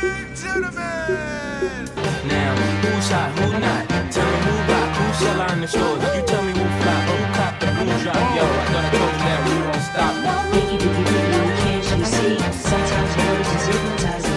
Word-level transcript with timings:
Now, 0.00 0.16
who's 2.80 3.10
hot, 3.10 3.36
who 3.38 3.46
not? 3.60 3.84
Tell 4.10 4.24
me 4.24 4.38
who 4.46 4.52
rock, 4.72 4.96
who 4.96 5.04
sell 5.12 5.52
in 5.52 5.60
the 5.60 5.68
stores. 5.68 6.02
You 6.16 6.22
tell 6.24 6.42
me 6.42 6.52
who 6.52 6.64
fly, 6.80 7.00
who 7.04 7.16
cop 7.36 7.60
the 7.60 7.66
blue 7.66 7.98
drop. 8.00 8.16
Yo, 8.16 8.44
I 8.44 8.64
thought 8.72 8.84
I 8.84 8.96
told 8.96 9.12
you 9.12 9.20
that 9.28 9.40
we 9.44 9.52
won't 9.60 9.84
stop. 9.84 10.14
You, 10.56 10.88
can't 11.60 11.84
you 11.98 12.04
see? 12.06 12.34
Sometimes 12.64 13.12
your 13.16 13.28
words 13.28 13.48
just 13.52 13.66
hypnotize 13.68 14.29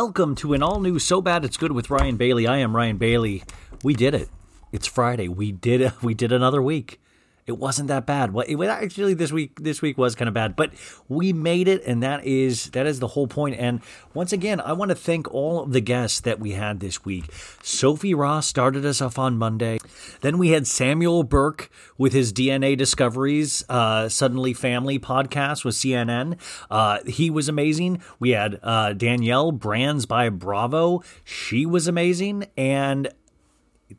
Welcome 0.00 0.36
to 0.36 0.54
an 0.54 0.62
all 0.62 0.78
new 0.78 1.00
So 1.00 1.20
Bad 1.20 1.44
It's 1.44 1.56
Good 1.56 1.72
with 1.72 1.90
Ryan 1.90 2.16
Bailey. 2.16 2.46
I 2.46 2.58
am 2.58 2.76
Ryan 2.76 2.98
Bailey. 2.98 3.42
We 3.82 3.94
did 3.94 4.14
it. 4.14 4.28
It's 4.70 4.86
Friday. 4.86 5.26
We 5.26 5.50
did 5.50 5.92
we 6.02 6.14
did 6.14 6.30
another 6.30 6.62
week. 6.62 7.00
It 7.48 7.56
wasn't 7.56 7.88
that 7.88 8.04
bad. 8.04 8.34
Well, 8.34 8.44
it 8.46 8.56
was 8.56 8.68
actually 8.68 9.14
this 9.14 9.32
week 9.32 9.62
this 9.62 9.80
week 9.80 9.96
was 9.96 10.14
kind 10.14 10.28
of 10.28 10.34
bad, 10.34 10.54
but 10.54 10.70
we 11.08 11.32
made 11.32 11.66
it 11.66 11.82
and 11.86 12.02
that 12.02 12.22
is 12.26 12.68
that 12.70 12.86
is 12.86 13.00
the 13.00 13.06
whole 13.08 13.26
point. 13.26 13.56
And 13.58 13.80
once 14.12 14.34
again, 14.34 14.60
I 14.60 14.74
want 14.74 14.90
to 14.90 14.94
thank 14.94 15.32
all 15.32 15.62
of 15.62 15.72
the 15.72 15.80
guests 15.80 16.20
that 16.20 16.38
we 16.38 16.52
had 16.52 16.80
this 16.80 17.06
week. 17.06 17.24
Sophie 17.62 18.12
Ross 18.12 18.46
started 18.46 18.84
us 18.84 19.00
off 19.00 19.18
on 19.18 19.38
Monday. 19.38 19.78
Then 20.20 20.36
we 20.36 20.50
had 20.50 20.66
Samuel 20.66 21.22
Burke 21.22 21.70
with 21.96 22.12
his 22.12 22.34
DNA 22.34 22.76
Discoveries 22.76 23.64
uh, 23.70 24.10
Suddenly 24.10 24.52
Family 24.52 24.98
podcast 24.98 25.64
with 25.64 25.74
CNN. 25.74 26.38
Uh, 26.70 26.98
he 27.06 27.30
was 27.30 27.48
amazing. 27.48 28.02
We 28.20 28.30
had 28.30 28.60
uh, 28.62 28.92
Danielle 28.92 29.52
Brands 29.52 30.04
by 30.04 30.28
Bravo. 30.28 31.02
She 31.24 31.64
was 31.64 31.88
amazing. 31.88 32.44
And 32.58 33.08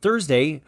Thursday, 0.03 0.61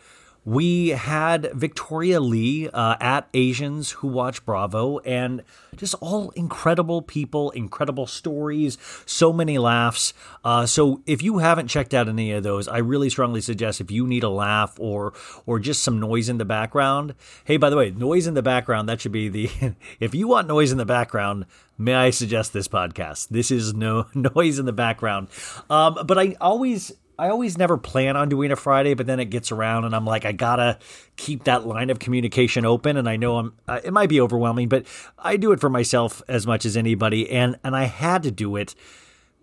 we 0.44 0.90
had 0.90 1.52
Victoria 1.54 2.20
Lee 2.20 2.68
uh, 2.70 2.96
at 3.00 3.28
Asians 3.34 3.92
Who 3.92 4.08
Watch 4.08 4.44
Bravo, 4.44 5.00
and 5.00 5.44
just 5.76 5.94
all 6.02 6.32
incredible 6.32 7.02
people, 7.02 7.52
incredible 7.52 8.08
stories, 8.08 8.78
so 9.06 9.32
many 9.32 9.58
laughs. 9.58 10.14
Uh, 10.44 10.66
so 10.66 11.02
if 11.06 11.22
you 11.22 11.38
haven't 11.38 11.68
checked 11.68 11.94
out 11.94 12.10
any 12.10 12.32
of 12.32 12.44
those, 12.44 12.68
I 12.68 12.80
really 12.80 13.10
strongly 13.10 13.42
suggest 13.42 13.82
if 13.82 13.92
you 13.92 14.08
need 14.08 14.24
a 14.24 14.30
laugh 14.30 14.80
or 14.80 15.14
or 15.46 15.60
just 15.60 15.84
some 15.84 16.00
noise 16.00 16.28
in 16.28 16.40
the 16.40 16.46
background. 16.46 17.14
Hey, 17.46 17.58
by 17.58 17.70
the 17.70 17.78
way, 17.78 17.92
noise 17.92 18.26
in 18.26 18.34
the 18.34 18.42
background 18.42 18.90
that 18.90 19.02
should 19.02 19.12
be 19.12 19.30
the. 19.30 19.50
if 20.00 20.16
you 20.16 20.28
want 20.28 20.48
noise 20.48 20.72
in 20.72 20.80
the 20.80 20.86
background, 20.86 21.46
may 21.78 21.94
I 21.94 22.10
suggest 22.10 22.52
this 22.52 22.68
podcast? 22.68 23.30
This 23.30 23.52
is 23.52 23.76
no 23.76 24.08
noise 24.16 24.58
in 24.58 24.66
the 24.66 24.74
background. 24.74 25.28
Um, 25.70 26.00
but 26.06 26.18
I 26.18 26.36
always 26.42 26.94
I 27.22 27.30
always 27.30 27.56
never 27.56 27.78
plan 27.78 28.18
on 28.18 28.30
doing 28.30 28.52
a 28.52 28.56
Friday, 28.56 28.96
but 28.96 29.06
then 29.06 29.20
it 29.20 29.26
gets 29.26 29.52
around 29.52 29.86
and 29.86 29.96
I'm 29.96 30.06
like, 30.08 30.26
I 30.26 30.32
gotta 30.32 30.80
keep 31.18 31.44
that 31.44 31.68
line 31.68 31.92
of 31.92 32.00
communication 32.00 32.66
open. 32.66 32.98
And 32.98 33.08
I 33.08 33.16
know 33.16 33.38
I'm, 33.38 33.54
uh, 33.68 33.80
it 33.84 33.94
might 33.94 34.10
be 34.10 34.20
overwhelming, 34.20 34.70
but 34.70 34.88
I 35.20 35.38
do 35.38 35.52
it 35.52 35.60
for 35.60 35.70
myself 35.70 36.24
as 36.28 36.48
much 36.48 36.66
as 36.66 36.76
anybody. 36.76 37.30
And, 37.30 37.60
and 37.64 37.76
I 37.76 37.84
had 37.84 38.24
to 38.24 38.32
do 38.32 38.56
it 38.56 38.74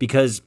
because 0.01 0.43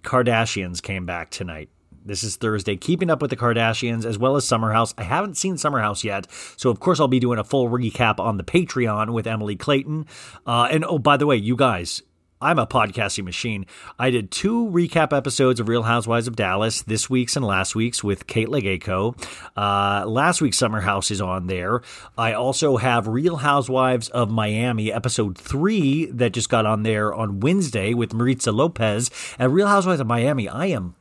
Kardashians 0.00 0.80
came 0.80 1.04
back 1.04 1.28
tonight. 1.28 1.68
This 2.02 2.22
is 2.22 2.36
Thursday. 2.36 2.78
Keeping 2.78 3.10
up 3.10 3.20
with 3.20 3.28
the 3.28 3.36
Kardashians 3.36 4.06
as 4.06 4.16
well 4.16 4.36
as 4.36 4.48
Summer 4.48 4.72
House. 4.72 4.94
I 4.96 5.02
haven't 5.02 5.36
seen 5.36 5.58
Summer 5.58 5.80
House 5.80 6.02
yet, 6.02 6.28
so 6.56 6.70
of 6.70 6.80
course 6.80 6.98
I'll 6.98 7.08
be 7.08 7.20
doing 7.20 7.38
a 7.38 7.44
full 7.44 7.68
recap 7.68 8.18
on 8.18 8.38
the 8.38 8.42
Patreon 8.42 9.12
with 9.12 9.26
Emily 9.26 9.54
Clayton. 9.54 10.06
Uh, 10.46 10.68
and 10.70 10.86
oh, 10.86 10.98
by 10.98 11.18
the 11.18 11.26
way, 11.26 11.36
you 11.36 11.56
guys, 11.56 12.02
I'm 12.42 12.58
a 12.58 12.66
podcasting 12.66 13.24
machine. 13.24 13.66
I 13.98 14.08
did 14.08 14.30
two 14.30 14.66
recap 14.72 15.14
episodes 15.14 15.60
of 15.60 15.68
Real 15.68 15.82
Housewives 15.82 16.26
of 16.26 16.36
Dallas, 16.36 16.80
this 16.80 17.10
week's 17.10 17.36
and 17.36 17.44
last 17.44 17.74
week's 17.74 18.02
with 18.02 18.26
Kate 18.26 18.48
Legayco. 18.48 19.14
Uh, 19.54 20.06
last 20.08 20.40
week's 20.40 20.56
Summer 20.56 20.80
House 20.80 21.10
is 21.10 21.20
on 21.20 21.48
there. 21.48 21.82
I 22.16 22.32
also 22.32 22.78
have 22.78 23.06
Real 23.06 23.36
Housewives 23.36 24.08
of 24.08 24.30
Miami, 24.30 24.90
episode 24.90 25.36
three, 25.36 26.06
that 26.06 26.32
just 26.32 26.48
got 26.48 26.64
on 26.64 26.82
there 26.82 27.12
on 27.12 27.40
Wednesday 27.40 27.92
with 27.92 28.14
Maritza 28.14 28.52
Lopez. 28.52 29.10
At 29.38 29.50
Real 29.50 29.66
Housewives 29.66 30.00
of 30.00 30.06
Miami, 30.06 30.48
I 30.48 30.64
am, 30.66 30.94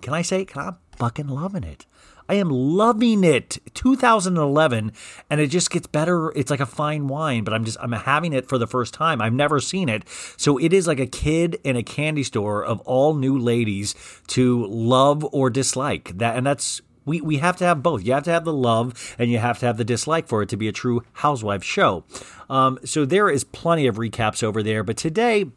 can 0.00 0.14
I 0.14 0.22
say, 0.22 0.44
can 0.44 0.62
I 0.62 0.72
fucking 0.96 1.28
loving 1.28 1.62
it. 1.62 1.86
I 2.32 2.36
am 2.36 2.48
loving 2.48 3.24
it. 3.24 3.58
2011, 3.74 4.92
and 5.28 5.38
it 5.38 5.48
just 5.48 5.70
gets 5.70 5.86
better. 5.86 6.30
It's 6.30 6.50
like 6.50 6.60
a 6.60 6.66
fine 6.66 7.06
wine, 7.06 7.44
but 7.44 7.52
I'm 7.52 7.62
just 7.62 7.76
I'm 7.78 7.92
having 7.92 8.32
it 8.32 8.48
for 8.48 8.56
the 8.56 8.66
first 8.66 8.94
time. 8.94 9.20
I've 9.20 9.34
never 9.34 9.60
seen 9.60 9.90
it, 9.90 10.08
so 10.38 10.56
it 10.56 10.72
is 10.72 10.86
like 10.86 10.98
a 10.98 11.06
kid 11.06 11.60
in 11.62 11.76
a 11.76 11.82
candy 11.82 12.22
store 12.22 12.64
of 12.64 12.80
all 12.86 13.12
new 13.12 13.38
ladies 13.38 13.94
to 14.28 14.64
love 14.64 15.26
or 15.30 15.50
dislike. 15.50 16.16
That 16.16 16.38
and 16.38 16.46
that's 16.46 16.80
We, 17.04 17.20
we 17.20 17.36
have 17.36 17.58
to 17.58 17.64
have 17.64 17.82
both. 17.82 18.02
You 18.02 18.14
have 18.14 18.24
to 18.24 18.30
have 18.30 18.46
the 18.46 18.52
love 18.54 19.14
and 19.18 19.30
you 19.30 19.36
have 19.36 19.58
to 19.58 19.66
have 19.66 19.76
the 19.76 19.84
dislike 19.84 20.26
for 20.26 20.40
it 20.40 20.48
to 20.48 20.56
be 20.56 20.68
a 20.68 20.72
true 20.72 21.02
housewife 21.12 21.62
show. 21.62 22.04
Um, 22.48 22.78
so 22.82 23.04
there 23.04 23.28
is 23.28 23.44
plenty 23.44 23.86
of 23.86 23.96
recaps 23.96 24.42
over 24.42 24.62
there. 24.62 24.82
But 24.82 24.96
today, 24.96 25.50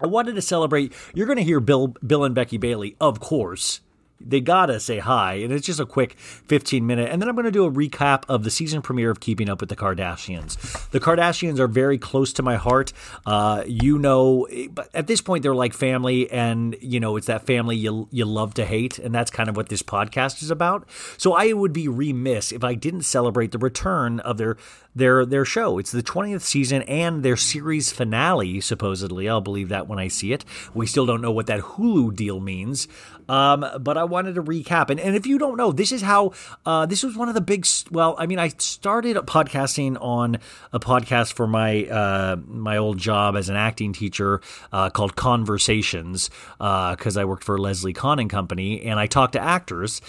I 0.00 0.06
wanted 0.06 0.36
to 0.36 0.42
celebrate. 0.42 0.92
You're 1.14 1.26
going 1.26 1.38
to 1.38 1.42
hear 1.42 1.58
Bill, 1.58 1.88
Bill 2.06 2.22
and 2.22 2.34
Becky 2.34 2.58
Bailey, 2.58 2.94
of 3.00 3.18
course. 3.18 3.80
They 4.20 4.40
gotta 4.40 4.80
say 4.80 4.98
hi, 4.98 5.34
and 5.34 5.52
it's 5.52 5.66
just 5.66 5.78
a 5.78 5.86
quick 5.86 6.18
15 6.18 6.86
minute. 6.86 7.10
And 7.10 7.20
then 7.20 7.28
I'm 7.28 7.36
to 7.36 7.50
do 7.50 7.64
a 7.64 7.70
recap 7.70 8.24
of 8.28 8.44
the 8.44 8.50
season 8.50 8.82
premiere 8.82 9.10
of 9.10 9.20
Keeping 9.20 9.48
Up 9.48 9.60
with 9.60 9.68
the 9.68 9.76
Kardashians. 9.76 10.90
The 10.90 11.00
Kardashians 11.00 11.58
are 11.58 11.68
very 11.68 11.98
close 11.98 12.32
to 12.34 12.42
my 12.42 12.56
heart. 12.56 12.92
Uh, 13.26 13.62
you 13.66 13.98
know, 13.98 14.48
but 14.70 14.88
at 14.94 15.06
this 15.06 15.20
point 15.20 15.42
they're 15.42 15.54
like 15.54 15.74
family, 15.74 16.30
and 16.30 16.76
you 16.80 16.98
know 16.98 17.16
it's 17.16 17.26
that 17.26 17.46
family 17.46 17.76
you 17.76 18.08
you 18.10 18.24
love 18.24 18.54
to 18.54 18.64
hate, 18.64 18.98
and 18.98 19.14
that's 19.14 19.30
kind 19.30 19.48
of 19.48 19.56
what 19.56 19.68
this 19.68 19.82
podcast 19.82 20.42
is 20.42 20.50
about. 20.50 20.88
So 21.18 21.34
I 21.34 21.52
would 21.52 21.72
be 21.72 21.86
remiss 21.86 22.52
if 22.52 22.64
I 22.64 22.74
didn't 22.74 23.02
celebrate 23.02 23.52
the 23.52 23.58
return 23.58 24.20
of 24.20 24.38
their 24.38 24.56
their 24.94 25.26
their 25.26 25.44
show. 25.44 25.78
It's 25.78 25.92
the 25.92 26.02
20th 26.02 26.40
season 26.40 26.82
and 26.82 27.22
their 27.22 27.36
series 27.36 27.92
finale, 27.92 28.60
supposedly. 28.60 29.28
I'll 29.28 29.42
believe 29.42 29.68
that 29.68 29.86
when 29.86 29.98
I 29.98 30.08
see 30.08 30.32
it. 30.32 30.44
We 30.74 30.86
still 30.86 31.06
don't 31.06 31.20
know 31.20 31.30
what 31.30 31.46
that 31.46 31.60
Hulu 31.60 32.16
deal 32.16 32.40
means. 32.40 32.88
Um, 33.28 33.66
but 33.80 33.96
I 33.96 34.04
wanted 34.04 34.34
to 34.36 34.42
recap. 34.42 34.90
And, 34.90 35.00
and 35.00 35.16
if 35.16 35.26
you 35.26 35.38
don't 35.38 35.56
know, 35.56 35.72
this 35.72 35.92
is 35.92 36.02
how 36.02 36.32
uh, 36.64 36.86
this 36.86 37.02
was 37.02 37.16
one 37.16 37.28
of 37.28 37.34
the 37.34 37.40
big. 37.40 37.66
Well, 37.90 38.14
I 38.18 38.26
mean, 38.26 38.38
I 38.38 38.48
started 38.48 39.16
podcasting 39.16 40.00
on 40.00 40.38
a 40.72 40.80
podcast 40.80 41.32
for 41.32 41.46
my 41.46 41.84
uh, 41.86 42.36
my 42.46 42.76
old 42.76 42.98
job 42.98 43.36
as 43.36 43.48
an 43.48 43.56
acting 43.56 43.92
teacher 43.92 44.40
uh, 44.72 44.90
called 44.90 45.16
Conversations 45.16 46.30
because 46.58 47.16
I 47.16 47.24
worked 47.24 47.44
for 47.44 47.58
Leslie 47.58 47.94
and 47.96 48.30
Company, 48.30 48.82
and 48.82 49.00
I 49.00 49.06
talked 49.06 49.32
to 49.32 49.40
actors. 49.40 50.00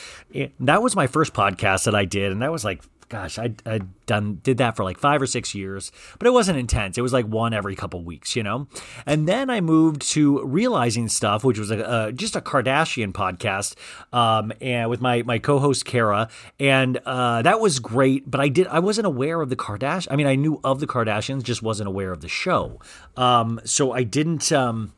That 0.60 0.82
was 0.82 0.96
my 0.96 1.08
first 1.08 1.34
podcast 1.34 1.86
that 1.86 1.96
I 1.96 2.06
did, 2.06 2.32
and 2.32 2.42
that 2.42 2.52
was 2.52 2.64
like 2.64 2.84
gosh, 3.10 3.40
I 3.40 3.54
I 3.66 3.82
done 4.06 4.40
did 4.44 4.58
that 4.58 4.76
for 4.76 4.84
like 4.84 4.98
five 4.98 5.22
or 5.22 5.28
six 5.28 5.54
years, 5.56 5.92
but 6.20 6.28
it 6.28 6.32
wasn't 6.32 6.58
intense. 6.58 6.98
It 6.98 7.02
was 7.02 7.14
like 7.14 7.26
one 7.26 7.54
every 7.54 7.76
couple 7.76 8.04
weeks, 8.04 8.36
you 8.36 8.44
know. 8.44 8.68
And 9.06 9.28
then 9.28 9.50
I 9.50 9.62
moved 9.62 10.02
to 10.14 10.44
realizing 10.44 11.08
stuff, 11.08 11.44
which 11.44 11.60
was 11.60 11.72
a, 11.72 12.12
just 12.14 12.36
a 12.36 12.42
Kardashian 12.42 13.14
podcast, 13.14 13.76
um, 14.14 14.52
and 14.62 14.90
with 14.90 15.02
my 15.02 15.24
my 15.24 15.40
co-host 15.40 15.86
Kara, 15.86 16.30
and 16.60 16.98
uh, 17.06 17.42
that 17.42 17.60
was 17.60 17.80
great. 17.80 18.30
But 18.30 18.42
I 18.42 18.50
did 18.50 18.68
I 18.68 18.80
wasn't 18.80 19.08
aware 19.08 19.42
of 19.42 19.50
the 19.50 19.56
Kardashian. 19.56 20.08
I 20.12 20.16
mean, 20.16 20.28
I 20.28 20.36
knew 20.36 20.60
of 20.64 20.80
the 20.80 20.88
Kardashians, 20.88 21.44
just 21.44 21.62
wasn't 21.62 21.88
aware 21.88 22.12
of 22.12 22.22
the 22.22 22.30
show. 22.30 22.80
Um, 23.16 23.60
so 23.64 23.92
I 23.92 24.04
didn't. 24.04 24.52
Um, 24.52 24.94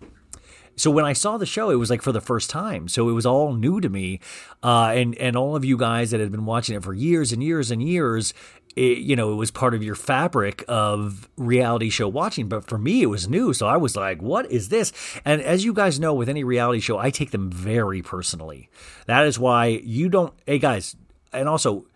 so 0.80 0.92
when 0.92 1.06
I 1.06 1.14
saw 1.14 1.38
the 1.38 1.46
show, 1.46 1.70
it 1.70 1.76
was 1.76 1.90
like 1.90 2.02
for 2.02 2.12
the 2.12 2.22
first 2.22 2.50
time. 2.50 2.88
So 2.88 3.10
it 3.10 3.14
was 3.14 3.26
all 3.26 3.54
new 3.54 3.82
to 3.82 3.90
me, 3.90 4.20
uh, 4.64 4.94
and 4.96 5.16
and 5.16 5.36
all 5.36 5.56
of 5.56 5.66
you 5.66 5.78
guys 5.78 6.12
that 6.12 6.20
had 6.20 6.32
been 6.32 6.46
watching 6.46 6.76
it 6.76 6.84
for 6.84 6.94
years 6.94 7.32
and 7.32 7.44
years 7.44 7.72
and 7.72 7.82
years. 7.82 8.34
It, 8.76 9.00
you 9.00 9.16
know, 9.16 9.32
it 9.34 9.36
was 9.36 9.50
part 9.52 9.74
of 9.74 9.84
your 9.84 9.96
fabric 9.96 10.64
of 10.68 11.28
reality 11.36 11.90
show 11.90 12.08
watching, 12.08 12.48
but 12.48 12.68
for 12.68 12.78
me, 12.78 13.02
it 13.02 13.08
was 13.08 13.28
new. 13.28 13.52
So 13.52 13.66
I 13.68 13.78
was 13.78 13.96
like, 13.96 14.22
what 14.22 14.50
is 14.52 14.70
this? 14.70 14.94
And 15.26 15.42
as 15.42 15.66
you 15.66 15.74
guys 15.74 16.00
know, 16.00 16.14
with 16.14 16.30
any 16.30 16.44
reality 16.44 16.80
show, 16.80 16.98
I 17.00 17.10
take 17.10 17.32
them 17.32 17.52
very 17.52 18.04
personally. 18.04 18.70
That 19.08 19.26
is 19.26 19.40
why 19.40 19.66
you 19.84 20.08
don't, 20.08 20.34
hey 20.46 20.60
guys, 20.60 20.96
and 21.34 21.50
also 21.50 21.88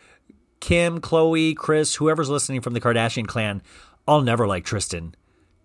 Kim, 0.60 1.00
Khloé, 1.00 1.56
Kris, 1.56 1.96
whoever's 1.96 2.30
listening 2.30 2.62
from 2.62 2.74
the 2.74 2.82
Kardashian 2.82 3.28
clan, 3.28 3.62
I'll 4.08 4.22
never 4.22 4.48
like 4.48 4.66
Tristan. 4.66 5.14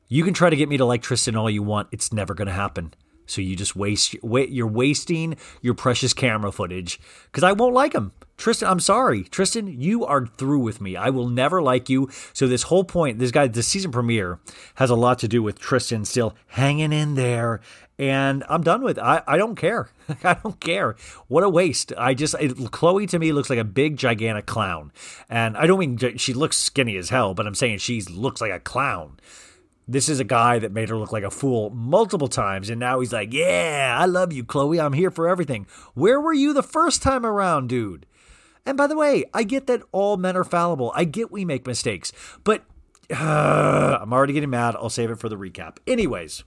You 0.09 0.25
can 0.25 0.35
try 0.35 0.51
to 0.51 0.57
get 0.57 0.69
me 0.69 0.77
to 0.77 0.85
like 0.85 1.03
Tristan 1.03 1.37
all 1.37 1.49
you 1.49 1.63
want. 1.63 1.89
It's 1.93 2.13
never 2.13 2.35
going 2.35 2.49
to 2.49 2.53
happen. 2.53 2.95
So 3.29 3.41
you 3.41 3.57
just 3.57 3.77
waste 3.77 4.15
you're 4.23 4.67
wasting 4.67 5.37
your 5.61 5.75
precious 5.75 6.13
camera 6.13 6.51
footage 6.51 6.99
because 7.27 7.45
I 7.45 7.53
won't 7.53 7.75
like 7.75 7.95
him. 7.95 8.13
Tristan, 8.39 8.69
I'm 8.69 8.81
sorry. 8.81 9.25
Tristan, 9.25 9.81
you 9.81 10.05
are 10.05 10.25
through 10.25 10.61
with 10.61 10.81
me. 10.81 10.97
I 10.97 11.11
will 11.11 11.29
never 11.29 11.61
like 11.61 11.89
you. 11.89 12.09
So 12.33 12.47
this 12.47 12.65
whole 12.65 12.85
point, 12.85 13.19
this 13.19 13.33
guy, 13.33 13.49
the 13.49 13.65
season 13.65 13.91
premiere 13.91 14.39
has 14.77 14.91
a 14.91 14.95
lot 14.95 15.19
to 15.19 15.29
do 15.29 15.43
with 15.43 15.59
Tristan 15.59 16.05
still 16.05 16.37
hanging 16.47 16.93
in 16.93 17.17
there. 17.17 17.61
And 17.99 18.45
I'm 18.49 18.63
done 18.63 18.83
with 18.83 18.97
it. 18.97 19.03
I, 19.03 19.23
I 19.27 19.37
don't 19.39 19.57
care. 19.57 19.91
I 20.25 20.35
don't 20.35 20.61
care. 20.61 20.95
What 21.27 21.43
a 21.43 21.49
waste. 21.49 21.93
I 21.99 22.15
just, 22.15 22.35
it, 22.35 22.53
Khloé 22.53 23.09
to 23.09 23.19
me 23.19 23.33
looks 23.33 23.51
like 23.51 23.59
a 23.59 23.65
big, 23.65 23.97
gigantic 23.97 24.47
clown. 24.47 24.93
And 25.29 25.57
I 25.57 25.67
don't 25.67 25.81
mean 25.81 26.17
she 26.17 26.33
looks 26.33 26.57
skinny 26.57 26.97
as 26.97 27.11
hell, 27.11 27.35
but 27.35 27.45
I'm 27.45 27.57
saying 27.57 27.79
she 27.79 28.01
looks 28.03 28.41
like 28.41 28.53
a 28.53 28.61
clown 28.61 29.19
this 29.89 30.09
is 30.09 30.21
a 30.21 30.25
guy 30.25 30.59
that 30.59 30.71
made 30.71 30.91
her 30.91 30.97
look 30.97 31.13
like 31.13 31.25
a 31.25 31.31
fool 31.31 31.71
multiple 31.71 32.29
times, 32.29 32.69
and 32.69 32.79
now 32.79 33.01
he's 33.01 33.13
like, 33.13 33.33
Yeah, 33.33 33.97
I 33.99 34.05
love 34.05 34.33
you, 34.33 34.45
Khloé. 34.45 34.85
I'm 34.85 34.93
here 34.93 35.11
for 35.11 35.27
everything. 35.27 35.67
Where 35.95 36.21
were 36.21 36.35
you 36.35 36.53
the 36.53 36.63
first 36.63 37.03
time 37.03 37.25
around, 37.25 37.69
dude? 37.69 38.05
And 38.67 38.77
by 38.77 38.87
the 38.87 38.97
way, 38.97 39.25
I 39.33 39.45
get 39.45 39.67
that 39.69 39.83
all 39.93 40.19
men 40.19 40.37
are 40.37 40.45
fallible. 40.45 40.93
I 40.95 41.05
get 41.05 41.33
we 41.33 41.47
make 41.47 41.67
mistakes, 41.67 42.13
but 42.45 42.65
uh, 43.11 43.99
I'm 44.03 44.13
already 44.13 44.35
getting 44.35 44.51
mad. 44.51 44.77
I'll 44.77 44.91
save 44.91 45.11
it 45.11 45.19
for 45.19 45.31
the 45.31 45.39
recap. 45.39 45.79
Anyways, 45.87 46.45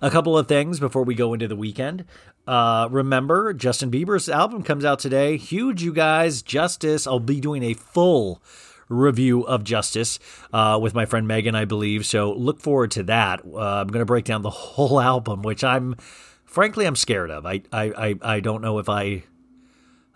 a 0.00 0.10
couple 0.10 0.38
of 0.38 0.48
things 0.48 0.80
before 0.80 1.04
we 1.04 1.14
go 1.14 1.34
into 1.34 1.48
the 1.48 1.56
weekend. 1.56 2.06
Uh, 2.46 2.88
remember, 2.90 3.52
Justin 3.52 3.90
Bieber's 3.90 4.28
album 4.28 4.62
comes 4.62 4.84
out 4.84 4.98
today. 4.98 5.36
Huge, 5.36 5.82
you 5.82 5.92
guys. 5.92 6.40
Justice. 6.40 7.06
I'll 7.06 7.20
be 7.20 7.40
doing 7.40 7.62
a 7.62 7.74
full 7.74 8.42
review 8.90 9.42
of 9.42 9.64
Justice 9.64 10.18
uh, 10.52 10.78
with 10.82 10.94
my 10.94 11.06
friend 11.06 11.26
Megan, 11.26 11.54
I 11.54 11.64
believe. 11.64 12.04
So 12.04 12.32
look 12.32 12.60
forward 12.60 12.90
to 12.92 13.02
that. 13.04 13.40
Uh, 13.46 13.56
I'm 13.56 13.88
going 13.88 14.00
to 14.00 14.06
break 14.06 14.26
down 14.26 14.42
the 14.42 14.50
whole 14.50 15.00
album, 15.00 15.40
which 15.42 15.64
I'm 15.64 15.96
frankly 16.44 16.84
I'm 16.84 16.96
scared 16.96 17.30
of. 17.30 17.46
I, 17.46 17.62
I 17.72 17.84
I 17.96 18.14
I 18.34 18.40
don't 18.40 18.60
know 18.60 18.78
if 18.78 18.90
I 18.90 19.22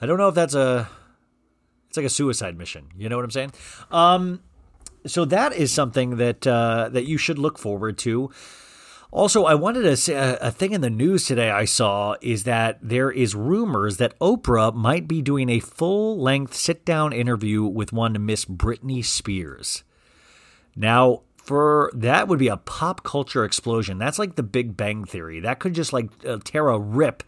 I 0.00 0.06
don't 0.06 0.18
know 0.18 0.28
if 0.28 0.34
that's 0.34 0.54
a 0.54 0.90
it's 1.88 1.96
like 1.96 2.06
a 2.06 2.10
suicide 2.10 2.58
mission. 2.58 2.88
You 2.96 3.08
know 3.08 3.16
what 3.16 3.24
I'm 3.24 3.30
saying? 3.30 3.52
Um, 3.90 4.42
so 5.06 5.24
that 5.26 5.52
is 5.52 5.72
something 5.72 6.16
that 6.16 6.46
uh, 6.46 6.88
that 6.90 7.04
you 7.04 7.18
should 7.18 7.38
look 7.38 7.58
forward 7.58 7.98
to. 7.98 8.30
Also, 9.14 9.44
I 9.44 9.55
wanted 9.55 9.82
to 9.82 9.96
say 9.96 10.14
a, 10.14 10.37
a 10.38 10.50
thing 10.50 10.72
in 10.72 10.81
the 10.81 10.90
news 10.90 11.25
today 11.25 11.49
I 11.49 11.66
saw 11.66 12.16
is 12.20 12.43
that 12.44 12.78
there 12.82 13.12
is 13.12 13.37
rumors 13.37 13.99
that 13.99 14.19
Oprah 14.19 14.75
might 14.75 15.06
be 15.06 15.22
doing 15.22 15.49
a 15.49 15.61
full 15.61 16.19
length 16.20 16.52
sit 16.56 16.84
down 16.84 17.12
interview 17.12 17.62
with 17.62 17.93
one 17.93 18.26
Miss 18.26 18.44
Britney 18.44 19.05
Spears. 19.05 19.84
Now, 20.75 21.22
for 21.37 21.93
that 21.94 22.26
would 22.26 22.40
be 22.40 22.49
a 22.49 22.56
pop 22.56 23.05
culture 23.05 23.44
explosion. 23.44 23.99
That's 23.99 24.19
like 24.19 24.34
the 24.34 24.43
Big 24.43 24.76
Bang 24.76 25.05
Theory. 25.05 25.38
That 25.38 25.60
could 25.60 25.75
just 25.75 25.93
like 25.93 26.10
uh, 26.26 26.38
tear 26.43 26.69
a 26.69 26.78
rip 26.81 27.22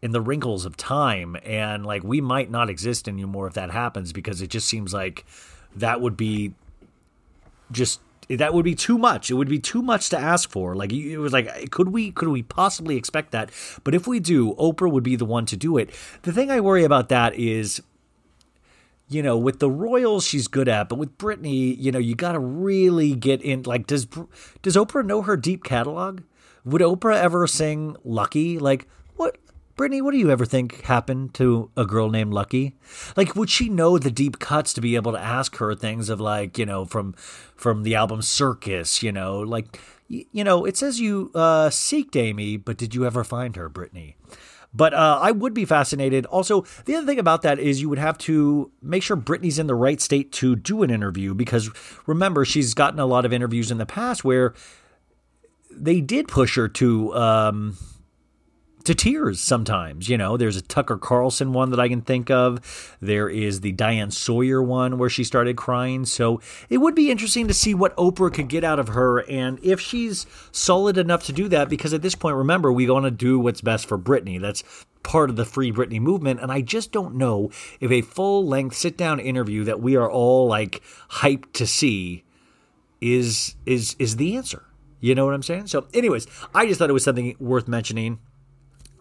in 0.00 0.12
the 0.12 0.20
wrinkles 0.20 0.64
of 0.64 0.76
time, 0.76 1.36
and 1.42 1.84
like 1.84 2.04
we 2.04 2.20
might 2.20 2.52
not 2.52 2.70
exist 2.70 3.08
anymore 3.08 3.48
if 3.48 3.54
that 3.54 3.72
happens 3.72 4.12
because 4.12 4.42
it 4.42 4.48
just 4.48 4.68
seems 4.68 4.94
like 4.94 5.24
that 5.74 6.00
would 6.00 6.16
be 6.16 6.54
just 7.72 7.98
that 8.28 8.54
would 8.54 8.64
be 8.64 8.74
too 8.74 8.98
much. 8.98 9.30
It 9.30 9.34
would 9.34 9.48
be 9.48 9.58
too 9.58 9.82
much 9.82 10.08
to 10.10 10.18
ask 10.18 10.50
for. 10.50 10.74
Like 10.74 10.92
it 10.92 11.18
was 11.18 11.32
like, 11.32 11.70
could 11.70 11.88
we 11.88 12.10
could 12.10 12.28
we 12.28 12.42
possibly 12.42 12.96
expect 12.96 13.32
that? 13.32 13.50
But 13.84 13.94
if 13.94 14.06
we 14.06 14.20
do, 14.20 14.54
Oprah 14.54 14.90
would 14.90 15.02
be 15.02 15.16
the 15.16 15.24
one 15.24 15.46
to 15.46 15.56
do 15.56 15.76
it. 15.76 15.90
The 16.22 16.32
thing 16.32 16.50
I 16.50 16.60
worry 16.60 16.84
about 16.84 17.08
that 17.10 17.34
is, 17.34 17.82
you 19.08 19.22
know, 19.22 19.36
with 19.36 19.58
the 19.58 19.70
Royals, 19.70 20.24
she's 20.24 20.48
good 20.48 20.68
at, 20.68 20.88
but 20.88 20.98
with 20.98 21.18
Britney, 21.18 21.76
you 21.78 21.92
know, 21.92 21.98
you 21.98 22.14
got 22.14 22.32
to 22.32 22.38
really 22.38 23.14
get 23.14 23.42
in. 23.42 23.62
Like, 23.62 23.86
does 23.86 24.06
does 24.62 24.76
Oprah 24.76 25.04
know 25.04 25.22
her 25.22 25.36
deep 25.36 25.64
catalog? 25.64 26.22
Would 26.64 26.80
Oprah 26.80 27.16
ever 27.16 27.46
sing 27.46 27.96
"Lucky"? 28.04 28.58
Like? 28.58 28.88
Britney, 29.76 30.02
what 30.02 30.12
do 30.12 30.18
you 30.18 30.30
ever 30.30 30.44
think 30.44 30.82
happened 30.82 31.32
to 31.34 31.70
a 31.76 31.86
girl 31.86 32.10
named 32.10 32.34
Lucky? 32.34 32.76
Like, 33.16 33.34
would 33.34 33.48
she 33.48 33.68
know 33.68 33.98
the 33.98 34.10
deep 34.10 34.38
cuts 34.38 34.74
to 34.74 34.82
be 34.82 34.96
able 34.96 35.12
to 35.12 35.18
ask 35.18 35.56
her 35.56 35.74
things 35.74 36.08
of 36.10 36.20
like, 36.20 36.58
you 36.58 36.66
know, 36.66 36.84
from 36.84 37.14
from 37.56 37.82
the 37.82 37.94
album 37.94 38.20
Circus, 38.20 39.02
you 39.02 39.12
know, 39.12 39.38
like, 39.40 39.80
you 40.08 40.44
know, 40.44 40.66
it 40.66 40.76
says 40.76 41.00
you 41.00 41.30
uh, 41.34 41.70
seeked 41.70 42.16
Amy, 42.16 42.58
but 42.58 42.76
did 42.76 42.94
you 42.94 43.06
ever 43.06 43.24
find 43.24 43.56
her, 43.56 43.70
Britney? 43.70 44.14
But 44.74 44.94
uh, 44.94 45.18
I 45.20 45.32
would 45.32 45.54
be 45.54 45.64
fascinated. 45.64 46.26
Also, 46.26 46.64
the 46.84 46.94
other 46.96 47.06
thing 47.06 47.18
about 47.18 47.42
that 47.42 47.58
is 47.58 47.80
you 47.80 47.88
would 47.88 47.98
have 47.98 48.16
to 48.18 48.70
make 48.80 49.02
sure 49.02 49.16
Britney's 49.16 49.58
in 49.58 49.66
the 49.66 49.74
right 49.74 50.00
state 50.00 50.32
to 50.32 50.56
do 50.56 50.82
an 50.82 50.90
interview 50.90 51.34
because 51.34 51.70
remember, 52.06 52.44
she's 52.44 52.74
gotten 52.74 52.98
a 52.98 53.06
lot 53.06 53.24
of 53.24 53.32
interviews 53.32 53.70
in 53.70 53.78
the 53.78 53.86
past 53.86 54.24
where 54.24 54.54
they 55.70 56.00
did 56.00 56.28
push 56.28 56.56
her 56.56 56.68
to. 56.68 57.14
Um, 57.14 57.76
to 58.82 58.94
tears 58.94 59.40
sometimes. 59.40 60.08
You 60.08 60.18
know, 60.18 60.36
there's 60.36 60.56
a 60.56 60.62
Tucker 60.62 60.96
Carlson 60.96 61.52
one 61.52 61.70
that 61.70 61.80
I 61.80 61.88
can 61.88 62.02
think 62.02 62.30
of. 62.30 62.96
There 63.00 63.28
is 63.28 63.60
the 63.60 63.72
Diane 63.72 64.10
Sawyer 64.10 64.62
one 64.62 64.98
where 64.98 65.10
she 65.10 65.24
started 65.24 65.56
crying. 65.56 66.04
So 66.04 66.40
it 66.68 66.78
would 66.78 66.94
be 66.94 67.10
interesting 67.10 67.48
to 67.48 67.54
see 67.54 67.74
what 67.74 67.96
Oprah 67.96 68.32
could 68.32 68.48
get 68.48 68.64
out 68.64 68.78
of 68.78 68.88
her 68.88 69.20
and 69.28 69.58
if 69.62 69.80
she's 69.80 70.26
solid 70.50 70.98
enough 70.98 71.24
to 71.24 71.32
do 71.32 71.48
that. 71.48 71.68
Because 71.68 71.92
at 71.92 72.02
this 72.02 72.14
point, 72.14 72.36
remember, 72.36 72.72
we 72.72 72.88
want 72.88 73.04
to 73.04 73.10
do 73.10 73.38
what's 73.38 73.60
best 73.60 73.86
for 73.86 73.98
Britney. 73.98 74.40
That's 74.40 74.64
part 75.02 75.30
of 75.30 75.36
the 75.36 75.44
Free 75.44 75.72
Britney 75.72 76.00
movement. 76.00 76.40
And 76.40 76.52
I 76.52 76.60
just 76.60 76.92
don't 76.92 77.14
know 77.14 77.50
if 77.80 77.90
a 77.90 78.02
full 78.02 78.46
length 78.46 78.76
sit 78.76 78.96
down 78.96 79.20
interview 79.20 79.64
that 79.64 79.80
we 79.80 79.96
are 79.96 80.10
all 80.10 80.46
like 80.46 80.82
hyped 81.10 81.52
to 81.54 81.66
see 81.66 82.24
is 83.00 83.56
is 83.66 83.96
is 83.98 84.16
the 84.16 84.36
answer. 84.36 84.64
You 85.00 85.16
know 85.16 85.24
what 85.24 85.34
I'm 85.34 85.42
saying? 85.42 85.66
So, 85.66 85.88
anyways, 85.92 86.28
I 86.54 86.64
just 86.66 86.78
thought 86.78 86.88
it 86.88 86.92
was 86.92 87.02
something 87.02 87.34
worth 87.40 87.66
mentioning. 87.66 88.20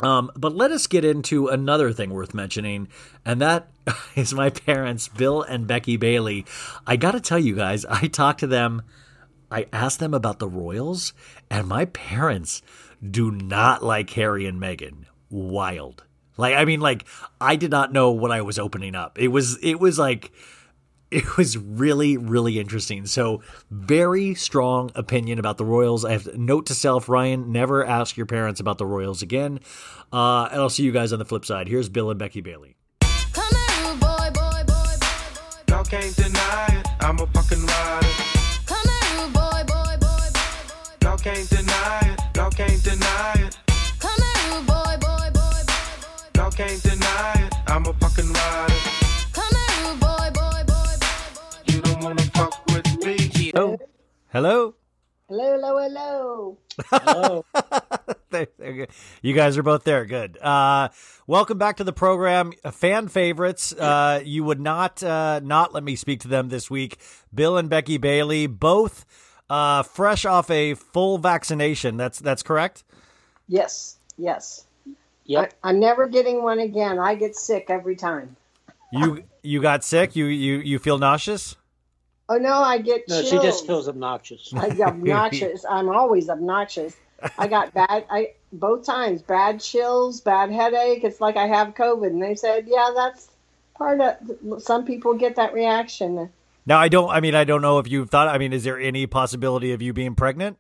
Um, 0.02 0.32
but 0.36 0.56
let 0.56 0.72
us 0.72 0.88
get 0.88 1.06
into 1.06 1.48
another 1.48 1.94
thing 1.94 2.10
worth 2.10 2.34
mentioning, 2.34 2.88
and 3.24 3.40
that 3.42 3.70
is 4.16 4.34
my 4.34 4.50
parents, 4.50 5.08
Bill 5.08 5.44
and 5.44 5.68
Becky 5.68 5.96
Bailey. 5.98 6.46
I 6.88 6.96
got 6.96 7.12
to 7.12 7.22
tell 7.22 7.40
you 7.40 7.56
guys, 7.56 7.86
I 7.86 8.08
talked 8.08 8.40
to 8.40 8.48
them, 8.48 8.82
I 9.52 9.68
asked 9.72 10.00
them 10.00 10.14
about 10.14 10.40
the 10.40 10.48
Royals, 10.48 11.14
and 11.50 11.68
my 11.68 11.86
parents 11.86 12.62
do 13.08 13.32
not 13.32 13.84
like 13.84 14.10
Harry 14.12 14.46
and 14.46 14.60
Meghan. 14.60 15.06
Wild. 15.30 16.04
Like, 16.38 16.56
I 16.56 16.66
mean, 16.66 16.80
like, 16.80 17.06
I 17.40 17.56
did 17.56 17.72
not 17.72 17.94
know 17.94 18.12
what 18.12 18.32
I 18.32 18.42
was 18.42 18.58
opening 18.58 18.96
up. 18.96 19.20
It 19.20 19.28
was, 19.28 19.60
it 19.62 19.80
was 19.80 20.00
like, 20.00 20.32
it 21.12 21.38
was 21.38 21.58
really, 21.58 22.18
really 22.18 22.58
interesting. 22.58 23.06
So, 23.06 23.42
very 23.70 24.34
strong 24.34 24.92
opinion 24.96 25.40
about 25.40 25.58
the 25.58 25.66
Royals. 25.66 26.06
I 26.06 26.14
have 26.14 26.38
note 26.38 26.66
to 26.68 26.74
self, 26.74 27.10
Ryan, 27.10 27.52
never 27.52 27.86
ask 27.86 28.16
your 28.16 28.26
parents 28.26 28.60
about 28.60 28.78
the 28.78 28.86
Royals 28.86 29.22
again. 29.22 29.60
Uh, 30.12 30.48
and 30.52 30.62
I'll 30.62 30.70
see 30.70 30.84
you 30.84 30.92
guys 30.92 31.12
on 31.12 31.20
the 31.20 31.26
flip 31.26 31.46
side. 31.46 31.68
Here's 31.68 31.90
Bill 31.90 32.10
and 32.10 32.18
Becky 32.18 32.40
Bailey. 32.42 32.76
Come 33.34 33.54
here, 33.54 33.96
boy, 33.96 34.30
boy, 34.34 34.64
boy, 34.64 34.64
boy, 34.68 34.96
boy. 35.36 35.76
Y'all 35.76 35.84
can't 35.84 36.16
deny 36.16 36.68
it. 36.80 36.88
I'm 37.02 37.20
a 37.20 37.28
fucking 37.28 37.66
rider. 37.66 38.08
Come 38.66 38.88
here, 38.88 39.28
boy, 39.28 39.64
boy, 39.68 39.98
boy, 40.00 40.30
boy, 40.32 40.66
boy. 40.68 41.08
Y'all 41.08 41.18
can't 41.18 41.50
deny 41.50 42.00
it. 42.04 42.38
Y'all 42.38 42.52
can't 42.52 42.84
deny 42.84 43.34
it. 43.36 43.58
Come 44.00 44.22
here, 44.22 44.62
boy, 44.62 44.98
boy, 45.02 45.30
boy, 45.32 45.32
boy, 45.34 45.62
boy. 45.68 46.42
Y'all 46.42 46.52
can't 46.52 46.82
deny 46.82 47.34
it. 47.36 47.54
I'm 47.68 47.86
a 47.86 47.94
fucking 47.94 48.32
rider. 48.32 49.01
Hello. 54.32 54.76
Hello, 55.30 55.58
hello, 55.80 56.58
hello. 56.90 57.46
There- 58.32 58.48
there 58.58 58.88
you 59.22 59.34
guys 59.34 59.58
are 59.58 59.64
both 59.64 59.84
there. 59.84 60.06
Good. 60.06 60.38
Uh, 60.42 60.88
welcome 61.28 61.58
back 61.58 61.78
to 61.78 61.84
the 61.84 61.92
program. 61.92 62.54
Uh, 62.64 62.72
Fan 62.72 63.10
favorites. 63.10 63.74
Uh, 63.74 64.22
you 64.24 64.46
would 64.46 64.60
not 64.62 65.04
uh, 65.04 65.42
not 65.44 65.74
let 65.74 65.84
me 65.84 65.98
speak 65.98 66.22
to 66.22 66.30
them 66.30 66.48
this 66.48 66.70
week. 66.70 66.98
Bill 67.34 67.58
and 67.58 67.70
Becky 67.70 67.98
Bailey, 67.98 68.48
both 68.48 69.06
uh, 69.50 69.84
fresh 69.84 70.24
off 70.26 70.50
a 70.50 70.76
full 70.76 71.18
vaccination. 71.18 71.98
That's 71.98 72.20
that's 72.20 72.42
correct. 72.42 72.86
Yes, 73.50 73.98
yes. 74.18 74.66
Yep. 75.26 75.54
I, 75.62 75.70
I'm 75.70 75.80
never 75.82 76.08
getting 76.08 76.42
one 76.42 76.60
again. 76.60 77.00
I 77.00 77.16
get 77.16 77.36
sick 77.36 77.66
every 77.70 77.98
time. 77.98 78.38
You 78.94 79.26
you 79.44 79.62
got 79.62 79.84
sick. 79.84 80.16
You 80.16 80.26
you 80.28 80.60
you 80.60 80.80
feel 80.80 80.98
nauseous. 81.00 81.58
Oh 82.32 82.38
no, 82.38 82.54
I 82.54 82.78
get 82.78 83.10
No, 83.10 83.18
chills. 83.18 83.30
she 83.30 83.38
just 83.40 83.68
feels 83.68 83.90
obnoxious. 83.90 84.54
I 84.56 84.70
get 84.70 84.88
obnoxious. 84.88 85.66
I'm 85.70 85.90
always 85.90 86.30
obnoxious. 86.30 86.96
I 87.38 87.48
got 87.48 87.74
bad. 87.74 88.06
I 88.10 88.36
both 88.54 88.86
times 88.86 89.22
bad 89.22 89.60
chills, 89.60 90.22
bad 90.22 90.50
headache. 90.50 91.04
It's 91.04 91.20
like 91.20 91.36
I 91.36 91.48
have 91.48 91.76
COVID, 91.76 92.08
and 92.08 92.24
they 92.24 92.36
said, 92.36 92.68
yeah, 92.68 92.92
that's 92.96 93.28
part 93.76 94.00
of. 94.00 94.62
Some 94.64 94.86
people 94.86 95.16
get 95.16 95.36
that 95.36 95.54
reaction. 95.54 96.30
Now 96.66 96.80
I 96.80 96.88
don't. 96.88 97.10
I 97.10 97.20
mean, 97.20 97.36
I 97.36 97.44
don't 97.44 97.62
know 97.62 97.80
if 97.80 97.90
you've 97.90 98.10
thought. 98.10 98.30
I 98.30 98.38
mean, 98.38 98.54
is 98.54 98.64
there 98.64 98.80
any 98.80 99.08
possibility 99.08 99.74
of 99.74 99.82
you 99.82 99.92
being 99.92 100.16
pregnant? 100.16 100.58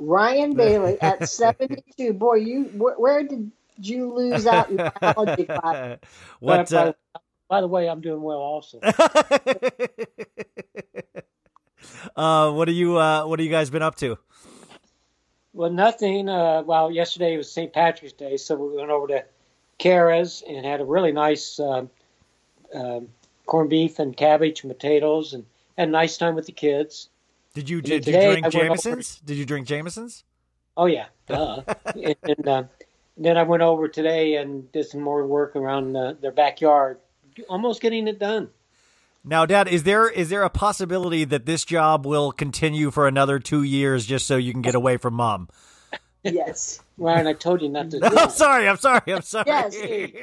Ryan 0.00 0.54
Bailey 0.54 1.00
at 1.00 1.28
72. 1.28 2.14
Boy, 2.14 2.34
you 2.34 2.64
where, 2.64 2.94
where 2.96 3.22
did 3.22 3.52
you 3.76 4.12
lose 4.12 4.44
out 4.44 4.70
in 4.70 4.76
biology 5.00 5.44
class? 5.44 5.98
What? 6.40 6.72
Uh, 6.72 6.94
by 7.48 7.60
the 7.60 7.66
way, 7.66 7.88
I'm 7.88 8.00
doing 8.00 8.22
well 8.22 8.38
also. 8.38 8.80
uh, 12.16 12.52
what 12.52 12.68
are 12.68 12.72
you? 12.72 12.96
Uh, 12.98 13.24
what 13.24 13.38
have 13.38 13.44
you 13.44 13.50
guys 13.50 13.70
been 13.70 13.82
up 13.82 13.96
to? 13.96 14.18
Well, 15.52 15.70
nothing. 15.70 16.28
Uh, 16.28 16.62
well, 16.64 16.90
yesterday 16.90 17.36
was 17.36 17.50
St. 17.50 17.72
Patrick's 17.72 18.12
Day, 18.12 18.36
so 18.36 18.54
we 18.54 18.76
went 18.76 18.90
over 18.90 19.08
to 19.08 19.24
Kara's 19.78 20.42
and 20.46 20.64
had 20.64 20.80
a 20.80 20.84
really 20.84 21.12
nice 21.12 21.58
um, 21.58 21.90
um, 22.74 23.08
corned 23.46 23.70
beef 23.70 23.98
and 23.98 24.16
cabbage 24.16 24.62
and 24.62 24.70
potatoes, 24.70 25.32
and 25.32 25.46
had 25.76 25.88
a 25.88 25.90
nice 25.90 26.16
time 26.16 26.34
with 26.34 26.46
the 26.46 26.52
kids. 26.52 27.08
Did 27.54 27.68
you 27.70 27.78
And 27.78 27.86
did 27.86 28.06
you 28.06 28.12
drink 28.12 28.50
Jamesons? 28.50 29.20
Did 29.24 29.36
you 29.36 29.46
drink 29.46 29.66
Jamesons? 29.66 30.22
Oh 30.76 30.86
yeah, 30.86 31.06
and, 31.28 31.64
and 32.22 32.48
uh, 32.48 32.64
then 33.16 33.36
I 33.36 33.42
went 33.42 33.62
over 33.62 33.88
today 33.88 34.36
and 34.36 34.70
did 34.70 34.86
some 34.86 35.00
more 35.00 35.26
work 35.26 35.56
around 35.56 35.96
uh, 35.96 36.14
their 36.20 36.30
backyard, 36.30 36.98
almost 37.48 37.80
getting 37.80 38.08
it 38.08 38.18
done. 38.18 38.50
Now, 39.24 39.44
Dad, 39.46 39.68
is 39.68 39.82
there 39.82 40.08
is 40.08 40.30
there 40.30 40.42
a 40.42 40.50
possibility 40.50 41.24
that 41.24 41.44
this 41.44 41.64
job 41.64 42.06
will 42.06 42.32
continue 42.32 42.90
for 42.90 43.06
another 43.06 43.38
two 43.38 43.62
years 43.62 44.06
just 44.06 44.26
so 44.26 44.36
you 44.36 44.52
can 44.52 44.62
get 44.62 44.74
away 44.74 44.96
from 44.96 45.14
Mom? 45.14 45.48
Yes. 46.22 46.80
Ryan, 46.98 47.26
I 47.28 47.32
told 47.32 47.62
you 47.62 47.68
not 47.68 47.90
to. 47.90 48.00
do 48.00 48.06
I'm 48.06 48.30
sorry. 48.30 48.68
I'm 48.68 48.76
sorry. 48.76 49.02
I'm 49.06 49.22
sorry. 49.22 49.44
Yes, 49.46 49.76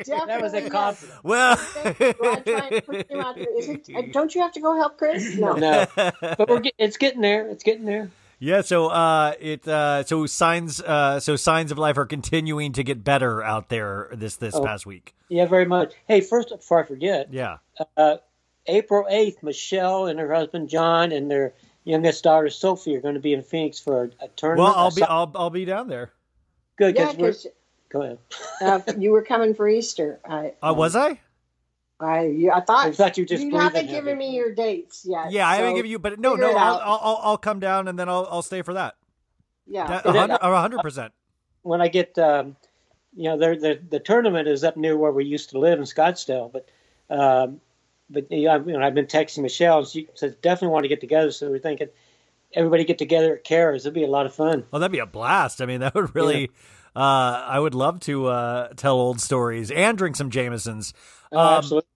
that 0.08 0.42
was 0.42 0.54
a 0.54 0.62
definitely 0.62 0.70
compliment. 0.70 1.24
Well, 1.24 1.56
Do 1.56 2.16
I 2.24 2.36
try 2.40 2.68
and 2.68 2.86
push 2.86 3.04
you 3.10 3.22
out 3.22 3.36
there? 3.36 3.58
Is 3.58 3.70
it, 3.70 3.90
uh, 3.96 4.02
don't 4.12 4.36
you 4.36 4.42
have 4.42 4.52
to 4.54 4.60
go 4.60 4.76
help 4.76 4.98
Chris? 4.98 5.38
No. 5.38 5.54
No, 5.54 5.86
but 5.96 6.50
we're 6.50 6.60
get, 6.60 6.74
it's 6.78 6.98
getting 6.98 7.22
there. 7.22 7.48
It's 7.48 7.64
getting 7.64 7.86
there. 7.86 8.10
Yeah. 8.40 8.62
So, 8.62 8.88
uh, 8.88 9.34
it 9.40 9.68
uh, 9.68 10.04
so 10.04 10.26
signs 10.26 10.82
uh, 10.82 11.20
so 11.20 11.36
signs 11.36 11.72
of 11.72 11.78
life 11.78 11.98
are 11.98 12.06
continuing 12.06 12.74
to 12.74 12.84
get 12.84 13.04
better 13.04 13.42
out 13.44 13.70
there 13.70 14.10
this 14.14 14.36
this 14.38 14.56
Oh. 14.56 14.64
past 14.64 14.86
week. 14.86 15.16
Yeah, 15.30 15.46
very 15.46 15.66
much. 15.66 15.94
Hey, 16.08 16.22
first 16.22 16.50
before 16.50 16.84
I 16.84 16.86
forget, 16.88 17.32
Yeah. 17.32 17.58
uh, 17.98 18.18
April 18.68 19.06
eighth, 19.10 19.42
Michelle 19.44 20.08
and 20.08 20.20
her 20.20 20.34
husband 20.34 20.70
John 20.70 21.12
and 21.12 21.30
their 21.30 21.54
youngest 21.84 22.24
daughter 22.24 22.50
Sophie 22.50 22.96
are 22.96 23.02
going 23.02 23.14
to 23.16 23.20
be 23.20 23.34
in 23.34 23.42
Phoenix 23.44 23.80
for 23.80 24.06
a, 24.06 24.26
a 24.26 24.28
tournament. 24.36 24.66
Well, 24.70 24.76
I'll 24.76 24.92
be 24.92 25.04
I'll 25.04 25.32
I'll 25.36 25.50
be 25.50 25.66
down 25.66 25.88
there. 25.88 26.12
good 26.78 26.96
Yeah, 26.96 27.12
because 27.12 27.44
because 27.44 27.48
Go 27.90 28.02
ahead. 28.02 28.18
uh, 28.62 28.82
you 28.98 29.12
were 29.12 29.22
coming 29.22 29.54
for 29.54 29.68
Easter. 29.70 30.20
I, 30.28 30.54
Uh, 30.62 30.74
was 30.76 30.96
I? 30.96 31.20
I, 32.00 32.50
I 32.54 32.60
thought. 32.62 32.86
I 32.88 32.92
thought 32.92 33.18
you 33.18 33.26
just 33.26 33.44
You 33.44 33.56
haven't 33.58 33.86
heavy. 33.86 33.88
given 33.94 34.18
me 34.18 34.36
your 34.36 34.54
dates 34.54 35.06
yet. 35.08 35.32
Yeah, 35.32 35.48
I 35.48 35.56
haven't 35.56 35.76
given 35.76 35.90
you, 35.92 35.98
but 36.00 36.20
no, 36.20 36.36
no, 36.36 36.52
I'll. 36.52 36.76
I'll 36.80 37.00
I'll 37.02 37.20
I'll 37.24 37.38
come 37.38 37.60
down 37.60 37.88
and 37.88 37.98
then 37.98 38.10
I'll 38.10 38.28
I'll 38.30 38.42
stay 38.42 38.62
for 38.62 38.74
that. 38.74 38.96
Yeah. 39.66 40.02
That- 40.04 40.40
a 40.42 40.56
hundred 40.62 40.82
percent. 40.82 41.14
when 41.62 41.82
I 41.82 41.88
get, 41.88 42.18
um, 42.20 42.56
you 43.16 43.24
know, 43.30 43.38
the, 43.38 43.56
the 43.60 43.80
the 43.92 44.00
tournament 44.00 44.48
is 44.48 44.64
up 44.64 44.76
near 44.78 44.98
where 44.98 45.12
we 45.12 45.26
used 45.26 45.52
to 45.52 45.60
live 45.60 45.80
in 45.80 45.86
Scottsdale, 45.86 46.52
but 46.52 46.70
um, 47.10 47.62
but 48.10 48.30
you 48.32 48.44
know, 48.46 48.56
I've, 48.56 48.68
you 48.68 48.74
know, 48.74 48.86
I've 48.86 48.94
been 48.94 49.06
texting 49.08 49.42
Michelle, 49.44 49.80
and 49.80 49.88
she 49.88 50.08
says 50.16 50.36
definitely 50.36 50.74
want 50.74 50.84
to 50.84 50.90
get 50.90 51.00
together. 51.02 51.32
So 51.32 51.50
we're 51.50 51.60
thinking 51.60 51.88
everybody 52.54 52.84
get 52.84 52.98
together 52.98 53.36
at 53.36 53.44
Kara's. 53.46 53.86
It'd 53.86 53.94
be 53.94 54.04
a 54.04 54.08
lot 54.08 54.26
of 54.26 54.36
fun. 54.36 54.66
Well, 54.70 54.82
that'd 54.82 54.92
be 54.92 55.00
a 55.00 55.06
blast. 55.06 55.62
I 55.62 55.66
mean, 55.66 55.80
that 55.80 55.96
would 55.96 56.14
really. 56.14 56.52
Uh, 56.96 57.00
I 57.48 57.60
would 57.60 57.76
love 57.76 58.00
to 58.02 58.28
uh, 58.28 58.68
tell 58.76 58.96
old 58.96 59.20
stories 59.20 59.70
and 59.72 59.98
drink 59.98 60.16
some 60.16 60.30
Jamesons. 60.30 60.94
Oh, 61.32 61.38
Um, 61.40 61.54
absolutely. 61.58 61.90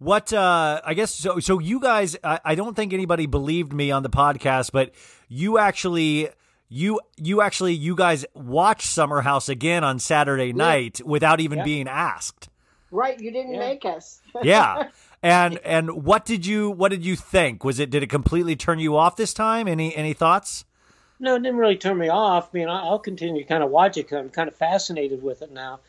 What 0.00 0.32
uh 0.32 0.80
I 0.84 0.94
guess 0.94 1.12
so 1.12 1.40
so 1.40 1.58
you 1.58 1.80
guys 1.80 2.16
I, 2.22 2.38
I 2.44 2.54
don't 2.54 2.76
think 2.76 2.92
anybody 2.92 3.26
believed 3.26 3.72
me 3.72 3.90
on 3.90 4.04
the 4.04 4.08
podcast, 4.10 4.70
but 4.70 4.92
you 5.28 5.58
actually 5.58 6.28
you 6.68 7.00
you 7.16 7.40
actually 7.42 7.74
you 7.74 7.96
guys 7.96 8.24
watched 8.32 8.86
Summer 8.86 9.22
House 9.22 9.48
again 9.48 9.82
on 9.82 9.98
Saturday 9.98 10.52
night 10.52 11.00
without 11.04 11.40
even 11.40 11.58
Yeah. 11.58 11.64
being 11.64 11.88
asked. 11.88 12.48
Right. 12.92 13.18
You 13.18 13.32
didn't 13.32 13.54
Yeah. 13.54 13.58
make 13.58 13.84
us. 13.84 14.20
Yeah. 14.44 14.84
and 15.20 15.58
and 15.64 16.04
what 16.04 16.24
did 16.24 16.46
you 16.46 16.70
what 16.70 16.90
did 16.92 17.04
you 17.04 17.16
think? 17.16 17.64
Was 17.64 17.80
it 17.80 17.90
did 17.90 18.04
it 18.04 18.08
completely 18.08 18.54
turn 18.54 18.78
you 18.78 18.96
off 18.96 19.16
this 19.16 19.34
time? 19.34 19.66
Any 19.66 19.96
any 19.96 20.12
thoughts? 20.12 20.64
No, 21.20 21.34
it 21.34 21.42
didn't 21.42 21.58
really 21.58 21.76
turn 21.76 21.98
me 21.98 22.08
off. 22.08 22.50
I 22.52 22.58
mean, 22.58 22.68
I- 22.68 22.82
I'll 22.84 22.98
continue 22.98 23.42
to 23.42 23.48
kind 23.48 23.62
of 23.64 23.70
watch 23.70 23.96
it 23.96 24.04
because 24.06 24.18
I'm 24.18 24.30
kind 24.30 24.48
of 24.48 24.54
fascinated 24.56 25.22
with 25.22 25.42
it 25.42 25.50
now. 25.52 25.80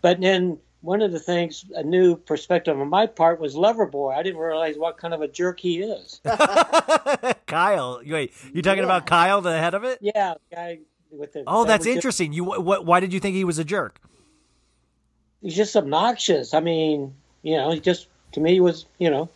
But 0.00 0.20
then 0.20 0.58
one 0.80 1.00
of 1.02 1.12
the 1.12 1.18
things, 1.18 1.64
a 1.74 1.82
new 1.82 2.16
perspective 2.16 2.78
on 2.78 2.88
my 2.88 3.06
part, 3.06 3.40
was 3.40 3.54
Loverboy. 3.54 4.14
I 4.14 4.22
didn't 4.22 4.40
realize 4.40 4.76
what 4.76 4.96
kind 4.98 5.14
of 5.14 5.22
a 5.22 5.28
jerk 5.28 5.60
he 5.60 5.80
is. 5.82 6.20
Kyle, 7.46 8.00
wait, 8.06 8.32
you 8.52 8.62
talking 8.62 8.84
about 8.84 9.06
Kyle, 9.06 9.40
the 9.40 9.56
head 9.58 9.74
of 9.74 9.84
it? 9.84 9.98
yeah, 10.00 10.34
the 10.50 10.56
guy 10.56 10.78
with 11.10 11.32
the. 11.34 11.44
Oh, 11.46 11.64
that's 11.64 11.68
that 11.68 11.78
was 11.78 11.86
just- 11.86 11.96
interesting. 11.96 12.32
You 12.32 12.44
what? 12.44 12.84
Why 12.84 13.00
did 13.00 13.12
you 13.12 13.20
think 13.20 13.34
he 13.36 13.44
was 13.44 13.58
a 13.58 13.64
jerk? 13.64 14.00
he's 15.42 15.54
just 15.56 15.76
obnoxious. 15.76 16.54
I 16.54 16.60
mean, 16.60 17.14
you 17.42 17.56
know, 17.56 17.70
he 17.70 17.78
just 17.80 18.06
to 18.32 18.40
me 18.40 18.60
was, 18.60 18.86
you 18.98 19.10
know, 19.10 19.28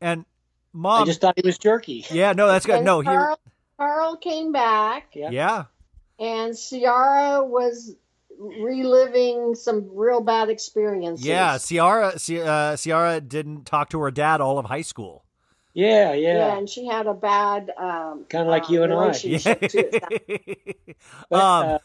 And 0.00 0.24
mom, 0.72 1.02
I 1.02 1.06
just 1.06 1.20
thought 1.20 1.34
he 1.36 1.42
was 1.44 1.58
jerky. 1.58 2.06
yeah, 2.10 2.32
no, 2.32 2.46
that's 2.46 2.66
good. 2.66 2.76
And 2.76 2.84
No, 2.84 3.00
here, 3.00 3.34
Carl, 3.76 3.98
Carl 3.98 4.16
came 4.16 4.52
back, 4.52 5.14
Yeah. 5.14 5.30
yeah, 5.30 5.64
and 6.18 6.56
Ciara 6.56 7.44
was 7.44 7.94
reliving 8.38 9.54
some 9.54 9.88
real 9.94 10.20
bad 10.20 10.48
experiences. 10.50 11.26
yeah. 11.26 11.58
Ciara, 11.58 12.14
uh, 12.44 12.76
Ciara 12.76 13.20
didn't 13.20 13.64
talk 13.64 13.90
to 13.90 14.00
her 14.00 14.10
dad 14.10 14.40
all 14.40 14.58
of 14.58 14.66
high 14.66 14.82
school. 14.82 15.24
Yeah, 15.72 16.12
Yeah, 16.12 16.34
yeah. 16.36 16.56
and 16.56 16.68
she 16.68 16.86
had 16.86 17.06
a 17.06 17.14
bad 17.14 17.70
um, 17.76 18.26
Kinda 18.28 18.48
like 18.48 18.64
uh, 18.64 18.72
you 18.72 18.82
and 18.84 18.92
I. 18.92 18.96
relationship 18.96 19.60
too. 19.68 19.90
But, 21.30 21.40
um, 21.40 21.68
uh, 21.68 21.78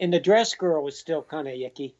and 0.00 0.12
the 0.12 0.18
dress 0.20 0.54
girl 0.54 0.82
was 0.82 0.98
still 0.98 1.22
kind 1.22 1.46
of 1.46 1.54
yucky. 1.54 1.94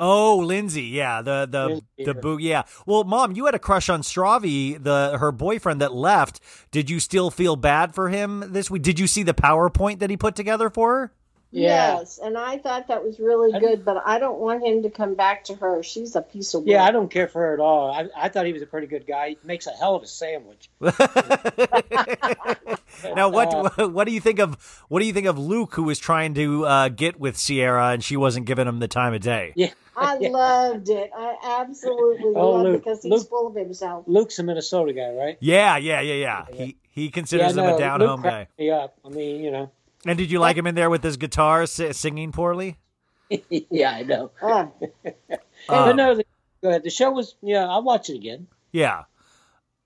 Oh, 0.00 0.38
Lindsay, 0.38 0.84
yeah, 0.84 1.22
the 1.22 1.46
the 1.48 1.66
Lindsay, 1.66 1.84
the 1.98 2.14
boo, 2.14 2.38
yeah. 2.38 2.64
Well, 2.86 3.04
mom, 3.04 3.32
you 3.36 3.46
had 3.46 3.54
a 3.54 3.60
crush 3.60 3.88
on 3.88 4.02
Stravi, 4.02 4.82
the 4.82 5.18
her 5.18 5.30
boyfriend 5.30 5.80
that 5.80 5.94
left. 5.94 6.40
Did 6.72 6.90
you 6.90 6.98
still 6.98 7.30
feel 7.30 7.54
bad 7.54 7.94
for 7.94 8.08
him 8.08 8.44
this 8.48 8.70
week? 8.70 8.82
Did 8.82 8.98
you 8.98 9.06
see 9.06 9.22
the 9.22 9.34
PowerPoint 9.34 10.00
that 10.00 10.10
he 10.10 10.16
put 10.16 10.34
together 10.34 10.70
for 10.70 10.94
her? 10.94 11.12
Yeah. 11.52 11.98
Yes, 11.98 12.20
and 12.22 12.38
I 12.38 12.58
thought 12.58 12.86
that 12.88 13.02
was 13.04 13.18
really 13.18 13.52
I- 13.52 13.58
good, 13.58 13.84
but 13.84 14.00
I 14.06 14.18
don't 14.20 14.38
want 14.38 14.64
him 14.64 14.82
to 14.84 14.90
come 14.90 15.14
back 15.16 15.44
to 15.44 15.54
her. 15.56 15.82
She's 15.82 16.14
a 16.14 16.22
piece 16.22 16.54
of 16.54 16.60
work. 16.62 16.68
Yeah, 16.70 16.84
I 16.84 16.92
don't 16.92 17.10
care 17.10 17.26
for 17.26 17.40
her 17.42 17.54
at 17.54 17.60
all. 17.60 17.90
I, 17.92 18.08
I 18.16 18.28
thought 18.28 18.46
he 18.46 18.52
was 18.52 18.62
a 18.62 18.66
pretty 18.66 18.86
good 18.86 19.04
guy. 19.06 19.30
He 19.30 19.38
makes 19.42 19.66
a 19.66 19.72
hell 19.72 19.96
of 19.96 20.02
a 20.04 20.06
sandwich. 20.06 20.70
now, 23.14 23.28
Uh, 23.28 23.30
what 23.30 23.92
what 23.92 24.04
do 24.06 24.12
you 24.12 24.20
think 24.20 24.38
of 24.38 24.54
what 24.88 25.00
do 25.00 25.06
you 25.06 25.12
think 25.12 25.26
of 25.26 25.38
Luke, 25.38 25.74
who 25.74 25.82
was 25.84 25.98
trying 25.98 26.34
to 26.34 26.66
uh, 26.66 26.88
get 26.88 27.18
with 27.18 27.36
Ciara 27.38 27.88
and 27.88 28.04
she 28.04 28.16
wasn't 28.16 28.46
giving 28.46 28.66
him 28.68 28.78
the 28.78 28.88
time 28.88 29.14
of 29.14 29.20
day? 29.20 29.52
Yeah. 29.56 29.70
I 29.96 30.16
loved 30.20 30.88
it. 30.88 31.10
I 31.16 31.36
absolutely 31.62 32.32
Oh, 32.34 32.50
loved 32.50 32.66
it 32.66 32.70
Luke- 32.72 32.80
because 32.84 33.02
he's 33.02 33.10
Luke- 33.12 33.28
full 33.28 33.46
of 33.48 33.54
himself. 33.54 34.04
Luke's 34.06 34.38
a 34.38 34.42
Minnesota 34.42 34.92
guy, 34.92 35.10
right? 35.12 35.36
Yeah, 35.40 35.76
yeah, 35.76 36.00
yeah, 36.00 36.14
yeah. 36.14 36.44
He 36.52 36.76
he 36.90 37.10
considers 37.10 37.56
yeah, 37.56 37.62
him 37.68 37.74
a 37.74 37.78
down 37.78 38.00
home 38.00 38.22
guy. 38.22 38.48
Yeah, 38.56 38.88
I 39.04 39.08
mean, 39.08 39.42
you 39.42 39.50
know. 39.50 39.70
And 40.06 40.16
did 40.18 40.30
you 40.30 40.38
like 40.38 40.56
him 40.56 40.66
in 40.66 40.74
there 40.74 40.90
with 40.90 41.02
his 41.02 41.16
guitar 41.16 41.66
si- 41.66 41.92
singing 41.92 42.32
poorly? 42.32 42.78
yeah, 43.50 43.92
I 43.92 44.02
know. 44.02 44.30
Uh, 44.42 44.66
but 45.68 45.90
Um, 45.90 45.96
no, 45.96 46.14
the, 46.14 46.24
go 46.62 46.70
ahead. 46.70 46.82
The 46.84 46.90
show 46.90 47.10
was. 47.10 47.34
Yeah, 47.42 47.68
I'll 47.68 47.82
watch 47.82 48.08
it 48.08 48.16
again. 48.16 48.46
Yeah. 48.72 49.04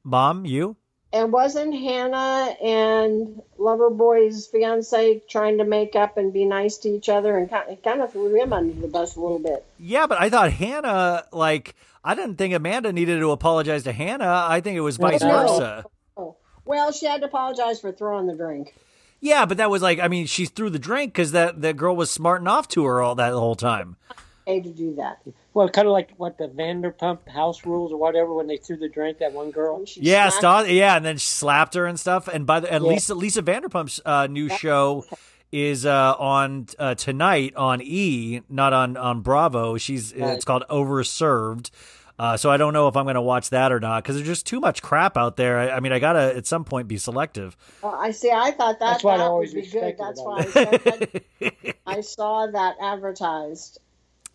Mom, 0.04 0.44
you? 0.47 0.76
and 1.12 1.33
wasn't 1.33 1.73
Hannah 1.75 2.56
and 2.62 3.40
Loverboy's 3.59 4.49
fiance 4.49 5.23
trying 5.28 5.59
to 5.59 5.64
make 5.64 5.94
up 5.94 6.16
and 6.16 6.33
be 6.33 6.44
nice 6.44 6.76
to 6.78 6.88
each 6.88 7.09
other 7.09 7.38
and 7.38 7.49
kind 7.49 7.71
of, 7.71 7.83
kind 7.83 8.00
of 8.02 8.11
threw 8.12 8.35
him 8.40 8.52
under 8.52 8.80
the 8.80 8.88
bus 8.88 9.14
a 9.16 9.21
little 9.21 9.38
bit? 9.38 9.64
Yeah, 9.78 10.06
but 10.09 10.21
I 10.21 10.28
thought 10.28 10.52
Hannah, 10.52 11.25
like, 11.33 11.75
I 12.02 12.14
didn't 12.16 12.37
think 12.37 12.52
Amanda 12.52 12.92
needed 12.92 13.21
to 13.21 13.30
apologize 13.30 13.85
to 13.85 13.92
Hannah. 13.92 14.47
I 14.49 14.61
think 14.61 14.76
it 14.76 14.80
was 14.80 14.97
vice 14.97 15.23
No. 15.23 15.28
versa. 15.47 15.85
Oh, 16.16 16.37
well, 16.64 16.90
she 16.92 17.06
had 17.06 17.21
to 17.21 17.26
apologize 17.28 17.80
for 17.80 17.92
throwing 17.92 18.26
the 18.26 18.35
drink. 18.35 18.75
Yeah, 19.25 19.47
but 19.47 19.57
that 19.57 19.71
was 19.71 19.81
like, 19.81 19.99
I 20.00 20.09
mean, 20.09 20.26
she 20.26 20.45
threw 20.45 20.69
the 20.69 20.78
drink 20.78 21.14
because 21.14 21.33
that, 21.33 21.62
that 21.62 21.76
girl 21.78 21.97
was 21.97 22.11
smarting 22.11 22.47
off 22.47 22.69
to 22.69 22.85
her 22.85 23.00
all 23.00 23.14
that 23.14 23.33
whole 23.33 23.54
time. 23.54 23.97
Hey, 24.47 24.61
to 24.61 24.69
do 24.69 24.95
that. 24.97 25.21
Well, 25.54 25.66
kind 25.71 25.87
of 25.88 25.93
like 25.93 26.11
what 26.19 26.37
the 26.37 26.49
Vanderpump 26.49 27.26
House 27.31 27.64
rules 27.64 27.90
or 27.90 27.97
whatever 27.97 28.35
when 28.35 28.47
they 28.49 28.59
threw 28.59 28.76
the 28.76 28.90
drink 28.90 29.19
that 29.21 29.33
one 29.33 29.50
girl. 29.50 29.87
She 29.87 30.02
Yeah, 30.02 30.28
smacked- 30.28 30.37
Stas, 30.66 30.71
yeah, 30.71 30.97
and 30.97 31.04
then 31.07 31.16
she 31.16 31.26
slapped 31.26 31.73
her 31.73 31.87
and 31.87 31.99
stuff. 31.99 32.28
And 32.28 32.45
by 32.47 32.61
the 32.61 32.71
and 32.71 32.85
Yeah. 32.85 32.90
Lisa 32.90 33.14
Lisa 33.14 33.43
Vanderpump's 33.43 34.00
uh, 34.04 34.26
new 34.26 34.50
show 34.50 35.07
is 35.50 35.87
uh, 35.87 36.14
on 36.19 36.66
uh, 36.78 36.95
tonight 36.95 37.54
on 37.57 37.81
E, 37.81 38.43
not 38.50 38.75
on 38.75 38.99
on 38.99 39.23
Bravo. 39.23 39.78
She's 39.78 40.12
Right. 40.14 40.35
it's 40.35 40.45
called 40.45 40.64
Overserved. 40.69 41.71
Uh, 42.18 42.37
so 42.37 42.50
I 42.50 42.56
don't 42.56 42.73
know 42.73 42.87
if 42.87 42.97
I'm 42.97 43.04
going 43.04 43.16
to 43.16 43.23
watch 43.23 43.50
that 43.50 43.73
or 43.73 43.80
not 43.80 44.02
because 44.04 44.14
there's 44.16 44.26
just 44.28 44.47
too 44.47 44.61
much 44.61 44.83
crap 44.83 45.16
out 45.16 45.37
there. 45.37 45.59
I, 45.59 45.71
I 45.76 45.80
mean, 45.80 45.92
I 45.92 45.99
gotta 45.99 46.37
at 46.37 46.47
some 46.47 46.64
point 46.64 46.87
be 46.87 46.97
selective. 46.97 47.56
Well, 47.83 47.97
I 48.00 48.12
see. 48.12 48.30
I 48.30 48.52
thought 48.52 48.78
that, 48.78 48.92
That's 48.92 49.04
why 49.04 49.14
I 49.14 49.18
that 49.18 49.25
always 49.25 49.52
would 49.54 49.64
be 49.64 49.71
good. 49.71 49.97
That's 49.99 50.21
why 50.21 50.38
I 50.38 50.44
said 50.47 51.23
that. 51.40 51.76
I 51.87 52.00
saw 52.02 52.47
that 52.47 52.76
advertised. 52.80 53.80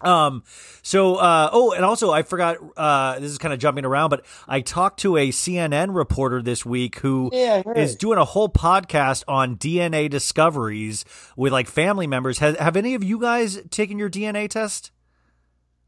Um. 0.01 0.43
So, 0.81 1.15
uh, 1.15 1.50
oh, 1.51 1.71
and 1.74 1.83
also 1.83 2.09
I 2.12 2.24
forgot. 2.24 2.57
Uh, 2.77 3.19
this 3.19 3.31
is 3.31 3.38
kind 3.38 3.53
of 3.53 3.59
jumping 3.59 3.83
around, 3.86 4.09
but 4.09 4.25
I 4.48 4.62
talked 4.62 5.01
to 5.01 5.17
a 5.17 5.29
CNN 5.29 5.93
reporter 5.93 6.41
this 6.41 6.65
week 6.65 7.00
who 7.00 7.29
Yeah, 7.33 7.62
is 7.75 7.95
doing 7.98 8.17
a 8.17 8.24
whole 8.25 8.48
podcast 8.48 9.25
on 9.27 9.57
DNA 9.57 10.09
discoveries 10.09 11.03
with 11.36 11.51
like 11.51 11.67
family 11.67 12.07
members. 12.07 12.39
Have 12.39 12.57
Have 12.59 12.77
any 12.77 12.95
of 12.95 13.03
you 13.03 13.19
guys 13.19 13.62
taken 13.71 14.00
your 14.00 14.09
DNA 14.09 14.50
test? 14.50 14.91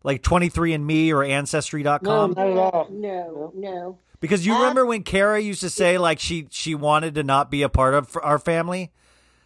Like 0.03 0.23
23andMe 0.23 1.11
or 1.11 1.23
Ancestry.com? 1.23 2.01
No, 2.03 2.27
not 2.27 2.47
at 2.47 2.57
all. 2.57 2.87
No, 2.89 3.51
no. 3.55 3.97
Because 4.19 4.45
you 4.45 4.53
Uh, 4.53 4.59
remember 4.59 4.85
when 4.85 5.03
Kara 5.03 5.39
used 5.39 5.61
to 5.61 5.69
say 5.69 5.97
like 5.97 6.19
she 6.19 6.47
she 6.51 6.75
wanted 6.75 7.15
to 7.15 7.23
not 7.23 7.49
be 7.51 7.61
a 7.63 7.69
part 7.69 7.93
of 7.93 8.17
our 8.21 8.39
family. 8.39 8.91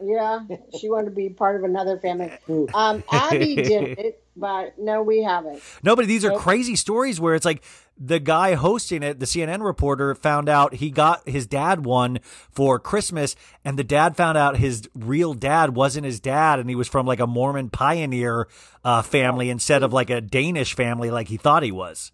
Yeah, 0.03 0.41
she 0.77 0.89
wanted 0.89 1.05
to 1.05 1.15
be 1.15 1.29
part 1.29 1.55
of 1.55 1.63
another 1.63 1.97
family. 1.97 2.31
Um, 2.73 3.03
Abby 3.11 3.55
did 3.55 3.97
it, 3.97 4.23
but 4.35 4.77
no, 4.77 5.01
we 5.01 5.23
haven't. 5.23 5.61
No, 5.83 5.95
but 5.95 6.07
these 6.07 6.25
are 6.25 6.29
Nope. 6.31 6.41
crazy 6.41 6.75
stories 6.75 7.19
where 7.19 7.35
it's 7.35 7.45
like 7.45 7.63
the 7.97 8.19
guy 8.19 8.55
hosting 8.55 9.01
it, 9.03 9.19
the 9.19 9.25
CNN 9.25 9.63
reporter, 9.63 10.13
found 10.15 10.49
out 10.49 10.75
he 10.75 10.89
got 10.91 11.27
his 11.27 11.47
dad 11.47 11.85
one 11.85 12.19
for 12.51 12.77
Christmas, 12.79 13.35
and 13.63 13.79
the 13.79 13.83
dad 13.85 14.17
found 14.17 14.37
out 14.37 14.57
his 14.57 14.89
real 14.93 15.33
dad 15.33 15.75
wasn't 15.75 16.05
his 16.05 16.19
dad, 16.19 16.59
and 16.59 16.69
he 16.69 16.75
was 16.75 16.87
from 16.89 17.05
like 17.05 17.19
a 17.21 17.27
Mormon 17.27 17.69
pioneer 17.69 18.47
uh, 18.83 19.01
family 19.01 19.49
instead 19.49 19.81
of 19.83 19.93
like 19.93 20.09
a 20.09 20.19
Danish 20.19 20.75
family, 20.75 21.09
like 21.09 21.29
he 21.29 21.37
thought 21.37 21.63
he 21.63 21.71
was. 21.71 22.11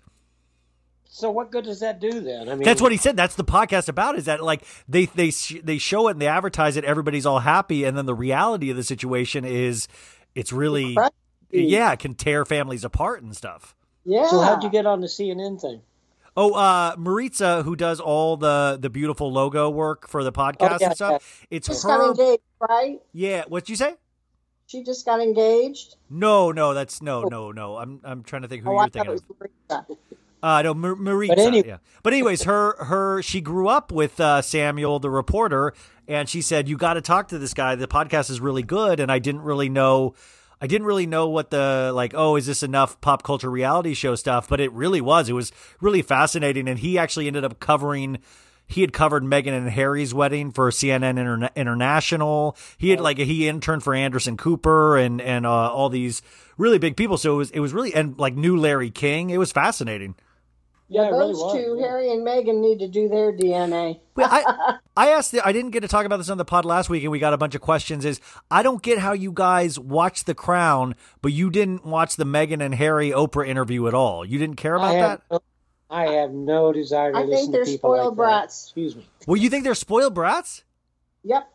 So 1.14 1.30
what 1.30 1.52
good 1.52 1.66
does 1.66 1.82
that 1.82 2.00
do 2.00 2.22
then? 2.22 2.48
I 2.48 2.54
mean, 2.56 2.64
That's 2.64 2.82
what 2.82 2.92
he 2.94 2.98
said. 2.98 3.18
That's 3.18 3.36
the 3.36 3.44
podcast 3.44 3.90
about. 3.90 4.18
Is 4.18 4.26
that 4.26 4.42
like 4.42 4.64
they 4.88 5.06
they 5.08 5.32
sh- 5.32 5.60
they 5.62 5.78
show 5.78 6.08
it 6.08 6.12
and 6.12 6.22
they 6.22 6.28
advertise 6.28 6.78
it. 6.78 6.86
Everybody's 6.86 7.26
all 7.26 7.40
happy, 7.40 7.84
and 7.84 7.98
then 7.98 8.06
the 8.06 8.14
reality 8.16 8.70
of 8.70 8.78
the 8.78 8.84
situation 8.84 9.44
is 9.44 9.88
it's 10.36 10.54
really 10.54 10.96
yeah, 11.52 11.92
it 11.92 12.00
can 12.00 12.16
tear 12.16 12.46
families 12.46 12.84
apart 12.84 13.22
and 13.24 13.36
stuff. 13.36 13.76
Yeah. 14.06 14.28
So 14.30 14.42
how'd 14.42 14.64
you 14.64 14.70
get 14.70 14.86
on 14.86 15.02
the 15.02 15.08
CNN 15.08 15.60
thing? 15.62 15.82
Oh, 16.38 16.54
uh, 16.54 16.96
Maritza, 16.98 17.62
who 17.64 17.76
does 17.76 18.00
all 18.00 18.38
the 18.38 18.78
the 18.80 18.90
beautiful 18.90 19.32
logo 19.32 19.70
work 19.70 20.08
for 20.08 20.24
the 20.24 20.32
podcast 20.32 20.56
Oh, 20.72 20.78
yeah, 20.80 20.88
and 20.88 20.96
stuff. 20.96 21.46
It's 21.52 21.68
just 21.68 21.86
got 21.86 22.00
her. 22.00 22.12
engaged, 22.12 22.42
right? 22.60 23.00
Yeah, 23.14 23.44
what'd 23.48 23.70
you 23.70 23.76
say? 23.76 23.96
She 24.68 24.84
just 24.84 25.06
got 25.06 25.20
engaged. 25.20 25.98
No, 26.10 26.52
no, 26.54 26.74
that's 26.74 27.02
no, 27.02 27.24
no, 27.24 27.52
no. 27.52 27.76
I'm 27.78 28.00
I'm 28.06 28.24
trying 28.24 28.44
to 28.44 28.48
think 28.48 28.64
who 28.64 28.70
Oh, 28.70 28.74
you're 28.74 28.82
I 28.84 28.88
thinking 28.90 29.12
it 29.12 29.16
of. 29.16 29.24
was 29.28 29.50
Marisa. 29.70 29.98
Uh, 30.44 30.62
no, 30.64 30.74
Mar- 30.74 30.96
Maritza. 30.96 31.36
But 31.36 31.42
any- 31.46 31.68
yeah. 31.68 31.78
But 32.02 32.14
anyways, 32.14 32.44
her 32.44 32.76
her 32.86 33.22
she 33.22 33.42
grew 33.42 33.68
up 33.68 33.92
with 33.92 34.18
uh, 34.20 34.42
Samuel, 34.42 35.00
the 35.00 35.10
reporter, 35.10 35.74
and 36.08 36.30
she 36.30 36.42
said 36.42 36.70
you 36.70 36.78
got 36.78 36.94
to 36.94 37.02
talk 37.02 37.28
to 37.28 37.38
this 37.38 37.54
guy. 37.54 37.76
The 37.76 37.88
podcast 37.88 38.30
is 38.32 38.40
really 38.40 38.64
good, 38.64 39.02
and 39.02 39.12
I 39.12 39.20
didn't 39.20 39.42
really 39.42 39.70
know. 39.70 40.16
I 40.62 40.68
didn't 40.68 40.86
really 40.86 41.08
know 41.08 41.28
what 41.28 41.50
the 41.50 41.92
like. 41.94 42.14
Oh, 42.16 42.36
is 42.36 42.46
this 42.46 42.62
enough 42.62 43.02
pop 43.02 43.24
culture 43.24 43.50
reality 43.50 43.96
show 43.96 44.14
stuff? 44.14 44.48
But 44.48 44.62
it 44.62 44.72
really 44.74 45.02
was. 45.02 45.28
It 45.28 45.34
was 45.34 45.52
really 45.82 46.04
fascinating, 46.04 46.68
and 46.70 46.78
he 46.78 47.00
actually 47.00 47.28
ended 47.28 47.44
up 47.44 47.60
covering. 47.60 48.20
He 48.68 48.82
had 48.82 48.94
covered 48.94 49.24
Meghan 49.24 49.58
and 49.58 49.70
Harry's 49.70 50.14
wedding 50.14 50.52
for 50.52 50.70
CNN 50.70 51.18
Interna- 51.18 51.54
International. 51.56 52.56
He 52.78 52.92
had 52.92 53.02
like 53.02 53.18
he 53.18 53.48
interned 53.48 53.84
for 53.84 53.96
Anderson 53.96 54.38
Cooper 54.38 54.98
and 54.98 55.20
and 55.20 55.48
uh, 55.48 55.50
all 55.50 55.90
these 55.90 56.22
really 56.58 56.78
big 56.78 56.96
people. 56.96 57.18
So 57.18 57.34
it 57.34 57.38
was 57.38 57.52
it 57.52 57.60
was 57.60 57.74
really 57.74 57.94
and 57.96 58.18
like 58.20 58.36
new 58.36 58.56
Larry 58.56 58.92
King. 58.92 59.32
It 59.32 59.38
was 59.40 59.52
fascinating. 59.52 60.16
Yeah, 60.92 61.08
it 61.08 61.12
Those 61.12 61.38
was. 61.38 61.54
two, 61.54 61.78
yeah. 61.80 61.88
Harry 61.88 62.12
and 62.12 62.28
Meghan, 62.28 62.60
need 62.60 62.80
to 62.80 62.88
do 62.90 63.08
their 63.08 63.32
DNA. 63.32 64.02
Well, 64.14 64.28
I 64.30 64.78
I 64.98 65.08
asked 65.12 65.32
the, 65.32 65.46
I 65.48 65.54
didn't 65.54 65.72
get 65.72 65.80
to 65.82 65.88
talk 65.88 66.06
about 66.06 66.18
this 66.18 66.30
on 66.30 66.38
the 66.38 66.44
pod 66.44 66.66
last 66.66 66.90
week, 66.90 67.04
and 67.04 67.12
we 67.14 67.18
got 67.18 67.32
a 67.32 67.38
bunch 67.38 67.56
of 67.56 67.62
questions. 67.62 68.04
Is 68.04 68.20
I 68.52 68.62
don't 68.62 68.84
get 68.84 69.00
how 69.00 69.14
you 69.14 69.32
guys 69.32 69.80
watched 69.80 70.26
The 70.26 70.36
Crown, 70.36 70.96
but 71.22 71.32
you 71.32 71.50
didn't 71.50 71.86
watch 71.86 72.18
the 72.18 72.26
Meghan 72.26 72.62
and 72.62 72.76
Harry 72.76 73.12
Oprah 73.12 73.48
interview 73.48 73.88
at 73.88 73.94
all. 73.94 74.26
You 74.26 74.38
didn't 74.38 74.58
care 74.58 74.76
about 74.76 74.94
I 74.96 75.00
that. 75.00 75.22
no, 75.32 75.40
I 75.90 76.08
have 76.08 76.32
no 76.32 76.74
desire 76.74 77.14
to 77.14 77.20
I 77.20 77.22
listen 77.22 77.38
think 77.38 77.52
they're 77.54 77.64
to 77.64 77.72
people 77.72 77.80
spoiled 77.96 78.18
like 78.18 78.18
brats. 78.18 78.64
That. 78.64 78.68
Excuse 78.68 78.96
me. 78.98 79.08
Well, 79.28 79.38
you 79.38 79.50
think 79.50 79.64
they're 79.64 79.76
spoiled 79.76 80.14
brats? 80.14 80.66
Yep. 81.24 81.50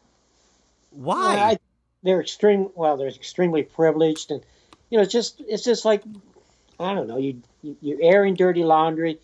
Why? 0.93 1.37
I, 1.37 1.59
they're 2.03 2.23
extreme. 2.23 2.71
Well, 2.75 2.97
they're 2.97 3.09
extremely 3.09 3.65
privileged, 3.65 4.31
and 4.31 4.41
you 4.89 4.97
know, 4.97 5.03
it's 5.03 5.13
just 5.13 5.43
it's 5.47 5.63
just 5.65 5.85
like 5.85 6.03
I 6.81 6.95
don't 6.95 7.07
know. 7.07 7.19
You, 7.19 7.43
you 7.61 7.77
you're 7.83 7.99
airing 8.01 8.35
dirty 8.35 8.65
laundry 8.65 9.19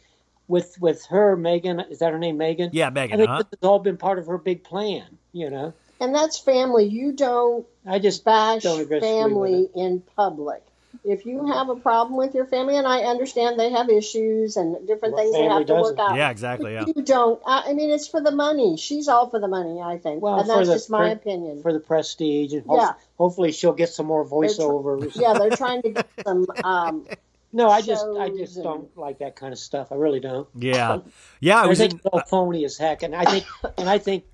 with 0.52 0.80
with 0.80 1.06
her, 1.06 1.36
Meghan. 1.36 1.90
Is 1.90 1.98
that 2.00 2.12
her 2.12 2.18
name, 2.18 2.38
Meghan? 2.38 2.70
yeah, 2.72 2.88
I 2.88 2.90
Meghan. 2.90 3.16
think 3.16 3.28
Huh? 3.28 3.38
this 3.38 3.58
has 3.60 3.66
all 3.68 3.78
been 3.80 3.96
part 3.96 4.18
of 4.20 4.26
her 4.26 4.38
big 4.38 4.62
plan. 4.62 5.04
You 5.32 5.48
know, 5.50 5.72
And 5.98 6.14
that's 6.14 6.38
family. 6.38 6.84
You 6.84 7.12
don't 7.12 7.66
I 7.86 7.98
just 7.98 8.22
bash 8.24 8.62
Don't 8.62 8.86
family 8.88 9.68
in 9.74 10.02
public. 10.14 10.62
If 11.04 11.24
you 11.24 11.46
have 11.46 11.70
a 11.70 11.74
problem 11.74 12.18
with 12.18 12.34
your 12.34 12.44
family, 12.44 12.76
and 12.76 12.86
I 12.86 12.98
understand 13.04 13.58
they 13.58 13.70
have 13.70 13.88
issues 13.88 14.58
and 14.58 14.86
different 14.86 15.14
What 15.14 15.22
things 15.22 15.32
they 15.32 15.40
family 15.40 15.54
have 15.60 15.66
to 15.68 15.72
work 15.74 15.96
doesn't? 15.96 16.00
out. 16.00 16.16
Yeah, 16.16 16.28
exactly. 16.30 16.74
Yeah. 16.74 16.84
You 16.94 17.02
don't. 17.02 17.40
I, 17.46 17.70
I 17.70 17.72
mean, 17.72 17.90
it's 17.90 18.06
for 18.06 18.20
the 18.20 18.30
money. 18.30 18.76
She's 18.76 19.08
all 19.08 19.30
for 19.30 19.40
the 19.40 19.48
money, 19.48 19.80
I 19.80 19.96
think, 19.96 20.22
Well, 20.22 20.38
and 20.40 20.50
that's 20.50 20.68
the- 20.68 20.74
just 20.74 20.90
my 20.90 21.08
for- 21.08 21.12
opinion. 21.16 21.62
for 21.62 21.72
the 21.72 21.80
prestige, 21.80 22.52
and 22.52 22.66
hope- 22.66 22.78
Yeah. 22.80 22.92
hopefully 23.16 23.52
she'll 23.52 23.72
get 23.72 23.88
some 23.88 24.04
more 24.06 24.24
voiceovers. 24.24 25.16
yeah, 25.18 25.32
they're 25.32 25.56
trying 25.64 25.80
to 25.82 25.90
get 25.90 26.06
some. 26.24 26.46
Um, 26.62 27.06
No, 27.52 27.68
I 27.68 27.82
just 27.82 28.06
I 28.18 28.28
just 28.30 28.56
and- 28.56 28.64
don't 28.64 28.96
like 28.96 29.18
that 29.18 29.36
kind 29.36 29.52
of 29.52 29.58
stuff. 29.58 29.92
I 29.92 29.96
really 29.96 30.20
don't. 30.20 30.48
Yeah, 30.54 31.00
yeah. 31.40 31.62
I 31.62 31.68
I 31.68 31.74
think 31.74 31.92
in, 31.92 31.98
it's 31.98 32.06
all 32.06 32.22
phony 32.26 32.64
as 32.64 32.78
heck, 32.78 33.02
and 33.02 33.14
I 33.14 33.24
think 33.24 33.44
and 33.78 33.88
I 33.88 33.98
think 33.98 34.24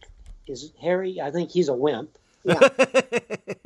is 0.47 0.73
Harry. 0.81 1.21
I 1.21 1.31
think 1.31 1.51
he's 1.51 1.69
a 1.69 1.75
wimp. 1.75 2.17
yeah. 2.45 2.59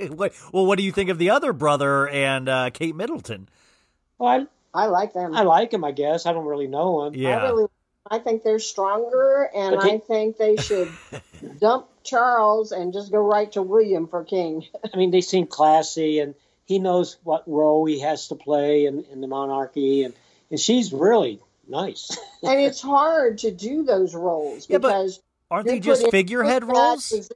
What- 0.08 0.32
well, 0.52 0.66
what 0.66 0.78
do 0.78 0.82
you 0.84 0.92
think 0.92 1.10
of 1.10 1.18
the 1.18 1.30
other 1.30 1.52
brother 1.52 2.08
and 2.08 2.48
uh, 2.48 2.70
Kate 2.70 2.96
Middleton? 2.96 3.48
Well, 4.18 4.46
I 4.74 4.84
I 4.84 4.86
like 4.86 5.12
them. 5.12 5.34
I, 5.34 5.40
I 5.40 5.42
like 5.42 5.72
him. 5.72 5.84
I 5.84 5.92
guess 5.92 6.24
I 6.26 6.32
don't 6.32 6.46
really 6.46 6.66
know 6.66 7.04
him. 7.04 7.14
Yeah. 7.14 7.36
I 7.38 7.42
really, 7.50 7.66
I 8.10 8.18
think 8.18 8.42
they're 8.42 8.58
stronger, 8.58 9.48
and 9.54 9.76
But 9.76 9.84
they- 9.84 9.92
I 9.94 9.98
think 9.98 10.36
they 10.38 10.56
should 10.56 10.90
dump 11.60 11.88
Charles 12.02 12.72
and 12.72 12.92
just 12.92 13.12
go 13.12 13.18
right 13.20 13.52
to 13.52 13.62
William 13.62 14.08
for 14.08 14.24
king. 14.24 14.64
I 14.92 14.96
mean, 14.96 15.10
they 15.10 15.20
seem 15.20 15.46
classy, 15.46 16.18
and 16.20 16.34
he 16.64 16.78
knows 16.78 17.16
what 17.24 17.44
role 17.46 17.84
he 17.86 18.00
has 18.00 18.28
to 18.28 18.34
play 18.34 18.86
in, 18.86 19.04
in 19.12 19.20
the 19.20 19.26
monarchy, 19.26 20.04
and 20.04 20.14
and 20.50 20.60
she's 20.60 20.92
really 20.92 21.40
nice. 21.68 22.16
and 22.42 22.60
it's 22.60 22.80
hard 22.80 23.38
to 23.38 23.50
do 23.50 23.84
those 23.84 24.14
roles 24.14 24.68
Yeah, 24.68 24.78
but 24.78 24.88
because 24.88 25.20
Aren't 25.50 25.66
they 25.66 25.80
just 25.80 26.10
figurehead 26.10 26.64
roles? 26.64 27.30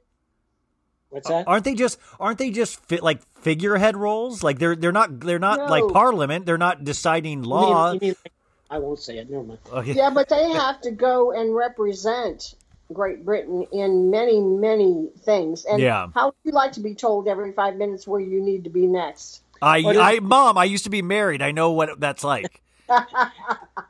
What's 1.09 1.29
that? 1.29 1.47
Aren't 1.47 1.63
they 1.63 1.75
just 1.75 1.99
aren't 2.19 2.37
they 2.37 2.49
just 2.51 2.83
fit 2.85 3.01
like 3.03 3.21
figurehead 3.41 3.95
roles? 3.95 4.43
Like 4.43 4.59
they're 4.59 4.75
they're 4.75 4.91
not 4.91 5.19
they're 5.19 5.39
not 5.39 5.59
No. 5.59 5.65
like 5.67 5.83
parliament. 5.93 6.45
They're 6.45 6.57
not 6.57 6.83
deciding 6.83 7.31
You 7.33 7.37
mean- 7.41 7.49
law. 7.49 7.91
you 7.93 7.99
mean 7.99 8.15
like- 8.23 8.33
I 8.69 8.79
won't 8.79 8.99
say 8.99 9.17
it. 9.19 9.29
Never 9.29 9.43
mind. 9.43 9.59
Okay. 9.71 9.93
Yeah, 9.93 10.09
but 10.09 10.27
they 10.27 10.49
have 10.63 10.81
to 10.81 10.91
go 10.91 11.31
and 11.31 11.55
represent 11.55 12.55
Great 12.93 13.25
Britain 13.25 13.65
in 13.71 14.09
many, 14.09 14.39
many 14.39 15.09
things. 15.23 15.65
And 15.65 15.81
Yeah. 15.81 16.07
how 16.15 16.27
would 16.27 16.35
you 16.43 16.51
like 16.51 16.71
to 16.73 16.79
be 16.79 16.95
told 16.95 17.27
every 17.27 17.51
five 17.51 17.75
minutes 17.75 18.07
where 18.07 18.19
you 18.21 18.41
need 18.41 18.63
to 18.63 18.69
be 18.69 18.87
next? 18.87 19.41
I 19.61 19.81
What 19.81 19.95
is- 19.95 20.01
I 20.01 20.19
mom, 20.19 20.57
I 20.57 20.65
used 20.65 20.83
to 20.85 20.89
be 20.89 21.01
married. 21.01 21.41
I 21.41 21.51
know 21.51 21.71
what 21.71 21.99
that's 21.99 22.23
like. 22.23 22.61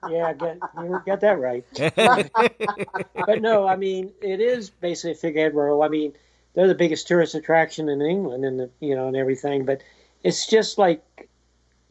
Yeah, 0.09 0.33
get, 0.33 0.57
you 0.77 1.01
got 1.05 1.19
that 1.21 1.37
right. 1.39 1.63
but 3.25 3.41
no, 3.41 3.67
I 3.67 3.75
mean 3.75 4.13
it 4.21 4.39
is 4.41 4.69
basically 4.69 5.11
a 5.11 5.15
figurehead 5.15 5.53
role. 5.53 5.83
I 5.83 5.87
mean 5.89 6.13
they're 6.53 6.67
the 6.67 6.73
biggest 6.75 7.07
tourist 7.07 7.35
attraction 7.35 7.89
in 7.89 8.01
England, 8.01 8.43
and 8.43 8.59
the, 8.59 8.69
you 8.79 8.95
know, 8.95 9.07
and 9.07 9.15
everything. 9.15 9.65
But 9.65 9.81
it's 10.23 10.47
just 10.47 10.79
like, 10.79 11.29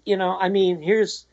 you 0.05 0.17
know, 0.17 0.37
I 0.37 0.49
mean, 0.49 0.83
here's 0.83 1.27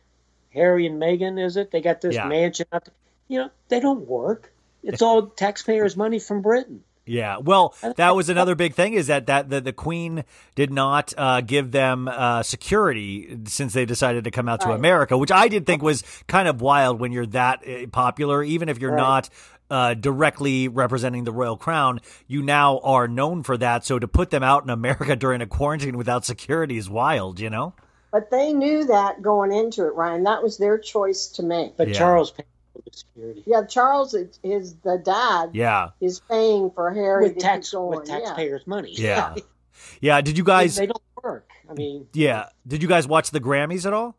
Harry 0.53 0.85
and 0.85 1.01
Meghan. 1.01 1.43
Is 1.43 1.57
it? 1.57 1.71
They 1.71 1.81
got 1.81 2.01
this 2.01 2.13
Yeah. 2.15 2.27
mansion. 2.27 2.67
Up 2.71 2.87
you 3.29 3.39
know, 3.39 3.49
they 3.69 3.79
don't 3.79 4.07
work. 4.07 4.52
It's 4.83 5.01
all 5.01 5.27
taxpayers' 5.27 5.95
money 5.95 6.19
from 6.19 6.41
Britain. 6.41 6.83
Yeah. 7.05 7.37
Well, 7.37 7.75
that 7.97 8.15
was 8.15 8.29
another 8.29 8.55
big 8.55 8.75
thing 8.75 8.93
is 8.93 9.07
that 9.07 9.25
that 9.27 9.49
the, 9.49 9.59
the 9.59 9.73
Queen 9.73 10.23
did 10.55 10.71
not 10.71 11.13
uh, 11.17 11.41
give 11.41 11.71
them 11.71 12.07
uh, 12.07 12.43
security 12.43 13.37
since 13.45 13.73
they 13.73 13.85
decided 13.85 14.23
to 14.23 14.31
come 14.31 14.47
out 14.47 14.61
to 14.61 14.69
Right. 14.69 14.75
America, 14.75 15.17
which 15.17 15.31
I 15.31 15.49
did 15.49 15.65
think 15.65 15.81
was 15.81 16.03
kind 16.27 16.47
of 16.47 16.61
wild 16.61 17.01
when 17.01 17.11
you're 17.11 17.25
that 17.27 17.67
uh, 17.67 17.87
popular, 17.87 18.41
even 18.43 18.69
if 18.69 18.79
you're 18.79 18.91
Right. 18.91 18.97
not. 18.99 19.29
Uh, 19.71 19.95
directly 19.95 20.67
representing 20.67 21.23
the 21.23 21.31
royal 21.31 21.57
crown, 21.57 21.99
you 22.27 22.43
now 22.43 22.77
are 22.83 23.07
known 23.07 23.41
for 23.41 23.57
that. 23.57 23.83
So 23.83 23.97
to 23.97 24.07
put 24.07 24.29
them 24.29 24.43
out 24.43 24.63
in 24.63 24.69
America 24.69 25.15
during 25.15 25.41
a 25.41 25.47
quarantine 25.47 25.97
without 25.97 26.25
security 26.25 26.77
is 26.77 26.89
wild, 26.91 27.39
you 27.39 27.49
know? 27.49 27.73
But 28.11 28.29
they 28.29 28.53
knew 28.53 28.85
that 28.85 29.23
going 29.23 29.51
into 29.51 29.87
it, 29.87 29.95
Ryan. 29.95 30.23
That 30.23 30.43
was 30.43 30.59
their 30.59 30.77
choice 30.77 31.25
to 31.29 31.43
make. 31.43 31.75
But 31.75 31.87
Yeah. 31.87 31.93
Charles 31.95 32.29
paid 32.29 32.43
for 32.43 32.51
the 32.51 32.52
security 32.91 33.43
Yeah, 33.45 33.63
Charles, 33.65 34.13
is- 34.13 34.39
is 34.43 34.75
the 34.83 34.97
dad, 35.03 35.49
Yeah, 35.53 35.89
is 36.01 36.19
paying 36.29 36.71
for 36.71 36.91
Harry 36.93 37.29
with 37.29 37.37
tax 37.39 37.73
with 37.73 38.05
taxpayers' 38.05 38.65
money. 38.67 38.93
yeah, 38.95 39.35
yeah. 40.01 40.21
Did 40.27 40.37
you 40.37 40.43
guys? 40.43 40.75
they 40.75 40.87
don't 40.87 41.01
work. 41.23 41.49
I 41.69 41.73
mean, 41.73 42.07
Yeah. 42.13 42.47
Did 42.67 42.81
you 42.81 42.89
guys 42.89 43.07
watch 43.07 43.31
the 43.31 43.39
Grammys 43.39 43.85
at 43.85 43.93
all? 43.93 44.15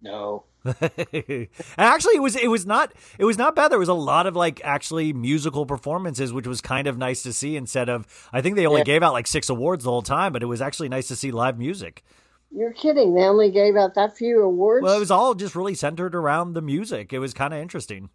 no. 0.00 0.44
and 0.64 1.48
actually, 1.78 2.14
it 2.14 2.22
was 2.22 2.36
it 2.36 2.46
was 2.48 2.64
not 2.64 2.92
it 3.18 3.24
was 3.24 3.36
not 3.36 3.56
bad. 3.56 3.72
There 3.72 3.80
was 3.80 3.88
a 3.88 3.94
lot 3.94 4.26
of 4.28 4.36
like 4.36 4.60
actually 4.62 5.12
musical 5.12 5.66
performances, 5.66 6.32
which 6.32 6.46
was 6.46 6.60
kind 6.60 6.86
of 6.86 6.96
nice 6.96 7.22
to 7.24 7.32
see. 7.32 7.56
Instead 7.56 7.88
of, 7.88 8.06
I 8.32 8.42
think 8.42 8.54
they 8.54 8.66
only 8.66 8.80
Yeah. 8.82 8.84
gave 8.84 9.02
out 9.02 9.12
like 9.12 9.26
six 9.26 9.48
awards 9.48 9.82
the 9.82 9.90
whole 9.90 10.02
time, 10.02 10.32
but 10.32 10.40
it 10.42 10.46
was 10.46 10.60
actually 10.62 10.88
nice 10.88 11.08
to 11.08 11.16
see 11.16 11.32
live 11.32 11.58
music. 11.58 12.04
Yeah. 12.52 12.60
You're 12.60 12.72
kidding. 12.72 13.14
They 13.14 13.22
only 13.22 13.50
gave 13.50 13.76
out 13.76 13.94
that 13.94 14.16
few 14.16 14.42
awards. 14.42 14.82
Well, 14.84 14.96
it 14.96 15.00
was 15.00 15.10
all 15.10 15.34
just 15.34 15.54
really 15.54 15.74
centered 15.74 16.14
around 16.14 16.52
the 16.54 16.62
music. 16.62 17.12
It 17.12 17.18
was 17.18 17.32
kind 17.34 17.54
of 17.54 17.60
interesting. 17.60 18.10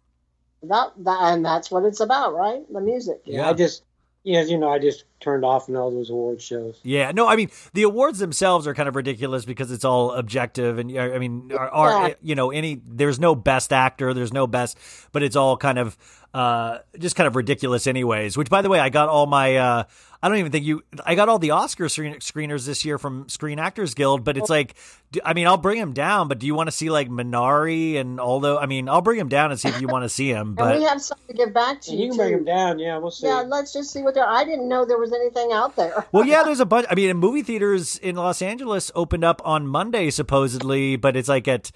that, 0.62 0.92
that, 0.98 1.18
and 1.34 1.44
that's 1.44 1.70
what 1.70 1.84
it's 1.84 2.00
about, 2.00 2.34
right? 2.34 2.62
The 2.72 2.80
music. 2.80 3.22
Yeah, 3.24 3.42
Yeah. 3.42 3.50
I 3.50 3.52
just, 3.54 3.84
yeah, 4.24 4.42
you 4.42 4.58
know, 4.58 4.68
I 4.70 4.78
just 4.78 5.04
turned 5.20 5.44
off 5.44 5.68
in 5.68 5.76
all 5.76 5.90
those 5.90 6.10
award 6.10 6.42
shows. 6.42 6.78
Yeah, 6.82 7.12
no, 7.12 7.26
I 7.28 7.36
mean 7.36 7.50
the 7.72 7.82
awards 7.84 8.18
themselves 8.18 8.66
are 8.66 8.74
kind 8.74 8.88
of 8.88 8.94
ridiculous 8.96 9.44
because 9.44 9.70
it's 9.70 9.84
all 9.84 10.12
objective, 10.12 10.78
and 10.78 10.96
I 10.98 11.18
mean, 11.18 11.50
are, 11.52 11.68
are 11.70 12.08
Yeah. 12.08 12.14
you 12.20 12.34
know 12.34 12.50
any? 12.50 12.80
There's 12.84 13.18
no 13.18 13.34
best 13.34 13.72
actor, 13.72 14.12
there's 14.12 14.32
no 14.32 14.46
best, 14.46 14.76
but 15.12 15.22
it's 15.22 15.36
all 15.36 15.56
kind 15.56 15.78
of 15.78 15.96
uh 16.34 16.78
just 16.98 17.16
kind 17.16 17.26
of 17.26 17.36
ridiculous, 17.36 17.86
anyways. 17.86 18.36
Which, 18.36 18.50
by 18.50 18.60
the 18.60 18.68
way, 18.68 18.80
I 18.80 18.90
got 18.90 19.08
all 19.08 19.26
my. 19.26 19.56
uh 19.56 19.84
I 20.20 20.28
don't 20.28 20.38
even 20.38 20.50
think 20.50 20.64
you. 20.64 20.82
I 21.06 21.14
got 21.14 21.28
all 21.28 21.38
the 21.38 21.52
Oscar 21.52 21.88
screen, 21.88 22.14
screeners 22.14 22.66
this 22.66 22.84
year 22.84 22.98
from 22.98 23.28
Screen 23.28 23.60
Actors 23.60 23.94
Guild, 23.94 24.24
but 24.24 24.36
it's 24.36 24.50
oh. 24.50 24.54
like, 24.54 24.74
do- 25.12 25.20
I 25.24 25.32
mean, 25.32 25.46
I'll 25.46 25.56
bring 25.56 25.78
him 25.78 25.92
down, 25.92 26.26
but 26.26 26.40
do 26.40 26.46
you 26.46 26.56
want 26.56 26.66
to 26.66 26.72
see 26.72 26.90
like 26.90 27.08
Minari 27.08 27.96
and 27.96 28.18
although 28.18 28.58
I 28.58 28.66
mean, 28.66 28.88
I'll 28.88 29.00
bring 29.00 29.20
him 29.20 29.28
down 29.28 29.52
and 29.52 29.60
see 29.60 29.68
if 29.68 29.80
you 29.80 29.86
want 29.86 30.02
to 30.04 30.08
see 30.08 30.28
him, 30.28 30.56
And 30.58 30.78
we 30.78 30.84
have 30.84 31.00
something 31.00 31.28
to 31.28 31.44
give 31.44 31.54
back 31.54 31.80
to 31.82 31.92
you, 31.92 31.98
you 31.98 32.08
can 32.08 32.16
bring 32.16 32.30
too. 32.30 32.36
them 32.36 32.44
down. 32.44 32.78
Yeah, 32.80 32.98
we'll 32.98 33.12
see. 33.12 33.28
Yeah, 33.28 33.44
let's 33.46 33.72
just 33.72 33.92
see 33.92 34.02
what 34.02 34.14
there. 34.14 34.28
I 34.28 34.44
didn't 34.44 34.68
know 34.68 34.84
there 34.84 34.98
was 34.98 35.12
anything 35.12 35.52
out 35.52 35.76
there. 35.76 36.06
Well, 36.12 36.26
yeah, 36.26 36.42
there's 36.42 36.60
a 36.60 36.66
bunch. 36.66 36.86
I 36.90 36.94
mean, 36.94 37.16
movie 37.18 37.42
theaters 37.42 37.96
in 37.98 38.16
Los 38.16 38.40
Angeles 38.42 38.90
opened 38.94 39.24
up 39.24 39.40
on 39.44 39.66
Monday 39.66 40.10
supposedly, 40.10 40.96
but 40.96 41.16
it's 41.16 41.28
like 41.28 41.46
at 41.46 41.70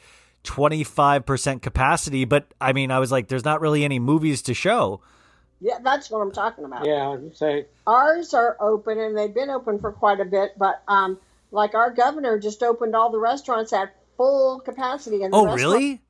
25% 0.45 1.63
capacity. 1.63 2.25
But 2.25 2.53
I 2.61 2.73
mean, 2.73 2.91
I 2.91 2.99
was 2.99 3.13
like, 3.13 3.29
there's 3.29 3.45
not 3.45 3.61
really 3.61 3.85
any 3.85 3.99
movies 3.99 4.43
to 4.43 4.55
show. 4.55 5.01
Yeah, 5.65 5.79
that's 5.81 6.11
what 6.11 6.19
I'm 6.19 6.33
talking 6.33 6.65
about. 6.65 6.85
yeah, 6.85 7.17
say 7.35 7.67
Ours 7.87 8.35
are 8.35 8.57
open, 8.61 8.99
and 8.99 9.17
they've 9.17 9.33
been 9.33 9.49
open 9.49 9.79
for 9.79 9.93
quite 9.93 10.19
a 10.19 10.25
bit. 10.25 10.59
But 10.59 10.83
um, 10.89 11.19
like 11.53 11.75
our 11.75 11.91
governor 11.93 12.39
just 12.41 12.65
opened 12.65 12.97
all 12.97 13.11
the 13.11 13.19
restaurants 13.21 13.73
at 13.73 13.95
full 14.17 14.59
capacity, 14.59 15.23
and 15.23 15.33
the 15.33 15.37
Oh, 15.37 15.55
really? 15.55 16.01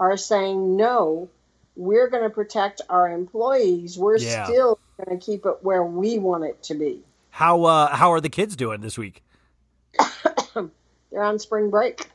are 0.00 0.16
saying 0.16 0.76
no. 0.76 1.28
We're 1.76 2.08
going 2.08 2.22
to 2.22 2.30
protect 2.30 2.80
our 2.88 3.10
employees. 3.10 3.98
We're 3.98 4.16
Yeah. 4.18 4.44
still 4.46 4.78
going 5.04 5.18
to 5.18 5.24
keep 5.24 5.44
it 5.46 5.58
where 5.62 5.82
we 5.84 6.18
want 6.18 6.44
it 6.44 6.62
to 6.64 6.74
be. 6.74 7.02
How 7.30 7.64
uh, 7.64 7.94
how 7.94 8.12
are 8.12 8.20
the 8.20 8.28
kids 8.30 8.56
doing 8.56 8.80
this 8.80 8.96
week? 8.98 9.22
They're 10.54 11.22
on 11.22 11.38
spring 11.38 11.70
break. 11.70 12.08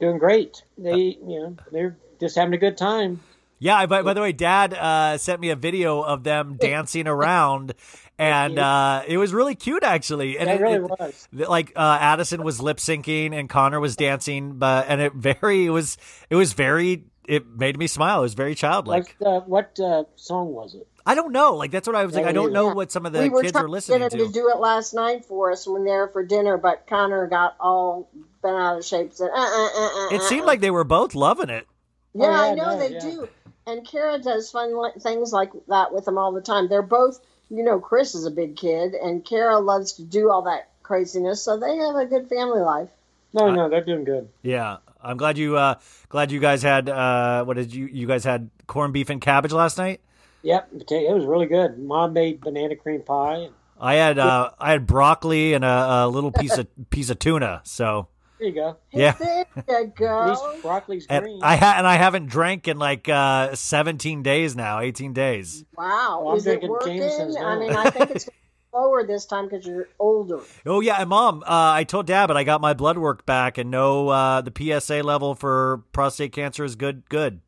doing 0.00 0.18
great. 0.18 0.62
They, 0.76 0.96
you 1.26 1.40
know, 1.40 1.56
they're 1.72 1.96
just 2.20 2.36
having 2.36 2.54
a 2.54 2.58
good 2.58 2.76
time. 2.78 3.20
Yeah, 3.58 3.76
I- 3.76 3.86
by, 3.86 4.02
by 4.02 4.14
the 4.14 4.20
way, 4.20 4.32
Dad 4.32 4.74
uh, 4.74 5.18
sent 5.18 5.40
me 5.40 5.50
a 5.50 5.56
video 5.56 6.00
of 6.02 6.22
them 6.24 6.56
dancing 6.60 7.06
around, 7.08 7.74
and 8.18 8.58
uh, 8.58 9.02
it 9.06 9.18
was 9.18 9.32
really 9.32 9.54
cute, 9.54 9.82
actually. 9.82 10.38
And 10.38 10.48
That 10.48 10.56
it- 10.56 10.62
really 10.62 10.74
it- 10.76 10.82
was. 10.82 11.28
th- 11.36 11.48
like 11.48 11.72
uh, 11.76 11.98
Addison 12.00 12.42
was 12.42 12.60
lip 12.60 12.78
syncing 12.78 13.32
and 13.34 13.48
Connor 13.48 13.80
was 13.80 13.96
dancing, 13.96 14.58
but 14.58 14.86
and 14.88 15.00
it 15.00 15.12
very 15.14 15.66
it 15.66 15.70
was 15.70 15.96
it 16.30 16.36
was 16.36 16.52
very 16.52 17.04
it 17.26 17.46
made 17.46 17.78
me 17.78 17.86
smile. 17.86 18.20
It 18.20 18.22
was 18.22 18.34
very 18.34 18.54
childlike. 18.54 19.14
What, 19.18 19.28
uh, 19.28 19.40
what 19.40 19.80
uh, 19.80 20.04
song 20.16 20.52
was 20.54 20.74
it? 20.74 20.86
I 21.04 21.14
don't 21.14 21.32
know. 21.32 21.54
Like 21.56 21.70
that's 21.70 21.86
what 21.86 21.96
I 21.96 22.04
was 22.04 22.14
like. 22.14 22.26
I 22.26 22.32
don't 22.32 22.52
know 22.52 22.68
Yeah. 22.68 22.74
what 22.74 22.92
some 22.92 23.06
of 23.06 23.12
the 23.12 23.20
we 23.22 23.28
were 23.30 23.40
kids 23.42 23.52
trying 23.52 23.64
are 23.64 23.68
listening 23.68 24.00
to 24.00 24.16
get 24.16 24.20
him 24.20 24.26
to. 24.28 24.32
do 24.32 24.48
it 24.50 24.58
last 24.58 24.92
night 24.94 25.24
for 25.24 25.50
us 25.50 25.66
when 25.66 25.84
they 25.84 25.90
were 25.92 26.08
for 26.08 26.22
dinner, 26.24 26.58
but 26.58 26.86
Connor 26.86 27.26
got 27.26 27.56
all 27.60 28.10
bent 28.42 28.56
out 28.56 28.78
of 28.78 28.84
shape. 28.84 29.12
Said, 29.14 29.30
uh, 29.34 29.38
uh, 29.38 29.68
uh, 29.74 30.06
uh, 30.06 30.08
It 30.14 30.22
seemed 30.22 30.42
uh. 30.42 30.46
like 30.46 30.60
they 30.60 30.70
were 30.70 30.84
both 30.84 31.14
loving 31.14 31.48
it. 31.50 31.66
Yeah, 32.14 32.26
Oh, 32.26 32.30
yeah, 32.30 32.40
I 32.40 32.54
know 32.54 32.64
no, 32.66 32.78
they 32.78 32.94
yeah. 32.94 33.00
do. 33.00 33.28
And 33.68 33.86
Kara 33.86 34.18
does 34.18 34.50
fun 34.50 34.80
li- 34.80 34.98
things 34.98 35.30
like 35.30 35.52
that 35.68 35.92
with 35.92 36.06
them 36.06 36.16
all 36.16 36.32
the 36.32 36.40
time. 36.40 36.68
They're 36.68 36.80
both, 36.80 37.20
you 37.50 37.62
know, 37.62 37.78
Chris 37.78 38.14
is 38.14 38.24
a 38.24 38.30
big 38.30 38.56
kid, 38.56 38.94
and 38.94 39.22
Kara 39.22 39.58
loves 39.58 39.92
to 39.94 40.02
do 40.02 40.30
all 40.30 40.42
that 40.42 40.70
craziness, 40.82 41.42
so 41.42 41.58
they 41.58 41.76
have 41.76 41.94
a 41.96 42.06
good 42.06 42.30
family 42.30 42.60
life. 42.60 42.88
No, 43.34 43.50
no, 43.50 43.68
they're 43.68 43.84
doing 43.84 44.04
good. 44.04 44.30
Yeah, 44.42 44.78
I'm 45.02 45.18
glad 45.18 45.36
you 45.36 45.58
uh 45.58 45.74
glad 46.08 46.32
you 46.32 46.40
guys 46.40 46.62
had 46.62 46.88
uh 46.88 47.44
what 47.44 47.58
did 47.58 47.74
you 47.74 47.84
you 47.86 48.06
guys 48.06 48.24
had 48.24 48.48
corned 48.66 48.94
beef 48.94 49.10
and 49.10 49.20
cabbage 49.20 49.52
last 49.52 49.76
night. 49.76 50.00
Yep, 50.42 50.68
okay, 50.82 51.06
it 51.06 51.12
was 51.12 51.26
really 51.26 51.44
good. 51.46 51.78
Mom 51.78 52.14
made 52.14 52.40
banana 52.40 52.74
cream 52.74 53.02
pie. 53.02 53.50
I 53.78 53.96
had 53.96 54.18
uh 54.18 54.50
I 54.58 54.70
had 54.70 54.86
broccoli 54.86 55.52
and 55.52 55.62
a, 55.62 56.04
a 56.04 56.08
little 56.08 56.32
piece 56.32 56.56
of 56.56 56.68
piece 56.90 57.10
of 57.10 57.18
tuna. 57.18 57.60
So 57.64 58.08
There 58.38 58.48
you 58.48 58.54
go. 58.54 58.76
yeah. 58.92 59.12
There 59.12 59.46
you 59.56 59.74
At 59.74 59.94
go. 59.96 60.26
least 60.28 60.62
broccoli's 60.62 61.06
And 61.08 61.24
green. 61.24 61.40
I 61.42 61.56
ha- 61.56 61.74
and 61.78 61.86
I 61.86 61.96
haven't 61.96 62.26
drank 62.26 62.68
in 62.68 62.78
like 62.78 63.08
uh 63.08 63.54
17 63.54 64.22
days 64.22 64.54
now, 64.54 64.80
18 64.80 65.12
days. 65.12 65.64
Wow, 65.76 66.20
Well, 66.22 66.30
I'm 66.32 66.36
is 66.38 66.46
it 66.46 66.60
drinking 66.60 66.68
working? 66.70 67.02
I 67.02 67.58
mean, 67.58 67.70
I 67.74 67.90
think 67.90 68.10
it's 68.12 68.28
slower 68.70 69.04
this 69.06 69.26
time 69.26 69.48
because 69.48 69.66
you're 69.66 69.88
older. 69.98 70.40
Oh 70.64 70.80
yeah, 70.80 70.96
and 71.00 71.08
mom, 71.08 71.42
uh, 71.42 71.46
I 71.48 71.84
told 71.84 72.06
dad, 72.06 72.26
but 72.28 72.36
I 72.36 72.44
got 72.44 72.60
my 72.60 72.74
blood 72.74 72.98
work 72.98 73.26
back, 73.26 73.58
and 73.58 73.70
no, 73.70 74.08
uh, 74.08 74.40
the 74.42 74.52
PSA 74.80 75.02
level 75.02 75.34
for 75.34 75.82
prostate 75.92 76.32
cancer 76.32 76.64
is 76.64 76.76
good. 76.76 77.08
Good. 77.08 77.40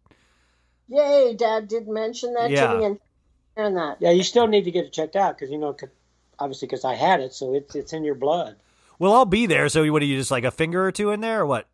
Yay, 0.88 1.34
Dad 1.38 1.68
did 1.68 1.86
mention 1.86 2.34
that 2.34 2.50
Yeah. 2.50 2.72
to 2.72 2.78
me 2.78 2.84
and 2.84 3.00
and 3.56 3.76
that. 3.76 3.98
yeah, 4.00 4.10
you 4.10 4.22
still 4.22 4.46
need 4.46 4.64
to 4.64 4.70
get 4.70 4.86
it 4.86 4.92
checked 4.92 5.14
out 5.16 5.36
because 5.36 5.50
you 5.50 5.58
know, 5.58 5.72
'cause- 5.72 5.90
obviously, 6.38 6.66
because 6.66 6.84
I 6.84 6.94
had 6.94 7.20
it, 7.20 7.32
so 7.32 7.54
it's 7.54 7.74
it's 7.76 7.92
in 7.92 8.02
your 8.04 8.14
blood. 8.14 8.56
Well, 9.00 9.14
I'll 9.14 9.24
be 9.26 9.46
there. 9.46 9.68
So, 9.70 9.90
what 9.92 10.02
are 10.02 10.06
you 10.06 10.18
just 10.18 10.30
like 10.30 10.44
a 10.44 10.52
finger 10.52 10.86
or 10.86 10.92
two 10.92 11.10
in 11.10 11.22
there, 11.22 11.40
or 11.40 11.46
what? 11.46 11.66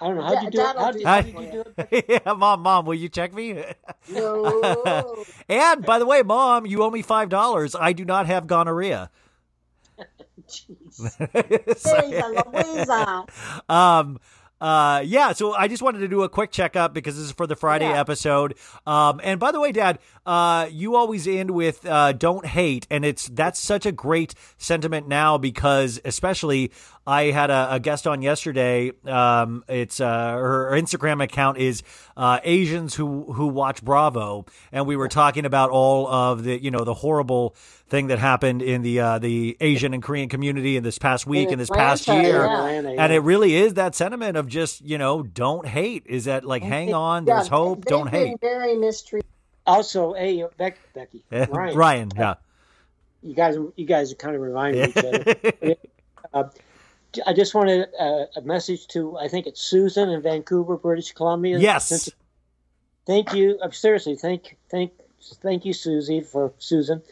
I 0.00 0.08
don't 0.08 0.16
know 0.16 0.22
how'd 0.24 0.42
you 0.42 0.50
do 0.50 0.58
Dad'll 0.58 0.82
it. 0.82 0.84
How 0.84 0.90
do 0.90 0.98
how 1.04 1.20
did 1.22 1.34
you 1.34 1.40
you. 1.40 1.52
do 1.52 1.64
it? 1.78 2.06
yeah, 2.26 2.32
mom, 2.34 2.62
mom, 2.62 2.86
will 2.86 2.94
you 2.94 3.08
check 3.08 3.32
me? 3.32 3.62
No. 4.08 5.24
and 5.48 5.86
by 5.86 5.98
the 6.00 6.06
way, 6.06 6.22
mom, 6.22 6.66
you 6.66 6.82
owe 6.82 6.90
me 6.90 7.02
five 7.02 7.28
dollars. 7.28 7.76
I 7.76 7.92
do 7.92 8.04
not 8.04 8.26
have 8.26 8.46
gonorrhea. 8.48 9.10
Jeez. 10.48 11.12
Jeez, 11.68 12.44
Louisa. 12.52 13.26
um, 13.68 14.18
uh, 14.62 15.02
yeah, 15.04 15.32
so 15.32 15.54
I 15.54 15.66
just 15.66 15.82
wanted 15.82 15.98
to 15.98 16.08
do 16.08 16.22
a 16.22 16.28
quick 16.28 16.52
checkup 16.52 16.94
because 16.94 17.16
this 17.16 17.24
is 17.24 17.32
for 17.32 17.48
the 17.48 17.56
Friday 17.56 17.88
Yeah. 17.88 17.98
episode. 17.98 18.54
Um, 18.86 19.20
and 19.24 19.40
by 19.40 19.50
the 19.50 19.58
way, 19.58 19.72
Dad, 19.72 19.98
uh, 20.24 20.68
you 20.70 20.94
always 20.94 21.26
end 21.26 21.50
with 21.50 21.84
uh, 21.84 22.12
"Don't 22.12 22.46
hate," 22.46 22.86
and 22.88 23.04
it's 23.04 23.26
that's 23.28 23.58
such 23.60 23.86
a 23.86 23.92
great 23.92 24.34
sentiment 24.58 25.08
now 25.08 25.36
because, 25.36 26.00
especially, 26.04 26.70
I 27.06 27.24
had 27.24 27.50
a, 27.50 27.74
a 27.74 27.80
guest 27.80 28.06
on 28.06 28.22
yesterday. 28.22 28.92
Um, 29.04 29.64
it's 29.68 30.00
uh, 30.00 30.32
her, 30.32 30.70
her 30.70 30.80
Instagram 30.80 31.22
account 31.22 31.58
is 31.58 31.82
uh, 32.16 32.38
Asians 32.44 32.94
who 32.94 33.32
who 33.32 33.48
watch 33.48 33.82
Bravo, 33.82 34.46
and 34.70 34.86
we 34.86 34.96
were 34.96 35.08
talking 35.08 35.44
about 35.44 35.70
all 35.70 36.06
of 36.06 36.44
the 36.44 36.62
you 36.62 36.70
know 36.70 36.84
the 36.84 36.94
horrible 36.94 37.56
thing 37.88 38.06
that 38.06 38.18
happened 38.18 38.62
in 38.62 38.82
the 38.82 39.00
uh, 39.00 39.18
the 39.18 39.56
Asian 39.60 39.94
and 39.94 40.02
Korean 40.02 40.28
community 40.28 40.76
in 40.76 40.82
this 40.82 40.98
past 40.98 41.26
week 41.26 41.50
and 41.50 41.60
this 41.60 41.70
past 41.70 42.08
year. 42.08 42.44
yeah. 42.44 42.94
And 42.98 43.12
it 43.12 43.20
really 43.20 43.54
is 43.54 43.74
that 43.74 43.94
sentiment 43.94 44.36
of 44.36 44.46
just, 44.48 44.80
you 44.80 44.96
know, 44.96 45.22
don't 45.22 45.66
hate. 45.66 46.04
Is 46.06 46.24
that 46.24 46.44
like 46.44 46.62
hang 46.62 46.94
on, 46.94 47.26
Yeah, 47.26 47.34
there's 47.36 47.48
hope, 47.48 47.84
don't 47.84 48.08
hate. 48.08 48.40
Very 48.40 48.76
mistreated. 48.76 49.28
Also, 49.66 50.12
hey, 50.14 50.44
Beck, 50.56 50.78
Becky, 50.94 51.22
Eh, 51.30 51.46
Ryan, 51.50 51.76
Ryan, 51.76 52.10
yeah. 52.16 52.34
you 53.22 53.34
guys, 53.34 53.56
you 53.76 53.86
guys 53.86 54.10
are 54.10 54.16
kind 54.16 54.34
of 54.34 54.42
reminding 54.42 54.88
each 54.88 54.96
other. 54.96 55.34
uh, 56.34 56.44
I 57.26 57.32
just 57.32 57.54
wanted 57.54 57.88
uh, 57.98 58.26
a 58.36 58.40
message 58.42 58.86
to, 58.88 59.18
I 59.18 59.28
think 59.28 59.46
it's 59.46 59.60
Susan 59.60 60.08
in 60.08 60.22
Vancouver, 60.22 60.76
British 60.76 61.12
Columbia. 61.12 61.58
Yes. 61.58 62.10
Thank 63.06 63.34
you. 63.34 63.58
Uh, 63.60 63.70
seriously, 63.70 64.16
thank, 64.16 64.56
thank, 64.70 64.92
thank 65.42 65.64
you, 65.64 65.72
Susie, 65.72 66.20
for 66.20 66.52
Susan, 66.58 67.02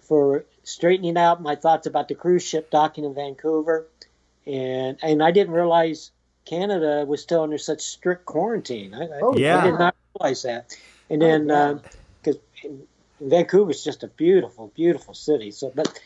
for 0.00 0.44
straightening 0.62 1.16
out 1.16 1.42
my 1.42 1.56
thoughts 1.56 1.86
about 1.86 2.08
the 2.08 2.14
cruise 2.14 2.46
ship 2.46 2.70
docking 2.70 3.04
in 3.04 3.14
Vancouver, 3.14 3.86
and 4.46 4.98
and 5.02 5.22
I 5.22 5.30
didn't 5.30 5.54
realize 5.54 6.10
Canada 6.44 7.04
was 7.06 7.22
still 7.22 7.42
under 7.42 7.58
such 7.58 7.80
strict 7.80 8.24
quarantine. 8.26 8.94
I, 8.94 9.04
I, 9.04 9.20
Oh, 9.22 9.36
Yeah. 9.36 9.58
I 9.58 9.64
did 9.64 9.78
not 9.78 9.96
realize 10.18 10.42
that. 10.42 10.76
And 11.10 11.20
then 11.22 11.50
Oh, 11.50 11.80
because 12.22 12.40
Vancouver 13.20 13.70
is 13.70 13.82
just 13.82 14.02
a 14.02 14.08
beautiful, 14.08 14.72
beautiful 14.74 15.14
city. 15.14 15.50
So, 15.50 15.72
but 15.74 16.00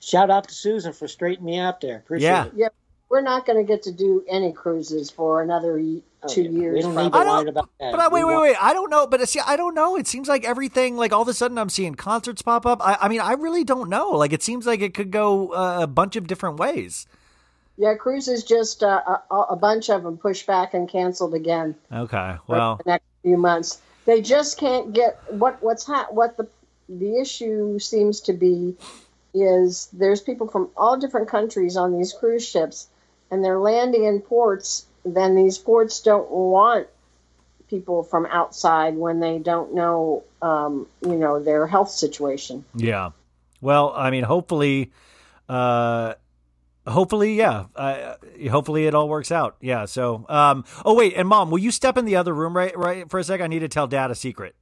shout 0.00 0.30
out 0.30 0.48
to 0.48 0.54
Susan 0.54 0.92
for 0.92 1.08
straightening 1.08 1.54
me 1.54 1.58
out 1.58 1.80
there. 1.80 1.96
Appreciate 1.98 2.28
Yeah. 2.28 2.44
it. 2.46 2.52
Yeah, 2.56 2.68
we're 3.10 3.20
not 3.20 3.46
going 3.46 3.58
to 3.58 3.64
get 3.64 3.82
to 3.84 3.92
do 3.92 4.24
any 4.28 4.52
cruises 4.52 5.10
for 5.10 5.42
another 5.42 5.78
y- 5.78 6.00
Oh, 6.26 6.26
two 6.26 6.40
yeah. 6.44 6.48
years. 6.58 6.74
We 6.76 6.80
don't 6.80 6.94
need 6.94 7.02
to 7.04 7.10
probably. 7.10 7.32
Worry 7.34 7.48
about 7.50 7.68
that. 7.78 7.92
But 7.92 8.00
uh, 8.00 8.08
wait, 8.10 8.24
wait, 8.24 8.40
wait. 8.40 8.56
I 8.58 8.72
don't 8.72 8.88
know. 8.88 9.06
But 9.06 9.28
see, 9.28 9.40
I 9.46 9.56
don't 9.56 9.74
know. 9.74 9.94
It 9.98 10.06
seems 10.06 10.26
like 10.26 10.42
everything, 10.46 10.96
like 10.96 11.12
all 11.12 11.20
of 11.20 11.28
a 11.28 11.34
sudden, 11.34 11.58
I'm 11.58 11.68
seeing 11.68 11.94
concerts 11.94 12.40
pop 12.40 12.64
up. 12.64 12.80
I, 12.82 12.96
I 12.98 13.08
mean, 13.08 13.20
I 13.20 13.32
really 13.34 13.62
don't 13.62 13.90
know. 13.90 14.08
Like, 14.12 14.32
it 14.32 14.42
seems 14.42 14.66
like 14.66 14.80
it 14.80 14.94
could 14.94 15.10
go 15.10 15.48
uh, 15.52 15.80
a 15.82 15.86
bunch 15.86 16.16
of 16.16 16.26
different 16.26 16.56
ways. 16.58 17.06
Yeah, 17.76 17.92
cruises 17.94 18.42
just 18.42 18.82
uh, 18.82 19.02
a, 19.30 19.34
a 19.50 19.56
bunch 19.56 19.90
of 19.90 20.02
them 20.02 20.16
pushed 20.16 20.46
back 20.46 20.72
and 20.72 20.88
canceled 20.88 21.34
again 21.34 21.74
Okay. 21.92 22.36
for 22.46 22.52
Well, 22.56 22.76
the 22.82 22.90
next 22.92 23.04
few 23.22 23.36
months. 23.36 23.82
They 24.06 24.22
just 24.22 24.56
can't 24.56 24.94
get 24.94 25.20
what 25.28 25.62
what's 25.62 25.84
ha- 25.84 26.06
what 26.08 26.38
the 26.38 26.48
the 26.88 27.18
issue 27.20 27.78
seems 27.78 28.20
to 28.22 28.32
be 28.32 28.76
is 29.34 29.88
there's 29.92 30.22
people 30.22 30.48
from 30.48 30.70
all 30.74 30.96
different 30.96 31.28
countries 31.28 31.76
on 31.76 31.92
these 31.98 32.14
cruise 32.14 32.46
ships, 32.46 32.86
and 33.34 33.44
they're 33.44 33.58
landing 33.58 34.04
in 34.04 34.20
ports. 34.20 34.86
Then 35.04 35.34
these 35.34 35.58
ports 35.58 36.00
don't 36.00 36.30
want 36.30 36.86
people 37.68 38.02
from 38.04 38.24
outside 38.26 38.96
when 38.96 39.20
they 39.20 39.38
don't 39.38 39.74
know, 39.74 40.22
um, 40.40 40.86
you 41.02 41.16
know, 41.16 41.42
their 41.42 41.66
health 41.66 41.90
situation. 41.90 42.64
yeah. 42.74 43.10
Well, 43.60 43.92
I 43.96 44.10
mean, 44.10 44.24
hopefully, 44.24 44.92
uh, 45.48 46.14
hopefully, 46.86 47.34
yeah. 47.34 47.64
Uh, 47.74 48.14
hopefully, 48.50 48.86
it 48.86 48.94
all 48.94 49.08
works 49.08 49.32
out. 49.32 49.56
Yeah. 49.62 49.86
So, 49.86 50.26
um, 50.28 50.64
oh 50.84 50.94
wait, 50.94 51.14
and 51.16 51.26
mom, 51.26 51.50
will 51.50 51.58
you 51.58 51.70
step 51.70 51.96
in 51.96 52.04
the 52.04 52.16
other 52.16 52.34
room 52.34 52.54
right, 52.56 52.76
right 52.76 53.08
for 53.10 53.18
a 53.18 53.24
sec? 53.24 53.40
I 53.40 53.46
need 53.46 53.60
to 53.60 53.68
tell 53.68 53.86
dad 53.86 54.10
a 54.10 54.14
secret. 54.14 54.54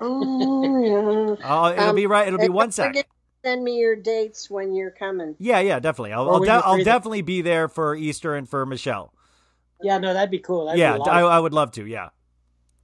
Oh, 0.00 0.80
yeah. 0.82 1.36
Oh, 1.44 1.72
it'll 1.72 1.88
Um, 1.90 1.96
be 1.96 2.06
right. 2.06 2.26
It'll 2.28 2.38
be 2.38 2.48
one 2.48 2.66
don't 2.66 2.72
sec. 2.74 2.88
forget 2.90 3.06
to 3.06 3.15
Send 3.46 3.62
me 3.62 3.76
your 3.76 3.94
dates 3.94 4.50
when 4.50 4.74
you're 4.74 4.90
coming. 4.90 5.36
Yeah, 5.38 5.60
yeah, 5.60 5.78
definitely. 5.78 6.12
I'll 6.12 6.28
I'll, 6.28 6.40
de- 6.40 6.50
I'll 6.50 6.82
definitely 6.82 7.22
be 7.22 7.42
there 7.42 7.68
for 7.68 7.94
Easter 7.94 8.34
and 8.34 8.48
for 8.48 8.66
Michelle. 8.66 9.12
Yeah, 9.80 9.98
no, 9.98 10.12
that'd 10.12 10.32
be 10.32 10.40
cool. 10.40 10.66
That'd 10.66 10.80
yeah, 10.80 10.96
be 10.96 11.02
I, 11.02 11.20
I 11.20 11.38
would 11.38 11.52
love 11.52 11.70
to. 11.72 11.86
Yeah, 11.86 12.08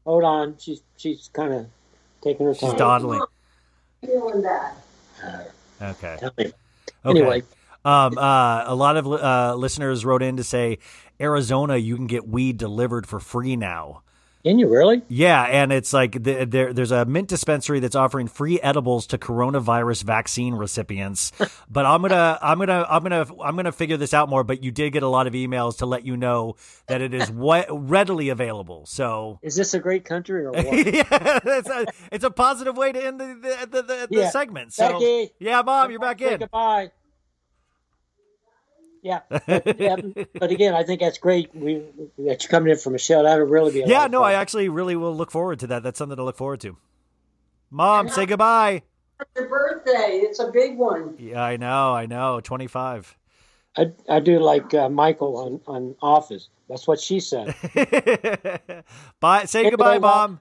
hold 0.05 0.23
on. 0.23 0.57
She's 0.59 0.81
she's 0.97 1.31
kind 1.33 1.53
of 1.53 1.67
taking 2.23 2.47
her 2.47 2.55
she's 2.55 2.75
dawdling. 2.75 3.23
Feeling 4.07 4.43
that. 4.43 4.75
Okay. 5.83 6.17
Tell. 6.21 6.31
Okay. 6.39 6.53
Anyway, 7.05 7.43
Um, 7.85 8.17
uh, 8.17 8.65
a 8.67 8.75
lot 8.75 8.97
of 8.97 9.07
uh, 9.09 9.55
listeners 9.57 10.05
wrote 10.05 10.23
in 10.23 10.37
to 10.37 10.45
say 10.45 10.79
Arizona, 11.21 11.77
you 11.77 11.97
can 11.97 12.07
get 12.07 12.29
weed 12.29 12.57
delivered 12.57 13.07
for 13.07 13.19
free 13.19 13.57
now. 13.57 14.03
Can 14.45 14.59
you 14.59 14.69
really? 14.69 15.03
Yeah, 15.09 15.43
and 15.45 15.73
it's 15.73 15.93
like 15.93 16.13
the, 16.23 16.45
there, 16.45 16.73
there's 16.73 16.91
a 16.91 17.05
mint 17.05 17.29
dispensary 17.29 17.81
that's 17.81 17.95
offering 17.95 18.27
free 18.29 18.61
edibles 18.61 19.07
to 19.09 19.19
coronavirus 19.19 20.03
vaccine 20.05 20.55
recipients. 20.55 21.33
but 21.71 21.87
I'm 21.87 22.03
gonna, 22.03 22.39
I'm 22.43 22.59
gonna, 22.59 22.87
I'm 22.89 23.03
gonna, 23.03 23.27
I'm 23.43 23.57
gonna 23.57 23.73
figure 23.73 23.97
this 23.97 24.13
out 24.15 24.29
more. 24.29 24.45
But 24.45 24.63
you 24.65 24.71
did 24.71 24.91
get 24.93 25.03
a 25.03 25.09
lot 25.09 25.27
of 25.27 25.33
emails 25.35 25.79
to 25.79 25.87
let 25.87 26.05
you 26.05 26.17
know 26.17 26.57
that 26.89 27.01
it 27.03 27.15
is 27.15 27.31
we- 27.31 27.65
readily 27.71 28.29
available. 28.31 28.85
So 28.87 29.39
Is 29.43 29.55
this 29.57 29.75
a 29.75 29.79
great 29.79 30.05
country 30.05 30.45
or 30.45 30.51
what? 30.53 30.65
yeah, 30.65 31.39
it's 31.45 31.69
a, 31.71 31.87
it's 32.11 32.25
a 32.25 32.31
positive 32.31 32.77
way 32.77 32.93
to 32.93 33.05
end 33.05 33.21
the 33.21 33.27
the, 33.27 33.67
the, 33.67 33.83
the, 33.83 34.09
the 34.11 34.21
Yeah. 34.21 34.31
segment. 34.31 34.73
So 34.73 34.93
Becky. 34.93 35.33
yeah, 35.39 35.63
mom, 35.63 35.91
you're 35.91 36.01
back 36.01 36.21
in. 36.21 36.39
Goodbye. 36.41 36.91
Yeah, 39.03 39.21
but, 39.29 39.65
yeah, 39.79 39.97
but 40.39 40.51
again, 40.53 40.75
I 40.75 40.85
think 40.85 41.01
that's 41.01 41.19
great. 41.19 41.51
We 41.55 41.83
that 42.19 42.43
you're 42.43 42.49
coming 42.49 42.71
in 42.71 42.79
for 42.79 42.91
Michelle. 42.91 43.25
That 43.25 43.39
would 43.39 43.51
really 43.51 43.73
be. 43.73 43.81
A 43.81 43.87
lot 43.87 43.91
Yeah, 43.91 44.05
of 44.07 44.13
no, 44.13 44.19
fun. 44.21 44.29
I 44.31 44.35
actually 44.35 44.69
really 44.69 44.95
will 44.95 45.15
look 45.17 45.33
forward 45.33 45.59
to 45.61 45.67
that. 45.69 45.83
That's 45.83 45.99
something 45.99 46.17
to 46.17 46.23
look 46.23 46.37
forward 46.37 46.61
to. 46.61 46.77
Mom, 47.71 48.09
say 48.09 48.27
goodbye. 48.27 48.83
Your 49.37 49.49
birthday. 49.49 50.21
It's 50.23 50.39
a 50.39 50.51
big 50.51 50.77
one. 50.79 51.17
Yeah, 51.19 51.43
I 51.43 51.57
know, 51.57 51.95
I 51.95 52.07
know. 52.07 52.41
25. 52.41 53.17
I, 53.77 53.93
I 54.09 54.21
do 54.21 54.39
like 54.39 54.75
uh, 54.75 54.89
Michael 54.89 55.37
on, 55.37 55.61
on 55.67 55.97
Office. 56.03 56.49
That's 56.69 56.87
what 56.87 57.01
she 57.01 57.21
said. 57.21 57.55
Bye. 59.21 59.45
Say 59.47 59.65
Hey, 59.65 59.71
goodbye, 59.71 59.99
bye, 59.99 59.99
Mom. 59.99 60.41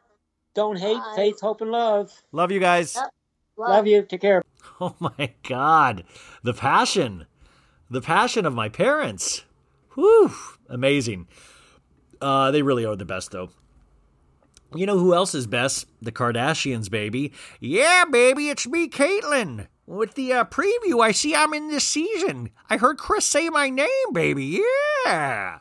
Don't 0.54 0.78
hate, 0.78 0.98
Bye. 0.98 1.14
faith, 1.16 1.40
hope, 1.42 1.62
and 1.62 1.72
love. 1.72 2.12
Love 2.32 2.52
you 2.52 2.60
guys. 2.60 2.96
Yep. 2.96 3.10
Love 3.58 3.88
you. 3.88 4.04
Take 4.04 4.22
care. 4.22 4.42
Oh 4.80 4.96
my 5.00 5.32
God. 5.44 6.06
The 6.42 6.54
passion. 6.54 7.28
The 7.92 8.02
passion 8.02 8.46
of 8.46 8.54
my 8.54 8.70
parents. 8.70 9.44
Whew. 9.96 10.32
Amazing. 10.70 11.28
Uh, 12.22 12.50
they 12.50 12.62
really 12.62 12.86
are 12.86 12.96
the 12.96 13.04
best, 13.04 13.32
though. 13.32 13.50
You 14.74 14.86
know 14.86 14.98
who 14.98 15.14
else 15.14 15.36
is 15.36 15.46
best? 15.46 15.88
The 16.02 16.14
Kardashians, 16.14 16.90
baby. 16.90 17.34
Yeah, 17.60 18.06
baby, 18.10 18.48
it's 18.48 18.66
me, 18.66 18.88
Caitlyn. 18.88 19.68
With 19.86 20.14
the 20.14 20.32
uh, 20.32 20.46
preview, 20.46 21.04
I 21.04 21.12
see 21.12 21.36
I'm 21.36 21.54
in 21.54 21.68
this 21.68 21.84
season. 21.86 22.52
I 22.70 22.78
heard 22.78 22.98
Kris 22.98 23.26
say 23.26 23.50
my 23.50 23.70
name, 23.70 24.14
baby. 24.14 24.62
Yeah. 25.06 25.60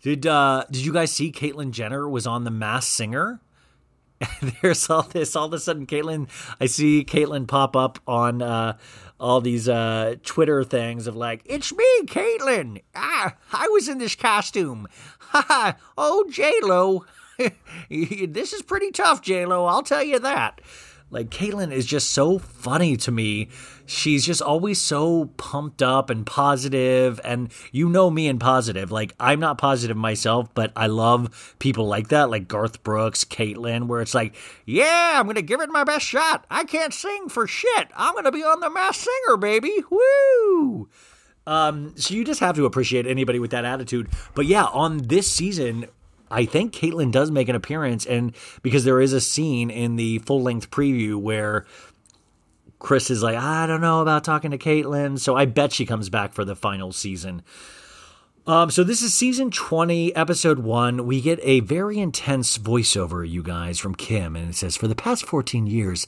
Did 0.00 0.28
uh, 0.28 0.66
Did 0.70 0.84
you 0.84 0.92
guys 0.92 1.10
see 1.10 1.32
Caitlyn 1.32 1.72
Jenner 1.72 2.08
was 2.08 2.24
on 2.24 2.44
The 2.44 2.52
Masked 2.52 2.92
Singer? 2.92 3.40
there's 4.62 4.88
all 4.88 5.02
this 5.02 5.34
all 5.34 5.46
of 5.46 5.52
a 5.52 5.58
sudden 5.58 5.86
Caitlyn 5.86 6.28
i 6.60 6.66
see 6.66 7.04
Caitlyn 7.04 7.46
pop 7.48 7.76
up 7.76 7.98
on 8.06 8.42
uh 8.42 8.76
all 9.20 9.40
these 9.40 9.68
uh 9.68 10.16
twitter 10.24 10.64
things 10.64 11.06
of 11.06 11.16
like 11.16 11.42
it's 11.44 11.72
me 11.72 12.02
Caitlyn. 12.04 12.82
Ah 12.94 13.34
i 13.52 13.68
was 13.68 13.88
in 13.88 13.98
this 13.98 14.14
costume. 14.14 14.88
Ha 15.18 15.76
oh 15.96 16.26
j-lo. 16.30 17.04
This 17.88 18.52
is 18.52 18.62
pretty 18.62 18.90
tough 18.90 19.22
j-lo 19.22 19.64
i'll 19.66 19.82
tell 19.82 20.02
you 20.04 20.18
that. 20.18 20.60
Like 21.10 21.30
Caitlyn 21.30 21.72
is 21.72 21.86
just 21.86 22.10
so 22.10 22.38
funny 22.38 22.96
to 22.98 23.12
me. 23.12 23.48
She's 23.86 24.24
just 24.24 24.40
always 24.40 24.80
so 24.80 25.26
pumped 25.36 25.82
up 25.82 26.08
and 26.08 26.24
positive, 26.24 27.20
and 27.24 27.52
you 27.70 27.88
know 27.88 28.10
me 28.10 28.28
and 28.28 28.40
positive. 28.40 28.90
Like 28.90 29.14
I'm 29.20 29.40
not 29.40 29.58
positive 29.58 29.96
myself, 29.96 30.48
but 30.54 30.72
I 30.74 30.86
love 30.86 31.54
people 31.58 31.86
like 31.86 32.08
that, 32.08 32.30
like 32.30 32.48
Garth 32.48 32.82
Brooks, 32.82 33.24
Caitlyn, 33.24 33.86
where 33.86 34.00
it's 34.00 34.14
like, 34.14 34.34
yeah, 34.64 35.12
I'm 35.16 35.26
gonna 35.26 35.42
give 35.42 35.60
it 35.60 35.70
my 35.70 35.84
best 35.84 36.06
shot. 36.06 36.46
I 36.50 36.64
can't 36.64 36.94
sing 36.94 37.28
for 37.28 37.46
shit. 37.46 37.88
I'm 37.94 38.14
gonna 38.14 38.32
be 38.32 38.42
on 38.42 38.60
the 38.60 38.70
Masked 38.70 39.06
Singer, 39.06 39.36
baby. 39.36 39.84
Woo! 39.90 40.88
Um, 41.46 41.94
so 41.96 42.14
you 42.14 42.24
just 42.24 42.40
have 42.40 42.56
to 42.56 42.64
appreciate 42.64 43.06
anybody 43.06 43.38
with 43.38 43.50
that 43.50 43.64
attitude. 43.64 44.08
But 44.34 44.46
yeah, 44.46 44.64
on 44.64 44.98
this 44.98 45.30
season, 45.30 45.86
I 46.30 46.46
think 46.46 46.72
Caitlyn 46.72 47.12
does 47.12 47.30
make 47.30 47.48
an 47.48 47.56
appearance, 47.56 48.06
and 48.06 48.34
because 48.62 48.84
there 48.84 49.00
is 49.00 49.12
a 49.12 49.20
scene 49.20 49.70
in 49.70 49.96
the 49.96 50.18
full 50.20 50.42
length 50.42 50.70
preview 50.70 51.16
where 51.16 51.66
Kris 52.84 53.10
is 53.10 53.22
like, 53.22 53.38
I 53.38 53.66
don't 53.66 53.80
know 53.80 54.02
about 54.02 54.24
talking 54.24 54.50
to 54.50 54.58
Caitlyn, 54.58 55.18
so 55.18 55.34
I 55.34 55.46
bet 55.46 55.72
she 55.72 55.86
comes 55.86 56.10
back 56.10 56.34
for 56.34 56.44
the 56.44 56.54
final 56.54 56.92
season. 56.92 57.40
Um, 58.46 58.70
so 58.70 58.84
this 58.84 59.00
is 59.00 59.14
season 59.14 59.50
20, 59.50 60.14
episode 60.14 60.58
1. 60.58 61.06
We 61.06 61.22
get 61.22 61.40
a 61.42 61.60
very 61.60 61.98
intense 61.98 62.58
voiceover, 62.58 63.26
you 63.26 63.42
guys, 63.42 63.78
from 63.78 63.94
Kim, 63.94 64.36
and 64.36 64.50
it 64.50 64.54
says, 64.54 64.76
For 64.76 64.86
the 64.86 64.94
past 64.94 65.24
14 65.24 65.66
years, 65.66 66.06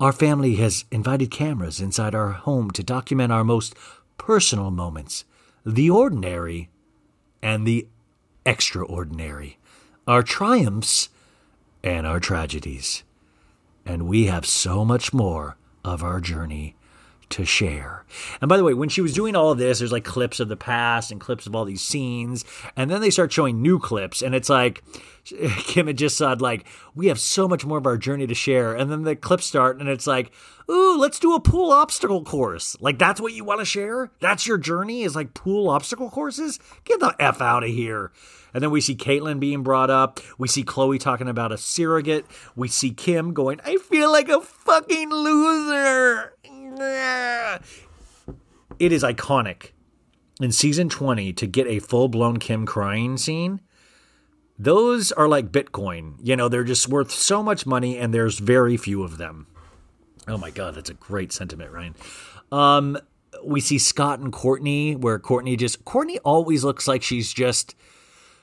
our 0.00 0.12
family 0.12 0.54
has 0.54 0.86
invited 0.90 1.30
cameras 1.30 1.78
inside 1.78 2.14
our 2.14 2.30
home 2.30 2.70
to 2.70 2.82
document 2.82 3.30
our 3.30 3.44
most 3.44 3.74
personal 4.16 4.70
moments, 4.70 5.26
the 5.66 5.90
ordinary 5.90 6.70
and 7.42 7.66
the 7.66 7.86
extraordinary, 8.46 9.58
our 10.08 10.22
triumphs 10.22 11.10
and 11.82 12.06
our 12.06 12.18
tragedies. 12.18 13.02
And 13.84 14.08
we 14.08 14.24
have 14.24 14.46
so 14.46 14.86
much 14.86 15.12
more 15.12 15.58
of 15.84 16.02
our 16.02 16.20
journey 16.20 16.74
to 17.34 17.44
share. 17.44 18.04
And 18.40 18.48
by 18.48 18.56
the 18.56 18.62
way, 18.62 18.74
when 18.74 18.88
she 18.88 19.00
was 19.00 19.12
doing 19.12 19.34
all 19.34 19.50
of 19.50 19.58
this, 19.58 19.80
there's 19.80 19.90
like 19.90 20.04
clips 20.04 20.38
of 20.38 20.48
the 20.48 20.56
past 20.56 21.10
and 21.10 21.20
clips 21.20 21.48
of 21.48 21.56
all 21.56 21.64
these 21.64 21.82
scenes. 21.82 22.44
And 22.76 22.88
then 22.88 23.00
they 23.00 23.10
start 23.10 23.32
showing 23.32 23.60
new 23.60 23.80
clips. 23.80 24.22
And 24.22 24.36
it's 24.36 24.48
like, 24.48 24.84
Kim 25.24 25.88
had 25.88 25.98
just 25.98 26.16
said, 26.16 26.40
like, 26.40 26.64
we 26.94 27.08
have 27.08 27.18
so 27.18 27.48
much 27.48 27.64
more 27.64 27.78
of 27.78 27.86
our 27.86 27.98
journey 27.98 28.28
to 28.28 28.34
share. 28.34 28.72
And 28.74 28.88
then 28.88 29.02
the 29.02 29.16
clips 29.16 29.46
start 29.46 29.80
and 29.80 29.88
it's 29.88 30.06
like, 30.06 30.30
ooh, 30.70 30.96
let's 30.96 31.18
do 31.18 31.34
a 31.34 31.40
pool 31.40 31.72
obstacle 31.72 32.22
course. 32.22 32.76
Like, 32.80 33.00
that's 33.00 33.20
what 33.20 33.32
you 33.32 33.42
want 33.42 33.60
to 33.60 33.64
share? 33.64 34.12
That's 34.20 34.46
your 34.46 34.58
journey 34.58 35.02
is 35.02 35.16
like 35.16 35.34
pool 35.34 35.68
obstacle 35.68 36.10
courses? 36.10 36.60
Get 36.84 37.00
the 37.00 37.16
F 37.18 37.40
out 37.40 37.64
of 37.64 37.70
here. 37.70 38.12
And 38.52 38.62
then 38.62 38.70
we 38.70 38.80
see 38.80 38.94
Caitlyn 38.94 39.40
being 39.40 39.64
brought 39.64 39.90
up. 39.90 40.20
We 40.38 40.46
see 40.46 40.62
Khloé 40.62 41.00
talking 41.00 41.28
about 41.28 41.50
a 41.50 41.58
surrogate. 41.58 42.26
We 42.54 42.68
see 42.68 42.92
Kim 42.92 43.34
going, 43.34 43.60
I 43.64 43.78
feel 43.78 44.12
like 44.12 44.28
a 44.28 44.40
fucking 44.40 45.10
loser. 45.10 46.34
It 48.78 48.92
is 48.92 49.02
iconic 49.02 49.70
in 50.40 50.52
season 50.52 50.88
20 50.88 51.32
to 51.34 51.46
get 51.46 51.66
a 51.66 51.78
full 51.78 52.08
blown 52.08 52.38
Kim 52.38 52.66
crying 52.66 53.16
scene. 53.16 53.60
Those 54.58 55.12
are 55.12 55.28
like 55.28 55.50
Bitcoin. 55.50 56.14
You 56.22 56.36
know, 56.36 56.48
they're 56.48 56.64
just 56.64 56.88
worth 56.88 57.10
so 57.10 57.42
much 57.42 57.66
money 57.66 57.98
and 57.98 58.14
there's 58.14 58.38
very 58.38 58.76
few 58.76 59.02
of 59.02 59.18
them. 59.18 59.46
Oh 60.26 60.38
my 60.38 60.50
God, 60.50 60.74
that's 60.74 60.90
a 60.90 60.94
great 60.94 61.32
sentiment, 61.32 61.70
Ryan. 61.72 61.94
Um, 62.50 62.98
we 63.42 63.60
see 63.60 63.78
Scott 63.78 64.20
and 64.20 64.32
Kourtney, 64.32 64.96
where 64.96 65.18
Kourtney 65.18 65.58
just, 65.58 65.84
Kourtney 65.84 66.18
always 66.24 66.64
looks 66.64 66.88
like 66.88 67.02
she's 67.02 67.32
just, 67.32 67.74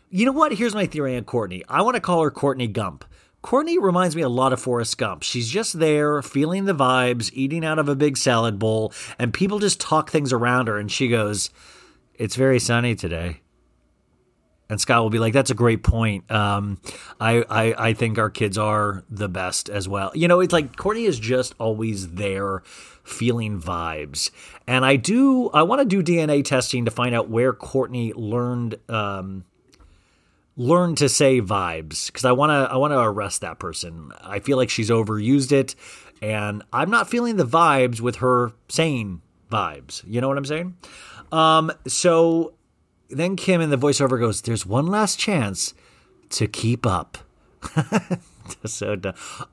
you 0.09 0.25
know 0.25 0.31
what? 0.31 0.53
Here's 0.53 0.75
my 0.75 0.85
theory 0.85 1.15
on 1.17 1.23
Kourtney. 1.23 1.63
I 1.69 1.81
want 1.81 1.95
to 1.95 2.01
call 2.01 2.21
her 2.23 2.31
Kourtney 2.31 2.71
Gump. 2.71 3.05
Kourtney 3.43 3.81
reminds 3.81 4.15
me 4.15 4.21
a 4.21 4.29
lot 4.29 4.53
of 4.53 4.61
Forrest 4.61 4.97
Gump. 4.97 5.23
She's 5.23 5.49
just 5.49 5.79
there, 5.79 6.21
feeling 6.21 6.65
the 6.65 6.75
vibes, 6.75 7.31
eating 7.33 7.65
out 7.65 7.79
of 7.79 7.89
a 7.89 7.95
big 7.95 8.17
salad 8.17 8.59
bowl, 8.59 8.93
and 9.17 9.33
people 9.33 9.59
just 9.59 9.79
talk 9.79 10.11
things 10.11 10.31
around 10.31 10.67
her, 10.67 10.77
and 10.77 10.91
she 10.91 11.07
goes, 11.07 11.49
It's 12.15 12.35
very 12.35 12.59
sunny 12.59 12.95
today. 12.95 13.41
And 14.69 14.79
Scott 14.79 15.03
will 15.03 15.09
be 15.09 15.19
like, 15.19 15.33
"That's 15.33 15.51
a 15.51 15.53
great 15.53 15.83
point. 15.83 16.31
Um, 16.31 16.79
I, 17.19 17.43
I 17.49 17.89
I 17.89 17.93
think 17.93 18.17
our 18.17 18.29
kids 18.29 18.57
are 18.57 19.03
the 19.09 19.27
best 19.27 19.67
as 19.67 19.89
well. 19.89 20.13
You 20.15 20.29
know, 20.29 20.39
it's 20.39 20.53
like 20.53 20.77
Kourtney 20.77 21.05
is 21.05 21.19
just 21.19 21.53
always 21.59 22.13
there, 22.13 22.63
feeling 23.03 23.59
vibes. 23.59 24.31
And 24.67 24.85
I 24.85 24.95
do 24.95 25.49
I 25.49 25.63
want 25.63 25.81
to 25.81 25.85
do 25.85 26.01
DNA 26.01 26.45
testing 26.45 26.85
to 26.85 26.91
find 26.91 27.13
out 27.13 27.29
where 27.29 27.51
Kourtney 27.51 28.13
learned 28.15 28.79
um, 28.87 29.43
learn 30.61 30.93
to 30.95 31.09
say 31.09 31.41
vibes 31.41 32.07
because 32.07 32.23
I 32.23 32.31
want 32.31 32.51
to 32.51 32.71
I 32.71 32.77
want 32.77 32.91
to 32.91 32.99
arrest 32.99 33.41
that 33.41 33.57
person. 33.57 34.11
I 34.21 34.39
feel 34.39 34.57
like 34.57 34.69
she's 34.69 34.89
overused 34.89 35.51
it 35.51 35.75
and 36.21 36.61
I'm 36.71 36.91
not 36.91 37.09
feeling 37.09 37.37
the 37.37 37.45
vibes 37.45 37.99
with 37.99 38.17
her 38.17 38.53
saying 38.69 39.21
vibes. 39.51 40.03
You 40.05 40.21
know 40.21 40.27
what 40.27 40.37
I'm 40.37 40.45
saying? 40.45 40.77
Um 41.31 41.71
so 41.87 42.53
then 43.09 43.35
Kim 43.35 43.59
in 43.59 43.71
the 43.71 43.77
voiceover 43.77 44.19
goes, 44.19 44.41
"There's 44.41 44.65
one 44.65 44.87
last 44.87 45.17
chance 45.17 45.73
to 46.29 46.47
keep 46.47 46.85
up." 46.85 47.17
so 48.65 48.95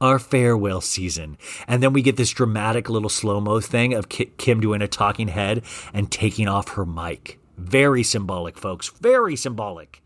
our 0.00 0.18
farewell 0.18 0.80
season, 0.80 1.38
and 1.66 1.82
then 1.82 1.92
we 1.92 2.02
get 2.02 2.16
this 2.16 2.30
dramatic 2.30 2.88
little 2.88 3.08
slow 3.08 3.40
mo 3.40 3.60
thing 3.60 3.94
of 3.94 4.08
Kim 4.08 4.60
doing 4.60 4.82
a 4.82 4.88
talking 4.88 5.28
head 5.28 5.62
and 5.92 6.10
taking 6.10 6.46
off 6.48 6.70
her 6.70 6.86
mic. 6.86 7.40
Very 7.56 8.04
symbolic, 8.04 8.56
folks. 8.56 8.90
Very 9.00 9.34
symbolic. 9.34 10.02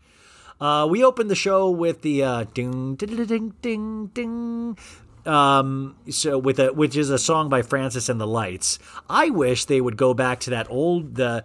Uh, 0.63 0.87
we 0.87 1.03
opened 1.03 1.29
the 1.29 1.35
show 1.35 1.69
with 1.69 2.03
the 2.03 2.23
uh, 2.23 2.45
ding 2.53 2.95
ding 2.95 3.25
ding 3.25 3.53
ding 3.61 4.07
ding. 4.13 4.77
Um, 5.25 5.97
so 6.09 6.37
with 6.37 6.57
a 6.57 6.71
which 6.71 6.95
is 6.95 7.09
a 7.09 7.19
song 7.19 7.49
by 7.49 7.63
Francis 7.63 8.07
and 8.07 8.19
the 8.19 8.25
Lights. 8.25 8.79
I 9.09 9.29
wish 9.29 9.65
they 9.65 9.81
would 9.81 9.97
go 9.97 10.13
back 10.13 10.39
to 10.41 10.51
that 10.51 10.71
old 10.71 11.15
the. 11.15 11.43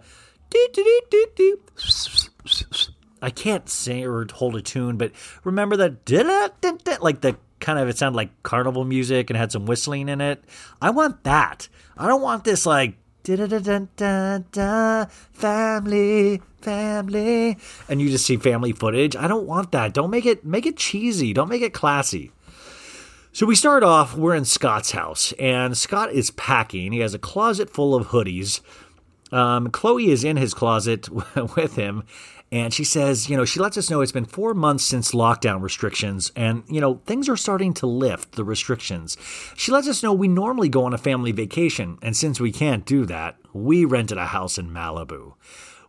I 3.21 3.29
can't 3.29 3.67
sing 3.67 4.05
or 4.05 4.25
hold 4.31 4.55
a 4.55 4.61
tune, 4.61 4.95
but 4.95 5.11
remember 5.43 5.75
that 5.75 6.99
like 7.01 7.19
the 7.19 7.35
kind 7.59 7.77
of 7.77 7.89
it 7.89 7.97
sounded 7.97 8.15
like 8.15 8.41
carnival 8.43 8.85
music 8.85 9.29
and 9.29 9.35
had 9.35 9.51
some 9.51 9.65
whistling 9.65 10.07
in 10.07 10.21
it. 10.21 10.41
I 10.81 10.91
want 10.91 11.25
that. 11.25 11.67
I 11.97 12.07
don't 12.07 12.21
want 12.21 12.45
this 12.45 12.65
like 12.65 12.95
family 15.33 16.41
family. 16.61 17.57
And 17.87 18.01
you 18.01 18.09
just 18.09 18.25
see 18.25 18.37
family 18.37 18.71
footage. 18.71 19.15
I 19.15 19.27
don't 19.27 19.45
want 19.47 19.71
that. 19.71 19.93
Don't 19.93 20.09
make 20.09 20.25
it 20.25 20.45
make 20.45 20.65
it 20.65 20.77
cheesy. 20.77 21.33
Don't 21.33 21.49
make 21.49 21.61
it 21.61 21.73
classy. 21.73 22.31
So 23.31 23.45
we 23.45 23.55
start 23.55 23.83
off 23.83 24.15
we're 24.15 24.35
in 24.35 24.45
scott's 24.45 24.91
house 24.91 25.33
and 25.33 25.77
scott 25.77 26.11
is 26.11 26.31
packing. 26.31 26.91
He 26.91 26.99
has 26.99 27.13
a 27.13 27.19
closet 27.19 27.69
full 27.69 27.95
of 27.95 28.07
hoodies. 28.07 28.61
Um, 29.31 29.69
khloé 29.69 30.07
is 30.07 30.23
in 30.23 30.37
his 30.37 30.53
closet 30.53 31.07
with 31.55 31.75
him 31.75 32.03
and 32.51 32.73
she 32.73 32.83
says, 32.83 33.29
you 33.29 33.37
know, 33.37 33.45
she 33.45 33.59
lets 33.59 33.77
us 33.77 33.89
know 33.89 34.01
it's 34.01 34.11
been 34.11 34.25
four 34.25 34.53
months 34.53 34.83
since 34.83 35.11
lockdown 35.11 35.61
restrictions, 35.61 36.31
and, 36.35 36.63
you 36.67 36.81
know, 36.81 37.01
things 37.05 37.29
are 37.29 37.37
starting 37.37 37.73
to 37.75 37.85
lift 37.85 38.33
the 38.33 38.43
restrictions. 38.43 39.17
She 39.55 39.71
lets 39.71 39.87
us 39.87 40.01
know 40.01 40.13
we 40.13 40.27
normally 40.27 40.69
go 40.69 40.85
on 40.85 40.93
a 40.93 40.97
family 40.97 41.31
vacation, 41.31 41.97
and 42.01 42.17
since 42.17 42.39
we 42.39 42.51
can't 42.51 42.85
do 42.85 43.05
that, 43.05 43.37
we 43.53 43.85
rented 43.85 44.17
a 44.17 44.27
house 44.27 44.57
in 44.57 44.69
Malibu. 44.69 45.33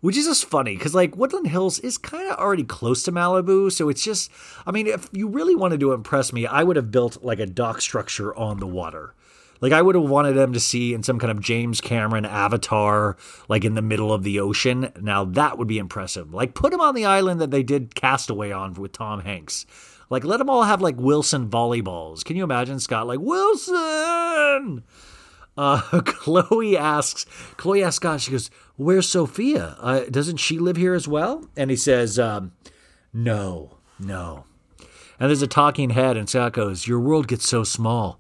Which 0.01 0.17
is 0.17 0.25
just 0.25 0.47
funny 0.47 0.77
because, 0.77 0.95
like, 0.95 1.15
Woodland 1.15 1.49
Hills 1.49 1.79
is 1.79 1.99
kind 1.99 2.31
of 2.31 2.39
already 2.39 2.65
close 2.65 3.03
to 3.03 3.13
Malibu. 3.13 3.71
So 3.71 3.91
it's 3.91 4.03
just, 4.03 4.31
I 4.67 4.71
mean, 4.71 4.87
if 4.87 5.11
you 5.13 5.29
really 5.29 5.55
wanted 5.55 5.81
to 5.81 5.93
impress 5.93 6.33
me, 6.33 6.47
I 6.47 6.63
would 6.63 6.77
have 6.77 6.91
built 6.91 7.23
like 7.23 7.39
a 7.39 7.45
dock 7.45 7.83
structure 7.83 8.35
on 8.35 8.61
the 8.61 8.67
water. 8.67 9.15
Like 9.61 9.73
I 9.73 9.83
would 9.83 9.95
have 9.95 10.09
wanted 10.09 10.33
them 10.33 10.53
to 10.53 10.61
see 10.61 10.95
in 10.95 11.03
some 11.03 11.19
kind 11.19 11.31
of 11.31 11.41
James 11.41 11.81
Cameron 11.81 12.25
avatar, 12.25 13.17
like 13.49 13.65
in 13.65 13.75
the 13.75 13.83
middle 13.83 14.13
of 14.13 14.23
the 14.23 14.41
ocean. 14.41 14.91
Now 15.01 15.25
that 15.25 15.59
would 15.59 15.69
be 15.69 15.79
impressive. 15.79 16.33
Like 16.33 16.55
put 16.55 16.73
them 16.73 16.81
on 16.81 16.95
the 16.95 17.05
island 17.05 17.41
that 17.41 17.51
they 17.51 17.63
did 17.63 17.95
Castaway 17.95 18.51
on 18.51 18.75
with 18.75 18.93
Tom 18.93 19.21
Hanks. 19.21 19.67
Like 20.09 20.25
let 20.25 20.39
them 20.39 20.51
all 20.51 20.63
have 20.63 20.81
like 20.81 20.97
Wilson 20.97 21.49
volleyballs. 21.49 22.25
Can 22.25 22.37
you 22.37 22.45
imagine 22.45 22.81
Scott 22.81 23.07
like 23.07 23.21
Wilson? 23.21 24.83
Uh, 25.57 25.81
Khloé 25.93 26.77
asks, 26.77 27.27
Khloé 27.57 27.85
asks 27.85 27.97
Scott, 27.97 28.21
she 28.23 28.31
goes, 28.31 28.51
Where's 28.77 29.09
Sofia? 29.09 29.77
Uh, 29.79 30.01
doesn't 30.11 30.39
she 30.39 30.59
live 30.59 30.77
here 30.77 30.95
as 30.95 31.07
well? 31.07 31.45
And 31.57 31.71
he 31.71 31.77
says, 31.77 32.19
um, 32.19 32.53
No, 33.13 33.77
no. 33.99 34.45
And 35.19 35.29
there's 35.29 35.43
a 35.43 35.47
talking 35.47 35.91
head, 35.91 36.17
and 36.17 36.29
Scott 36.31 36.55
goes, 36.55 36.87
Your 36.87 37.01
world 37.01 37.29
gets 37.29 37.47
so 37.47 37.63
small 37.63 38.19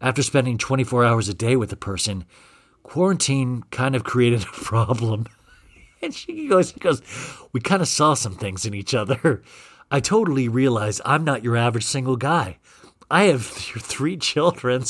after 0.00 0.22
spending 0.22 0.58
24 0.58 1.04
hours 1.04 1.28
a 1.28 1.34
day 1.34 1.56
with 1.56 1.72
a 1.72 1.76
person, 1.76 2.24
quarantine 2.82 3.62
kind 3.70 3.94
of 3.94 4.04
created 4.04 4.42
a 4.42 4.46
problem. 4.46 5.26
and 6.02 6.14
she 6.14 6.48
goes, 6.48 6.70
she 6.70 6.80
goes, 6.80 7.02
we 7.52 7.60
kind 7.60 7.82
of 7.82 7.88
saw 7.88 8.14
some 8.14 8.34
things 8.34 8.64
in 8.64 8.74
each 8.74 8.94
other. 8.94 9.42
I 9.90 10.00
totally 10.00 10.48
realize 10.48 11.00
I'm 11.04 11.24
not 11.24 11.42
your 11.42 11.56
average 11.56 11.84
single 11.84 12.16
guy. 12.16 12.58
I 13.10 13.24
have 13.24 13.44
three 13.46 14.16
children. 14.16 14.84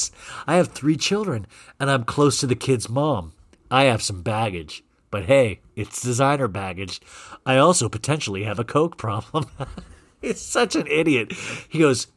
I 0.47 0.57
have 0.57 0.69
three 0.69 0.97
children, 0.97 1.47
and 1.79 1.91
I'm 1.91 2.05
close 2.05 2.39
to 2.41 2.47
the 2.47 2.55
kid's 2.55 2.89
mom. 2.89 3.33
I 3.71 3.85
have 3.85 4.03
some 4.03 4.23
baggage, 4.23 4.85
but 5.11 5.25
hey, 5.25 5.61
it's 5.75 6.03
designer 6.03 6.49
baggage. 6.49 7.01
I 7.47 7.57
also 7.57 7.89
potentially 7.89 8.45
have 8.45 8.59
a 8.59 8.65
coke 8.65 8.99
problem. 8.99 9.47
He's 10.21 10.41
such 10.41 10.77
an 10.77 10.87
idiot. 10.87 11.33
He 11.69 11.79
goes, 11.79 12.09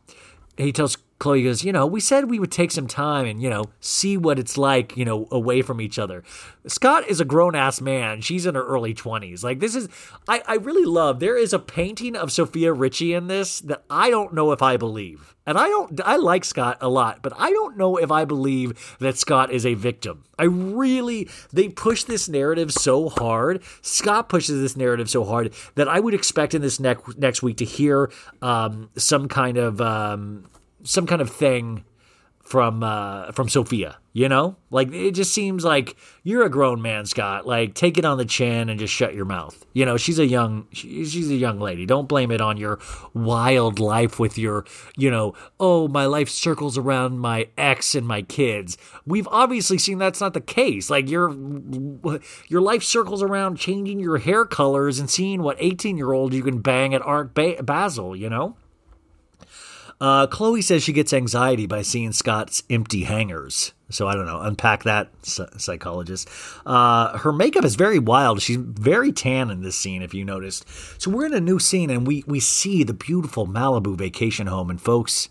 he 0.58 0.72
tells 0.72 0.98
Khloé 1.24 1.42
goes, 1.46 1.64
you 1.64 1.72
know, 1.72 1.86
we 1.86 2.02
said 2.02 2.30
we 2.30 2.38
would 2.38 2.52
take 2.52 2.70
some 2.70 2.86
time 2.86 3.26
and, 3.26 3.42
you 3.42 3.50
know, 3.50 3.64
see 3.80 4.18
what 4.18 4.38
it's 4.38 4.58
like, 4.58 4.98
you 4.98 5.06
know, 5.06 5.30
away 5.32 5.62
from 5.62 5.80
each 5.80 5.98
other. 5.98 6.22
Scott 6.68 7.08
is 7.08 7.22
a 7.22 7.26
grown 7.26 7.56
ass 7.56 7.80
man. 7.80 8.20
She's 8.20 8.46
in 8.46 8.56
her 8.56 8.66
early 8.66 8.94
20s. 8.94 9.42
Like, 9.42 9.62
this 9.62 9.74
is, 9.74 9.88
I, 10.28 10.44
I 10.46 10.56
really 10.56 10.84
love, 10.84 11.22
there 11.22 11.38
is 11.38 11.54
a 11.54 11.60
painting 11.60 12.18
of 12.18 12.30
Sofia 12.30 12.74
Richie 12.74 13.14
in 13.14 13.28
this 13.28 13.62
that 13.62 13.84
I 13.90 14.10
don't 14.10 14.34
know 14.34 14.52
if 14.52 14.62
I 14.62 14.76
believe. 14.76 15.34
And 15.46 15.58
I 15.58 15.68
don't, 15.68 16.02
I 16.04 16.18
like 16.18 16.44
Scott 16.44 16.78
a 16.82 16.90
lot, 16.90 17.22
but 17.22 17.32
I 17.38 17.52
don't 17.52 17.78
know 17.78 17.96
if 17.96 18.12
I 18.12 18.26
believe 18.26 18.98
that 19.00 19.18
Scott 19.18 19.50
is 19.52 19.66
a 19.66 19.76
victim. 19.76 20.26
I 20.38 20.44
really, 20.44 21.30
they 21.54 21.70
push 21.70 22.04
this 22.04 22.28
narrative 22.28 22.74
so 22.74 23.08
hard. 23.08 23.64
Scott 23.82 24.28
pushes 24.28 24.60
this 24.60 24.76
narrative 24.76 25.10
so 25.10 25.24
hard 25.24 25.54
that 25.76 25.88
I 25.88 26.02
would 26.02 26.14
expect 26.14 26.54
in 26.54 26.62
this 26.62 26.82
next, 26.82 27.18
next 27.18 27.44
week 27.44 27.58
to 27.58 27.66
hear 27.66 28.12
um, 28.42 28.90
some 28.98 29.30
kind 29.30 29.58
of, 29.58 29.80
um, 29.80 30.50
some 30.84 31.08
kind 31.08 31.22
of 31.22 31.30
thing 31.30 31.84
from 32.44 32.84
uh, 32.84 33.32
from 33.32 33.50
Sofia. 33.50 33.98
You 34.16 34.30
know, 34.30 34.58
like 34.70 34.94
it 34.94 35.16
just 35.16 35.34
seems 35.34 35.66
like 35.66 35.98
you're 36.22 36.46
a 36.46 36.50
grown 36.50 36.84
man, 36.84 37.08
Scott. 37.08 37.48
Like 37.48 37.74
take 37.74 37.98
it 37.98 38.06
on 38.06 38.20
the 38.20 38.26
chin 38.26 38.70
and 38.70 38.80
just 38.80 38.94
shut 38.94 39.16
your 39.16 39.26
mouth. 39.26 39.66
You 39.74 39.86
know, 39.86 39.98
she's 39.98 40.20
a 40.20 40.28
young 40.28 40.68
she, 40.72 41.04
she's 41.04 41.32
a 41.32 41.36
young 41.36 41.60
lady. 41.60 41.88
Don't 41.88 42.08
blame 42.08 42.30
it 42.30 42.40
on 42.40 42.58
your 42.58 42.78
wild 43.16 43.80
life 43.80 44.20
with 44.20 44.38
your 44.38 44.66
you 44.96 45.10
know 45.10 45.34
oh 45.60 45.88
my 45.88 46.06
life 46.06 46.30
circles 46.30 46.78
around 46.78 47.18
my 47.18 47.48
ex 47.58 47.96
and 47.96 48.06
my 48.06 48.22
kids. 48.22 48.78
We've 49.04 49.28
obviously 49.30 49.80
seen 49.80 49.98
that's 49.98 50.22
not 50.22 50.36
the 50.36 50.42
case. 50.42 50.92
Like 50.92 51.10
your 51.10 51.36
your 52.48 52.62
life 52.62 52.84
circles 52.84 53.24
around 53.24 53.58
changing 53.58 54.00
your 54.00 54.20
hair 54.20 54.46
colors 54.46 55.00
and 55.00 55.10
seeing 55.10 55.42
what 55.42 55.58
18 55.60 55.98
year 55.98 56.12
old 56.12 56.36
you 56.36 56.44
can 56.44 56.62
bang 56.62 56.94
at 56.94 57.02
Art 57.02 57.34
ba- 57.34 57.64
Basel. 57.64 58.16
You 58.16 58.30
know. 58.30 58.58
Uh, 60.02 60.28
Khloé 60.28 60.64
says 60.64 60.84
she 60.84 60.94
gets 60.94 61.14
anxiety 61.14 61.66
by 61.66 61.82
seeing 61.82 62.12
Scott's 62.12 62.64
empty 62.70 63.04
hangers. 63.04 63.74
So 63.90 64.08
I 64.08 64.16
don't 64.16 64.26
know. 64.26 64.42
Unpack 64.42 64.84
that, 64.84 65.10
psychologist. 65.24 66.28
Uh, 66.66 67.18
her 67.20 67.32
makeup 67.32 67.64
is 67.64 67.76
very 67.76 68.00
wild. 68.00 68.42
She's 68.42 68.58
very 68.58 69.12
tan 69.12 69.52
in 69.52 69.62
this 69.62 69.76
scene, 69.76 70.02
if 70.02 70.14
you 70.14 70.26
noticed. 70.26 70.66
So 71.00 71.12
we're 71.12 71.28
in 71.28 71.34
a 71.34 71.40
new 71.40 71.60
scene, 71.60 71.90
and 71.90 72.08
we 72.08 72.24
we 72.26 72.40
see 72.40 72.84
the 72.84 72.94
beautiful 72.94 73.48
Malibu 73.48 73.96
vacation 73.96 74.48
home. 74.48 74.72
And 74.72 74.82
folks, 74.82 75.30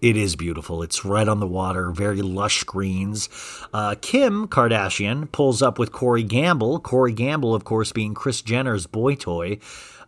it 0.00 0.16
is 0.16 0.34
beautiful. 0.36 0.82
It's 0.82 1.04
right 1.04 1.28
on 1.28 1.40
the 1.40 1.46
water, 1.46 1.90
very 1.90 2.20
lush 2.22 2.64
greens. 2.64 3.28
Uh, 3.72 3.94
Kim 4.00 4.48
Kardashian 4.48 5.30
pulls 5.30 5.62
up 5.62 5.78
with 5.78 5.92
Corey 5.92 6.22
Gamble. 6.22 6.80
Corey 6.80 7.12
Gamble, 7.12 7.54
of 7.54 7.64
course, 7.64 7.92
being 7.92 8.14
Kris 8.14 8.42
Jenner's 8.42 8.86
boy 8.86 9.14
toy. 9.14 9.58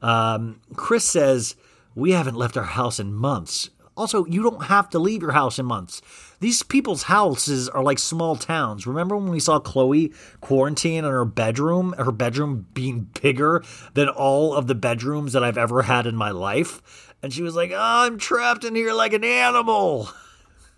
Um, 0.03 0.61
Kris 0.77 1.05
says, 1.05 1.57
We 1.97 2.13
haven't 2.13 2.37
left 2.37 2.57
our 2.57 2.63
house 2.63 3.01
in 3.01 3.15
months. 3.15 3.71
Also, 3.97 4.27
you 4.27 4.43
don't 4.43 4.67
have 4.67 4.91
to 4.91 4.99
leave 4.99 5.23
your 5.23 5.33
house 5.33 5.59
in 5.59 5.65
months. 5.65 6.03
These 6.41 6.63
people's 6.63 7.05
houses 7.05 7.71
are 7.71 7.83
like 7.83 7.99
small 7.99 8.37
towns. 8.37 8.87
Remember 8.87 9.17
when 9.17 9.31
we 9.31 9.41
saw 9.41 9.59
Khloé 9.59 10.15
quarantine 10.43 11.07
in 11.07 11.11
her 11.11 11.25
bedroom, 11.25 11.95
her 11.97 12.13
bedroom 12.13 12.67
being 12.75 13.09
bigger 13.23 13.65
than 13.95 14.11
all 14.11 14.55
of 14.55 14.67
the 14.67 14.75
bedrooms 14.75 15.33
that 15.33 15.43
I've 15.43 15.57
ever 15.57 15.83
had 15.83 16.07
in 16.07 16.15
my 16.15 16.31
life? 16.31 17.15
And 17.23 17.33
she 17.33 17.41
was 17.41 17.57
like, 17.57 17.71
oh, 17.71 17.79
I'm 17.79 18.19
trapped 18.19 18.65
in 18.65 18.75
here 18.75 18.93
like 18.93 19.15
an 19.15 19.25
animal. 19.25 20.11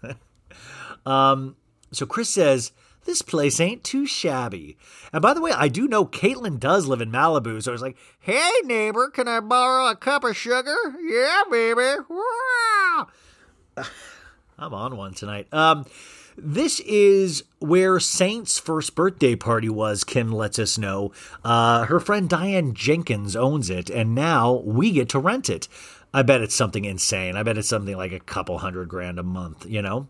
um, 1.07 1.57
so 1.91 2.07
Kris 2.07 2.31
says, 2.31 2.71
this 3.09 3.23
place 3.23 3.59
ain't 3.59 3.83
too 3.83 4.07
shabby. 4.07 4.77
And 5.15 5.23
by 5.23 5.33
the 5.33 5.41
way, 5.41 5.51
I 5.51 5.69
do 5.69 5.89
know 5.89 6.05
Caitlyn 6.05 6.61
does 6.61 6.87
live 6.87 7.01
in 7.01 7.11
Malibu, 7.11 7.63
so 7.63 7.71
I 7.71 7.73
was 7.73 7.81
like, 7.81 7.97
hey, 8.21 8.51
neighbor, 8.65 9.09
can 9.09 9.27
I 9.27 9.41
borrow 9.41 9.89
a 9.89 9.97
cup 9.97 10.25
of 10.25 10.37
sugar? 10.37 10.77
Yeah, 11.01 11.43
baby. 11.51 12.05
I'm 14.59 14.75
on 14.75 14.99
one 14.99 15.15
tonight. 15.15 15.49
Um, 15.55 15.87
this 16.37 16.81
is 16.81 17.45
where 17.61 17.99
Saint's 17.99 18.59
first 18.59 18.95
birthday 18.95 19.35
party 19.35 19.71
was, 19.71 20.05
Kim 20.05 20.31
lets 20.31 20.59
us 20.59 20.77
know. 20.77 21.11
Uh, 21.43 21.87
her 21.87 22.01
friend 22.01 22.29
Diane 22.29 22.75
Jenkins 22.75 23.35
owns 23.35 23.71
it, 23.71 23.89
and 23.89 24.15
now 24.15 24.53
we 24.53 24.91
get 24.91 25.09
to 25.09 25.19
rent 25.19 25.49
it. 25.49 25.67
I 26.13 26.21
bet 26.21 26.43
it's 26.43 26.55
something 26.55 26.85
insane. 26.85 27.37
I 27.37 27.43
bet 27.43 27.57
it's 27.57 27.69
something 27.69 27.97
like 27.97 28.13
a 28.13 28.21
couple 28.21 28.59
hundred 28.59 28.91
grand 28.91 29.19
a 29.19 29.23
month, 29.23 29.65
you 29.67 29.81
know? 29.81 30.09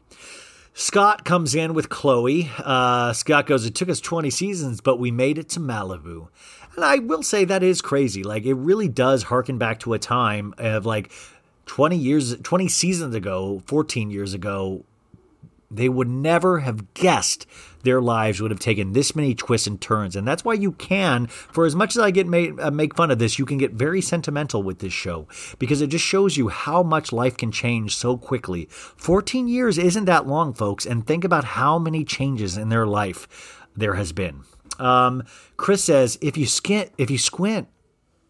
Scott 0.80 1.24
comes 1.24 1.56
in 1.56 1.74
with 1.74 1.88
Khloé. 1.88 2.48
Uh, 2.60 3.12
Scott 3.12 3.46
goes, 3.46 3.66
It 3.66 3.74
took 3.74 3.88
us 3.88 4.00
20 4.00 4.30
seasons, 4.30 4.80
but 4.80 5.00
we 5.00 5.10
made 5.10 5.36
it 5.36 5.48
to 5.48 5.60
Malibu. 5.60 6.28
And 6.76 6.84
I 6.84 7.00
will 7.00 7.24
say 7.24 7.44
that 7.44 7.64
is 7.64 7.82
crazy. 7.82 8.22
Like, 8.22 8.44
it 8.44 8.54
really 8.54 8.86
does 8.86 9.24
harken 9.24 9.58
back 9.58 9.80
to 9.80 9.92
a 9.92 9.98
time 9.98 10.54
of 10.56 10.86
like 10.86 11.10
20 11.66 11.96
years, 11.96 12.36
20 12.36 12.68
seasons 12.68 13.16
ago, 13.16 13.60
14 13.66 14.08
years 14.12 14.34
ago, 14.34 14.84
they 15.70 15.88
would 15.88 16.08
never 16.08 16.60
have 16.60 16.94
guessed 16.94 17.46
their 17.82 18.00
lives 18.00 18.40
would 18.40 18.50
have 18.50 18.60
taken 18.60 18.92
this 18.92 19.14
many 19.14 19.34
twists 19.34 19.66
and 19.66 19.80
turns. 19.80 20.16
And 20.16 20.26
that's 20.26 20.44
why 20.44 20.54
you 20.54 20.72
can, 20.72 21.26
for 21.26 21.64
as 21.64 21.74
much 21.74 21.96
as 21.96 22.02
I 22.02 22.10
get 22.10 22.26
made, 22.26 22.58
uh, 22.58 22.70
make 22.70 22.94
fun 22.94 23.10
of 23.10 23.18
this, 23.18 23.38
you 23.38 23.46
can 23.46 23.58
get 23.58 23.72
very 23.72 24.00
sentimental 24.00 24.62
with 24.62 24.80
this 24.80 24.92
show 24.92 25.28
because 25.58 25.80
it 25.80 25.88
just 25.88 26.04
shows 26.04 26.36
you 26.36 26.48
how 26.48 26.82
much 26.82 27.12
life 27.12 27.36
can 27.36 27.52
change 27.52 27.96
so 27.96 28.16
quickly. 28.16 28.66
14 28.70 29.48
years 29.48 29.78
isn't 29.78 30.06
that 30.06 30.26
long, 30.26 30.54
folks. 30.54 30.86
And 30.86 31.06
think 31.06 31.24
about 31.24 31.44
how 31.44 31.78
many 31.78 32.04
changes 32.04 32.56
in 32.56 32.68
their 32.68 32.86
life 32.86 33.66
there 33.76 33.94
has 33.94 34.12
been. 34.12 34.42
Um, 34.78 35.22
Kris 35.56 35.84
says, 35.84 36.18
if 36.20 36.36
you 36.36 36.46
squint, 36.46 36.92
if 36.98 37.10
you 37.10 37.18
squint, 37.18 37.68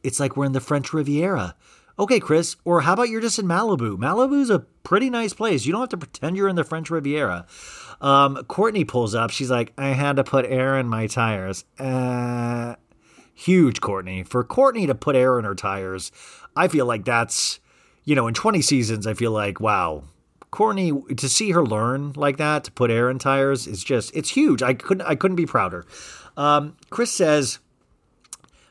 it's 0.03 0.21
like 0.21 0.37
we're 0.37 0.47
in 0.47 0.53
the 0.53 0.61
French 0.61 0.93
Riviera. 0.93 1.55
Okay, 1.99 2.21
Kris, 2.21 2.57
or 2.65 2.83
how 2.83 2.93
about 2.93 3.09
you're 3.09 3.21
just 3.21 3.41
in 3.41 3.47
Malibu? 3.47 3.97
Malibu's 3.97 4.51
a 4.51 4.61
pretty 4.85 5.11
nice 5.11 5.35
place. 5.35 5.67
You 5.67 5.73
don't 5.73 5.81
have 5.81 5.89
to 5.91 5.97
pretend 5.97 6.37
you're 6.37 6.49
in 6.49 6.55
the 6.55 6.63
French 6.63 6.91
Riviera. 6.91 7.45
Um, 8.01 8.37
Kourtney 8.49 8.87
pulls 8.87 9.17
up. 9.17 9.31
She's 9.31 9.51
like, 9.51 9.73
I 9.77 9.89
had 9.89 10.17
to 10.17 10.25
put 10.25 10.47
air 10.47 10.79
in 10.79 10.87
my 10.87 11.09
tires. 11.09 11.65
Uh, 11.77 12.77
huge, 13.35 13.81
Kourtney. 13.81 14.27
For 14.27 14.45
Kourtney 14.45 14.87
to 14.87 14.95
put 14.95 15.17
air 15.17 15.41
in 15.41 15.45
her 15.45 15.57
tires, 15.57 16.13
I 16.55 16.69
feel 16.69 16.87
like 16.87 17.05
that's, 17.05 17.59
you 18.05 18.15
know, 18.15 18.29
in 18.29 18.35
20 18.35 18.63
seasons, 18.63 19.05
I 19.05 19.15
feel 19.15 19.33
like, 19.33 19.61
wow, 19.61 20.05
Kourtney 20.53 21.17
to 21.17 21.29
see 21.29 21.51
her 21.51 21.65
learn 21.65 22.13
like 22.15 22.37
that 22.39 22.65
to 22.65 22.73
put 22.73 22.91
air 22.91 23.11
in 23.11 23.19
tires 23.19 23.67
is 23.67 23.85
just 23.85 24.15
it's 24.17 24.31
huge. 24.31 24.63
I 24.63 24.75
couldn't 24.75 25.07
I 25.07 25.15
couldn't 25.15 25.37
be 25.37 25.47
prouder. 25.47 25.85
Um, 26.37 26.77
Kris 26.91 27.13
says 27.13 27.59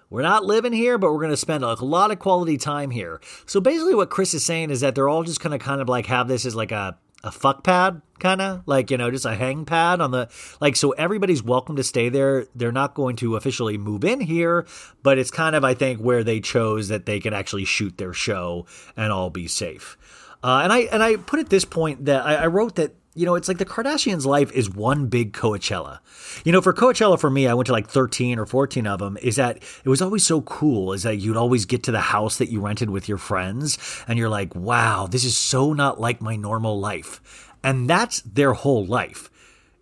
we're 0.09 0.21
not 0.21 0.45
living 0.45 0.73
here, 0.73 0.97
but 0.97 1.11
we're 1.11 1.19
going 1.19 1.31
to 1.31 1.37
spend 1.37 1.63
a 1.63 1.73
lot 1.83 2.11
of 2.11 2.19
quality 2.19 2.57
time 2.57 2.91
here. 2.91 3.19
So 3.45 3.59
basically, 3.59 3.95
what 3.95 4.09
Kris 4.09 4.33
is 4.33 4.45
saying 4.45 4.69
is 4.69 4.81
that 4.81 4.95
they're 4.95 5.09
all 5.09 5.23
just 5.23 5.41
going 5.41 5.57
to 5.57 5.63
kind 5.63 5.81
of 5.81 5.89
like 5.89 6.05
have 6.05 6.27
this 6.27 6.45
as 6.45 6.55
like 6.55 6.71
a 6.71 6.97
a 7.23 7.31
fuck 7.31 7.63
pad 7.63 7.99
kind 8.19 8.41
of 8.41 8.61
like 8.67 8.91
you 8.91 8.97
know 8.97 9.09
just 9.09 9.25
a 9.25 9.33
hang 9.33 9.65
pad 9.65 9.99
on 10.01 10.11
the 10.11 10.29
like 10.61 10.75
so 10.75 10.91
everybody's 10.91 11.41
welcome 11.41 11.75
to 11.75 11.83
stay 11.83 12.09
there. 12.09 12.45
They're 12.55 12.71
not 12.71 12.93
going 12.93 13.15
to 13.17 13.35
officially 13.35 13.77
move 13.77 14.05
in 14.05 14.19
here 14.19 14.67
but 15.01 15.17
it's 15.17 15.31
kind 15.31 15.55
of 15.55 15.63
i 15.63 15.73
think 15.73 15.99
where 15.99 16.23
they 16.23 16.39
chose 16.39 16.89
that 16.89 17.07
they 17.07 17.19
can 17.19 17.33
actually 17.33 17.65
shoot 17.65 17.97
their 17.97 18.13
show 18.13 18.65
and 18.95 19.11
all 19.11 19.29
be 19.31 19.47
safe. 19.47 19.97
Uh, 20.43 20.61
and 20.63 20.71
i 20.71 20.79
and 20.91 21.01
i 21.01 21.15
put 21.15 21.39
at 21.39 21.49
this 21.49 21.65
point 21.65 22.05
that 22.05 22.23
I, 22.23 22.35
I 22.35 22.47
wrote 22.47 22.75
that 22.75 22.93
you 23.17 23.25
know, 23.25 23.35
it's 23.35 23.47
like 23.47 23.57
the 23.57 23.65
Kardashians' 23.65 24.25
life 24.25 24.51
is 24.51 24.69
one 24.69 25.07
big 25.07 25.33
Coachella. 25.33 25.99
You 26.45 26.51
know, 26.51 26.61
for 26.61 26.71
Coachella, 26.71 27.19
for 27.19 27.29
me, 27.29 27.47
I 27.47 27.55
went 27.55 27.65
to 27.65 27.73
like 27.73 27.89
13 27.89 28.37
or 28.37 28.45
14 28.45 28.85
of 28.85 28.99
them, 28.99 29.17
is 29.21 29.37
that 29.37 29.57
it 29.57 29.89
was 29.89 30.03
always 30.03 30.25
so 30.25 30.41
cool, 30.41 30.93
is 30.93 31.03
that 31.03 31.17
you'd 31.17 31.35
always 31.35 31.65
get 31.65 31.83
to 31.83 31.91
the 31.91 31.99
house 31.99 32.37
that 32.37 32.51
you 32.51 32.61
rented 32.61 32.91
with 32.91 33.09
your 33.09 33.17
friends, 33.17 33.77
and 34.07 34.19
you're 34.19 34.29
like, 34.29 34.53
wow, 34.53 35.07
this 35.07 35.25
is 35.25 35.35
so 35.35 35.73
not 35.73 35.99
like 35.99 36.21
my 36.21 36.35
normal 36.35 36.79
life. 36.79 37.51
And 37.63 37.89
that's 37.89 38.21
their 38.21 38.53
whole 38.53 38.85
life 38.85 39.31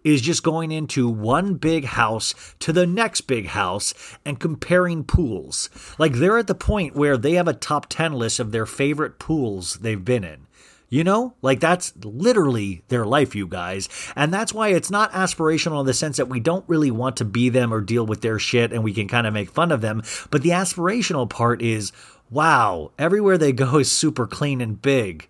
is 0.06 0.22
just 0.22 0.44
going 0.44 0.72
into 0.72 1.10
one 1.10 1.56
big 1.56 1.84
house 1.84 2.56
to 2.60 2.72
the 2.72 2.86
next 2.86 3.22
big 3.22 3.48
house 3.48 3.94
and 4.24 4.40
comparing 4.40 5.04
pools. 5.04 5.70
Like 5.98 6.14
they're 6.14 6.38
at 6.38 6.46
the 6.46 6.54
point 6.54 6.96
where 6.96 7.18
they 7.18 7.34
have 7.34 7.48
a 7.48 7.54
top 7.54 7.88
10 7.90 8.14
list 8.14 8.40
of 8.40 8.52
their 8.52 8.68
favorite 8.68 9.18
pools 9.18 9.80
they've 9.80 10.06
been 10.06 10.24
in. 10.24 10.45
You 10.88 11.04
know, 11.04 11.34
like 11.42 11.60
that's 11.60 11.94
literally 12.04 12.84
their 12.90 13.06
life, 13.06 13.36
you 13.36 13.48
guys. 13.48 13.90
And 14.16 14.34
that's 14.34 14.54
why 14.54 14.70
it's 14.70 14.92
not 14.92 15.12
aspirational 15.14 15.80
in 15.80 15.88
the 15.88 15.94
sense 15.94 16.18
that 16.18 16.30
we 16.30 16.40
don't 16.40 16.64
really 16.68 16.92
want 16.92 17.18
to 17.18 17.26
be 17.26 17.50
them 17.50 17.74
or 17.74 17.82
deal 17.82 18.06
with 18.06 18.22
their 18.22 18.38
shit 18.38 18.72
and 18.72 18.84
we 18.84 18.94
can 18.94 19.08
kind 19.08 19.26
of 19.26 19.34
make 19.34 19.50
fun 19.50 19.72
of 19.72 19.82
them. 19.82 20.04
But 20.30 20.44
the 20.44 20.52
aspirational 20.52 21.30
part 21.30 21.62
is 21.62 21.92
wow, 22.30 22.92
everywhere 22.98 23.38
they 23.38 23.52
go 23.52 23.78
is 23.80 23.92
super 23.92 24.28
clean 24.28 24.62
and 24.62 24.82
big. 24.82 25.28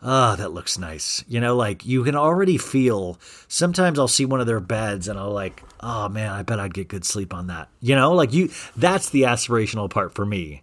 Ah, 0.00 0.32
oh, 0.32 0.36
that 0.36 0.52
looks 0.52 0.78
nice. 0.78 1.24
You 1.26 1.40
know, 1.40 1.56
like 1.56 1.84
you 1.84 2.04
can 2.04 2.14
already 2.14 2.56
feel. 2.56 3.18
Sometimes 3.48 3.98
I'll 3.98 4.06
see 4.06 4.24
one 4.24 4.40
of 4.40 4.46
their 4.46 4.60
beds 4.60 5.08
and 5.08 5.18
I'll 5.18 5.32
like, 5.32 5.62
oh 5.80 6.08
man, 6.08 6.30
I 6.30 6.42
bet 6.42 6.60
I'd 6.60 6.74
get 6.74 6.88
good 6.88 7.04
sleep 7.04 7.34
on 7.34 7.48
that. 7.48 7.68
You 7.80 7.96
know, 7.96 8.12
like 8.12 8.32
you, 8.32 8.50
that's 8.76 9.10
the 9.10 9.22
aspirational 9.22 9.90
part 9.90 10.14
for 10.14 10.24
me 10.24 10.62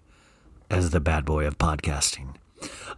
as 0.70 0.92
the 0.92 1.02
bad 1.02 1.26
boy 1.26 1.46
of 1.46 1.58
podcasting. 1.58 2.36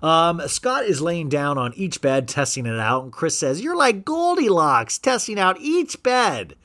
Um, 0.01 0.41
Scott 0.47 0.85
is 0.85 1.01
laying 1.01 1.29
down 1.29 1.57
on 1.57 1.73
each 1.75 2.01
bed, 2.01 2.27
testing 2.27 2.65
it 2.65 2.79
out, 2.79 3.03
and 3.03 3.11
Kris 3.11 3.37
says, 3.37 3.61
"You're 3.61 3.75
like 3.75 4.05
Goldilocks, 4.05 4.97
testing 4.97 5.39
out 5.39 5.59
each 5.59 6.01
bed." 6.03 6.55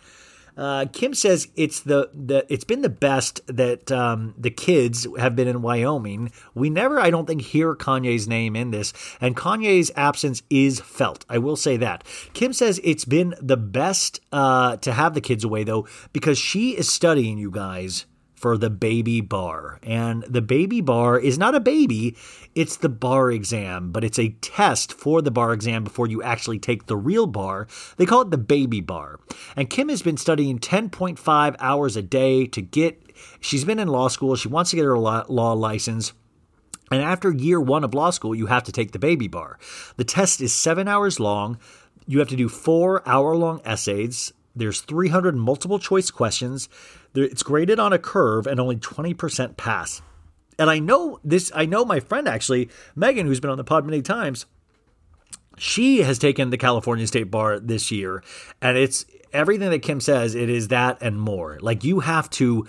Uh, 0.57 0.85
Kim 0.93 1.15
says 1.15 1.49
it's 1.57 1.81
the, 1.81 2.11
the 2.13 2.45
it's 2.49 2.65
been 2.65 2.83
the 2.83 2.89
best 2.89 3.41
that 3.47 3.91
um, 3.91 4.35
the 4.37 4.51
kids 4.51 5.07
have 5.19 5.35
been 5.35 5.49
in 5.49 5.63
Wyoming. 5.63 6.31
We 6.55 6.69
never, 6.69 7.01
I 7.01 7.11
don't 7.11 7.27
think, 7.27 7.41
hear 7.41 7.75
Kanye's 7.75 8.29
name 8.29 8.55
in 8.55 8.71
this, 8.71 8.93
and 9.21 9.37
Kanye's 9.37 9.91
absence 9.97 10.43
is 10.51 10.81
felt. 10.81 11.25
I 11.29 11.39
will 11.39 11.57
say 11.57 11.77
that. 11.79 12.05
Kim 12.35 12.53
says 12.53 12.81
it's 12.85 13.07
been 13.07 13.35
the 13.41 13.57
best 13.57 14.21
uh, 14.31 14.77
to 14.79 14.93
have 14.93 15.15
the 15.15 15.21
kids 15.21 15.45
away 15.45 15.65
though 15.65 15.87
because 16.13 16.39
she 16.39 16.77
is 16.77 16.91
studying 16.91 17.39
you 17.39 17.51
guys 17.51 18.07
for 18.43 18.59
the 18.59 18.69
baby 18.69 19.21
bar. 19.21 19.79
And 19.85 20.25
the 20.25 20.43
baby 20.43 20.81
bar 20.81 21.17
is 21.17 21.39
not 21.39 21.55
a 21.55 21.61
baby, 21.61 22.17
it's 22.57 22.77
the 22.77 22.89
bar 22.89 23.31
exam, 23.31 23.93
but 23.93 24.03
it's 24.03 24.19
a 24.19 24.31
test 24.41 24.93
for 24.93 25.23
the 25.23 25.31
bar 25.31 25.53
exam 25.53 25.85
before 25.85 26.09
you 26.09 26.25
actually 26.25 26.59
take 26.59 26.87
the 26.87 26.97
real 26.97 27.29
bar. 27.29 27.69
They 27.99 28.05
call 28.05 28.23
it 28.23 28.33
the 28.33 28.39
baby 28.39 28.81
bar. 28.81 29.21
And 29.55 29.71
Kim 29.71 29.89
has 29.91 30.03
been 30.03 30.17
studying 30.17 30.59
10.5 30.59 31.55
hours 31.61 31.97
a 31.97 32.03
day 32.03 32.47
to 32.49 32.61
get, 32.61 33.01
she's 33.39 33.65
been 33.65 33.79
in 33.79 33.87
law 33.87 34.09
school, 34.09 34.35
she 34.35 34.49
wants 34.49 34.71
to 34.71 34.77
get 34.77 34.87
her 34.87 34.99
law, 34.99 35.53
license. 35.53 36.13
And 36.91 37.01
after 37.01 37.31
year 37.31 37.61
one 37.61 37.85
of 37.85 37.95
law 37.95 38.11
school, 38.11 38.35
you 38.35 38.47
have 38.47 38.65
to 38.65 38.73
take 38.73 38.91
the 38.91 38.99
baby 38.99 39.29
bar. 39.29 39.57
The 39.97 40.05
test 40.05 40.41
is 40.41 40.53
seven 40.53 40.89
hours 40.89 41.21
long. 41.21 41.59
You 42.09 42.19
have 42.19 42.29
to 42.29 42.37
do 42.37 42.49
four 42.49 43.09
hour 43.09 43.37
long 43.37 43.61
essays. 43.65 44.33
There's 44.55 44.81
300 44.81 45.37
multiple 45.37 45.79
choice 45.79 46.11
questions. 46.11 46.69
It's 47.15 47.43
graded 47.43 47.79
on 47.79 47.93
a 47.93 47.99
curve 47.99 48.47
and 48.47 48.59
only 48.59 48.77
20% 48.77 49.57
pass. 49.57 50.03
And 50.59 50.71
I 50.71 50.79
know 50.79 51.19
this, 51.25 51.51
I 51.55 51.67
know 51.67 51.85
my 51.85 52.01
friend 52.01 52.29
actually, 52.29 52.69
Megan, 52.95 53.27
who's 53.27 53.41
been 53.41 53.51
on 53.51 53.59
the 53.59 53.65
pod 53.65 53.85
many 53.85 54.03
times, 54.03 54.47
she 55.59 56.03
has 56.03 56.19
taken 56.19 56.51
the 56.51 56.59
California 56.59 57.07
State 57.07 57.31
Bar 57.31 57.61
this 57.61 57.91
year, 57.91 58.23
and 58.61 58.77
it's 58.77 59.05
everything 59.33 59.71
that 59.71 59.81
Kim 59.81 60.01
says, 60.01 60.35
it 60.35 60.49
is 60.49 60.69
that 60.69 60.99
and 61.01 61.21
more. 61.21 61.59
Like 61.61 61.85
you 61.85 62.01
have 62.01 62.29
to 62.31 62.67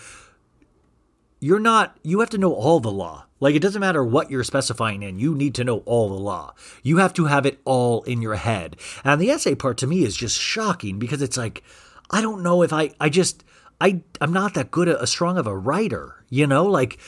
you're 1.39 1.59
not 1.59 1.97
you 2.03 2.21
have 2.21 2.29
to 2.31 2.37
know 2.37 2.53
all 2.53 2.79
the 2.79 2.91
law. 2.91 3.25
Like 3.39 3.55
it 3.55 3.61
doesn't 3.61 3.81
matter 3.81 4.03
what 4.03 4.31
you're 4.31 4.43
specifying 4.43 5.03
in, 5.03 5.19
you 5.19 5.35
need 5.35 5.55
to 5.55 5.63
know 5.63 5.79
all 5.79 6.09
the 6.09 6.15
law. 6.15 6.53
You 6.81 6.97
have 6.97 7.13
to 7.13 7.25
have 7.25 7.45
it 7.45 7.59
all 7.65 8.03
in 8.03 8.21
your 8.21 8.35
head. 8.35 8.77
And 9.03 9.19
the 9.19 9.29
essay 9.29 9.55
part 9.55 9.77
to 9.79 9.87
me 9.87 10.03
is 10.03 10.15
just 10.15 10.39
shocking 10.39 10.99
because 10.99 11.21
it's 11.21 11.37
like 11.37 11.63
I 12.09 12.21
don't 12.21 12.43
know 12.43 12.63
if 12.63 12.71
I 12.71 12.91
I 12.99 13.09
just 13.09 13.43
I 13.81 14.01
I'm 14.21 14.33
not 14.33 14.53
that 14.53 14.71
good 14.71 14.87
a, 14.87 15.05
strong 15.07 15.37
of 15.37 15.47
a 15.47 15.57
writer, 15.57 16.23
you 16.29 16.47
know? 16.47 16.65
Like 16.65 16.99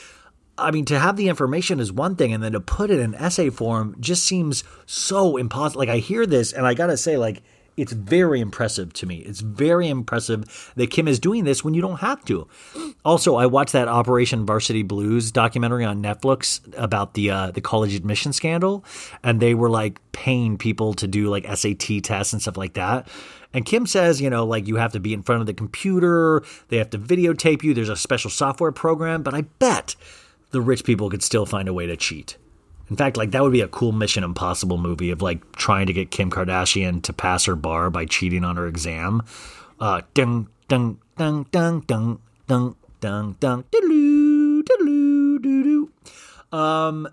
I 0.58 0.70
mean, 0.70 0.86
to 0.86 0.98
have 0.98 1.16
the 1.16 1.28
information 1.28 1.80
is 1.80 1.92
one 1.92 2.16
thing, 2.16 2.32
and 2.32 2.42
then 2.42 2.52
to 2.52 2.60
put 2.60 2.90
it 2.90 2.98
in 2.98 3.14
essay 3.14 3.50
form 3.50 3.96
just 4.00 4.24
seems 4.24 4.64
so 4.86 5.36
impossible. 5.36 5.80
Like 5.80 5.88
I 5.88 5.98
hear 5.98 6.26
this, 6.26 6.52
and 6.52 6.66
I 6.66 6.74
gotta 6.74 6.96
say, 6.96 7.16
like 7.16 7.42
it's 7.76 7.92
very 7.92 8.40
impressive 8.40 8.92
to 8.94 9.06
me. 9.06 9.18
It's 9.18 9.40
very 9.40 9.88
impressive 9.88 10.72
that 10.76 10.90
Kim 10.90 11.06
is 11.06 11.18
doing 11.18 11.44
this 11.44 11.62
when 11.62 11.74
you 11.74 11.82
don't 11.82 12.00
have 12.00 12.24
to. 12.24 12.48
Also, 13.04 13.36
I 13.36 13.46
watched 13.46 13.72
that 13.72 13.88
Operation 13.88 14.46
Varsity 14.46 14.82
Blues 14.82 15.30
documentary 15.30 15.84
on 15.84 16.02
Netflix 16.02 16.60
about 16.76 17.14
the 17.14 17.30
uh, 17.30 17.50
the 17.50 17.60
college 17.60 17.94
admission 17.94 18.32
scandal, 18.32 18.84
and 19.22 19.40
they 19.40 19.54
were 19.54 19.70
like 19.70 20.00
paying 20.12 20.56
people 20.56 20.94
to 20.94 21.06
do 21.06 21.28
like 21.28 21.46
SAT 21.46 22.02
tests 22.02 22.32
and 22.32 22.40
stuff 22.40 22.56
like 22.56 22.74
that. 22.74 23.08
And 23.52 23.64
Kim 23.64 23.86
says, 23.86 24.20
you 24.20 24.28
know, 24.28 24.44
like 24.44 24.66
you 24.66 24.76
have 24.76 24.92
to 24.92 25.00
be 25.00 25.14
in 25.14 25.22
front 25.22 25.40
of 25.40 25.46
the 25.46 25.54
computer, 25.54 26.42
they 26.68 26.78
have 26.78 26.90
to 26.90 26.98
videotape 26.98 27.62
you. 27.62 27.74
There's 27.74 27.88
a 27.88 27.96
special 27.96 28.30
software 28.30 28.72
program, 28.72 29.22
but 29.22 29.34
I 29.34 29.42
bet 29.42 29.96
the 30.50 30.60
rich 30.60 30.84
people 30.84 31.10
could 31.10 31.22
still 31.22 31.46
find 31.46 31.68
a 31.68 31.72
way 31.72 31.86
to 31.86 31.96
cheat. 31.96 32.36
In 32.88 32.96
fact, 32.96 33.16
like 33.16 33.32
that 33.32 33.42
would 33.42 33.52
be 33.52 33.60
a 33.60 33.68
cool 33.68 33.92
Mission 33.92 34.22
Impossible 34.22 34.78
movie 34.78 35.10
of 35.10 35.22
like 35.22 35.52
trying 35.52 35.86
to 35.86 35.92
get 35.92 36.10
Kim 36.10 36.30
Kardashian 36.30 37.02
to 37.02 37.12
pass 37.12 37.46
her 37.46 37.56
bar 37.56 37.90
by 37.90 38.04
cheating 38.04 38.44
on 38.44 38.56
her 38.56 38.66
exam. 38.66 39.22
Uh. 39.80 40.02
Um, 46.52 47.08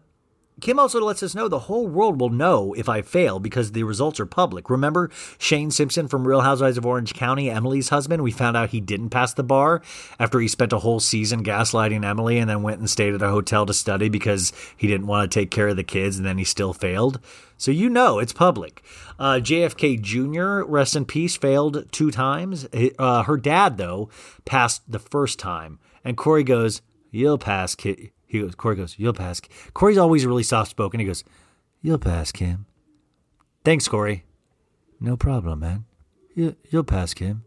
Kim 0.64 0.80
also 0.80 1.02
lets 1.02 1.22
us 1.22 1.36
know 1.36 1.50
the 1.50 1.60
whole 1.60 1.88
world 1.88 2.22
will 2.22 2.30
know 2.30 2.72
if 2.72 2.88
I 2.88 3.02
fail 3.02 3.38
because 3.38 3.74
the 3.74 3.84
results 3.84 4.18
are 4.22 4.26
public. 4.26 4.70
Remember 4.70 5.12
Shane 5.38 5.72
Simpson 5.72 6.08
from 6.08 6.26
Real 6.26 6.40
Housewives 6.40 6.78
of 6.78 6.86
Orange 6.86 7.14
County, 7.14 7.50
Emily's 7.50 7.90
husband? 7.90 8.24
We 8.24 8.32
found 8.32 8.56
out 8.56 8.70
he 8.70 8.80
didn't 8.80 9.10
pass 9.10 9.34
the 9.34 9.44
bar 9.44 9.82
after 10.22 10.40
he 10.40 10.48
spent 10.48 10.72
a 10.72 10.80
whole 10.80 11.02
season 11.02 11.44
gaslighting 11.44 12.06
Emily 12.06 12.38
and 12.38 12.50
then 12.50 12.64
went 12.64 12.80
and 12.80 12.90
stayed 12.90 13.14
at 13.14 13.22
a 13.22 13.28
hotel 13.28 13.66
to 13.66 13.74
study 13.74 14.08
because 14.08 14.54
he 14.78 14.88
didn't 14.88 15.08
want 15.08 15.30
to 15.30 15.38
take 15.38 15.52
care 15.52 15.68
of 15.68 15.76
the 15.76 15.84
kids 15.84 16.16
and 16.16 16.26
then 16.26 16.38
he 16.38 16.46
still 16.46 16.72
failed. 16.72 17.20
So 17.58 17.70
you 17.70 17.90
know 17.90 18.20
it's 18.20 18.32
public. 18.32 18.82
Uh, 19.20 19.42
JFK 19.44 20.00
Jr., 20.00 20.64
rest 20.66 20.96
in 20.96 21.04
peace, 21.04 21.36
failed 21.36 21.92
two 21.92 22.10
times. 22.10 22.70
Uh, 22.98 23.24
her 23.24 23.36
dad, 23.36 23.76
though, 23.78 24.08
passed 24.46 24.90
the 24.90 25.00
first 25.00 25.40
time. 25.40 25.80
And 26.06 26.16
Corey 26.16 26.46
goes, 26.46 26.82
You'll 27.12 27.38
pass, 27.38 27.76
kid. 27.76 28.12
He 28.34 28.42
goes, 28.42 28.56
Corey 28.56 28.76
goes, 28.76 28.96
You'll 28.98 29.14
pass. 29.14 29.40
Corey's 29.76 30.00
always 30.00 30.26
really 30.26 30.42
soft 30.42 30.72
spoken. 30.72 31.00
He 31.00 31.06
goes, 31.06 31.24
You'll 31.84 32.00
pass, 32.00 32.32
Kim. 32.32 32.66
Thanks, 33.64 33.88
Corey. 33.88 34.26
No 35.00 35.16
problem, 35.16 35.60
man. 35.60 35.86
You, 36.34 36.56
you'll 36.72 36.84
pass, 36.84 37.14
Kim. 37.14 37.46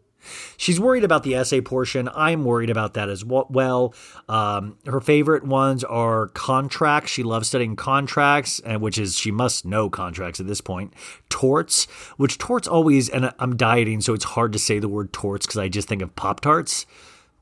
She's 0.55 0.79
worried 0.79 1.03
about 1.03 1.23
the 1.23 1.35
essay 1.35 1.59
portion. 1.59 2.09
I'm 2.15 2.45
worried 2.45 2.69
about 2.69 2.93
that 2.93 3.09
as 3.09 3.25
well. 3.25 3.93
Um, 4.29 4.77
her 4.85 5.01
favorite 5.01 5.43
ones 5.43 5.83
are 5.83 6.27
contracts. 6.29 7.11
She 7.11 7.23
loves 7.23 7.49
studying 7.49 7.75
contracts, 7.75 8.59
and 8.61 8.81
which 8.81 8.97
is 8.97 9.17
she 9.17 9.31
must 9.31 9.65
know 9.65 9.89
contracts 9.89 10.39
at 10.39 10.47
this 10.47 10.61
point. 10.61 10.93
Torts, 11.27 11.85
which 12.15 12.37
torts 12.37 12.67
always, 12.67 13.09
and 13.09 13.33
I'm 13.39 13.57
dieting, 13.57 13.99
so 13.99 14.13
it's 14.13 14.23
hard 14.25 14.53
to 14.53 14.59
say 14.59 14.79
the 14.79 14.87
word 14.87 15.11
torts 15.11 15.45
because 15.45 15.59
I 15.59 15.67
just 15.67 15.89
think 15.89 16.01
of 16.01 16.15
Pop 16.15 16.39
Tarts. 16.39 16.85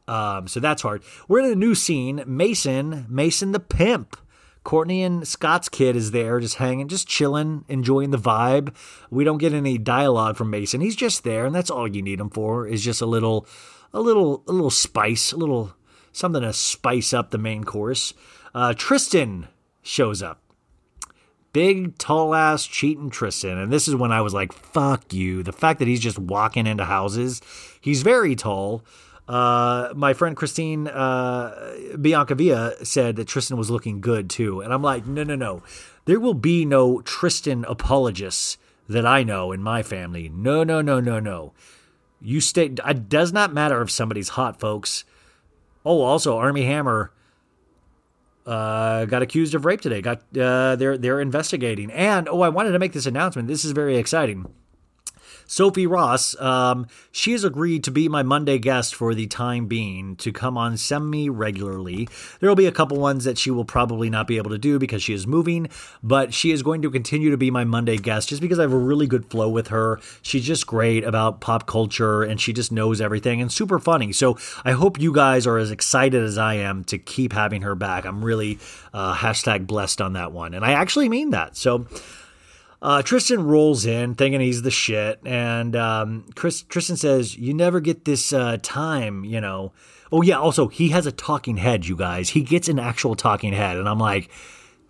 Um, 0.07 0.47
so 0.47 0.59
that's 0.59 0.81
hard. 0.81 1.03
We're 1.27 1.39
in 1.39 1.51
a 1.51 1.55
new 1.55 1.75
scene. 1.75 2.23
Mason, 2.27 3.05
Mason 3.09 3.51
the 3.51 3.59
pimp. 3.59 4.17
Kourtney 4.63 5.05
and 5.05 5.27
Scott's 5.27 5.69
kid 5.69 5.95
is 5.95 6.09
there, 6.09 6.39
just 6.39 6.55
hanging, 6.55 6.87
just 6.87 7.07
chilling, 7.07 7.65
enjoying 7.67 8.09
the 8.09 8.17
vibe. 8.17 8.75
We 9.11 9.23
don't 9.23 9.37
get 9.37 9.53
any 9.53 9.77
dialogue 9.77 10.37
from 10.37 10.49
Mason. 10.49 10.81
He's 10.81 10.95
just 10.95 11.23
there, 11.23 11.45
and 11.45 11.53
that's 11.53 11.69
all 11.69 11.87
you 11.87 12.01
need 12.01 12.19
him 12.19 12.31
for. 12.31 12.67
Is 12.67 12.83
just 12.83 12.99
a 12.99 13.05
little, 13.05 13.47
a 13.93 14.01
little, 14.01 14.43
a 14.47 14.51
little 14.51 14.71
spice, 14.71 15.31
a 15.31 15.37
little 15.37 15.75
something 16.11 16.41
to 16.41 16.51
spice 16.51 17.13
up 17.13 17.29
the 17.29 17.37
main 17.37 17.63
course. 17.63 18.13
Uh, 18.55 18.73
Tristan 18.73 19.47
shows 19.83 20.23
up. 20.23 20.41
Big, 21.53 21.97
tall 21.97 22.33
ass 22.33 22.65
cheating 22.65 23.09
Tristan. 23.09 23.57
And 23.57 23.71
this 23.71 23.87
is 23.87 23.95
when 23.95 24.11
I 24.11 24.21
was 24.21 24.33
like, 24.33 24.51
fuck 24.51 25.13
you. 25.13 25.43
The 25.43 25.53
fact 25.53 25.79
that 25.79 25.87
he's 25.87 26.01
just 26.01 26.19
walking 26.19 26.67
into 26.67 26.85
houses, 26.85 27.41
he's 27.79 28.01
very 28.01 28.35
tall. 28.35 28.83
Uh, 29.27 29.91
my 29.95 30.13
friend 30.13 30.35
Christine 30.35 30.87
uh, 30.87 31.73
said 32.83 33.15
that 33.15 33.27
Tristan 33.27 33.57
was 33.57 33.71
looking 33.71 34.01
good 34.01 34.29
too. 34.29 34.61
And 34.61 34.71
I'm 34.71 34.83
like, 34.83 35.07
no, 35.07 35.23
no, 35.23 35.35
no. 35.35 35.63
There 36.05 36.19
will 36.19 36.35
be 36.35 36.65
no 36.65 37.01
Tristan 37.01 37.65
apologists 37.67 38.57
that 38.87 39.05
I 39.05 39.23
know 39.23 39.51
in 39.51 39.63
my 39.63 39.81
family. 39.81 40.29
No, 40.29 40.63
no, 40.63 40.81
no, 40.81 40.99
no, 40.99 41.19
no. 41.19 41.53
You 42.21 42.39
stay. 42.39 42.65
It 42.65 43.09
does 43.09 43.33
not 43.33 43.53
matter 43.53 43.81
if 43.81 43.91
somebody's 43.91 44.29
hot, 44.29 44.59
folks. 44.59 45.03
Oh, 45.83 46.01
also, 46.01 46.37
Armie 46.37 46.65
Hammer 46.65 47.11
uh, 48.45 49.05
got 49.05 49.21
accused 49.21 49.55
of 49.55 49.65
rape 49.65 49.81
today. 49.81 50.01
Got 50.01 50.21
uh, 50.37 50.75
they're 50.75 50.97
they're 50.97 51.19
investigating. 51.19 51.91
And 51.91 52.29
oh, 52.29 52.41
I 52.41 52.49
wanted 52.49 52.71
to 52.71 52.79
make 52.79 52.93
this 52.93 53.05
announcement. 53.05 53.47
This 53.47 53.65
is 53.65 53.71
very 53.71 53.97
exciting. 53.97 54.47
Sophie 55.47 55.87
Ross, 55.87 56.39
um, 56.41 56.87
she 57.11 57.31
has 57.31 57.43
agreed 57.43 57.83
to 57.83 57.91
be 57.91 58.09
my 58.09 58.23
Monday 58.23 58.57
guest 58.57 58.95
for 58.95 59.13
the 59.13 59.27
time 59.27 59.67
being 59.67 60.15
to 60.17 60.31
come 60.31 60.57
on 60.57 60.77
semi 60.77 61.29
regularly. 61.29 62.07
There 62.39 62.49
will 62.49 62.55
be 62.55 62.65
a 62.65 62.71
couple 62.71 62.97
ones 62.97 63.23
that 63.25 63.37
she 63.37 63.51
will 63.51 63.65
probably 63.65 64.09
not 64.09 64.27
be 64.27 64.37
able 64.37 64.51
to 64.51 64.57
do 64.57 64.79
because 64.79 65.03
she 65.03 65.13
is 65.13 65.27
moving, 65.27 65.69
but 66.01 66.33
she 66.33 66.51
is 66.51 66.63
going 66.63 66.81
to 66.81 66.89
continue 66.89 67.29
to 67.31 67.37
be 67.37 67.51
my 67.51 67.63
Monday 67.63 67.97
guest 67.97 68.29
just 68.29 68.41
because 68.41 68.59
I 68.59 68.63
have 68.63 68.73
a 68.73 68.77
really 68.77 69.07
good 69.07 69.29
flow 69.29 69.49
with 69.49 69.67
her. 69.67 69.99
She's 70.21 70.45
just 70.45 70.67
great 70.67 71.03
about 71.03 71.41
pop 71.41 71.67
culture 71.67 72.23
and 72.23 72.39
she 72.39 72.53
just 72.53 72.71
knows 72.71 73.01
everything 73.01 73.41
and 73.41 73.51
super 73.51 73.79
funny. 73.79 74.11
So 74.11 74.37
I 74.63 74.71
hope 74.71 74.99
you 74.99 75.13
guys 75.13 75.45
are 75.47 75.57
as 75.57 75.71
excited 75.71 76.23
as 76.23 76.37
I 76.37 76.55
am 76.55 76.83
to 76.85 76.97
keep 76.97 77.33
having 77.33 77.61
her 77.61 77.75
back. 77.75 78.05
I'm 78.05 78.23
really 78.23 78.59
uh, 78.93 79.15
hashtag 79.15 79.67
blessed 79.67 80.01
on 80.01 80.13
that 80.13 80.31
one. 80.31 80.53
And 80.53 80.65
I 80.65 80.71
actually 80.71 81.09
mean 81.09 81.31
that. 81.31 81.55
So, 81.55 81.85
uh, 82.81 83.01
Tristan 83.01 83.45
rolls 83.45 83.85
in 83.85 84.15
thinking 84.15 84.41
he's 84.41 84.61
the 84.61 84.71
shit, 84.71 85.19
and 85.25 85.75
um, 85.75 86.25
Kris, 86.35 86.63
Tristan 86.63 86.97
says, 86.97 87.37
"You 87.37 87.53
never 87.53 87.79
get 87.79 88.05
this 88.05 88.33
uh, 88.33 88.57
time, 88.61 89.23
you 89.25 89.41
know." 89.41 89.71
Oh 90.11 90.21
yeah, 90.21 90.37
also 90.37 90.67
he 90.67 90.89
has 90.89 91.05
a 91.05 91.11
talking 91.11 91.57
head, 91.57 91.87
you 91.87 91.95
guys. 91.95 92.29
He 92.29 92.41
gets 92.41 92.67
an 92.67 92.79
actual 92.79 93.15
talking 93.15 93.53
head, 93.53 93.77
and 93.77 93.89
I'm 93.89 93.99
like, 93.99 94.29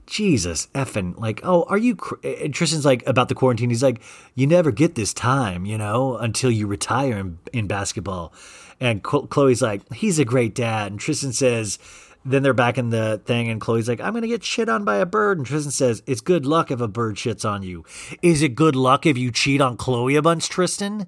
Jesus 0.08 0.68
effing, 0.76 1.18
like, 1.20 1.42
oh, 1.44 1.64
are 1.64 1.78
you? 1.78 1.96
Cr-? 1.96 2.16
And 2.24 2.54
Tristan's 2.54 2.86
like 2.86 3.06
about 3.08 3.30
the 3.30 3.36
quarantine. 3.36 3.70
He's 3.70 3.84
like, 3.84 4.02
you 4.36 4.46
never 4.46 4.72
get 4.72 4.96
this 4.96 5.14
time, 5.14 5.66
you 5.66 5.78
know, 5.78 6.18
until 6.18 6.52
you 6.52 6.68
retire 6.68 7.18
in, 7.18 7.40
in 7.54 7.68
basketball. 7.68 8.34
And 8.80 9.04
Khloé's 9.04 9.62
like, 9.62 9.94
he's 9.94 10.20
a 10.20 10.26
great 10.26 10.54
dad, 10.54 10.92
and 10.92 11.00
Tristan 11.00 11.34
says 11.34 11.80
then 12.26 12.42
they're 12.42 12.54
back 12.54 12.80
in 12.80 12.90
the 12.90 13.22
thing, 13.24 13.50
and 13.50 13.62
Khloé's 13.62 13.88
like, 13.88 14.02
I'm 14.02 14.12
going 14.12 14.24
to 14.24 14.28
get 14.28 14.44
shit 14.44 14.68
on 14.68 14.84
by 14.84 14.98
a 14.98 15.06
bird. 15.06 15.38
And 15.38 15.46
Tristan 15.46 15.72
says, 15.72 16.02
It's 16.08 16.22
good 16.22 16.46
luck 16.46 16.72
if 16.72 16.82
a 16.82 16.88
bird 16.88 17.16
shits 17.16 17.48
on 17.48 17.62
you. 17.62 17.86
Is 18.22 18.42
it 18.42 18.56
good 18.56 18.76
luck 18.76 19.06
if 19.06 19.18
you 19.18 19.32
cheat 19.32 19.62
on 19.62 19.78
Khloé 19.78 20.18
a 20.18 20.22
bunch, 20.24 20.50
Tristan? 20.50 21.08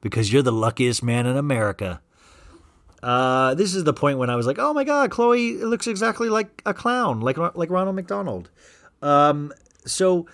Because 0.00 0.32
you're 0.32 0.42
the 0.42 0.52
luckiest 0.52 1.02
man 1.02 1.26
in 1.26 1.36
America. 1.36 2.00
Uh, 3.02 3.54
this 3.54 3.74
is 3.74 3.84
the 3.84 3.92
point 3.92 4.18
when 4.18 4.28
I 4.28 4.36
was 4.36 4.46
like, 4.46 4.58
Oh 4.58 4.74
my 4.74 4.82
God, 4.82 5.10
Khloé 5.10 5.60
looks 5.60 5.86
exactly 5.86 6.28
like 6.28 6.62
a 6.66 6.74
clown, 6.74 7.20
like, 7.20 7.38
like 7.38 7.70
Ronald 7.70 7.94
McDonald. 7.94 8.50
Um, 9.02 9.52
so 9.84 10.26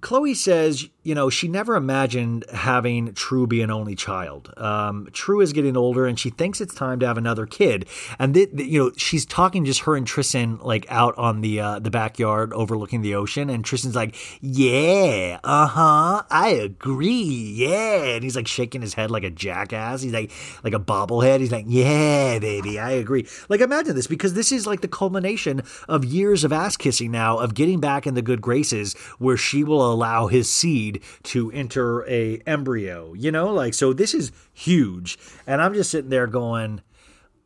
Khloé 0.00 0.34
says, 0.34 0.88
you 1.08 1.14
know, 1.14 1.30
she 1.30 1.48
never 1.48 1.74
imagined 1.74 2.44
having 2.52 3.14
True 3.14 3.46
be 3.46 3.62
an 3.62 3.70
only 3.70 3.94
child. 3.94 4.52
Um, 4.58 5.08
True 5.14 5.40
is 5.40 5.54
getting 5.54 5.74
older, 5.74 6.06
and 6.06 6.20
she 6.20 6.28
thinks 6.28 6.60
it's 6.60 6.74
time 6.74 7.00
to 7.00 7.06
have 7.06 7.16
another 7.16 7.46
kid. 7.46 7.86
And 8.18 8.34
th- 8.34 8.54
th- 8.54 8.68
you 8.68 8.78
know, 8.78 8.92
she's 8.94 9.24
talking 9.24 9.64
just 9.64 9.80
her 9.80 9.96
and 9.96 10.06
Tristan 10.06 10.58
like 10.58 10.84
out 10.90 11.16
on 11.16 11.40
the 11.40 11.60
uh, 11.60 11.78
the 11.78 11.90
backyard 11.90 12.52
overlooking 12.52 13.00
the 13.00 13.14
ocean, 13.14 13.48
and 13.48 13.64
Tristan's 13.64 13.96
like, 13.96 14.16
"Yeah, 14.42 15.40
uh 15.42 15.68
huh, 15.68 16.24
I 16.30 16.50
agree, 16.50 17.54
yeah." 17.56 18.16
And 18.16 18.22
he's 18.22 18.36
like 18.36 18.46
shaking 18.46 18.82
his 18.82 18.92
head 18.92 19.10
like 19.10 19.24
a 19.24 19.30
jackass. 19.30 20.02
He's 20.02 20.12
like 20.12 20.30
like 20.62 20.74
a 20.74 20.78
bobblehead. 20.78 21.40
He's 21.40 21.52
like, 21.52 21.64
"Yeah, 21.66 22.38
baby, 22.38 22.78
I 22.78 22.90
agree." 22.90 23.26
Like 23.48 23.62
imagine 23.62 23.96
this 23.96 24.06
because 24.06 24.34
this 24.34 24.52
is 24.52 24.66
like 24.66 24.82
the 24.82 24.88
culmination 24.88 25.62
of 25.88 26.04
years 26.04 26.44
of 26.44 26.52
ass 26.52 26.76
kissing 26.76 27.10
now 27.10 27.38
of 27.38 27.54
getting 27.54 27.80
back 27.80 28.06
in 28.06 28.12
the 28.12 28.20
good 28.20 28.42
graces 28.42 28.92
where 29.18 29.38
she 29.38 29.64
will 29.64 29.90
allow 29.90 30.26
his 30.26 30.50
seed 30.50 30.97
to 31.24 31.50
enter 31.52 32.08
a 32.08 32.38
embryo. 32.46 33.14
You 33.14 33.32
know, 33.32 33.52
like 33.52 33.74
so 33.74 33.92
this 33.92 34.14
is 34.14 34.32
huge. 34.52 35.18
And 35.46 35.62
I'm 35.62 35.74
just 35.74 35.90
sitting 35.90 36.10
there 36.10 36.26
going, 36.26 36.82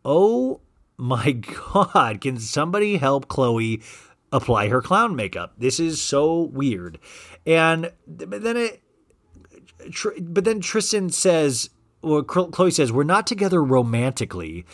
"Oh 0.04 0.60
my 0.96 1.32
god, 1.72 2.20
can 2.20 2.38
somebody 2.38 2.96
help 2.96 3.28
Khloé 3.28 3.82
apply 4.32 4.68
her 4.68 4.82
clown 4.82 5.14
makeup? 5.16 5.54
This 5.58 5.78
is 5.80 6.00
so 6.00 6.42
weird." 6.42 6.98
And 7.46 7.92
then 8.06 8.56
it 8.56 8.82
but 10.20 10.44
then 10.44 10.60
Tristan 10.60 11.10
says, 11.10 11.70
well, 12.02 12.22
Khloé 12.22 12.72
says, 12.72 12.92
"We're 12.92 13.04
not 13.04 13.26
together 13.26 13.62
romantically." 13.62 14.64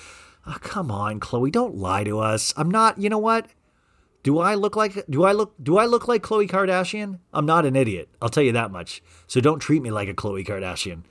Oh, 0.46 0.56
come 0.60 0.90
on, 0.90 1.20
Khloé, 1.20 1.52
don't 1.52 1.76
lie 1.76 2.04
to 2.04 2.20
us. 2.20 2.54
I'm 2.56 2.70
not. 2.70 2.98
You 2.98 3.10
know 3.10 3.18
what? 3.18 3.48
Do 4.22 4.38
I 4.38 4.54
look 4.54 4.76
like 4.76 5.04
do 5.08 5.24
I 5.24 5.32
look 5.32 5.54
do 5.62 5.78
I 5.78 5.86
look 5.86 6.08
like 6.08 6.22
Khloe 6.22 6.48
Kardashian? 6.48 7.18
I'm 7.32 7.46
not 7.46 7.64
an 7.64 7.76
idiot. 7.76 8.08
I'll 8.20 8.28
tell 8.28 8.42
you 8.42 8.52
that 8.52 8.70
much. 8.70 9.02
So 9.26 9.40
don't 9.40 9.60
treat 9.60 9.82
me 9.82 9.90
like 9.90 10.08
a 10.08 10.14
Khloe 10.14 10.46
Kardashian. 10.46 11.02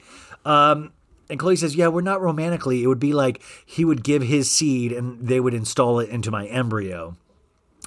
Um, 0.46 0.92
and 1.30 1.40
Khloé 1.40 1.58
says, 1.58 1.76
"Yeah, 1.76 1.88
we're 1.88 2.02
not 2.02 2.22
romantically. 2.22 2.84
It 2.84 2.88
would 2.88 3.00
be 3.00 3.14
like 3.14 3.42
he 3.66 3.86
would 3.86 4.04
give 4.04 4.24
his 4.24 4.52
seed 4.52 4.92
and 4.92 5.26
they 5.26 5.40
would 5.40 5.54
install 5.54 6.00
it 6.00 6.10
into 6.10 6.32
my 6.32 6.46
embryo." 6.48 7.16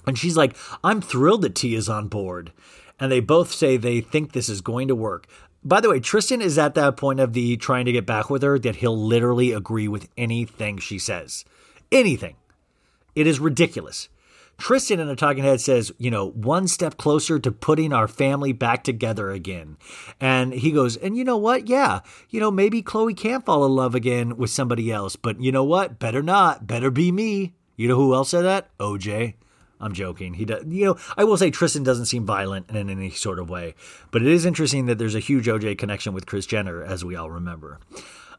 And 0.07 0.19
she's 0.19 0.37
like, 0.37 0.57
"I'm 0.83 1.01
thrilled 1.01 1.43
that 1.43 1.55
T 1.55 1.75
is 1.75 1.89
on 1.89 2.09
board." 2.09 2.53
And 2.99 3.11
they 3.11 3.21
both 3.21 3.51
say 3.51 3.77
they 3.77 4.01
think 4.01 4.33
this 4.33 4.49
is 4.49 4.61
going 4.61 4.89
to 4.89 4.95
work. 4.95 5.27
By 5.63 5.81
the 5.81 5.91
way, 5.91 6.01
Tristan 6.01 6.41
is 6.41 6.59
at 6.59 6.75
that 6.75 6.97
point 6.97 7.21
of 7.21 7.35
the 7.35 7.57
trying 7.59 7.85
to 7.85 7.93
get 7.93 8.07
back 8.07 8.31
with 8.31 8.43
her 8.43 8.59
that 8.59 8.77
he'll 8.77 8.97
literally 8.97 9.53
agree 9.53 9.89
with 9.89 10.09
anything 10.17 10.79
she 10.79 10.99
says. 10.99 11.45
Anything. 11.93 12.37
It 13.15 13.27
is 13.27 13.41
ridiculous. 13.41 14.09
Tristan 14.61 15.01
in 15.01 15.09
a 15.09 15.17
talking 15.17 15.43
head 15.43 15.61
says, 15.61 15.91
you 15.99 16.11
know, 16.11 16.29
one 16.31 16.69
step 16.69 16.99
closer 16.99 17.39
to 17.39 17.51
putting 17.51 17.93
our 17.93 18.07
family 18.07 18.53
back 18.53 18.85
together 18.85 19.31
again. 19.31 19.79
And 20.21 20.53
he 20.53 20.71
goes, 20.71 20.97
and 20.97 21.17
you 21.17 21.25
know 21.25 21.39
what? 21.39 21.67
Yeah, 21.67 22.01
you 22.29 22.39
know, 22.39 22.51
maybe 22.51 22.83
Khloé 22.83 23.17
can 23.17 23.41
fall 23.41 23.65
in 23.65 23.73
love 23.73 23.95
again 23.95 24.37
with 24.37 24.51
somebody 24.51 24.93
else, 24.93 25.17
but 25.17 25.41
you 25.41 25.51
know 25.51 25.65
what? 25.65 25.99
Better 25.99 26.23
not. 26.23 26.67
Better 26.67 26.91
be 26.91 27.11
me. 27.11 27.55
You 27.77 27.89
know 27.89 27.97
who 27.97 28.15
else 28.15 28.31
said 28.31 28.43
that? 28.43 28.77
OJ. 28.79 29.35
I'm 29.81 29.95
joking. 29.95 30.35
He 30.35 30.45
does, 30.45 30.63
you 30.69 30.85
know, 30.85 30.99
I 31.17 31.25
will 31.25 31.39
say 31.39 31.51
Tristan 31.51 31.83
doesn't 31.83 32.05
seem 32.05 32.27
violent 32.27 32.69
in 32.69 32.91
any 32.91 33.11
sort 33.11 33.39
of 33.39 33.49
way, 33.49 33.75
but 34.11 34.21
it 34.21 34.29
is 34.29 34.45
interesting 34.45 34.85
that 34.87 34.99
there's 34.99 35.15
a 35.15 35.21
huge 35.21 35.47
OJ 35.47 35.79
connection 35.79 36.13
with 36.13 36.27
Kris 36.27 36.45
Jenner, 36.45 36.85
as 36.85 37.03
we 37.03 37.17
all 37.17 37.31
remember. 37.31 37.81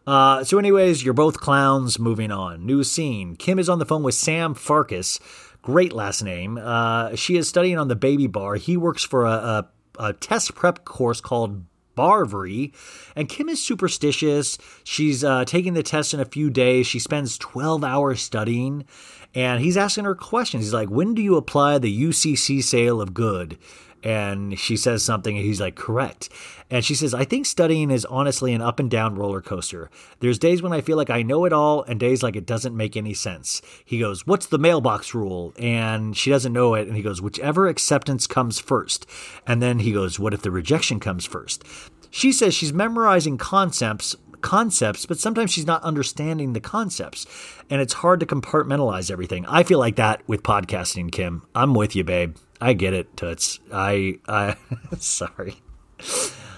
Uh, 0.06 0.44
so, 0.44 0.58
anyways, 0.58 1.04
you're 1.04 1.14
both 1.14 1.40
clowns. 1.40 2.00
Moving 2.00 2.32
on. 2.32 2.66
New 2.66 2.84
scene. 2.84 3.36
Kim 3.36 3.60
is 3.60 3.70
on 3.70 3.80
the 3.80 3.86
phone 3.86 4.04
with 4.04 4.16
Sam 4.16 4.54
Farkas. 4.54 5.20
Great 5.62 5.94
last 5.94 6.24
name. 6.24 6.58
Uh, 6.58 7.16
she 7.16 7.38
is 7.38 7.48
studying 7.48 7.78
on 7.78 7.88
the 7.88 7.96
baby 7.96 8.28
bar. 8.28 8.56
He 8.56 8.78
works 8.78 9.04
for 9.04 9.26
a, 9.26 9.30
a, 9.30 9.70
a 10.00 10.14
test 10.14 10.56
prep 10.56 10.86
course 10.86 11.22
called 11.22 11.66
BARBRI. 11.96 12.74
And 13.16 13.30
Kim 13.30 13.50
is 13.50 13.62
superstitious. 13.64 14.58
She's 14.84 15.24
uh, 15.24 15.46
taking 15.46 15.74
the 15.74 15.84
test 15.84 16.14
in 16.14 16.20
a 16.20 16.26
few 16.26 16.50
days. 16.50 16.88
She 16.88 17.00
spends 17.00 17.38
12 17.38 17.84
hours 17.84 18.22
studying. 18.22 18.86
And 19.34 19.62
he's 19.62 19.78
asking 19.78 20.06
her 20.06 20.16
questions. 20.16 20.66
He's 20.66 20.74
like, 20.74 20.90
When 20.90 21.14
do 21.14 21.22
you 21.22 21.38
apply 21.38 21.78
the 21.78 22.02
UCC 22.04 22.64
sale 22.64 23.00
of 23.00 23.14
good? 23.14 23.58
And 24.04 24.58
she 24.58 24.76
says 24.78 25.04
something, 25.04 25.38
and 25.38 25.46
he's 25.46 25.62
like, 25.62 25.76
Correct. 25.76 26.30
And 26.70 26.86
she 26.86 26.96
says, 26.96 27.14
I 27.14 27.26
think 27.26 27.46
studying 27.46 27.92
is 27.92 28.06
honestly 28.06 28.54
an 28.54 28.62
up 28.62 28.80
and 28.80 28.90
down 28.90 29.16
roller 29.16 29.42
coaster. 29.42 29.90
There's 30.22 30.40
days 30.40 30.62
when 30.62 30.74
I 30.74 30.82
feel 30.82 30.98
like 30.98 31.10
I 31.10 31.22
know 31.22 31.46
it 31.46 31.54
all, 31.54 31.84
and 31.84 32.00
days 32.00 32.24
like 32.24 32.36
it 32.36 32.46
doesn't 32.46 32.76
make 32.76 32.96
any 32.96 33.14
sense. 33.14 33.62
He 33.84 34.00
goes, 34.00 34.26
What's 34.26 34.46
the 34.46 34.58
mailbox 34.58 35.14
rule? 35.14 35.54
And 35.60 36.16
she 36.16 36.30
doesn't 36.30 36.54
know 36.54 36.76
it. 36.76 36.88
And 36.88 36.96
he 36.96 37.04
goes, 37.04 37.22
Whichever 37.22 37.68
acceptance 37.68 38.28
comes 38.28 38.60
first. 38.60 39.06
And 39.46 39.62
then 39.62 39.80
he 39.80 39.92
goes, 39.92 40.20
What 40.20 40.34
if 40.34 40.42
the 40.42 40.52
rejection 40.52 41.00
comes 41.00 41.26
first? 41.26 41.64
She 42.10 42.32
says 42.32 42.54
she's 42.54 42.74
memorizing 42.74 43.38
concepts 43.38 44.16
concepts, 44.42 45.06
but 45.06 45.20
sometimes 45.20 45.52
she's 45.52 45.68
not 45.68 45.84
understanding 45.84 46.54
the 46.54 46.60
concepts. 46.60 47.26
And 47.70 47.82
it's 47.82 47.94
hard 47.94 48.20
to 48.20 48.26
compartmentalize 48.26 49.12
everything. 49.12 49.46
I 49.46 49.64
feel 49.64 49.80
like 49.80 49.96
that 49.96 50.28
with 50.28 50.44
podcasting, 50.44 51.12
Kim. 51.12 51.44
I'm 51.56 51.74
with 51.74 51.96
you, 51.96 52.04
babe. 52.04 52.36
I 52.62 52.74
get 52.74 52.94
it, 52.94 53.18
Toots. 53.18 53.60
I, 53.74 54.20
I, 54.28 54.56
sorry. 55.00 55.56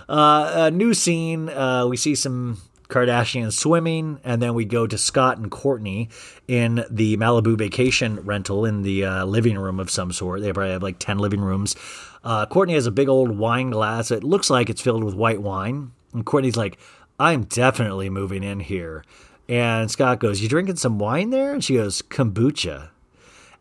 Uh, 0.09 0.51
a 0.55 0.71
new 0.71 0.93
scene. 0.93 1.49
Uh, 1.49 1.87
we 1.87 1.95
see 1.95 2.13
some 2.13 2.61
Kardashians 2.89 3.53
swimming, 3.53 4.19
and 4.23 4.41
then 4.41 4.53
we 4.53 4.65
go 4.65 4.85
to 4.85 4.97
Scott 4.97 5.37
and 5.37 5.49
Kourtney 5.49 6.09
in 6.47 6.85
the 6.89 7.17
Malibu 7.17 7.57
vacation 7.57 8.19
rental 8.19 8.65
in 8.65 8.83
the 8.83 9.05
uh, 9.05 9.25
living 9.25 9.57
room 9.57 9.79
of 9.79 9.89
some 9.89 10.11
sort. 10.11 10.41
They 10.41 10.51
probably 10.51 10.73
have 10.73 10.83
like 10.83 10.99
10 10.99 11.17
living 11.17 11.41
rooms. 11.41 11.75
Uh, 12.23 12.45
Kourtney 12.45 12.73
has 12.73 12.85
a 12.85 12.91
big 12.91 13.07
old 13.09 13.37
wine 13.37 13.69
glass. 13.69 14.11
It 14.11 14.23
looks 14.23 14.49
like 14.49 14.69
it's 14.69 14.81
filled 14.81 15.03
with 15.03 15.15
white 15.15 15.41
wine. 15.41 15.91
And 16.13 16.25
Kourtney's 16.25 16.57
like, 16.57 16.77
I'm 17.17 17.45
definitely 17.45 18.09
moving 18.09 18.43
in 18.43 18.59
here. 18.59 19.03
And 19.49 19.89
Scott 19.89 20.19
goes, 20.19 20.41
You 20.41 20.49
drinking 20.49 20.75
some 20.77 20.99
wine 20.99 21.29
there? 21.29 21.53
And 21.53 21.63
she 21.63 21.75
goes, 21.75 22.01
Kombucha. 22.01 22.89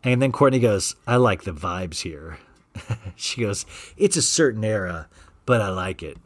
And 0.03 0.21
then 0.21 0.31
Kourtney 0.31 0.61
goes, 0.61 0.95
I 1.07 1.15
like 1.15 1.43
the 1.43 1.53
vibes 1.53 2.01
here. 2.01 2.37
she 3.15 3.41
goes, 3.41 3.65
It's 3.97 4.17
a 4.17 4.21
certain 4.21 4.63
era, 4.63 5.07
but 5.45 5.61
I 5.61 5.69
like 5.69 6.03
it. 6.03 6.17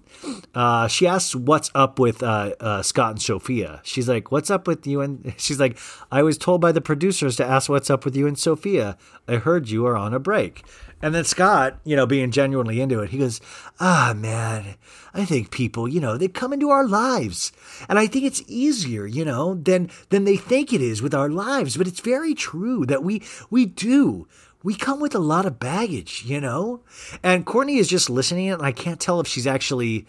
Uh, 0.53 0.87
she 0.87 1.07
asks 1.07 1.35
what's 1.35 1.69
up 1.75 1.99
with 1.99 2.23
uh, 2.23 2.53
uh, 2.59 2.81
Scott 2.81 3.11
and 3.11 3.21
Sofia. 3.21 3.81
She's 3.83 4.09
like, 4.09 4.31
"What's 4.31 4.49
up 4.49 4.67
with 4.67 4.87
you?" 4.87 5.01
And 5.01 5.33
she's 5.37 5.59
like, 5.59 5.77
"I 6.11 6.23
was 6.23 6.37
told 6.37 6.61
by 6.61 6.71
the 6.71 6.81
producers 6.81 7.35
to 7.37 7.45
ask 7.45 7.69
what's 7.69 7.89
up 7.89 8.05
with 8.05 8.15
you 8.15 8.27
and 8.27 8.37
Sofia. 8.37 8.97
I 9.27 9.35
heard 9.35 9.69
you 9.69 9.85
are 9.85 9.95
on 9.95 10.13
a 10.13 10.19
break." 10.19 10.63
And 10.99 11.13
then 11.13 11.25
Scott, 11.25 11.79
you 11.83 11.95
know, 11.95 12.07
being 12.07 12.31
genuinely 12.31 12.81
into 12.81 13.01
it, 13.01 13.11
he 13.11 13.19
goes, 13.19 13.39
"Ah, 13.79 14.13
man, 14.15 14.75
I 15.13 15.25
think 15.25 15.51
people, 15.51 15.87
you 15.87 15.99
know, 15.99 16.17
they 16.17 16.27
come 16.27 16.53
into 16.53 16.69
our 16.69 16.87
lives, 16.87 17.51
and 17.87 17.99
I 17.99 18.07
think 18.07 18.25
it's 18.25 18.43
easier, 18.47 19.05
you 19.05 19.23
know, 19.23 19.53
than 19.53 19.91
than 20.09 20.23
they 20.23 20.37
think 20.37 20.73
it 20.73 20.81
is 20.81 21.01
with 21.01 21.13
our 21.13 21.29
lives. 21.29 21.77
But 21.77 21.87
it's 21.87 21.99
very 21.99 22.33
true 22.33 22.85
that 22.85 23.03
we 23.03 23.21
we 23.49 23.65
do." 23.65 24.27
We 24.63 24.75
come 24.75 24.99
with 24.99 25.15
a 25.15 25.19
lot 25.19 25.45
of 25.45 25.59
baggage, 25.59 26.23
you 26.25 26.41
know? 26.41 26.81
And 27.23 27.45
Kourtney 27.45 27.77
is 27.77 27.87
just 27.87 28.09
listening, 28.09 28.49
and 28.49 28.61
I 28.61 28.71
can't 28.71 28.99
tell 28.99 29.19
if 29.19 29.27
she's 29.27 29.47
actually 29.47 30.07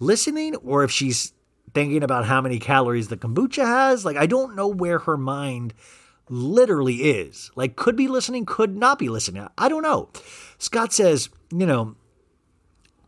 listening 0.00 0.54
or 0.56 0.84
if 0.84 0.90
she's 0.90 1.32
thinking 1.74 2.02
about 2.02 2.26
how 2.26 2.40
many 2.40 2.58
calories 2.58 3.08
the 3.08 3.16
kombucha 3.16 3.64
has. 3.64 4.04
Like, 4.04 4.16
I 4.16 4.26
don't 4.26 4.54
know 4.54 4.68
where 4.68 5.00
her 5.00 5.16
mind 5.16 5.74
literally 6.28 6.96
is. 6.96 7.50
Like, 7.54 7.76
could 7.76 7.96
be 7.96 8.08
listening, 8.08 8.46
could 8.46 8.76
not 8.76 8.98
be 8.98 9.08
listening. 9.08 9.46
I 9.56 9.68
don't 9.68 9.82
know. 9.82 10.10
Scott 10.58 10.92
says, 10.92 11.28
you 11.50 11.66
know, 11.66 11.96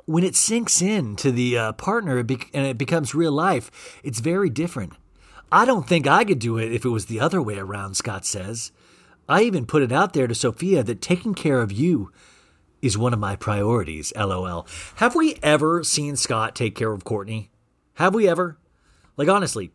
when 0.07 0.24
it 0.24 0.36
sinks 0.36 0.80
in 0.80 1.16
to 1.16 1.30
the 1.30 1.59
uh, 1.59 1.72
partner 1.72 2.18
and 2.18 2.66
it 2.66 2.78
becomes 2.78 3.14
real 3.14 3.32
life, 3.32 4.01
it's 4.03 4.20
very 4.20 4.49
different. 4.49 4.95
I 5.51 5.64
don't 5.64 5.86
think 5.86 6.07
I 6.07 6.24
could 6.24 6.39
do 6.39 6.59
it 6.59 6.72
if 6.72 6.84
it 6.84 6.91
was 6.91 7.07
the 7.07 7.20
other 7.20 7.43
way 7.43 7.59
around, 7.59 7.95
Scott 7.95 8.24
says. 8.24 8.72
I 9.29 9.43
even 9.43 9.66
put 9.66 9.83
it 9.83 9.93
out 9.93 10.14
there 10.14 10.26
to 10.26 10.35
Sofia 10.35 10.83
that 10.83 11.03
taking 11.03 11.35
care 11.35 11.61
of 11.61 11.70
you 11.70 12.11
is 12.81 12.97
one 12.97 13.12
of 13.12 13.18
my 13.18 13.37
priorities, 13.37 14.12
lol. 14.16 14.66
Have 14.97 15.14
we 15.14 15.39
ever 15.43 15.85
seen 15.85 16.16
Scott 16.16 16.55
take 16.55 16.74
care 16.74 16.93
of 16.93 17.05
Kourtney? 17.05 17.49
Have 17.95 18.14
we 18.14 18.29
ever? 18.29 18.59
Like, 19.16 19.29
honestly, 19.29 19.72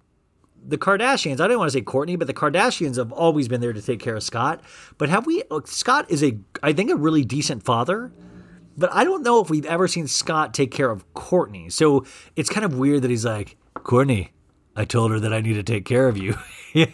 the 0.66 0.78
Kardashians, 0.78 1.39
I 1.39 1.47
don't 1.47 1.60
want 1.60 1.72
to 1.72 1.78
say 1.78 1.84
Kourtney, 1.84 2.18
but 2.18 2.28
the 2.28 2.34
Kardashians 2.34 2.95
have 2.95 3.12
always 3.12 3.47
been 3.47 3.62
there 3.62 3.74
to 3.74 3.82
take 3.82 3.99
care 3.99 4.16
of 4.16 4.24
Scott. 4.24 4.62
But 4.97 5.10
have 5.10 5.26
we, 5.26 5.43
uh, 5.51 5.62
Scott 5.66 6.10
is 6.10 6.24
a, 6.24 6.38
I 6.64 6.74
think, 6.74 6.89
a 6.89 6.95
really 6.95 7.26
decent 7.26 7.64
father. 7.64 8.12
But 8.76 8.91
I 8.91 9.04
don't 9.04 9.22
know 9.22 9.39
if 9.39 9.49
we've 9.49 9.66
ever 9.66 9.88
seen 9.88 10.08
Scott 10.08 10.54
take 10.54 10.72
care 10.72 10.89
of 10.89 11.06
Kourtney. 11.14 11.72
So 11.72 12.06
it's 12.36 12.49
kind 12.49 12.66
of 12.66 12.78
weird 12.78 13.04
that 13.04 13.12
he's 13.12 13.26
like, 13.26 13.58
Kourtney, 13.76 14.30
I 14.76 14.86
told 14.86 15.12
her 15.12 15.20
that 15.20 15.34
I 15.34 15.41
need 15.41 15.54
to 15.54 15.64
take 15.64 15.86
care 15.86 16.08
of 16.08 16.18
you. 16.18 16.38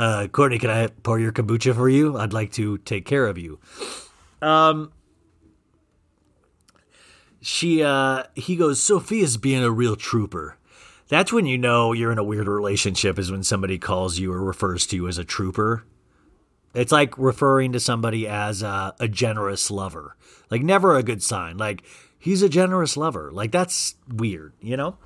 uh, 0.00 0.26
Kourtney, 0.28 0.58
can 0.58 0.70
I 0.70 0.86
pour 0.86 1.20
your 1.20 1.30
kombucha 1.30 1.74
for 1.74 1.88
you? 1.88 2.16
I'd 2.16 2.32
like 2.32 2.52
to 2.52 2.78
take 2.78 3.04
care 3.04 3.26
of 3.26 3.36
you. 3.36 3.60
Um, 4.40 4.92
she, 7.42 7.82
uh, 7.82 8.24
he 8.34 8.56
goes, 8.56 8.80
Sofia's 8.80 9.36
being 9.36 9.62
a 9.62 9.70
real 9.70 9.96
trooper. 9.96 10.56
That's 11.08 11.32
when 11.32 11.44
you 11.44 11.58
know 11.58 11.92
you're 11.92 12.12
in 12.12 12.18
a 12.18 12.24
weird 12.24 12.48
relationship, 12.48 13.18
is 13.18 13.30
when 13.30 13.42
somebody 13.42 13.78
calls 13.78 14.18
you 14.18 14.32
or 14.32 14.42
refers 14.42 14.86
to 14.86 14.96
you 14.96 15.06
as 15.06 15.18
a 15.18 15.24
trooper. 15.24 15.84
It's 16.72 16.92
like 16.92 17.18
referring 17.18 17.72
to 17.72 17.80
somebody 17.80 18.26
as 18.26 18.62
a, 18.62 18.94
a 18.98 19.08
generous 19.08 19.70
lover. 19.70 20.16
Like, 20.50 20.62
never 20.62 20.96
a 20.96 21.02
good 21.02 21.22
sign. 21.22 21.58
Like, 21.58 21.82
he's 22.18 22.42
a 22.42 22.48
generous 22.48 22.96
lover. 22.96 23.30
Like, 23.32 23.52
that's 23.52 23.96
weird, 24.08 24.54
you 24.62 24.78
know? 24.78 24.96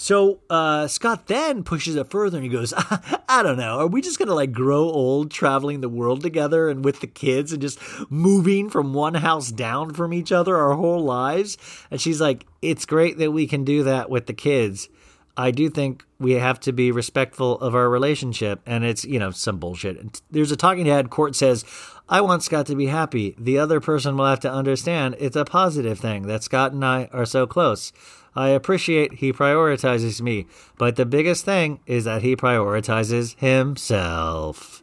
So 0.00 0.40
uh, 0.48 0.88
Scott 0.88 1.26
then 1.26 1.62
pushes 1.62 1.94
it 1.94 2.08
further 2.08 2.38
and 2.38 2.42
he 2.42 2.48
goes, 2.48 2.72
I 3.28 3.42
don't 3.42 3.58
know. 3.58 3.80
Are 3.80 3.86
we 3.86 4.00
just 4.00 4.18
going 4.18 4.30
to 4.30 4.34
like 4.34 4.50
grow 4.50 4.84
old 4.84 5.30
traveling 5.30 5.82
the 5.82 5.90
world 5.90 6.22
together 6.22 6.70
and 6.70 6.82
with 6.82 7.00
the 7.00 7.06
kids 7.06 7.52
and 7.52 7.60
just 7.60 7.78
moving 8.10 8.70
from 8.70 8.94
one 8.94 9.12
house 9.12 9.50
down 9.50 9.92
from 9.92 10.14
each 10.14 10.32
other 10.32 10.56
our 10.56 10.72
whole 10.72 11.04
lives? 11.04 11.58
And 11.90 12.00
she's 12.00 12.18
like, 12.18 12.46
It's 12.62 12.86
great 12.86 13.18
that 13.18 13.32
we 13.32 13.46
can 13.46 13.62
do 13.62 13.82
that 13.82 14.08
with 14.08 14.24
the 14.24 14.32
kids. 14.32 14.88
I 15.36 15.50
do 15.50 15.68
think 15.68 16.06
we 16.18 16.32
have 16.32 16.58
to 16.60 16.72
be 16.72 16.90
respectful 16.90 17.58
of 17.60 17.74
our 17.74 17.90
relationship. 17.90 18.62
And 18.64 18.84
it's, 18.84 19.04
you 19.04 19.18
know, 19.18 19.32
some 19.32 19.58
bullshit. 19.58 20.22
There's 20.30 20.50
a 20.50 20.56
talking 20.56 20.86
head. 20.86 21.10
Court 21.10 21.36
says, 21.36 21.62
I 22.08 22.22
want 22.22 22.42
Scott 22.42 22.64
to 22.66 22.74
be 22.74 22.86
happy. 22.86 23.36
The 23.38 23.58
other 23.58 23.80
person 23.80 24.16
will 24.16 24.26
have 24.26 24.40
to 24.40 24.50
understand 24.50 25.16
it's 25.18 25.36
a 25.36 25.44
positive 25.44 26.00
thing 26.00 26.22
that 26.22 26.42
Scott 26.42 26.72
and 26.72 26.84
I 26.84 27.10
are 27.12 27.26
so 27.26 27.46
close. 27.46 27.92
I 28.34 28.48
appreciate 28.50 29.14
he 29.14 29.32
prioritizes 29.32 30.20
me, 30.20 30.46
but 30.78 30.96
the 30.96 31.06
biggest 31.06 31.44
thing 31.44 31.80
is 31.86 32.04
that 32.04 32.22
he 32.22 32.36
prioritizes 32.36 33.36
himself. 33.38 34.82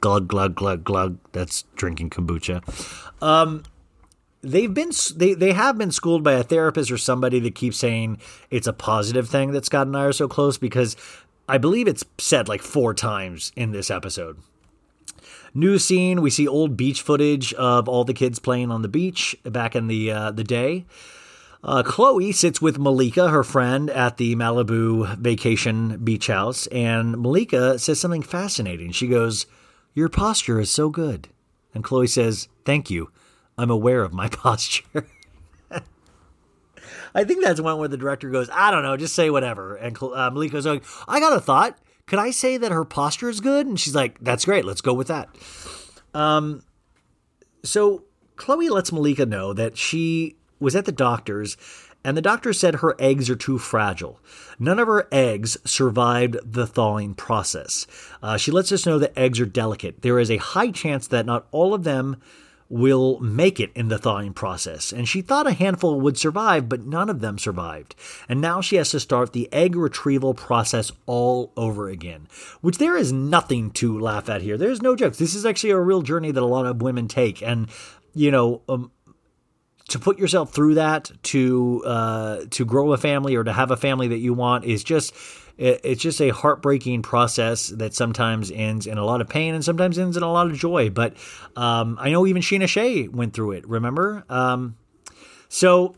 Glug 0.00 0.28
glug 0.28 0.54
glug 0.54 0.84
glug. 0.84 1.18
That's 1.32 1.64
drinking 1.76 2.10
kombucha. 2.10 2.62
Um, 3.22 3.62
they've 4.42 4.72
been 4.72 4.90
they 5.16 5.34
they 5.34 5.52
have 5.52 5.78
been 5.78 5.92
schooled 5.92 6.24
by 6.24 6.32
a 6.32 6.42
therapist 6.42 6.90
or 6.90 6.98
somebody 6.98 7.38
that 7.40 7.54
keeps 7.54 7.78
saying 7.78 8.18
it's 8.50 8.66
a 8.66 8.72
positive 8.72 9.28
thing 9.28 9.52
that 9.52 9.64
Scott 9.64 9.86
and 9.86 9.96
I 9.96 10.04
are 10.04 10.12
so 10.12 10.28
close 10.28 10.58
because 10.58 10.96
I 11.48 11.58
believe 11.58 11.88
it's 11.88 12.04
said 12.18 12.48
like 12.48 12.62
four 12.62 12.94
times 12.94 13.52
in 13.56 13.70
this 13.72 13.90
episode. 13.90 14.38
New 15.54 15.78
scene, 15.78 16.22
we 16.22 16.30
see 16.30 16.48
old 16.48 16.76
beach 16.76 17.02
footage 17.02 17.52
of 17.54 17.88
all 17.88 18.04
the 18.04 18.14
kids 18.14 18.38
playing 18.38 18.70
on 18.70 18.82
the 18.82 18.88
beach 18.88 19.36
back 19.44 19.76
in 19.76 19.86
the 19.86 20.10
uh, 20.10 20.30
the 20.30 20.44
day. 20.44 20.86
Uh, 21.64 21.82
Khloé 21.84 22.34
sits 22.34 22.60
with 22.60 22.78
Malika, 22.78 23.28
her 23.28 23.44
friend, 23.44 23.88
at 23.90 24.16
the 24.16 24.34
Malibu 24.34 25.16
vacation 25.18 25.98
beach 26.02 26.26
house, 26.26 26.66
and 26.68 27.16
Malika 27.18 27.78
says 27.78 28.00
something 28.00 28.22
fascinating. 28.22 28.90
She 28.90 29.06
goes, 29.06 29.46
Your 29.94 30.08
posture 30.08 30.58
is 30.58 30.70
so 30.70 30.88
good. 30.90 31.28
And 31.72 31.84
Khloé 31.84 32.08
says, 32.08 32.48
Thank 32.64 32.90
you. 32.90 33.10
I'm 33.56 33.70
aware 33.70 34.02
of 34.02 34.12
my 34.12 34.28
posture. 34.28 35.06
I 37.14 37.24
think 37.24 37.44
that's 37.44 37.60
one 37.60 37.78
where 37.78 37.88
the 37.88 37.98
director 37.98 38.30
goes, 38.30 38.48
I 38.52 38.70
don't 38.70 38.82
know, 38.82 38.96
just 38.96 39.14
say 39.14 39.30
whatever. 39.30 39.76
And 39.76 39.96
uh, 40.02 40.30
Malika 40.30 40.54
goes, 40.54 40.66
like, 40.66 40.84
I 41.06 41.20
got 41.20 41.36
a 41.36 41.40
thought. 41.40 41.78
Could 42.06 42.18
I 42.18 42.30
say 42.30 42.56
that 42.56 42.72
her 42.72 42.84
posture 42.84 43.28
is 43.28 43.40
good? 43.40 43.66
And 43.66 43.78
she's 43.78 43.94
like, 43.94 44.18
That's 44.20 44.44
great. 44.44 44.64
Let's 44.64 44.80
go 44.80 44.94
with 44.94 45.06
that. 45.06 45.28
Um, 46.12 46.64
so 47.62 48.02
Khloé 48.34 48.68
lets 48.68 48.90
Malika 48.90 49.26
know 49.26 49.52
that 49.52 49.78
she 49.78 50.36
was 50.62 50.76
at 50.76 50.86
the 50.86 50.92
doctor's 50.92 51.56
and 52.04 52.16
the 52.16 52.22
doctor 52.22 52.52
said 52.52 52.76
her 52.76 52.96
eggs 52.98 53.30
are 53.30 53.36
too 53.36 53.58
fragile. 53.58 54.18
None 54.58 54.78
of 54.78 54.88
her 54.88 55.06
eggs 55.12 55.56
survived 55.64 56.36
the 56.44 56.66
thawing 56.66 57.14
process. 57.14 57.86
Uh, 58.22 58.36
she 58.36 58.50
lets 58.50 58.72
us 58.72 58.86
know 58.86 58.98
that 58.98 59.16
eggs 59.16 59.38
are 59.40 59.46
delicate. 59.46 60.02
There 60.02 60.18
is 60.18 60.30
a 60.30 60.38
high 60.38 60.70
chance 60.70 61.06
that 61.08 61.26
not 61.26 61.46
all 61.52 61.74
of 61.74 61.84
them 61.84 62.16
will 62.68 63.20
make 63.20 63.60
it 63.60 63.70
in 63.74 63.88
the 63.88 63.98
thawing 63.98 64.32
process. 64.32 64.92
And 64.92 65.06
she 65.06 65.20
thought 65.20 65.46
a 65.46 65.52
handful 65.52 66.00
would 66.00 66.16
survive, 66.16 66.70
but 66.70 66.86
none 66.86 67.10
of 67.10 67.20
them 67.20 67.38
survived. 67.38 67.94
And 68.30 68.40
now 68.40 68.62
she 68.62 68.76
has 68.76 68.90
to 68.92 69.00
start 69.00 69.34
the 69.34 69.52
egg 69.52 69.76
retrieval 69.76 70.32
process 70.32 70.90
all 71.04 71.52
over 71.54 71.90
again, 71.90 72.28
which 72.62 72.78
there 72.78 72.96
is 72.96 73.12
nothing 73.12 73.72
to 73.72 74.00
laugh 74.00 74.30
at 74.30 74.40
here. 74.40 74.56
There's 74.56 74.80
no 74.80 74.96
jokes. 74.96 75.18
This 75.18 75.34
is 75.34 75.44
actually 75.44 75.70
a 75.70 75.80
real 75.80 76.00
journey 76.00 76.30
that 76.30 76.42
a 76.42 76.46
lot 76.46 76.64
of 76.64 76.80
women 76.80 77.08
take. 77.08 77.42
And, 77.42 77.68
you 78.14 78.30
know, 78.30 78.62
um, 78.70 78.90
to 79.92 79.98
put 79.98 80.18
yourself 80.18 80.52
through 80.52 80.74
that 80.74 81.10
to 81.22 81.82
uh, 81.84 82.40
to 82.50 82.64
grow 82.64 82.92
a 82.92 82.96
family 82.96 83.36
or 83.36 83.44
to 83.44 83.52
have 83.52 83.70
a 83.70 83.76
family 83.76 84.08
that 84.08 84.18
you 84.18 84.32
want 84.32 84.64
is 84.64 84.82
just 84.82 85.14
it's 85.58 86.00
just 86.00 86.20
a 86.22 86.30
heartbreaking 86.30 87.02
process 87.02 87.68
that 87.68 87.94
sometimes 87.94 88.50
ends 88.50 88.86
in 88.86 88.96
a 88.96 89.04
lot 89.04 89.20
of 89.20 89.28
pain 89.28 89.54
and 89.54 89.62
sometimes 89.62 89.98
ends 89.98 90.16
in 90.16 90.22
a 90.22 90.32
lot 90.32 90.46
of 90.46 90.56
joy. 90.56 90.88
But 90.88 91.14
um, 91.56 91.98
I 92.00 92.10
know 92.10 92.26
even 92.26 92.40
Sheena 92.40 92.66
Shay 92.66 93.06
went 93.06 93.34
through 93.34 93.52
it. 93.52 93.68
Remember, 93.68 94.24
um, 94.30 94.76
so 95.50 95.94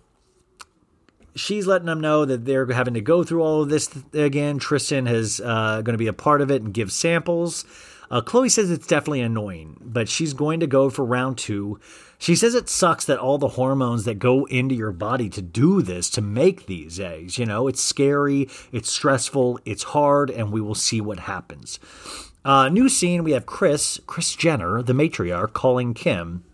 she's 1.37 1.69
letting 1.69 1.87
them 1.87 2.01
know 2.01 2.25
that 2.25 2.45
they're 2.45 2.67
having 2.67 2.95
to 2.95 3.01
go 3.01 3.23
through 3.23 3.43
all 3.43 3.63
of 3.63 3.69
this 3.69 3.89
again. 4.13 4.59
Tristan 4.59 5.07
is 5.07 5.41
uh, 5.41 5.83
going 5.83 5.95
to 5.95 5.99
be 5.99 6.09
a 6.09 6.13
part 6.13 6.41
of 6.41 6.51
it 6.51 6.63
and 6.63 6.75
give 6.75 6.91
samples. 6.91 7.65
Uh, 8.11 8.21
Khloé 8.21 8.51
says 8.51 8.71
it's 8.71 8.87
definitely 8.87 9.21
annoying, 9.21 9.77
but 9.81 10.09
she's 10.09 10.35
going 10.35 10.61
to 10.61 10.67
go 10.67 10.91
for 10.91 11.05
round 11.05 11.39
two. 11.39 11.79
She 12.19 12.37
says 12.37 12.55
it 12.55 12.69
sucks 12.69 13.05
that 13.05 13.19
all 13.19 13.39
the 13.39 13.49
hormones 13.49 14.05
that 14.05 14.19
go 14.19 14.45
into 14.47 14.75
your 14.75 14.93
body 14.93 15.29
to 15.31 15.43
do 15.43 15.83
this, 15.83 16.09
to 16.11 16.21
make 16.21 16.67
these 16.67 16.99
eggs, 16.99 17.39
you 17.39 17.47
know, 17.47 17.69
it's 17.69 17.83
scary, 17.83 18.49
it's 18.73 18.91
stressful, 18.91 19.59
it's 19.65 19.83
hard, 19.83 20.31
and 20.31 20.53
we 20.53 20.61
will 20.61 20.75
see 20.75 21.01
what 21.01 21.21
happens. 21.21 21.79
Uh, 22.45 22.69
new 22.69 22.89
scene 22.89 23.25
we 23.25 23.33
have 23.33 23.47
Kris, 23.47 24.01
Kris 24.07 24.35
Jenner, 24.37 24.83
the 24.83 24.93
matriarch, 24.93 25.53
calling 25.53 25.95
Kim. 25.95 26.45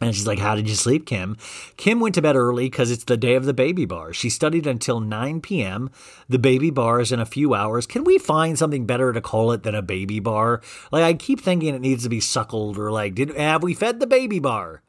And 0.00 0.14
she's 0.14 0.26
like, 0.26 0.38
How 0.38 0.54
did 0.54 0.68
you 0.68 0.74
sleep, 0.74 1.06
Kim? 1.06 1.36
Kim 1.76 2.00
went 2.00 2.14
to 2.16 2.22
bed 2.22 2.36
early 2.36 2.68
because 2.68 2.90
it's 2.90 3.04
the 3.04 3.16
day 3.16 3.34
of 3.34 3.46
the 3.46 3.54
baby 3.54 3.86
bar. 3.86 4.12
She 4.12 4.28
studied 4.28 4.66
until 4.66 5.00
9 5.00 5.40
p.m. 5.40 5.90
The 6.28 6.38
baby 6.38 6.70
bar 6.70 7.00
is 7.00 7.12
in 7.12 7.20
a 7.20 7.26
few 7.26 7.54
hours. 7.54 7.86
Can 7.86 8.04
we 8.04 8.18
find 8.18 8.58
something 8.58 8.84
better 8.84 9.12
to 9.12 9.20
call 9.22 9.52
it 9.52 9.62
than 9.62 9.74
a 9.74 9.82
baby 9.82 10.20
bar? 10.20 10.60
Like, 10.92 11.02
I 11.02 11.14
keep 11.14 11.40
thinking 11.40 11.74
it 11.74 11.80
needs 11.80 12.02
to 12.02 12.10
be 12.10 12.20
suckled 12.20 12.78
or 12.78 12.92
like, 12.92 13.14
did 13.14 13.34
have 13.36 13.62
we 13.62 13.72
fed 13.72 14.00
the 14.00 14.06
baby 14.06 14.38
bar? 14.38 14.82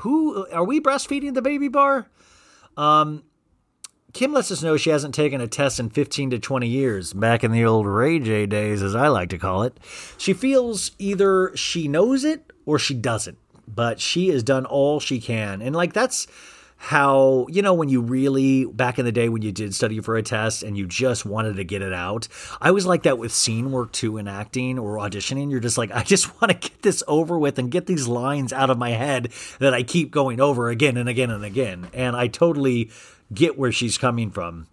Who 0.00 0.46
are 0.52 0.64
we 0.64 0.80
breastfeeding 0.80 1.34
the 1.34 1.42
baby 1.42 1.68
bar? 1.68 2.08
Um, 2.76 3.22
Kim 4.12 4.32
lets 4.32 4.50
us 4.50 4.62
know 4.62 4.76
she 4.76 4.90
hasn't 4.90 5.14
taken 5.14 5.40
a 5.40 5.46
test 5.46 5.78
in 5.78 5.90
15 5.90 6.30
to 6.30 6.38
20 6.38 6.66
years, 6.66 7.12
back 7.12 7.44
in 7.44 7.52
the 7.52 7.64
old 7.64 7.86
Ray 7.86 8.18
J 8.18 8.46
days, 8.46 8.82
as 8.82 8.94
I 8.94 9.08
like 9.08 9.28
to 9.30 9.38
call 9.38 9.62
it. 9.62 9.78
She 10.16 10.32
feels 10.32 10.92
either 10.98 11.54
she 11.54 11.86
knows 11.86 12.24
it 12.24 12.50
or 12.64 12.78
she 12.78 12.94
doesn't, 12.94 13.36
but 13.68 14.00
she 14.00 14.28
has 14.28 14.42
done 14.42 14.64
all 14.64 15.00
she 15.00 15.20
can. 15.20 15.60
And, 15.60 15.76
like, 15.76 15.92
that's 15.92 16.26
how 16.76 17.46
you 17.48 17.62
know 17.62 17.74
when 17.74 17.88
you 17.88 18.00
really 18.00 18.64
back 18.66 18.98
in 18.98 19.04
the 19.04 19.12
day 19.12 19.28
when 19.28 19.42
you 19.42 19.50
did 19.50 19.74
study 19.74 19.98
for 20.00 20.16
a 20.16 20.22
test 20.22 20.62
and 20.62 20.76
you 20.76 20.86
just 20.86 21.24
wanted 21.24 21.56
to 21.56 21.64
get 21.64 21.80
it 21.80 21.92
out 21.92 22.28
i 22.60 22.70
was 22.70 22.84
like 22.84 23.04
that 23.04 23.18
with 23.18 23.32
scene 23.32 23.72
work 23.72 23.90
too 23.92 24.18
in 24.18 24.28
acting 24.28 24.78
or 24.78 24.96
auditioning. 24.96 25.50
You're 25.50 25.60
just 25.60 25.78
like 25.78 25.90
i 25.92 26.02
just 26.02 26.28
want 26.40 26.52
to 26.52 26.68
get 26.68 26.82
this 26.82 27.02
over 27.08 27.38
with 27.38 27.58
and 27.58 27.70
get 27.70 27.86
these 27.86 28.06
lines 28.06 28.52
out 28.52 28.70
of 28.70 28.78
my 28.78 28.90
head 28.90 29.32
that 29.58 29.74
i 29.74 29.82
keep 29.82 30.10
going 30.10 30.40
over 30.40 30.68
again 30.68 30.96
and 30.96 31.08
again 31.08 31.30
and 31.30 31.44
again. 31.44 31.88
And 31.94 32.14
i 32.14 32.28
totally 32.28 32.90
get 33.32 33.58
where 33.58 33.72
she's 33.72 33.98
coming 33.98 34.30
from 34.30 34.66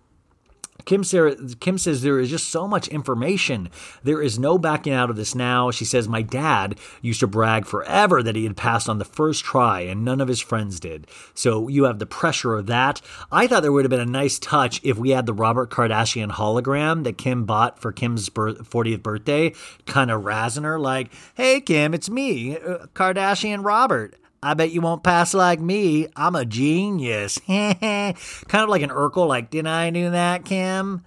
Kim, 0.85 1.03
Sarah, 1.03 1.35
Kim 1.59 1.77
says 1.77 2.01
there 2.01 2.19
is 2.19 2.29
just 2.29 2.49
so 2.49 2.67
much 2.67 2.87
information. 2.87 3.69
There 4.03 4.21
is 4.21 4.37
no 4.37 4.57
backing 4.57 4.93
out 4.93 5.09
of 5.09 5.15
this 5.15 5.35
now. 5.35 5.71
She 5.71 5.85
says, 5.85 6.07
My 6.07 6.21
dad 6.21 6.77
used 7.01 7.21
to 7.21 7.27
brag 7.27 7.65
forever 7.65 8.21
that 8.23 8.35
he 8.35 8.43
had 8.43 8.57
passed 8.57 8.89
on 8.89 8.99
the 8.99 9.05
first 9.05 9.43
try, 9.43 9.81
and 9.81 10.03
none 10.03 10.21
of 10.21 10.27
his 10.27 10.41
friends 10.41 10.79
did. 10.79 11.07
So 11.33 11.67
you 11.67 11.85
have 11.85 11.99
the 11.99 12.05
pressure 12.05 12.55
of 12.55 12.67
that. 12.67 13.01
I 13.31 13.47
thought 13.47 13.61
there 13.61 13.71
would 13.71 13.85
have 13.85 13.89
been 13.89 13.99
a 13.99 14.05
nice 14.05 14.39
touch 14.39 14.79
if 14.83 14.97
we 14.97 15.11
had 15.11 15.25
the 15.25 15.33
Robert 15.33 15.69
Kardashian 15.69 16.31
hologram 16.31 17.03
that 17.03 17.17
Kim 17.17 17.45
bought 17.45 17.79
for 17.79 17.91
Kim's 17.91 18.29
40th 18.29 19.03
birthday, 19.03 19.53
kind 19.85 20.11
of 20.11 20.23
razzing 20.23 20.63
her, 20.63 20.79
like, 20.79 21.11
Hey, 21.35 21.61
Kim, 21.61 21.93
it's 21.93 22.09
me, 22.09 22.57
uh, 22.57 22.87
Kardashian 22.93 23.63
Robert. 23.63 24.15
I 24.43 24.55
bet 24.55 24.71
you 24.71 24.81
won't 24.81 25.03
pass 25.03 25.33
like 25.33 25.61
me. 25.61 26.07
I'm 26.17 26.35
a 26.35 26.43
genius. 26.43 27.39
kind 27.47 28.15
of 28.53 28.69
like 28.69 28.81
an 28.81 28.89
Urkel, 28.89 29.25
like, 29.25 29.49
didn't 29.49 29.67
I 29.67 29.89
do 29.89 30.09
that, 30.11 30.43
Kim? 30.43 31.05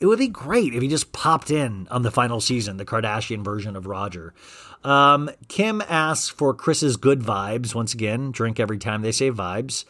It 0.00 0.06
would 0.06 0.18
be 0.18 0.26
great 0.26 0.74
if 0.74 0.82
he 0.82 0.88
just 0.88 1.12
popped 1.12 1.52
in 1.52 1.86
on 1.92 2.02
the 2.02 2.10
final 2.10 2.40
season, 2.40 2.78
the 2.78 2.84
Kardashian 2.84 3.44
version 3.44 3.76
of 3.76 3.86
Roger. 3.86 4.34
Um, 4.82 5.30
Kim 5.46 5.80
asks 5.88 6.28
for 6.28 6.54
Kris's 6.54 6.96
good 6.96 7.20
vibes. 7.20 7.72
Once 7.72 7.94
again, 7.94 8.32
drink 8.32 8.58
every 8.58 8.78
time 8.78 9.02
they 9.02 9.12
say 9.12 9.30
vibes. 9.30 9.84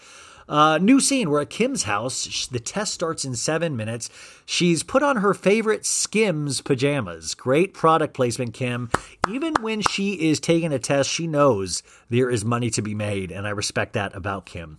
Uh, 0.52 0.76
new 0.76 1.00
scene. 1.00 1.30
We're 1.30 1.40
at 1.40 1.48
Kim's 1.48 1.84
house. 1.84 2.46
The 2.46 2.60
test 2.60 2.92
starts 2.92 3.24
in 3.24 3.34
seven 3.36 3.74
minutes. 3.74 4.10
She's 4.44 4.82
put 4.82 5.02
on 5.02 5.16
her 5.16 5.32
favorite 5.32 5.86
Skims 5.86 6.60
pajamas. 6.60 7.34
Great 7.34 7.72
product 7.72 8.12
placement, 8.12 8.52
Kim. 8.52 8.90
Even 9.30 9.54
when 9.62 9.80
she 9.80 10.28
is 10.28 10.40
taking 10.40 10.70
a 10.70 10.78
test, 10.78 11.08
she 11.08 11.26
knows 11.26 11.82
there 12.10 12.28
is 12.28 12.44
money 12.44 12.68
to 12.68 12.82
be 12.82 12.94
made, 12.94 13.30
and 13.30 13.46
I 13.46 13.50
respect 13.50 13.94
that 13.94 14.14
about 14.14 14.44
Kim. 14.44 14.76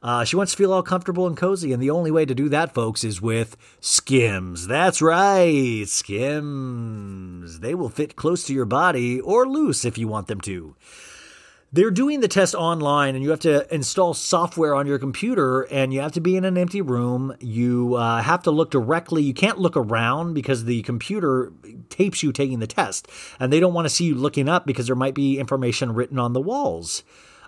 Uh, 0.00 0.22
she 0.22 0.36
wants 0.36 0.52
to 0.52 0.58
feel 0.58 0.72
all 0.72 0.84
comfortable 0.84 1.26
and 1.26 1.36
cozy, 1.36 1.72
and 1.72 1.82
the 1.82 1.90
only 1.90 2.12
way 2.12 2.24
to 2.24 2.32
do 2.32 2.48
that, 2.50 2.72
folks, 2.72 3.02
is 3.02 3.20
with 3.20 3.56
Skims. 3.80 4.68
That's 4.68 5.02
right, 5.02 5.82
Skims. 5.88 7.58
They 7.58 7.74
will 7.74 7.88
fit 7.88 8.14
close 8.14 8.44
to 8.44 8.54
your 8.54 8.66
body 8.66 9.20
or 9.20 9.48
loose 9.48 9.84
if 9.84 9.98
you 9.98 10.06
want 10.06 10.28
them 10.28 10.40
to 10.42 10.76
they're 11.72 11.90
doing 11.90 12.20
the 12.20 12.28
test 12.28 12.54
online 12.54 13.14
and 13.14 13.22
you 13.22 13.30
have 13.30 13.40
to 13.40 13.72
install 13.74 14.14
software 14.14 14.74
on 14.74 14.86
your 14.86 14.98
computer 14.98 15.62
and 15.62 15.92
you 15.92 16.00
have 16.00 16.12
to 16.12 16.20
be 16.20 16.36
in 16.36 16.44
an 16.44 16.56
empty 16.56 16.80
room. 16.80 17.36
You 17.40 17.94
uh, 17.94 18.22
have 18.22 18.44
to 18.44 18.50
look 18.50 18.70
directly. 18.70 19.22
You 19.22 19.34
can't 19.34 19.58
look 19.58 19.76
around 19.76 20.32
because 20.32 20.64
the 20.64 20.82
computer 20.82 21.52
tapes 21.90 22.22
you 22.22 22.32
taking 22.32 22.60
the 22.60 22.66
test 22.66 23.06
and 23.38 23.52
they 23.52 23.60
don't 23.60 23.74
want 23.74 23.84
to 23.84 23.90
see 23.90 24.04
you 24.04 24.14
looking 24.14 24.48
up 24.48 24.64
because 24.64 24.86
there 24.86 24.96
might 24.96 25.14
be 25.14 25.38
information 25.38 25.92
written 25.92 26.18
on 26.18 26.32
the 26.32 26.40
walls. 26.40 27.02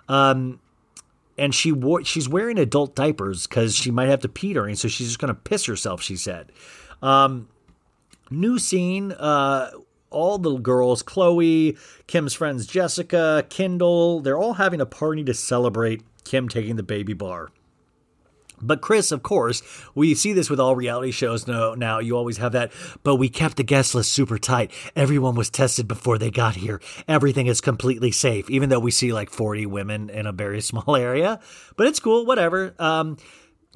Um, 0.07 0.59
and 1.37 1.55
she 1.55 1.71
wore 1.71 2.03
she's 2.03 2.29
wearing 2.29 2.59
adult 2.59 2.95
diapers 2.95 3.47
because 3.47 3.75
she 3.75 3.89
might 3.89 4.09
have 4.09 4.19
to 4.19 4.29
pee 4.29 4.53
during 4.53 4.75
so 4.75 4.87
she's 4.87 5.07
just 5.07 5.19
going 5.19 5.33
to 5.33 5.39
piss 5.39 5.65
herself 5.65 6.01
she 6.01 6.15
said. 6.15 6.51
Um, 7.01 7.47
new 8.29 8.59
scene 8.59 9.13
uh, 9.13 9.71
all 10.11 10.37
the 10.37 10.57
girls 10.57 11.01
Khloé, 11.01 11.77
Kim's 12.07 12.33
friends 12.33 12.67
Jessica, 12.67 13.45
Kendall 13.49 14.19
they're 14.19 14.37
all 14.37 14.53
having 14.53 14.81
a 14.81 14.85
party 14.85 15.23
to 15.23 15.33
celebrate 15.33 16.03
Kim 16.23 16.47
taking 16.47 16.75
the 16.75 16.83
baby 16.83 17.13
bar. 17.13 17.49
But 18.61 18.81
Kris, 18.81 19.11
of 19.11 19.23
course, 19.23 19.61
we 19.95 20.13
see 20.13 20.33
this 20.33 20.49
with 20.49 20.59
all 20.59 20.75
reality 20.75 21.11
shows 21.11 21.47
now. 21.47 21.73
Now 21.73 21.99
you 21.99 22.15
always 22.15 22.37
have 22.37 22.51
that. 22.51 22.71
But 23.03 23.15
we 23.15 23.29
kept 23.29 23.57
the 23.57 23.63
guest 23.63 23.95
list 23.95 24.11
super 24.11 24.37
tight. 24.37 24.71
Everyone 24.95 25.35
was 25.35 25.49
tested 25.49 25.87
before 25.87 26.17
they 26.17 26.31
got 26.31 26.55
here. 26.55 26.79
Everything 27.07 27.47
is 27.47 27.61
completely 27.61 28.11
safe, 28.11 28.49
even 28.49 28.69
though 28.69 28.79
we 28.79 28.91
see 28.91 29.13
like 29.13 29.29
40 29.29 29.65
women 29.65 30.09
in 30.09 30.25
a 30.27 30.31
very 30.31 30.61
small 30.71 30.95
area. 30.95 31.39
But 31.75 31.87
it's 31.87 31.99
cool, 31.99 32.25
whatever. 32.25 32.75
Um, 32.77 33.17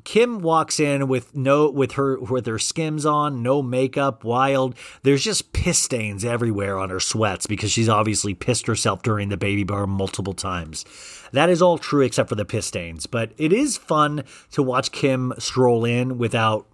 Kim 0.03 0.39
walks 0.39 0.79
in 0.79 1.07
with 1.07 1.35
no 1.35 1.69
with 1.69 1.93
her 1.93 2.19
with 2.19 2.45
her 2.45 2.59
skims 2.59 3.05
on, 3.05 3.41
no 3.41 3.61
makeup, 3.61 4.23
wild. 4.23 4.75
There's 5.03 5.23
just 5.23 5.53
piss 5.53 5.79
stains 5.79 6.25
everywhere 6.25 6.77
on 6.77 6.89
her 6.89 6.99
sweats 6.99 7.47
because 7.47 7.71
she's 7.71 7.89
obviously 7.89 8.33
pissed 8.33 8.67
herself 8.67 9.01
during 9.01 9.29
the 9.29 9.37
baby 9.37 9.63
bar 9.63 9.87
multiple 9.87 10.33
times. 10.33 10.85
That 11.31 11.49
is 11.49 11.61
all 11.61 11.77
true 11.77 12.01
except 12.01 12.29
for 12.29 12.35
the 12.35 12.45
piss 12.45 12.67
stains, 12.67 13.05
but 13.05 13.31
it 13.37 13.53
is 13.53 13.77
fun 13.77 14.23
to 14.51 14.61
watch 14.61 14.91
Kim 14.91 15.33
stroll 15.39 15.85
in 15.85 16.17
without 16.17 16.67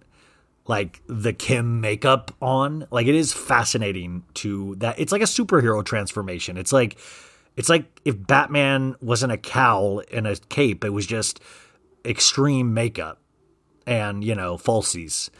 like 0.66 1.00
the 1.06 1.32
Kim 1.32 1.80
makeup 1.80 2.34
on. 2.42 2.86
Like 2.90 3.06
it 3.06 3.14
is 3.14 3.32
fascinating 3.32 4.24
to 4.34 4.74
that. 4.76 4.98
It's 4.98 5.12
like 5.12 5.22
a 5.22 5.26
superhero 5.26 5.84
transformation. 5.84 6.56
It's 6.56 6.72
like 6.72 6.98
it's 7.56 7.68
like 7.68 8.00
if 8.04 8.26
Batman 8.26 8.96
wasn't 9.00 9.32
a 9.32 9.38
cowl 9.38 10.02
and 10.12 10.26
a 10.26 10.36
cape, 10.48 10.84
it 10.84 10.90
was 10.90 11.06
just 11.06 11.40
extreme 12.04 12.74
makeup 12.74 13.20
and 13.86 14.24
you 14.24 14.34
know 14.34 14.56
falsies. 14.56 15.30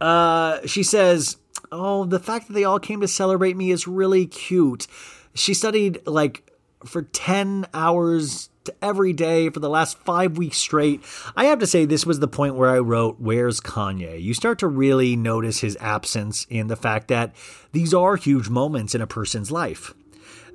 Uh, 0.00 0.58
she 0.66 0.82
says, 0.82 1.36
"Oh, 1.72 2.04
the 2.04 2.20
fact 2.20 2.48
that 2.48 2.52
they 2.52 2.64
all 2.64 2.80
came 2.80 3.00
to 3.00 3.08
celebrate 3.08 3.56
me 3.56 3.70
is 3.70 3.86
really 3.86 4.26
cute." 4.26 4.86
She 5.34 5.54
studied 5.54 6.06
like 6.06 6.50
for 6.84 7.02
ten 7.02 7.66
hours 7.72 8.50
every 8.82 9.12
day 9.12 9.50
for 9.50 9.60
the 9.60 9.68
last 9.68 9.98
five 9.98 10.38
weeks 10.38 10.58
straight. 10.58 11.02
I 11.36 11.46
have 11.46 11.58
to 11.60 11.66
say, 11.66 11.84
this 11.84 12.06
was 12.06 12.20
the 12.20 12.28
point 12.28 12.56
where 12.56 12.70
I 12.70 12.78
wrote, 12.78 13.20
Where's 13.20 13.60
Kanye? 13.60 14.20
You 14.20 14.34
start 14.34 14.58
to 14.60 14.68
really 14.68 15.16
notice 15.16 15.60
his 15.60 15.76
absence 15.80 16.46
in 16.50 16.66
the 16.66 16.76
fact 16.76 17.08
that 17.08 17.34
these 17.72 17.94
are 17.94 18.16
huge 18.16 18.48
moments 18.48 18.94
in 18.94 19.00
a 19.00 19.06
person's 19.06 19.50
life 19.50 19.94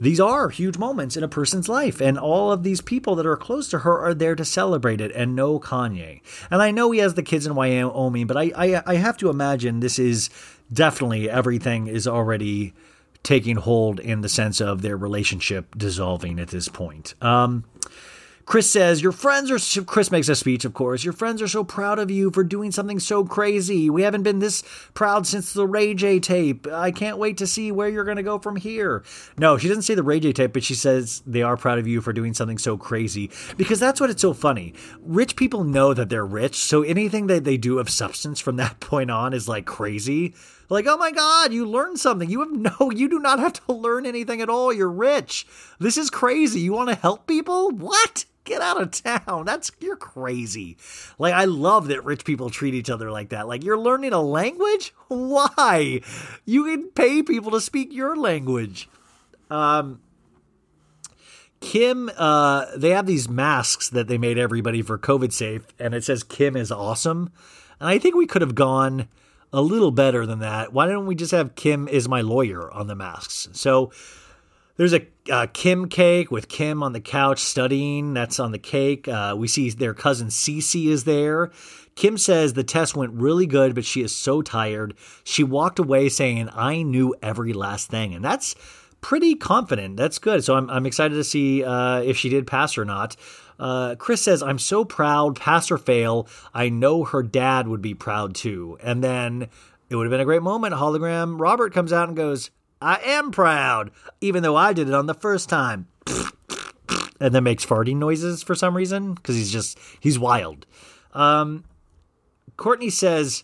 these 0.02 0.20
are 0.20 0.50
huge 0.50 0.80
moments 0.80 1.16
in 1.16 1.24
a 1.24 1.28
person's 1.28 1.70
life, 1.70 2.02
and 2.02 2.18
all 2.18 2.52
of 2.52 2.64
these 2.64 2.82
people 2.82 3.14
that 3.16 3.26
are 3.28 3.38
close 3.38 3.70
to 3.70 3.80
her 3.80 4.00
are 4.00 4.16
there 4.16 4.36
to 4.36 4.44
celebrate 4.44 5.00
it, 5.00 5.12
and 5.12 5.36
no 5.36 5.60
Kanye. 5.60 6.22
And 6.50 6.60
I 6.60 6.72
know 6.72 6.90
he 6.90 7.00
has 7.00 7.14
the 7.14 7.22
kids 7.22 7.46
in 7.46 7.54
Wyoming, 7.54 8.26
but 8.26 8.36
I, 8.36 8.52
I, 8.56 8.84
I 8.86 8.96
have 8.96 9.16
to 9.18 9.30
imagine 9.30 9.80
this 9.80 10.00
is 10.00 10.32
definitely 10.74 11.30
everything 11.30 11.86
is 11.86 12.08
already 12.08 12.74
taking 13.22 13.58
hold 13.58 14.00
in 14.00 14.22
the 14.22 14.30
sense 14.30 14.60
of 14.60 14.82
their 14.82 14.98
relationship 14.98 15.78
dissolving 15.78 16.40
at 16.40 16.48
this 16.48 16.68
point. 16.68 17.14
Um, 17.22 17.66
Kris 18.46 18.70
says, 18.70 19.02
Your 19.02 19.12
friends 19.12 19.52
are. 19.52 19.84
Kris 19.84 20.12
makes 20.12 20.30
a 20.30 20.36
speech, 20.36 20.66
of 20.66 20.74
course. 20.74 21.04
Your 21.04 21.14
friends 21.14 21.42
are 21.42 21.48
so 21.48 21.64
proud 21.64 22.00
of 22.00 22.12
you 22.12 22.32
for 22.32 22.44
doing 22.44 22.72
something 22.72 23.00
so 23.00 23.24
crazy. 23.24 23.90
We 23.90 24.04
haven't 24.04 24.24
been 24.24 24.40
this 24.40 24.64
proud 24.94 25.28
since 25.28 25.54
the 25.54 25.68
Ray 25.68 25.94
J 25.94 26.20
tape. 26.20 26.68
I 26.68 26.92
can't 26.92 27.18
wait 27.18 27.38
to 27.38 27.48
see 27.48 27.72
where 27.72 27.90
you're 27.90 28.04
going 28.04 28.18
to 28.18 28.24
go 28.24 28.40
from 28.40 28.56
here. 28.56 29.04
No, 29.38 29.58
she 29.58 29.68
doesn't 29.68 29.84
say 29.84 29.96
the 29.96 30.04
Ray 30.04 30.20
J 30.20 30.34
tape, 30.34 30.54
but 30.54 30.64
she 30.64 30.76
says 30.76 31.22
they 31.26 31.42
are 31.42 31.58
proud 31.58 31.80
of 31.80 31.88
you 31.88 32.02
for 32.02 32.14
doing 32.14 32.34
something 32.34 32.58
so 32.58 32.78
crazy 32.78 33.30
because 33.58 33.80
that's 33.80 34.00
what 34.00 34.10
it's 34.10 34.22
so 34.22 34.34
funny. 34.34 34.74
Rich 35.02 35.36
people 35.36 35.64
know 35.64 35.94
that 35.94 36.10
they're 36.10 36.26
rich, 36.26 36.56
so 36.58 36.84
anything 36.84 37.28
that 37.28 37.44
they 37.44 37.58
do 37.58 37.80
of 37.80 37.90
substance 37.90 38.40
from 38.40 38.56
that 38.58 38.80
point 38.80 39.12
on 39.12 39.34
is 39.34 39.48
like 39.48 39.66
crazy. 39.66 40.34
Like, 40.72 40.88
oh 40.88 40.96
my 40.96 41.12
God, 41.12 41.52
you 41.52 41.66
learned 41.66 42.00
something. 42.00 42.30
You 42.30 42.40
have 42.40 42.52
no, 42.80 42.92
you 42.92 43.10
do 43.10 43.20
not 43.20 43.40
have 43.40 43.54
to 43.66 43.74
learn 43.74 44.06
anything 44.06 44.42
at 44.42 44.50
all. 44.50 44.72
You're 44.72 44.90
rich. 44.90 45.46
This 45.80 45.98
is 45.98 46.10
crazy. 46.10 46.62
You 46.62 46.72
want 46.72 46.90
to 46.90 46.96
help 46.96 47.28
people? 47.28 47.72
What? 47.72 48.24
Get 48.46 48.62
out 48.62 48.82
of 48.82 48.92
town. 48.92 49.46
That's 49.46 49.72
you're 49.82 49.98
crazy. 49.98 50.78
Like 51.20 51.34
I 51.34 51.44
love 51.46 51.90
that 51.90 52.06
rich 52.06 52.24
people 52.24 52.50
treat 52.50 52.74
each 52.74 52.90
other 52.90 53.12
like 53.12 53.30
that. 53.30 53.50
Like 53.50 53.64
you're 53.66 53.78
learning 53.78 54.14
a 54.14 54.22
language? 54.22 54.94
Why? 55.10 56.02
You 56.46 56.64
can 56.64 56.90
pay 56.92 57.22
people 57.22 57.52
to 57.52 57.62
speak 57.62 57.92
your 57.92 58.16
language. 58.16 58.90
Um 59.50 60.00
Kim, 61.60 62.10
uh, 62.18 62.66
they 62.76 62.90
have 62.90 63.06
these 63.06 63.30
masks 63.30 63.90
that 63.90 64.08
they 64.08 64.18
made 64.18 64.40
everybody 64.40 64.82
for 64.82 64.98
COVID 64.98 65.32
safe, 65.32 65.68
and 65.78 65.94
it 65.94 66.04
says 66.04 66.24
Kim 66.24 66.56
is 66.56 66.72
awesome. 66.72 67.30
And 67.80 67.88
I 67.88 68.00
think 68.00 68.16
we 68.16 68.26
could 68.26 68.42
have 68.42 68.56
gone 68.56 69.08
a 69.54 69.62
little 69.62 69.92
better 69.92 70.26
than 70.26 70.40
that. 70.40 70.74
Why 70.74 70.88
don't 70.88 71.06
we 71.06 71.16
just 71.16 71.32
have 71.32 71.56
Kim 71.56 71.88
is 71.88 72.08
my 72.08 72.22
lawyer 72.22 72.72
on 72.72 72.88
the 72.88 72.96
masks? 72.96 73.50
So 73.54 73.92
there's 74.78 74.94
a 74.94 75.06
uh, 75.32 75.48
Kim 75.54 75.88
cake 75.90 76.32
with 76.32 76.48
Kim 76.48 76.82
on 76.82 76.94
the 76.94 77.02
couch 77.02 77.40
studying. 77.40 78.14
That's 78.14 78.40
on 78.40 78.52
the 78.52 78.60
cake. 78.60 79.08
Uh, 79.08 79.36
we 79.38 79.48
see 79.48 79.70
their 79.70 79.94
cousin 79.94 80.30
Cece 80.30 80.88
is 80.88 81.04
there. 81.04 81.52
Kim 81.96 82.18
says 82.18 82.54
the 82.54 82.64
test 82.64 82.96
went 82.96 83.14
really 83.14 83.46
good, 83.46 83.76
but 83.76 83.86
she 83.86 84.02
is 84.02 84.16
so 84.16 84.42
tired. 84.42 84.96
She 85.24 85.44
walked 85.44 85.78
away 85.78 86.10
saying, 86.10 86.50
I 86.54 86.84
knew 86.84 87.14
every 87.22 87.54
last 87.54 87.90
thing. 87.90 88.16
And 88.16 88.24
that's 88.24 88.56
pretty 89.02 89.36
confident. 89.36 89.98
That's 89.98 90.18
good. 90.18 90.44
So 90.44 90.56
I'm, 90.56 90.70
I'm 90.70 90.86
excited 90.86 91.16
to 91.16 91.24
see 91.24 91.64
uh, 91.64 92.02
if 92.02 92.18
she 92.18 92.30
did 92.30 92.48
pass 92.48 92.78
or 92.78 92.86
not. 92.86 93.18
Uh, 93.62 93.94
Kris 93.96 94.24
says, 94.24 94.42
I'm 94.42 94.58
so 94.58 94.84
proud, 94.84 95.40
pass 95.40 95.70
or 95.70 95.78
fail. 95.78 96.28
I 96.52 96.70
know 96.70 97.04
her 97.04 97.22
dad 97.22 97.68
would 97.68 97.82
be 97.82 97.94
proud 97.94 98.34
too. 98.34 98.80
And 98.82 99.04
then 99.04 99.50
it 99.88 99.96
would 99.96 100.06
have 100.08 100.12
been 100.12 100.20
a 100.20 100.26
great 100.26 100.42
moment. 100.42 100.74
Hologram 100.74 101.40
Robert 101.40 101.72
comes 101.72 101.94
out 101.94 102.08
and 102.08 102.18
goes, 102.18 102.50
I 102.82 103.00
am 103.06 103.30
proud, 103.30 103.92
even 104.20 104.42
though 104.42 104.56
I 104.56 104.74
did 104.74 104.88
it 104.88 104.96
on 104.96 105.06
the 105.06 105.14
first 105.14 105.48
time. 105.48 105.88
And 107.20 107.36
then 107.36 107.44
makes 107.44 107.64
farting 107.64 107.98
noises 107.98 108.42
for 108.42 108.56
some 108.56 108.76
reason 108.76 109.14
because 109.14 109.36
he's 109.36 109.52
just, 109.52 109.78
he's 110.00 110.18
wild. 110.18 110.66
Um, 111.14 111.66
Kourtney 112.58 112.92
says 112.92 113.44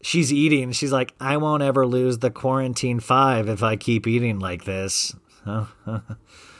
she's 0.00 0.32
eating. 0.32 0.72
She's 0.72 0.92
like, 0.92 1.12
I 1.20 1.36
won't 1.36 1.62
ever 1.62 1.86
lose 1.86 2.18
the 2.18 2.30
quarantine 2.30 3.00
five 3.00 3.50
if 3.50 3.62
I 3.62 3.76
keep 3.76 4.06
eating 4.06 4.38
like 4.38 4.64
this. 4.64 5.14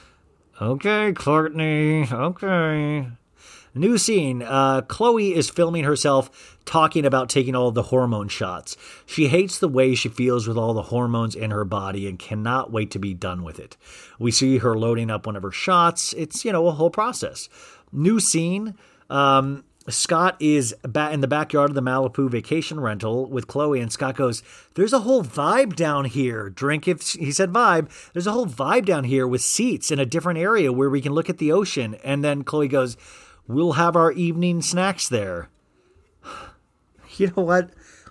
okay, 0.63 1.13
Kourtney. 1.13 2.11
Okay. 2.11 3.09
New 3.75 3.97
scene. 3.97 4.43
Uh, 4.43 4.83
Khloé 4.83 5.33
is 5.33 5.49
filming 5.49 5.85
herself 5.85 6.59
talking 6.67 7.07
about 7.07 7.31
taking 7.31 7.55
all 7.55 7.71
the 7.71 7.85
hormone 7.85 8.29
shots. 8.29 8.77
She 9.07 9.29
hates 9.29 9.59
the 9.59 9.69
way 9.69 9.95
she 9.95 10.09
feels 10.09 10.47
with 10.47 10.59
all 10.59 10.75
the 10.75 10.83
hormones 10.83 11.35
in 11.35 11.51
her 11.51 11.65
body 11.65 12.07
and 12.07 12.19
cannot 12.19 12.71
wait 12.71 12.91
to 12.91 12.99
be 12.99 13.15
done 13.15 13.43
with 13.43 13.59
it. 13.59 13.77
We 14.19 14.31
see 14.31 14.59
her 14.59 14.79
loading 14.79 15.11
up 15.11 15.27
one 15.27 15.37
of 15.37 15.43
her 15.43 15.53
shots. 15.53 16.13
It's, 16.13 16.45
you 16.45 16.53
know, 16.53 16.67
a 16.67 16.73
whole 16.73 16.91
process. 16.91 17.49
New 17.91 18.21
scene. 18.21 18.75
Um, 19.09 19.65
Scott 19.89 20.37
is 20.39 20.75
in 20.85 21.21
the 21.21 21.29
backyard 21.29 21.71
of 21.71 21.75
the 21.75 21.83
Malibu 21.83 22.31
vacation 22.31 22.79
rental 22.79 23.27
with 23.27 23.49
Khloé, 23.49 23.83
and 23.83 23.93
Scott 23.93 24.17
goes, 24.17 24.43
There's 24.75 24.93
a 24.93 25.01
whole 25.01 25.25
vibe 25.25 25.75
down 25.75 26.05
here. 26.05 26.51
Drink 26.51 26.87
if 26.87 27.13
he 27.13 27.33
said 27.33 27.51
vibe. 27.53 27.91
There's 28.13 28.27
a 28.27 28.33
whole 28.33 28.47
vibe 28.47 28.85
down 28.85 29.05
here 29.05 29.27
with 29.27 29.41
seats 29.41 29.91
in 29.91 29.99
a 29.99 30.07
different 30.07 30.39
area 30.39 30.73
where 30.73 30.91
we 30.91 31.01
can 31.01 31.13
look 31.13 31.29
at 31.29 31.39
the 31.39 31.53
ocean. 31.53 31.97
And 32.05 32.23
then 32.23 32.45
Khloé 32.45 32.71
goes, 32.71 32.97
We'll 33.49 33.73
have 33.73 33.97
our 33.97 34.13
evening 34.13 34.63
snacks 34.63 35.09
there. 35.09 35.49
You 37.19 37.31
know 37.37 37.43
what? 37.43 37.69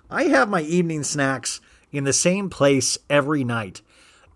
I 0.08 0.24
have 0.24 0.48
my 0.48 0.60
evening 0.62 1.02
snacks 1.02 1.60
in 1.90 2.04
the 2.04 2.12
same 2.12 2.48
place 2.48 2.98
every 3.10 3.42
night. 3.42 3.82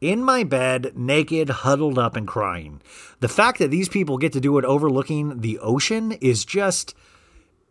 In 0.01 0.22
my 0.22 0.43
bed, 0.43 0.93
naked, 0.97 1.49
huddled 1.49 1.99
up, 1.99 2.16
and 2.16 2.26
crying. 2.26 2.82
The 3.20 3.28
fact 3.28 3.61
that 3.61 3.70
these 3.70 3.89
people 3.89 4.18
get 4.18 4.32
to 4.32 4.41
do 4.41 4.59
it 4.59 4.64
overlooking 4.64 5.41
the 5.41 5.59
ocean 5.61 6.12
is 6.12 6.45
just, 6.45 6.95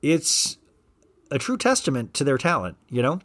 it's 0.06 0.58
a 1.32 1.40
true 1.40 1.58
testament 1.58 2.14
to 2.14 2.24
their 2.24 2.38
talent, 2.38 2.78
you 2.90 3.02
know? 3.02 3.20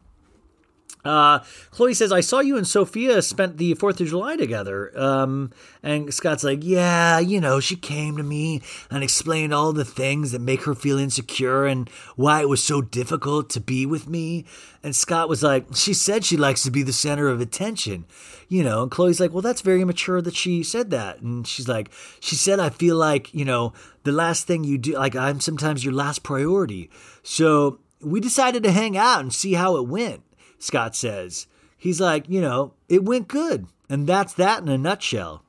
Uh, 1.05 1.38
Khloé 1.72 1.96
says, 1.96 2.12
I 2.12 2.20
saw 2.20 2.40
you 2.40 2.57
and 2.57 2.66
Sofia 2.66 3.22
spent 3.22 3.57
the 3.57 3.74
4th 3.74 4.01
of 4.01 4.09
July 4.09 4.36
together. 4.36 4.92
Um, 4.98 5.51
and 5.82 6.12
Scott's 6.12 6.44
like, 6.44 6.62
Yeah, 6.62 7.18
you 7.18 7.40
know, 7.40 7.61
she 7.61 7.76
came 7.76 8.16
to 8.16 8.22
me 8.22 8.61
and 8.90 9.03
explained 9.03 9.55
all 9.55 9.72
the 9.72 9.84
things 9.84 10.32
that 10.32 10.40
make 10.40 10.64
her 10.64 10.74
feel 10.74 10.98
insecure 10.98 11.64
and 11.64 11.88
why 12.16 12.42
it 12.42 12.48
was 12.48 12.62
so 12.62 12.82
difficult 12.82 13.48
to 13.51 13.61
be 13.61 13.86
with 13.86 14.09
me. 14.09 14.44
And 14.82 14.94
Scott 14.94 15.28
was 15.28 15.42
like, 15.42 15.66
She 15.74 15.94
said 15.94 16.24
she 16.24 16.36
likes 16.36 16.62
to 16.64 16.70
be 16.70 16.82
the 16.82 16.92
center 16.92 17.28
of 17.28 17.40
attention, 17.40 18.05
you 18.48 18.62
know. 18.62 18.82
And 18.82 18.90
Khloé's 18.90 19.20
like, 19.20 19.32
Well, 19.32 19.42
that's 19.42 19.62
very 19.62 19.84
mature 19.84 20.20
that 20.20 20.36
she 20.36 20.62
said 20.62 20.90
that. 20.90 21.20
And 21.20 21.46
she's 21.46 21.68
like, 21.68 21.90
She 22.20 22.36
said, 22.36 22.61
I 22.61 22.68
feel 22.68 22.96
like, 22.96 23.32
you 23.32 23.46
know, 23.46 23.72
the 24.05 24.12
last 24.12 24.46
thing 24.46 24.64
you 24.64 24.76
do, 24.76 24.94
like, 24.94 25.16
I'm 25.16 25.40
sometimes 25.40 25.84
your 25.84 25.94
last 25.94 26.22
priority. 26.22 26.90
So 27.22 27.80
we 28.03 28.20
decided 28.20 28.62
to 28.64 28.72
hang 28.72 28.96
out 28.96 29.20
and 29.20 29.32
see 29.32 29.55
how 29.55 29.76
it 29.76 29.86
went. 29.86 30.22
Scott 30.61 30.94
says. 30.94 31.48
He's 31.76 32.00
like, 32.00 32.28
you 32.28 32.40
know, 32.40 32.74
it 32.88 33.04
went 33.04 33.26
good. 33.26 33.66
And 33.88 34.06
that's 34.06 34.34
that 34.34 34.62
in 34.62 34.68
a 34.68 34.78
nutshell. 34.78 35.42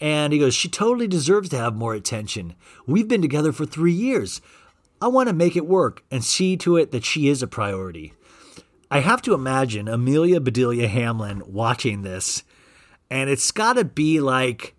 And 0.00 0.32
he 0.32 0.38
goes, 0.38 0.54
She 0.54 0.68
totally 0.68 1.08
deserves 1.08 1.48
to 1.48 1.58
have 1.58 1.74
more 1.74 1.94
attention. 1.94 2.54
We've 2.86 3.08
been 3.08 3.22
together 3.22 3.52
for 3.52 3.66
three 3.66 3.92
years. 3.92 4.40
I 5.02 5.08
want 5.08 5.28
to 5.28 5.34
make 5.34 5.56
it 5.56 5.66
work 5.66 6.04
and 6.10 6.22
see 6.22 6.56
to 6.58 6.76
it 6.76 6.92
that 6.92 7.04
she 7.04 7.28
is 7.28 7.42
a 7.42 7.48
priority. 7.48 8.12
I 8.90 9.00
have 9.00 9.22
to 9.22 9.34
imagine 9.34 9.88
Amelia 9.88 10.40
Bedelia 10.40 10.88
Hamlin 10.88 11.42
watching 11.46 12.02
this, 12.02 12.42
and 13.10 13.30
it's 13.30 13.50
got 13.50 13.74
to 13.74 13.84
be 13.84 14.20
like 14.20 14.74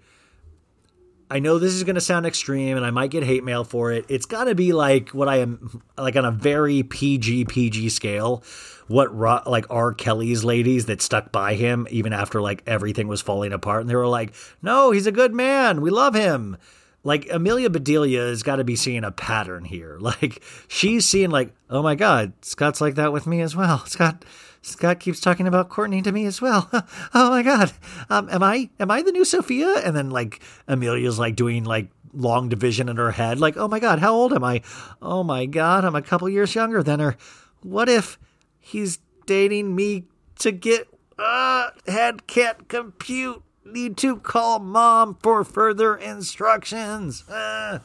I 1.31 1.39
know 1.39 1.59
this 1.59 1.73
is 1.73 1.85
going 1.85 1.95
to 1.95 2.01
sound 2.01 2.25
extreme 2.25 2.75
and 2.75 2.85
I 2.85 2.91
might 2.91 3.09
get 3.09 3.23
hate 3.23 3.45
mail 3.45 3.63
for 3.63 3.93
it. 3.93 4.05
It's 4.09 4.25
got 4.25 4.43
to 4.45 4.55
be 4.55 4.73
like 4.73 5.11
what 5.11 5.29
I 5.29 5.37
am 5.37 5.81
like 5.97 6.17
on 6.17 6.25
a 6.25 6.31
very 6.31 6.83
PG 6.83 7.45
PG 7.45 7.87
scale. 7.87 8.43
What 8.87 9.15
like 9.47 9.65
R. 9.69 9.93
Kelly's 9.93 10.43
ladies 10.43 10.87
that 10.87 11.01
stuck 11.01 11.31
by 11.31 11.53
him 11.53 11.87
even 11.89 12.11
after 12.11 12.41
like 12.41 12.63
everything 12.67 13.07
was 13.07 13.21
falling 13.21 13.53
apart 13.53 13.79
and 13.79 13.89
they 13.89 13.95
were 13.95 14.07
like, 14.07 14.33
"No, 14.61 14.91
he's 14.91 15.07
a 15.07 15.11
good 15.13 15.33
man. 15.33 15.79
We 15.79 15.89
love 15.89 16.15
him." 16.15 16.57
Like 17.05 17.31
Amelia 17.31 17.69
Bedelia 17.69 18.27
has 18.27 18.43
got 18.43 18.57
to 18.57 18.65
be 18.65 18.75
seeing 18.75 19.05
a 19.05 19.11
pattern 19.11 19.63
here. 19.63 19.97
Like 20.01 20.43
she's 20.67 21.07
seeing 21.07 21.29
like, 21.29 21.53
"Oh 21.69 21.81
my 21.81 21.95
god, 21.95 22.33
Scott's 22.41 22.81
like 22.81 22.95
that 22.95 23.13
with 23.13 23.25
me 23.25 23.39
as 23.39 23.55
well." 23.55 23.85
Scott 23.85 24.25
Scott 24.61 24.99
keeps 24.99 25.19
talking 25.19 25.47
about 25.47 25.69
Kourtney 25.69 26.03
to 26.03 26.11
me 26.11 26.25
as 26.25 26.39
well. 26.41 26.69
oh 27.13 27.29
my 27.29 27.41
god, 27.41 27.71
um, 28.09 28.29
am 28.29 28.43
I 28.43 28.69
am 28.79 28.91
I 28.91 29.01
the 29.01 29.11
new 29.11 29.25
Sofia? 29.25 29.77
And 29.83 29.95
then 29.95 30.11
like 30.11 30.39
Amelia's 30.67 31.17
like 31.17 31.35
doing 31.35 31.63
like 31.63 31.89
long 32.13 32.47
division 32.49 32.87
in 32.87 32.97
her 32.97 33.11
head, 33.11 33.39
like, 33.39 33.57
oh 33.57 33.67
my 33.67 33.79
god, 33.79 33.99
how 33.99 34.13
old 34.13 34.33
am 34.33 34.43
I? 34.43 34.61
Oh 35.01 35.23
my 35.23 35.47
god, 35.47 35.83
I'm 35.83 35.95
a 35.95 36.01
couple 36.01 36.29
years 36.29 36.53
younger 36.53 36.83
than 36.83 36.99
her. 36.99 37.17
What 37.61 37.89
if 37.89 38.19
he's 38.59 38.99
dating 39.25 39.75
me 39.75 40.05
to 40.39 40.51
get 40.51 40.87
uh 41.17 41.71
head 41.87 42.27
can't 42.27 42.67
compute? 42.67 43.41
Need 43.63 43.97
to 43.97 44.17
call 44.17 44.59
mom 44.59 45.17
for 45.21 45.43
further 45.43 45.95
instructions. 45.95 47.27
Uh. 47.29 47.79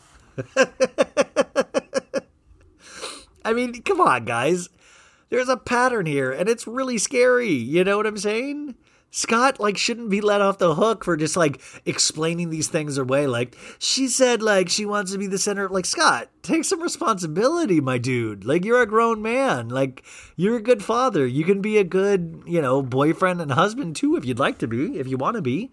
I 3.45 3.53
mean, 3.53 3.83
come 3.83 4.01
on, 4.01 4.25
guys 4.25 4.69
there's 5.29 5.49
a 5.49 5.57
pattern 5.57 6.07
here 6.07 6.31
and 6.31 6.49
it's 6.49 6.67
really 6.67 6.99
scary. 6.99 7.53
You 7.53 7.85
know 7.85 7.97
what 7.97 8.07
I'm 8.07 8.19
saying? 8.19 8.77
Scott 9.11 9.59
like 9.59 9.79
shouldn't 9.79 10.11
be 10.11 10.21
let 10.21 10.43
off 10.43 10.59
the 10.59 10.75
hook 10.75 11.03
for 11.03 11.17
just 11.17 11.37
like 11.37 11.63
explaining 11.87 12.51
these 12.51 12.69
things 12.69 12.99
away. 12.99 13.27
Like 13.27 13.57
she 13.79 14.09
said, 14.09 14.43
like 14.43 14.69
she 14.69 14.85
wants 14.85 15.13
to 15.13 15.19
be 15.19 15.27
the 15.27 15.39
center. 15.39 15.69
Like 15.69 15.87
Scott, 15.87 16.29
take 16.43 16.65
some 16.65 16.83
responsibility, 16.83 17.81
my 17.81 17.97
dude. 17.97 18.45
Like 18.45 18.65
you're 18.65 18.83
a 18.83 18.87
grown 18.87 19.23
man. 19.23 19.69
Like 19.69 20.05
you're 20.37 20.57
a 20.57 20.63
good 20.63 20.85
father. 20.85 21.27
You 21.27 21.45
can 21.45 21.63
be 21.63 21.79
a 21.79 21.85
good, 21.85 22.43
you 22.47 22.61
know, 22.61 22.83
boyfriend 22.83 23.41
and 23.41 23.53
husband 23.53 23.97
too 23.97 24.17
if 24.17 24.25
you'd 24.25 24.39
like 24.39 24.59
to 24.59 24.69
be, 24.69 24.99
if 24.99 25.09
you 25.09 25.17
want 25.17 25.37
to 25.37 25.43
be. 25.43 25.71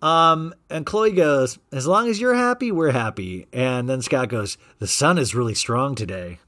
Um, 0.00 0.54
and 0.68 0.84
Khloé 0.84 1.16
goes, 1.16 1.58
as 1.72 1.86
long 1.86 2.08
as 2.08 2.20
you're 2.20 2.34
happy, 2.34 2.70
we're 2.70 2.92
happy. 2.92 3.46
And 3.52 3.88
then 3.88 4.02
Scott 4.02 4.28
goes, 4.28 4.58
the 4.78 4.86
sun 4.86 5.16
is 5.16 5.34
really 5.34 5.54
strong 5.54 5.94
today. 5.94 6.38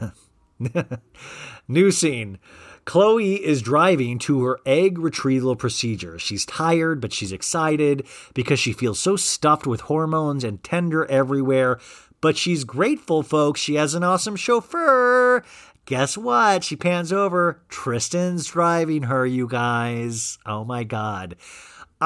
New 1.68 1.90
scene. 1.90 2.38
Khloé 2.86 3.38
is 3.38 3.62
driving 3.62 4.18
to 4.20 4.44
her 4.44 4.60
egg 4.66 4.98
retrieval 4.98 5.56
procedure. 5.56 6.18
She's 6.18 6.44
tired, 6.44 7.00
but 7.00 7.12
she's 7.12 7.32
excited 7.32 8.06
because 8.34 8.60
she 8.60 8.72
feels 8.72 9.00
so 9.00 9.16
stuffed 9.16 9.66
with 9.66 9.82
hormones 9.82 10.44
and 10.44 10.62
tender 10.62 11.06
everywhere. 11.06 11.80
But 12.20 12.36
she's 12.36 12.64
grateful, 12.64 13.22
folks. 13.22 13.60
She 13.60 13.76
has 13.76 13.94
an 13.94 14.04
awesome 14.04 14.36
chauffeur. 14.36 15.42
Guess 15.86 16.16
what? 16.16 16.64
She 16.64 16.76
pans 16.76 17.12
over. 17.12 17.60
Tristan's 17.68 18.46
driving 18.46 19.04
her, 19.04 19.26
you 19.26 19.46
guys. 19.46 20.38
Oh 20.46 20.64
my 20.64 20.84
God. 20.84 21.36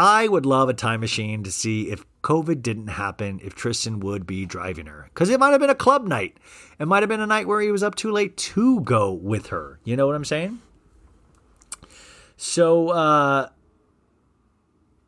I 0.01 0.29
would 0.29 0.47
love 0.47 0.69
a 0.69 0.75
time 0.75 1.01
machine 1.01 1.43
to 1.43 1.51
see 1.51 1.91
if 1.91 2.05
COVID 2.23 2.63
didn't 2.63 2.87
happen, 2.87 3.41
if 3.43 3.57
Tristan 3.57 3.99
would 3.99 4.29
be 4.29 4.47
driving 4.47 4.87
her. 4.87 5.11
Because 5.13 5.29
it 5.29 5.41
might 5.41 5.51
have 5.51 5.61
been 5.61 5.71
a 5.71 5.75
club 5.75 6.07
night. 6.07 6.37
It 6.79 6.87
might 6.87 7.03
have 7.03 7.09
been 7.09 7.21
a 7.21 7.27
night 7.27 7.49
where 7.49 7.61
he 7.61 7.73
was 7.73 7.83
up 7.83 7.97
too 7.97 8.13
late 8.13 8.37
to 8.37 8.81
go 8.83 9.13
with 9.13 9.49
her. 9.49 9.81
You 9.83 9.97
know 9.97 10.07
what 10.07 10.15
I'm 10.15 10.25
saying? 10.25 10.61
So, 12.37 12.91
uh, 12.91 13.49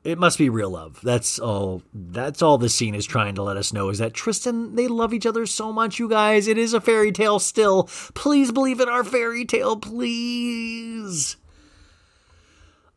it 0.03 0.19
must 0.19 0.39
be 0.39 0.49
real 0.49 0.71
love. 0.71 0.99
That's 1.05 1.39
all. 1.39 1.85
That's 1.95 2.43
all 2.43 2.59
the 2.59 2.69
scene 2.69 2.97
is 2.97 3.07
trying 3.07 3.37
to 3.37 3.45
let 3.45 3.57
us 3.57 3.73
know 3.73 3.91
is 3.91 3.99
that 3.99 4.13
Tristan, 4.13 4.75
they 4.75 4.89
love 4.89 5.15
each 5.15 5.27
other 5.27 5.47
so 5.47 5.73
much, 5.73 6.01
you 6.01 6.09
guys. 6.09 6.49
It 6.49 6.59
is 6.59 6.75
a 6.75 6.81
fairy 6.81 7.13
tale 7.13 7.39
still. 7.39 7.85
Please 8.15 8.51
believe 8.51 8.81
in 8.81 8.89
our 8.89 9.05
fairy 9.05 9.45
tale, 9.45 9.77
please. 9.77 11.37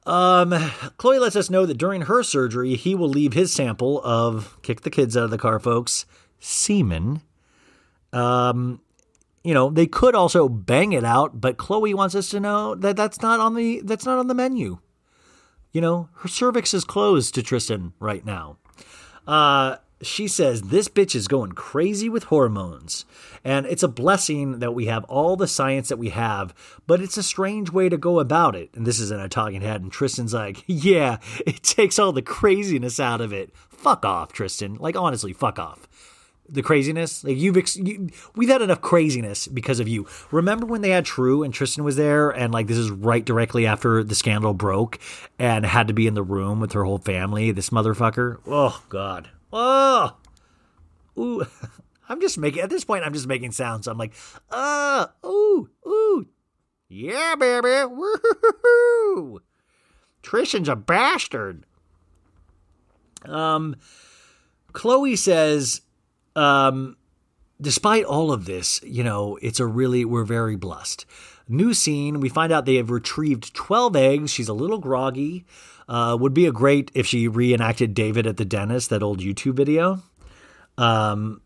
Um, 0.06 0.51
Khloé 0.97 1.20
lets 1.20 1.36
us 1.36 1.49
know 1.49 1.66
that 1.66 1.78
during 1.78 2.04
her 2.04 2.24
surgery, 2.24 2.76
he 2.76 2.93
will 2.93 3.10
leave 3.10 3.34
his 3.34 3.54
sample 3.54 4.01
of 4.04 4.58
kick 4.62 4.82
the 4.82 4.89
kids 4.89 5.16
out 5.16 5.24
of 5.24 5.32
the 5.32 5.38
car, 5.38 5.60
folks, 5.60 6.06
semen. 6.39 7.22
Um, 8.12 8.82
you 9.43 9.54
know, 9.54 9.70
they 9.70 9.88
could 9.88 10.16
also 10.16 10.47
bang 10.47 10.93
it 10.93 11.04
out, 11.04 11.39
but 11.39 11.58
Khloé 11.58 11.93
wants 11.93 12.16
us 12.16 12.30
to 12.30 12.39
know 12.39 12.76
that 12.76 12.95
that's 12.95 13.22
not 13.22 13.39
on 13.39 13.56
the 13.56 13.82
that's 13.84 14.06
not 14.06 14.20
on 14.20 14.28
the 14.28 14.34
menu. 14.34 14.80
You 15.72 15.82
know, 15.82 16.10
her 16.18 16.28
cervix 16.28 16.74
is 16.74 16.86
closed 16.86 17.34
to 17.36 17.43
Tristan 17.43 17.93
right 17.99 18.26
now. 18.26 18.58
Uh, 19.26 19.78
she 20.06 20.28
says 20.28 20.64
this 20.64 20.88
bitch 20.88 21.16
is 21.16 21.28
going 21.28 21.54
crazy 21.54 22.10
with 22.10 22.26
hormones. 22.26 23.06
And 23.43 23.66
it's 23.66 23.84
a 23.84 23.89
blessing 23.89 24.60
that 24.60 24.74
we 24.74 24.86
have 24.86 25.04
all 25.06 25.36
the 25.36 25.47
science 25.47 25.89
that 25.89 25.97
we 25.97 26.10
have, 26.10 26.54
but 26.88 27.01
it's 27.01 27.18
a 27.18 27.24
strange 27.24 27.72
way 27.72 27.89
to 27.89 27.97
go 27.97 28.20
about 28.20 28.56
it. 28.56 28.70
And 28.74 28.88
this 28.88 28.99
is 28.99 29.12
in 29.12 29.20
a 29.20 29.28
talking 29.28 29.62
head. 29.62 29.82
And 29.82 29.91
Tristan's 29.91 30.34
like, 30.34 30.64
yeah, 30.68 31.18
it 31.45 31.62
takes 31.64 31.99
all 31.99 32.12
the 32.12 32.22
craziness 32.22 32.99
out 32.99 33.22
of 33.22 33.34
it. 33.34 33.54
Fuck 33.70 34.06
off, 34.06 34.32
Tristan. 34.32 34.76
Like, 34.76 34.95
honestly, 34.95 35.34
fuck 35.34 35.60
off. 35.60 35.88
The 36.47 36.62
craziness, 36.62 37.24
like 37.24 37.38
you've, 37.38 37.58
ex- 37.58 37.78
you, 37.78 38.10
we've 38.36 38.49
had 38.49 38.62
enough 38.62 38.82
craziness 38.82 39.47
because 39.47 39.80
of 39.80 39.88
you. 39.88 40.08
Remember 40.30 40.66
when 40.66 40.82
they 40.82 40.89
had 40.89 41.06
True 41.06 41.41
and 41.41 41.54
Tristan 41.54 41.86
was 41.86 41.95
there, 41.95 42.30
and 42.30 42.54
like 42.54 42.68
this 42.68 42.78
is 42.78 42.91
right 42.91 43.24
directly 43.24 43.66
after 43.66 44.04
the 44.04 44.14
scandal 44.14 44.54
broke, 44.54 44.99
and 45.39 45.66
had 45.66 45.88
to 45.88 45.93
be 45.93 46.06
in 46.06 46.16
the 46.16 46.22
room 46.22 46.60
with 46.60 46.74
her 46.74 46.84
whole 46.84 46.97
family. 46.97 47.51
This 47.51 47.70
motherfucker. 47.70 48.39
Oh 48.45 48.84
God, 48.89 49.30
Oh, 49.54 50.18
ooh. 51.18 51.45
I'm 52.10 52.20
just 52.20 52.38
making, 52.38 52.62
at 52.62 52.70
this 52.70 52.84
point, 52.84 53.06
I'm 53.06 53.14
just 53.14 53.28
making 53.28 53.54
sounds. 53.54 53.88
I'm 53.88 53.97
like, 53.97 54.14
uh, 54.49 55.08
ooh, 55.26 55.70
ooh. 55.88 56.28
Yeah, 56.89 57.36
baby. 57.36 57.86
Woo-hoo-hoo-hoo. 57.89 59.41
Tristan's 60.22 60.68
a 60.68 60.76
bastard. 60.76 61.66
Um, 63.26 63.78
Khloé 64.74 65.18
says, 65.18 65.82
um, 66.36 66.97
despite 67.62 68.04
all 68.04 68.32
of 68.32 68.45
this, 68.45 68.82
you 68.84 69.04
know, 69.04 69.38
it's 69.41 69.60
a 69.60 69.66
really, 69.66 70.04
we're 70.04 70.24
very 70.24 70.56
blessed. 70.56 71.06
New 71.47 71.74
scene, 71.74 72.20
we 72.20 72.30
find 72.30 72.51
out 72.51 72.66
they 72.66 72.76
have 72.76 72.91
retrieved 72.91 73.54
12 73.54 73.95
eggs. 73.95 74.32
She's 74.32 74.49
a 74.49 74.54
little 74.54 74.80
groggy. 74.80 75.45
Uh, 75.88 76.18
would 76.20 76.34
be 76.34 76.46
a 76.46 76.52
great 76.52 76.92
if 76.94 77.06
she 77.06 77.28
reenacted 77.28 77.94
David 77.94 78.26
at 78.26 78.38
the 78.38 78.46
dentist, 78.46 78.90
that 78.90 79.04
old 79.04 79.20
YouTube 79.20 79.56
video. 79.56 80.02
Um, 80.78 81.42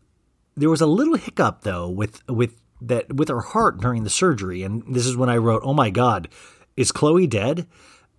there 0.56 0.70
was 0.70 0.80
a 0.80 0.86
little 0.86 1.16
hiccup 1.16 1.62
though 1.62 1.88
with 1.88 2.26
with 2.28 2.60
that 2.80 3.12
with 3.12 3.28
her 3.28 3.40
heart 3.40 3.80
during 3.80 4.04
the 4.04 4.10
surgery, 4.10 4.62
and 4.62 4.82
this 4.94 5.06
is 5.06 5.16
when 5.16 5.28
I 5.28 5.36
wrote, 5.36 5.62
"Oh 5.64 5.74
my 5.74 5.90
God, 5.90 6.28
is 6.76 6.92
Khloé 6.92 7.28
dead?" 7.28 7.66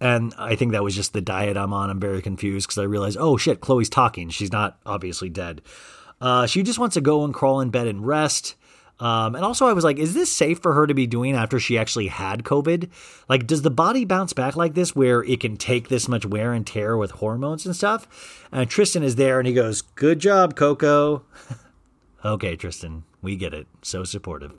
And 0.02 0.34
I 0.38 0.56
think 0.56 0.72
that 0.72 0.84
was 0.84 0.96
just 0.96 1.14
the 1.14 1.22
diet 1.22 1.58
I'm 1.58 1.74
on. 1.74 1.90
I'm 1.90 2.00
very 2.00 2.22
confused 2.22 2.68
because 2.68 2.78
I 2.78 2.84
realized, 2.84 3.18
oh 3.20 3.36
shit, 3.36 3.60
Khloé's 3.60 3.90
talking. 3.90 4.30
She's 4.30 4.52
not 4.52 4.80
obviously 4.86 5.30
dead. 5.30 5.62
Uh, 6.22 6.46
she 6.46 6.64
just 6.64 6.80
wants 6.80 6.94
to 6.94 7.02
go 7.02 7.24
and 7.24 7.34
crawl 7.34 7.60
in 7.62 7.70
bed 7.70 7.88
and 7.88 8.06
rest. 8.06 8.56
Um, 9.00 9.36
and 9.36 9.46
also, 9.46 9.66
I 9.66 9.74
was 9.74 9.84
like, 9.84 9.98
is 9.98 10.14
this 10.14 10.32
safe 10.32 10.60
for 10.60 10.74
her 10.74 10.86
to 10.86 10.94
be 10.94 11.08
doing 11.08 11.34
after 11.36 11.60
she 11.60 11.78
actually 11.78 12.08
had 12.08 12.44
COVID? 12.44 12.90
Like, 13.30 13.48
does 13.48 13.62
the 13.62 13.72
body 13.72 14.04
bounce 14.04 14.34
back 14.34 14.56
like 14.56 14.74
this 14.74 14.96
where 14.96 15.24
it 15.24 15.40
can 15.40 15.56
take 15.56 15.88
this 15.88 16.10
much 16.10 16.26
wear 16.26 16.52
and 16.52 16.68
tear 16.68 16.98
with 16.98 17.12
hormones 17.12 17.66
and 17.66 17.76
stuff? 17.76 18.48
And 18.52 18.70
Tristan 18.70 19.04
is 19.04 19.16
there 19.16 19.40
and 19.40 19.48
he 19.48 19.54
goes, 19.54 19.82
Good 19.82 20.20
job, 20.20 20.56
Coco. 20.56 21.24
okay, 22.26 22.58
Tristan, 22.58 23.04
we 23.22 23.38
get 23.38 23.54
it. 23.54 23.68
So 23.82 24.04
supportive. 24.04 24.54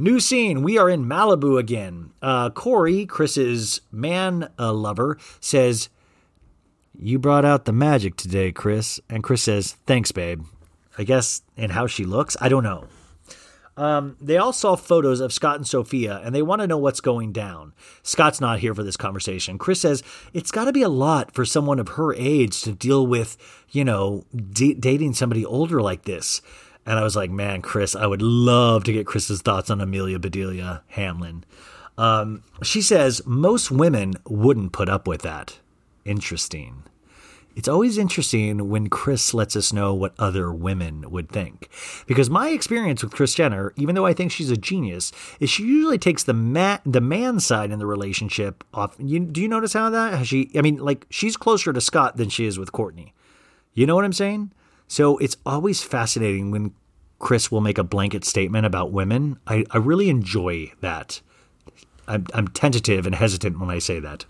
New 0.00 0.18
scene. 0.18 0.62
We 0.62 0.76
are 0.78 0.88
in 0.88 1.04
Malibu 1.04 1.58
again. 1.58 2.12
Uh, 2.20 2.50
Corey, 2.50 3.06
Kris's 3.06 3.80
man 3.92 4.48
uh, 4.58 4.72
lover, 4.72 5.18
says, 5.40 5.88
You 6.98 7.20
brought 7.20 7.44
out 7.44 7.64
the 7.64 7.72
magic 7.72 8.16
today, 8.16 8.50
Kris. 8.50 9.00
And 9.08 9.22
Kris 9.22 9.42
says, 9.42 9.76
Thanks, 9.86 10.10
babe. 10.10 10.44
I 10.96 11.04
guess, 11.04 11.42
and 11.56 11.70
how 11.70 11.86
she 11.86 12.04
looks? 12.04 12.36
I 12.40 12.48
don't 12.48 12.64
know. 12.64 12.88
Um, 13.78 14.16
they 14.20 14.36
all 14.36 14.52
saw 14.52 14.74
photos 14.74 15.20
of 15.20 15.32
Scott 15.32 15.54
and 15.54 15.66
Sofia 15.66 16.20
and 16.24 16.34
they 16.34 16.42
want 16.42 16.60
to 16.60 16.66
know 16.66 16.78
what's 16.78 17.00
going 17.00 17.30
down. 17.30 17.72
Scott's 18.02 18.40
not 18.40 18.58
here 18.58 18.74
for 18.74 18.82
this 18.82 18.96
conversation. 18.96 19.56
Kris 19.56 19.80
says 19.80 20.02
it's 20.32 20.50
got 20.50 20.64
to 20.64 20.72
be 20.72 20.82
a 20.82 20.88
lot 20.88 21.32
for 21.32 21.44
someone 21.44 21.78
of 21.78 21.90
her 21.90 22.12
age 22.14 22.60
to 22.62 22.72
deal 22.72 23.06
with, 23.06 23.36
you 23.70 23.84
know, 23.84 24.24
d- 24.34 24.74
dating 24.74 25.14
somebody 25.14 25.46
older 25.46 25.80
like 25.80 26.02
this. 26.02 26.42
And 26.84 26.98
I 26.98 27.04
was 27.04 27.14
like, 27.14 27.30
man, 27.30 27.62
Kris, 27.62 27.94
I 27.94 28.06
would 28.06 28.20
love 28.20 28.82
to 28.84 28.92
get 28.92 29.06
Kris's 29.06 29.42
thoughts 29.42 29.70
on 29.70 29.80
Amelia 29.80 30.18
Bedelia 30.18 30.82
Hamlin. 30.88 31.44
Um, 31.96 32.42
she 32.64 32.82
says 32.82 33.22
most 33.26 33.70
women 33.70 34.14
wouldn't 34.26 34.72
put 34.72 34.88
up 34.88 35.06
with 35.06 35.22
that. 35.22 35.58
Interesting. 36.04 36.82
It's 37.58 37.66
always 37.66 37.98
interesting 37.98 38.68
when 38.68 38.88
Kris 38.88 39.34
lets 39.34 39.56
us 39.56 39.72
know 39.72 39.92
what 39.92 40.14
other 40.16 40.52
women 40.52 41.10
would 41.10 41.28
think. 41.28 41.68
Because 42.06 42.30
my 42.30 42.50
experience 42.50 43.02
with 43.02 43.10
Kris 43.10 43.34
Jenner, 43.34 43.72
even 43.76 43.96
though 43.96 44.06
I 44.06 44.12
think 44.12 44.30
she's 44.30 44.52
a 44.52 44.56
genius, 44.56 45.10
is 45.40 45.50
she 45.50 45.64
usually 45.64 45.98
takes 45.98 46.22
the 46.22 46.32
man, 46.32 46.78
the 46.86 47.00
man 47.00 47.40
side 47.40 47.72
in 47.72 47.80
the 47.80 47.84
relationship 47.84 48.62
off. 48.72 48.94
You, 49.00 49.18
do 49.18 49.42
you 49.42 49.48
notice 49.48 49.72
how 49.72 49.90
that? 49.90 50.24
She, 50.24 50.52
I 50.54 50.62
mean, 50.62 50.76
like 50.76 51.04
she's 51.10 51.36
closer 51.36 51.72
to 51.72 51.80
Scott 51.80 52.16
than 52.16 52.28
she 52.28 52.44
is 52.44 52.60
with 52.60 52.70
Kourtney. 52.70 53.10
You 53.74 53.86
know 53.86 53.96
what 53.96 54.04
I'm 54.04 54.12
saying? 54.12 54.52
So 54.86 55.18
it's 55.18 55.36
always 55.44 55.82
fascinating 55.82 56.52
when 56.52 56.74
Kris 57.18 57.50
will 57.50 57.60
make 57.60 57.76
a 57.76 57.82
blanket 57.82 58.24
statement 58.24 58.66
about 58.66 58.92
women. 58.92 59.36
I, 59.48 59.64
I 59.72 59.78
really 59.78 60.10
enjoy 60.10 60.70
that. 60.80 61.20
I'm, 62.06 62.24
I'm 62.32 62.46
tentative 62.46 63.04
and 63.04 63.16
hesitant 63.16 63.58
when 63.58 63.68
I 63.68 63.80
say 63.80 63.98
that. 63.98 64.26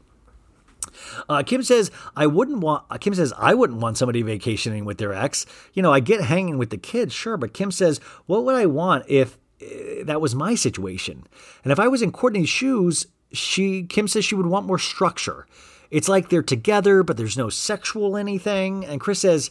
Uh, 1.28 1.42
Kim 1.42 1.62
says 1.62 1.90
I 2.16 2.26
wouldn't 2.26 2.58
want. 2.58 2.84
uh, 2.90 2.98
Kim 2.98 3.14
says 3.14 3.32
I 3.36 3.54
wouldn't 3.54 3.80
want 3.80 3.96
somebody 3.96 4.22
vacationing 4.22 4.84
with 4.84 4.98
their 4.98 5.12
ex. 5.12 5.46
You 5.72 5.82
know, 5.82 5.92
I 5.92 6.00
get 6.00 6.22
hanging 6.22 6.58
with 6.58 6.70
the 6.70 6.78
kids, 6.78 7.12
sure, 7.14 7.36
but 7.36 7.54
Kim 7.54 7.70
says, 7.70 8.00
what 8.26 8.44
would 8.44 8.54
I 8.54 8.66
want 8.66 9.04
if 9.08 9.38
uh, 9.62 10.04
that 10.04 10.20
was 10.20 10.34
my 10.34 10.54
situation? 10.54 11.26
And 11.64 11.72
if 11.72 11.78
I 11.78 11.88
was 11.88 12.02
in 12.02 12.12
Kourtney's 12.12 12.48
shoes, 12.48 13.06
she 13.32 13.84
Kim 13.84 14.08
says 14.08 14.24
she 14.24 14.34
would 14.34 14.46
want 14.46 14.66
more 14.66 14.78
structure. 14.78 15.46
It's 15.90 16.08
like 16.08 16.28
they're 16.28 16.42
together, 16.42 17.02
but 17.02 17.16
there's 17.16 17.36
no 17.36 17.48
sexual 17.48 18.16
anything. 18.16 18.84
And 18.84 19.00
Kris 19.00 19.20
says, 19.20 19.50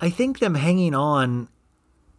I 0.00 0.10
think 0.10 0.38
them 0.38 0.56
hanging 0.56 0.94
on 0.94 1.48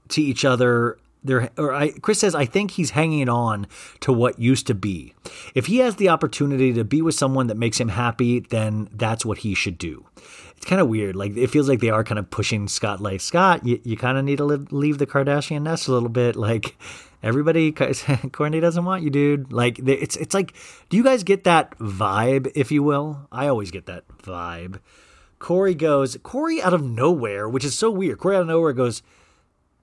to 0.10 0.22
each 0.22 0.46
other. 0.46 0.98
They're, 1.24 1.50
or 1.58 1.74
I, 1.74 1.92
Kris 1.92 2.20
says, 2.20 2.34
I 2.34 2.46
think 2.46 2.72
he's 2.72 2.92
hanging 2.92 3.28
on 3.28 3.68
to 4.02 4.14
what 4.14 4.40
used 4.40 4.68
to 4.68 4.74
be. 4.74 5.14
If 5.54 5.66
he 5.66 5.80
has 5.80 5.98
the 5.98 6.10
opportunity 6.10 6.74
to 6.74 6.84
be 6.84 7.02
with 7.02 7.16
someone 7.16 7.48
that 7.48 7.58
makes 7.58 7.80
him 7.80 7.90
happy, 7.90 8.40
then 8.40 8.90
that's 8.94 9.26
what 9.26 9.40
he 9.40 9.54
should 9.54 9.78
do. 9.78 10.06
It's 10.56 10.66
kind 10.66 10.82
of 10.82 10.88
weird. 10.88 11.16
Like 11.16 11.36
it 11.38 11.48
feels 11.48 11.70
like 11.70 11.80
they 11.80 11.90
are 11.90 12.04
kind 12.04 12.20
of 12.20 12.30
pushing 12.30 12.68
Scott. 12.68 13.02
Like 13.02 13.22
Scott, 13.22 13.66
you, 13.66 13.80
you 13.84 13.98
kind 13.98 14.18
of 14.18 14.26
need 14.26 14.38
to 14.38 14.46
live, 14.46 14.72
leave 14.72 14.98
the 14.98 15.08
Kardashian 15.08 15.64
nest 15.64 15.88
a 15.88 15.92
little 15.92 16.10
bit. 16.10 16.36
Like 16.36 16.78
everybody, 17.24 17.72
Kourtney 17.74 18.62
doesn't 18.62 18.84
want 18.86 19.04
you, 19.04 19.10
dude. 19.10 19.54
Like 19.54 19.80
it's 19.80 20.16
it's 20.18 20.34
like, 20.34 20.54
do 20.90 20.98
you 20.98 21.04
guys 21.04 21.24
get 21.24 21.46
that 21.46 21.78
vibe, 21.80 22.52
if 22.56 22.72
you 22.72 22.84
will? 22.84 23.28
I 23.32 23.48
always 23.48 23.72
get 23.72 23.86
that 23.86 24.06
vibe. 24.22 24.80
Corey 25.40 25.74
goes, 25.74 26.18
Corey 26.24 26.62
out 26.62 26.74
of 26.74 26.84
nowhere, 26.84 27.48
which 27.48 27.64
is 27.64 27.78
so 27.78 27.90
weird. 27.90 28.20
Corey 28.20 28.36
out 28.36 28.42
of 28.42 28.48
nowhere 28.48 28.74
goes, 28.74 29.02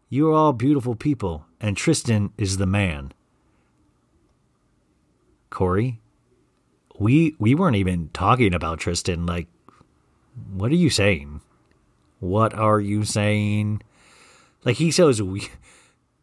You 0.08 0.30
are 0.30 0.34
all 0.34 0.52
beautiful 0.52 0.94
people, 0.94 1.46
and 1.60 1.76
Tristan 1.76 2.32
is 2.38 2.58
the 2.58 2.66
man. 2.66 3.12
Corey, 5.50 6.00
we 6.98 7.34
we 7.40 7.56
weren't 7.56 7.76
even 7.76 8.10
talking 8.12 8.54
about 8.54 8.78
Tristan. 8.78 9.26
Like, 9.26 9.48
what 10.52 10.70
are 10.70 10.76
you 10.76 10.90
saying? 10.90 11.40
What 12.20 12.54
are 12.54 12.80
you 12.80 13.02
saying? 13.04 13.82
Like 14.64 14.76
he 14.76 14.92
says, 14.92 15.20
we, 15.20 15.48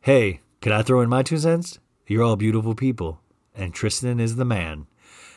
"Hey, 0.01 0.39
can 0.61 0.71
I 0.71 0.81
throw 0.81 1.01
in 1.01 1.09
my 1.09 1.21
two 1.21 1.37
cents? 1.37 1.79
You're 2.07 2.23
all 2.23 2.37
beautiful 2.37 2.75
people, 2.75 3.19
and 3.53 3.73
Tristan 3.73 4.19
is 4.19 4.37
the 4.37 4.45
man." 4.45 4.87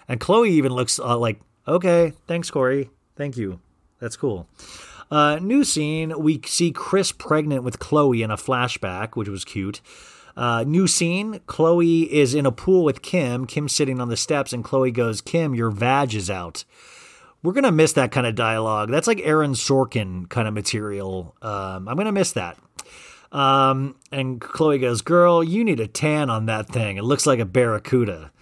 And 0.09 0.21
Khloé 0.21 0.49
even 0.51 0.73
looks 0.73 1.01
uh, 1.01 1.19
like, 1.19 1.41
"Okay, 1.67 2.13
thanks, 2.29 2.51
Corey. 2.51 2.91
Thank 3.17 3.37
you. 3.37 3.59
That's 3.99 4.17
cool." 4.17 4.47
Uh, 5.11 5.39
new 5.41 5.65
scene: 5.65 6.13
we 6.19 6.41
see 6.45 6.73
Kris 6.73 7.13
pregnant 7.13 7.63
with 7.63 7.79
Khloé 7.79 8.25
in 8.25 8.31
a 8.31 8.37
flashback, 8.37 9.17
which 9.17 9.29
was 9.29 9.45
cute. 9.45 9.81
Uh, 10.37 10.65
new 10.67 10.87
scene: 10.87 11.41
Khloé 11.47 12.07
is 12.09 12.35
in 12.35 12.47
a 12.47 12.53
pool 12.53 12.85
with 12.85 13.03
Kim. 13.03 13.47
Kim's 13.47 13.73
sitting 13.73 14.01
on 14.01 14.09
the 14.09 14.17
steps, 14.17 14.53
and 14.53 14.65
Khloé 14.65 14.93
goes, 14.93 15.21
"Kim, 15.21 15.55
your 15.55 15.71
vag 15.71 16.15
is 16.15 16.31
out." 16.31 16.65
We're 17.43 17.53
gonna 17.53 17.73
miss 17.73 17.93
that 17.93 18.11
kind 18.11 18.27
of 18.27 18.35
dialogue. 18.35 18.91
That's 18.91 19.07
like 19.07 19.21
Aaron 19.21 19.53
Sorkin 19.53 20.29
kind 20.29 20.49
of 20.49 20.55
material. 20.55 21.37
Um, 21.41 21.89
I'm 21.89 21.97
gonna 21.97 22.13
miss 22.13 22.33
that. 22.33 22.59
Um, 23.31 23.97
and 24.11 24.41
Khloé 24.41 24.81
goes, 24.81 25.03
"Girl, 25.03 25.45
you 25.45 25.65
need 25.65 25.81
a 25.81 25.87
tan 25.87 26.31
on 26.31 26.47
that 26.47 26.69
thing. 26.69 26.97
It 26.97 27.05
looks 27.05 27.27
like 27.27 27.39
a 27.39 27.45
barracuda." 27.45 28.33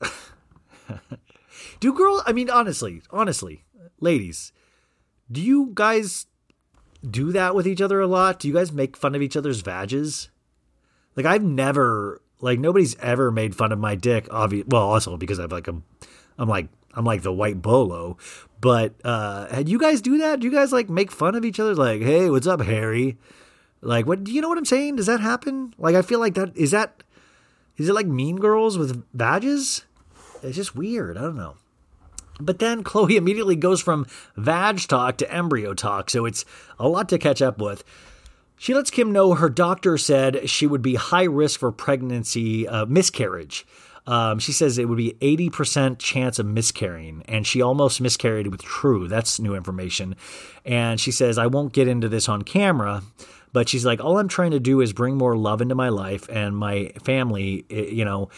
do 1.80 1.92
girl? 1.94 2.22
I 2.26 2.32
mean, 2.32 2.50
honestly, 2.50 3.02
honestly, 3.10 3.64
ladies, 4.00 4.52
do 5.30 5.40
you 5.40 5.70
guys 5.74 6.26
do 7.08 7.32
that 7.32 7.54
with 7.54 7.66
each 7.66 7.80
other 7.80 8.00
a 8.00 8.06
lot? 8.06 8.38
Do 8.38 8.48
you 8.48 8.54
guys 8.54 8.72
make 8.72 8.96
fun 8.96 9.14
of 9.14 9.22
each 9.22 9.36
other's 9.36 9.60
vages? 9.60 10.30
Like 11.16 11.26
I've 11.26 11.42
never, 11.42 12.20
like 12.40 12.58
nobody's 12.58 12.96
ever 12.98 13.30
made 13.30 13.54
fun 13.54 13.72
of 13.72 13.78
my 13.78 13.94
dick. 13.94 14.26
Obvious, 14.30 14.66
well, 14.66 14.82
also 14.82 15.16
because 15.16 15.38
I've 15.38 15.52
like 15.52 15.68
I'm 15.68 15.84
like 16.38 16.68
I'm 16.94 17.04
like 17.04 17.22
the 17.22 17.32
white 17.32 17.60
bolo. 17.62 18.16
But 18.60 18.94
uh 19.04 19.48
had 19.48 19.68
you 19.68 19.78
guys 19.78 20.00
do 20.00 20.18
that? 20.18 20.40
Do 20.40 20.46
you 20.46 20.52
guys 20.52 20.72
like 20.72 20.88
make 20.88 21.12
fun 21.12 21.34
of 21.34 21.44
each 21.44 21.60
other? 21.60 21.74
Like, 21.74 22.02
hey, 22.02 22.30
what's 22.30 22.46
up, 22.46 22.62
Harry? 22.62 23.18
Like, 23.80 24.06
what? 24.06 24.24
Do 24.24 24.32
you 24.32 24.40
know 24.40 24.48
what 24.48 24.58
I'm 24.58 24.64
saying? 24.64 24.96
Does 24.96 25.06
that 25.06 25.20
happen? 25.20 25.74
Like, 25.78 25.94
I 25.94 26.02
feel 26.02 26.18
like 26.18 26.34
that 26.34 26.56
is 26.56 26.70
that. 26.70 27.02
Is 27.76 27.88
it 27.88 27.92
like 27.92 28.06
Mean 28.06 28.36
Girls 28.36 28.78
with 28.78 29.04
badges? 29.12 29.84
It's 30.42 30.56
just 30.56 30.74
weird. 30.76 31.18
I 31.18 31.22
don't 31.22 31.36
know. 31.36 31.56
But 32.40 32.58
then 32.58 32.84
Khloé 32.84 33.16
immediately 33.16 33.56
goes 33.56 33.80
from 33.80 34.06
vag 34.36 34.80
talk 34.80 35.16
to 35.18 35.32
embryo 35.32 35.74
talk, 35.74 36.10
so 36.10 36.24
it's 36.24 36.44
a 36.78 36.88
lot 36.88 37.08
to 37.10 37.18
catch 37.18 37.42
up 37.42 37.58
with. 37.58 37.84
She 38.56 38.72
lets 38.72 38.90
Kim 38.90 39.12
know 39.12 39.34
her 39.34 39.50
doctor 39.50 39.98
said 39.98 40.48
she 40.48 40.66
would 40.66 40.82
be 40.82 40.94
high 40.94 41.24
risk 41.24 41.60
for 41.60 41.72
pregnancy 41.72 42.68
uh, 42.68 42.86
miscarriage. 42.86 43.66
Um, 44.06 44.38
she 44.38 44.52
says 44.52 44.76
it 44.76 44.88
would 44.88 44.98
be 44.98 45.16
80% 45.20 45.98
chance 45.98 46.38
of 46.38 46.46
miscarrying, 46.46 47.22
and 47.26 47.46
she 47.46 47.62
almost 47.62 48.00
miscarried 48.00 48.48
with 48.48 48.62
True. 48.62 49.08
That's 49.08 49.40
new 49.40 49.54
information. 49.54 50.16
And 50.64 51.00
she 51.00 51.10
says, 51.10 51.38
I 51.38 51.46
won't 51.46 51.72
get 51.72 51.88
into 51.88 52.08
this 52.08 52.28
on 52.28 52.42
camera, 52.42 53.02
but 53.52 53.68
she's 53.68 53.86
like, 53.86 54.04
all 54.04 54.18
I'm 54.18 54.28
trying 54.28 54.50
to 54.50 54.60
do 54.60 54.80
is 54.80 54.92
bring 54.92 55.16
more 55.16 55.36
love 55.36 55.62
into 55.62 55.74
my 55.74 55.88
life 55.88 56.28
and 56.28 56.56
my 56.56 56.92
family, 57.02 57.64
eh, 57.70 57.86
you 57.90 58.04
know, 58.04 58.28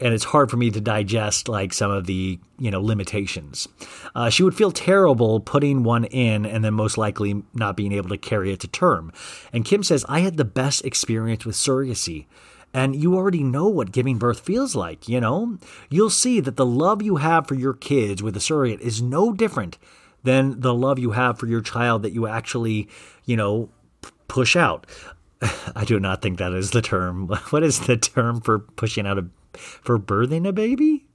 and 0.00 0.14
it's 0.14 0.24
hard 0.24 0.50
for 0.50 0.56
me 0.56 0.70
to 0.70 0.80
digest 0.80 1.48
like 1.48 1.72
some 1.72 1.90
of 1.90 2.06
the 2.06 2.38
you 2.58 2.70
know 2.70 2.80
limitations. 2.80 3.68
Uh, 4.14 4.30
she 4.30 4.42
would 4.42 4.54
feel 4.54 4.70
terrible 4.70 5.40
putting 5.40 5.82
one 5.82 6.04
in 6.04 6.46
and 6.46 6.64
then 6.64 6.74
most 6.74 6.98
likely 6.98 7.42
not 7.54 7.76
being 7.76 7.92
able 7.92 8.08
to 8.08 8.18
carry 8.18 8.52
it 8.52 8.60
to 8.60 8.68
term. 8.68 9.12
And 9.52 9.64
Kim 9.64 9.82
says, 9.82 10.04
I 10.08 10.20
had 10.20 10.36
the 10.36 10.44
best 10.44 10.84
experience 10.84 11.44
with 11.44 11.56
surrogacy. 11.56 12.26
And 12.72 12.94
you 12.94 13.16
already 13.16 13.42
know 13.42 13.66
what 13.66 13.90
giving 13.90 14.16
birth 14.18 14.40
feels 14.40 14.76
like, 14.76 15.08
you 15.08 15.20
know? 15.20 15.58
You'll 15.88 16.08
see 16.08 16.38
that 16.38 16.56
the 16.56 16.66
love 16.66 17.02
you 17.02 17.16
have 17.16 17.48
for 17.48 17.54
your 17.54 17.74
kids 17.74 18.22
with 18.22 18.36
a 18.36 18.40
surrogate 18.40 18.80
is 18.80 19.02
no 19.02 19.32
different 19.32 19.76
than 20.22 20.60
the 20.60 20.72
love 20.72 20.98
you 20.98 21.12
have 21.12 21.36
for 21.36 21.46
your 21.46 21.62
child 21.62 22.02
that 22.02 22.12
you 22.12 22.28
actually, 22.28 22.88
you 23.24 23.36
know, 23.36 23.70
p- 24.02 24.10
push 24.28 24.54
out. 24.54 24.86
I 25.74 25.84
do 25.84 25.98
not 25.98 26.22
think 26.22 26.38
that 26.38 26.52
is 26.52 26.70
the 26.70 26.82
term. 26.82 27.26
What 27.50 27.64
is 27.64 27.80
the 27.80 27.96
term 27.96 28.40
for 28.40 28.60
pushing 28.60 29.04
out 29.04 29.18
a 29.18 29.26
for 29.54 29.98
birthing 29.98 30.46
a 30.46 30.52
baby? 30.52 31.06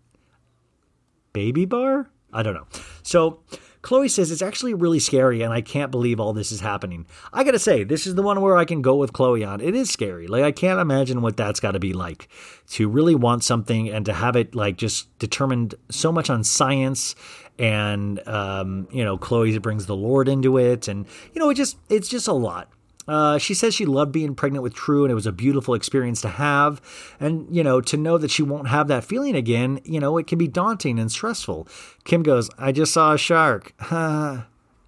Baby 1.33 1.65
bar? 1.65 2.09
I 2.31 2.43
don't 2.43 2.53
know. 2.53 2.67
So 3.03 3.39
Khloé 3.85 4.09
says 4.09 4.31
it's 4.31 4.41
actually 4.41 4.73
really 4.73 4.99
scary 4.99 5.43
and 5.43 5.53
I 5.53 5.61
can't 5.61 5.91
believe 5.91 6.19
all 6.19 6.33
this 6.33 6.51
is 6.51 6.59
happening. 6.59 7.05
I 7.31 7.43
gotta 7.43 7.59
say, 7.59 7.83
this 7.83 8.07
is 8.07 8.15
the 8.15 8.23
one 8.23 8.41
where 8.41 8.57
I 8.57 8.65
can 8.65 8.81
go 8.81 8.95
with 8.95 9.13
Khloé 9.13 9.47
on. 9.47 9.61
It 9.61 9.75
is 9.75 9.91
scary. 9.91 10.25
Like 10.25 10.43
I 10.43 10.51
can't 10.51 10.79
imagine 10.79 11.21
what 11.21 11.37
that's 11.37 11.59
gotta 11.59 11.79
be 11.79 11.93
like 11.93 12.27
to 12.71 12.89
really 12.89 13.13
want 13.13 13.43
something 13.43 13.89
and 13.89 14.03
to 14.07 14.13
have 14.13 14.35
it 14.35 14.55
like 14.55 14.77
just 14.77 15.17
determined 15.19 15.75
so 15.91 16.11
much 16.11 16.31
on 16.31 16.43
science 16.43 17.15
and 17.59 18.27
um, 18.27 18.87
you 18.91 19.03
know, 19.03 19.19
Khloé 19.19 19.61
brings 19.61 19.85
the 19.85 19.95
Lord 19.95 20.27
into 20.27 20.57
it 20.57 20.87
and 20.87 21.05
you 21.33 21.39
know, 21.39 21.51
it 21.51 21.55
just 21.55 21.77
it's 21.87 22.09
just 22.09 22.27
a 22.27 22.33
lot. 22.33 22.69
Uh, 23.07 23.37
she 23.37 23.53
says 23.53 23.73
she 23.73 23.85
loved 23.85 24.11
being 24.11 24.35
pregnant 24.35 24.63
with 24.63 24.73
True 24.73 25.03
and 25.03 25.11
it 25.11 25.15
was 25.15 25.27
a 25.27 25.31
beautiful 25.31 25.73
experience 25.73 26.21
to 26.21 26.29
have. 26.29 26.81
And, 27.19 27.53
you 27.55 27.63
know, 27.63 27.81
to 27.81 27.97
know 27.97 28.17
that 28.17 28.31
she 28.31 28.43
won't 28.43 28.67
have 28.67 28.87
that 28.87 29.03
feeling 29.03 29.35
again, 29.35 29.79
you 29.83 29.99
know, 29.99 30.17
it 30.17 30.27
can 30.27 30.37
be 30.37 30.47
daunting 30.47 30.99
and 30.99 31.11
stressful. 31.11 31.67
Kim 32.03 32.23
goes, 32.23 32.49
I 32.57 32.71
just 32.71 32.93
saw 32.93 33.13
a 33.13 33.17
shark. 33.17 33.73
oh, 33.91 34.45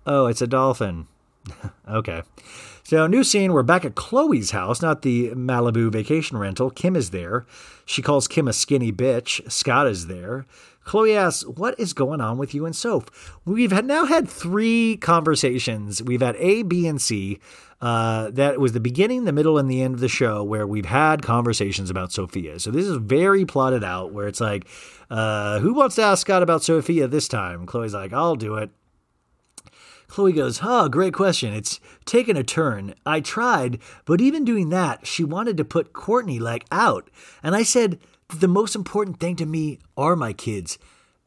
it's 0.07 0.41
a 0.41 0.47
dolphin. 0.47 1.07
okay. 1.87 2.23
So, 2.83 3.05
new 3.05 3.23
scene, 3.25 3.51
we're 3.51 3.63
back 3.63 3.83
at 3.83 3.95
Khloé's 3.95 4.51
house, 4.51 4.81
not 4.81 5.01
the 5.01 5.31
Malibu 5.31 5.91
vacation 5.91 6.37
rental. 6.37 6.69
Kim 6.69 6.95
is 6.95 7.09
there. 7.09 7.45
She 7.85 8.01
calls 8.01 8.29
Kim 8.29 8.47
a 8.47 8.53
skinny 8.53 8.93
bitch. 8.93 9.51
Scott 9.51 9.87
is 9.87 10.07
there. 10.07 10.45
Khloé 10.85 11.15
asks, 11.15 11.45
What 11.45 11.77
is 11.77 11.91
going 11.91 12.21
on 12.21 12.37
with 12.37 12.55
you 12.55 12.65
and 12.65 12.73
Soph? 12.73 13.37
We've 13.43 13.73
had 13.73 13.85
now 13.85 14.05
had 14.05 14.29
three 14.29 14.95
conversations. 14.97 16.01
We've 16.01 16.21
had 16.21 16.37
A, 16.37 16.63
B, 16.63 16.87
and 16.87 17.01
C. 17.01 17.39
Uh, 17.79 18.31
that 18.31 18.59
was 18.59 18.71
the 18.71 18.79
beginning, 18.79 19.25
the 19.25 19.31
middle, 19.31 19.57
and 19.57 19.69
the 19.69 19.81
end 19.81 19.93
of 19.93 19.99
the 19.99 20.07
show 20.07 20.43
where 20.43 20.65
we've 20.65 20.87
had 20.87 21.21
conversations 21.21 21.89
about 21.89 22.11
Sofia. 22.11 22.59
So 22.59 22.71
this 22.71 22.85
is 22.85 22.97
very 22.97 23.45
plotted 23.45 23.83
out 23.83 24.11
where 24.11 24.27
it's 24.27 24.41
like, 24.41 24.67
uh, 25.11 25.59
who 25.59 25.73
wants 25.73 25.95
to 25.97 26.01
ask 26.01 26.21
Scott 26.21 26.41
about 26.41 26.63
Sofia 26.63 27.07
this 27.07 27.27
time? 27.27 27.67
Khloé's 27.67 27.93
like, 27.93 28.13
I'll 28.13 28.35
do 28.35 28.55
it. 28.55 28.71
Khloé 30.07 30.35
goes, 30.35 30.59
Huh, 30.59 30.87
great 30.87 31.13
question. 31.13 31.53
It's 31.53 31.79
taken 32.05 32.37
a 32.37 32.43
turn. 32.43 32.95
I 33.05 33.19
tried, 33.19 33.79
but 34.05 34.21
even 34.21 34.45
doing 34.45 34.69
that, 34.69 35.05
she 35.05 35.23
wanted 35.23 35.57
to 35.57 35.65
put 35.65 35.93
Kourtney 35.93 36.39
like 36.39 36.65
out. 36.71 37.09
And 37.43 37.55
I 37.55 37.63
said, 37.63 37.99
The 38.39 38.47
most 38.47 38.75
important 38.75 39.19
thing 39.19 39.35
to 39.35 39.45
me 39.45 39.79
are 39.95 40.15
my 40.15 40.33
kids, 40.33 40.79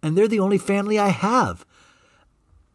and 0.03 0.17
they're 0.17 0.29
the 0.29 0.41
only 0.41 0.59
family 0.59 0.99
I 0.99 1.09
have. 1.09 1.65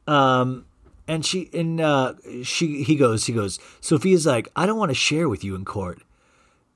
Um, 0.08 0.66
and 1.08 1.26
she 1.26 1.50
and 1.54 1.80
uh, 1.80 2.14
she 2.44 2.84
he 2.84 2.96
goes, 2.96 3.26
he 3.26 3.34
goes, 3.34 3.60
Sofia's 3.82 4.26
like, 4.26 4.50
I 4.56 4.66
don't 4.66 4.80
want 4.80 4.90
to 4.90 4.96
share 4.96 5.30
with 5.30 5.44
you 5.44 5.56
in 5.56 5.66
court. 5.66 6.02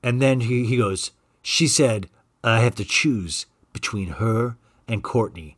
And 0.02 0.20
then 0.20 0.40
he, 0.40 0.64
he 0.64 0.76
goes, 0.76 1.10
She 1.42 1.66
said, 1.66 2.08
I 2.42 2.60
have 2.60 2.74
to 2.76 2.84
choose 2.84 3.46
between 3.72 4.08
her 4.08 4.56
and 4.88 5.04
Kourtney. 5.04 5.56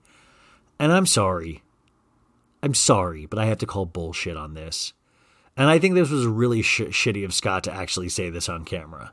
And 0.79 0.93
I'm 0.93 1.07
sorry. 1.07 1.63
I'm 2.63 2.75
sorry, 2.75 3.27
but 3.27 3.39
I 3.39 3.47
have 3.47 3.59
to 3.59 3.67
call 3.67 3.87
bullshit 3.87 4.37
on 4.37 4.55
this. 4.55 4.93
And 5.57 5.69
I 5.69 5.79
think 5.79 5.95
this 5.95 6.11
was 6.11 6.27
really 6.27 6.63
sh- 6.63 6.81
shitty 6.81 7.25
of 7.25 7.35
Scott 7.35 7.65
to 7.65 7.73
actually 7.73 8.09
say 8.09 8.31
this 8.31 8.49
on 8.49 8.65
camera. 8.65 9.13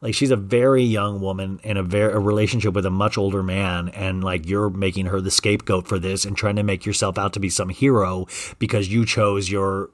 Like 0.00 0.14
she's 0.14 0.30
a 0.30 0.36
very 0.36 0.82
young 0.82 1.20
woman 1.20 1.60
in 1.62 1.76
a 1.76 1.82
very 1.82 2.12
a 2.12 2.18
relationship 2.18 2.72
with 2.72 2.86
a 2.86 2.90
much 2.90 3.18
older 3.18 3.42
man, 3.42 3.90
and 3.90 4.24
like 4.24 4.48
you're 4.48 4.70
making 4.70 5.06
her 5.06 5.20
the 5.20 5.30
scapegoat 5.30 5.86
for 5.86 5.98
this 5.98 6.24
and 6.24 6.36
trying 6.36 6.56
to 6.56 6.62
make 6.62 6.86
yourself 6.86 7.18
out 7.18 7.34
to 7.34 7.40
be 7.40 7.50
some 7.50 7.68
hero 7.68 8.26
because 8.58 8.88
you 8.88 9.04
chose 9.04 9.50
your 9.50 9.90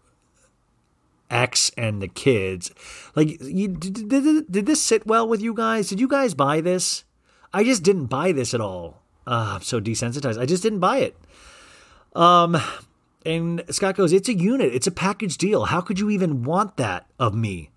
ex 1.30 1.70
and 1.76 2.00
the 2.00 2.08
kids. 2.08 2.70
Like, 3.14 3.40
you, 3.42 3.68
did, 3.68 4.08
did, 4.08 4.50
did 4.50 4.66
this 4.66 4.82
sit 4.82 5.06
well 5.06 5.26
with 5.26 5.42
you 5.42 5.54
guys? 5.54 5.88
Did 5.88 6.00
you 6.00 6.08
guys 6.08 6.34
buy 6.34 6.60
this? 6.60 7.04
I 7.52 7.64
just 7.64 7.82
didn't 7.82 8.06
buy 8.06 8.32
this 8.32 8.54
at 8.54 8.60
all. 8.60 9.02
Uh, 9.26 9.54
I'm 9.56 9.62
so 9.62 9.80
desensitized. 9.80 10.40
I 10.40 10.46
just 10.46 10.62
didn't 10.62 10.80
buy 10.80 10.98
it. 10.98 11.16
Um, 12.14 12.56
and 13.24 13.64
Scott 13.70 13.96
goes, 13.96 14.12
"It's 14.12 14.28
a 14.28 14.34
unit. 14.34 14.72
It's 14.72 14.86
a 14.86 14.92
package 14.92 15.36
deal. 15.36 15.64
How 15.64 15.80
could 15.80 15.98
you 15.98 16.10
even 16.10 16.44
want 16.44 16.76
that 16.76 17.06
of 17.18 17.34
me?" 17.34 17.70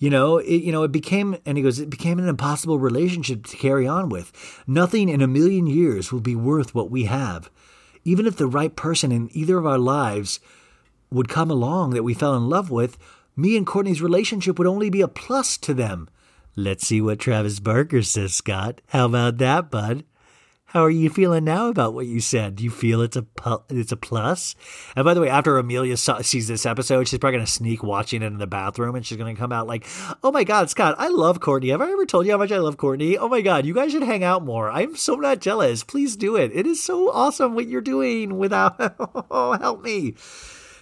You 0.00 0.08
know, 0.08 0.38
it, 0.38 0.62
you 0.62 0.72
know, 0.72 0.82
it 0.82 0.92
became, 0.92 1.36
and 1.44 1.58
he 1.58 1.62
goes, 1.62 1.78
it 1.78 1.90
became 1.90 2.18
an 2.18 2.26
impossible 2.26 2.78
relationship 2.78 3.44
to 3.46 3.56
carry 3.58 3.86
on 3.86 4.08
with. 4.08 4.32
Nothing 4.66 5.10
in 5.10 5.20
a 5.20 5.28
million 5.28 5.66
years 5.66 6.10
will 6.10 6.20
be 6.20 6.34
worth 6.34 6.74
what 6.74 6.90
we 6.90 7.04
have. 7.04 7.50
Even 8.02 8.26
if 8.26 8.36
the 8.36 8.46
right 8.46 8.74
person 8.74 9.12
in 9.12 9.28
either 9.32 9.58
of 9.58 9.66
our 9.66 9.78
lives 9.78 10.40
would 11.10 11.28
come 11.28 11.50
along 11.50 11.90
that 11.90 12.02
we 12.02 12.14
fell 12.14 12.34
in 12.34 12.48
love 12.48 12.70
with, 12.70 12.96
me 13.36 13.58
and 13.58 13.66
Kourtney's 13.66 14.00
relationship 14.00 14.58
would 14.58 14.66
only 14.66 14.88
be 14.88 15.02
a 15.02 15.08
plus 15.08 15.58
to 15.58 15.74
them. 15.74 16.08
Let's 16.56 16.86
see 16.86 17.02
what 17.02 17.18
Travis 17.18 17.60
Barker 17.60 18.02
says, 18.02 18.34
Scott. 18.34 18.80
How 18.88 19.04
about 19.04 19.36
that, 19.36 19.70
bud? 19.70 20.04
How 20.70 20.84
are 20.84 20.90
you 20.90 21.10
feeling 21.10 21.42
now 21.42 21.68
about 21.68 21.94
what 21.94 22.06
you 22.06 22.20
said? 22.20 22.54
Do 22.54 22.62
you 22.62 22.70
feel 22.70 23.02
it's 23.02 23.16
a 23.16 23.22
pu- 23.22 23.64
it's 23.70 23.90
a 23.90 23.96
plus? 23.96 24.54
And 24.94 25.04
by 25.04 25.14
the 25.14 25.20
way, 25.20 25.28
after 25.28 25.58
Amelia 25.58 25.96
saw, 25.96 26.20
sees 26.20 26.46
this 26.46 26.64
episode, 26.64 27.08
she's 27.08 27.18
probably 27.18 27.38
going 27.38 27.46
to 27.46 27.50
sneak 27.50 27.82
watching 27.82 28.22
it 28.22 28.26
in 28.26 28.38
the 28.38 28.46
bathroom, 28.46 28.94
and 28.94 29.04
she's 29.04 29.18
going 29.18 29.34
to 29.34 29.40
come 29.40 29.50
out 29.50 29.66
like, 29.66 29.84
"Oh 30.22 30.30
my 30.30 30.44
God, 30.44 30.70
Scott, 30.70 30.94
I 30.96 31.08
love 31.08 31.40
Kourtney. 31.40 31.72
Have 31.72 31.80
I 31.80 31.90
ever 31.90 32.06
told 32.06 32.24
you 32.24 32.30
how 32.30 32.38
much 32.38 32.52
I 32.52 32.58
love 32.58 32.76
Kourtney? 32.76 33.16
Oh 33.18 33.28
my 33.28 33.40
God, 33.40 33.66
you 33.66 33.74
guys 33.74 33.90
should 33.90 34.04
hang 34.04 34.22
out 34.22 34.44
more. 34.44 34.70
I'm 34.70 34.94
so 34.94 35.16
not 35.16 35.40
jealous. 35.40 35.82
Please 35.82 36.14
do 36.14 36.36
it. 36.36 36.52
It 36.54 36.68
is 36.68 36.80
so 36.80 37.10
awesome 37.10 37.56
what 37.56 37.66
you're 37.66 37.80
doing. 37.80 38.38
Without 38.38 38.76
oh, 39.28 39.58
help 39.60 39.82
me." 39.82 40.14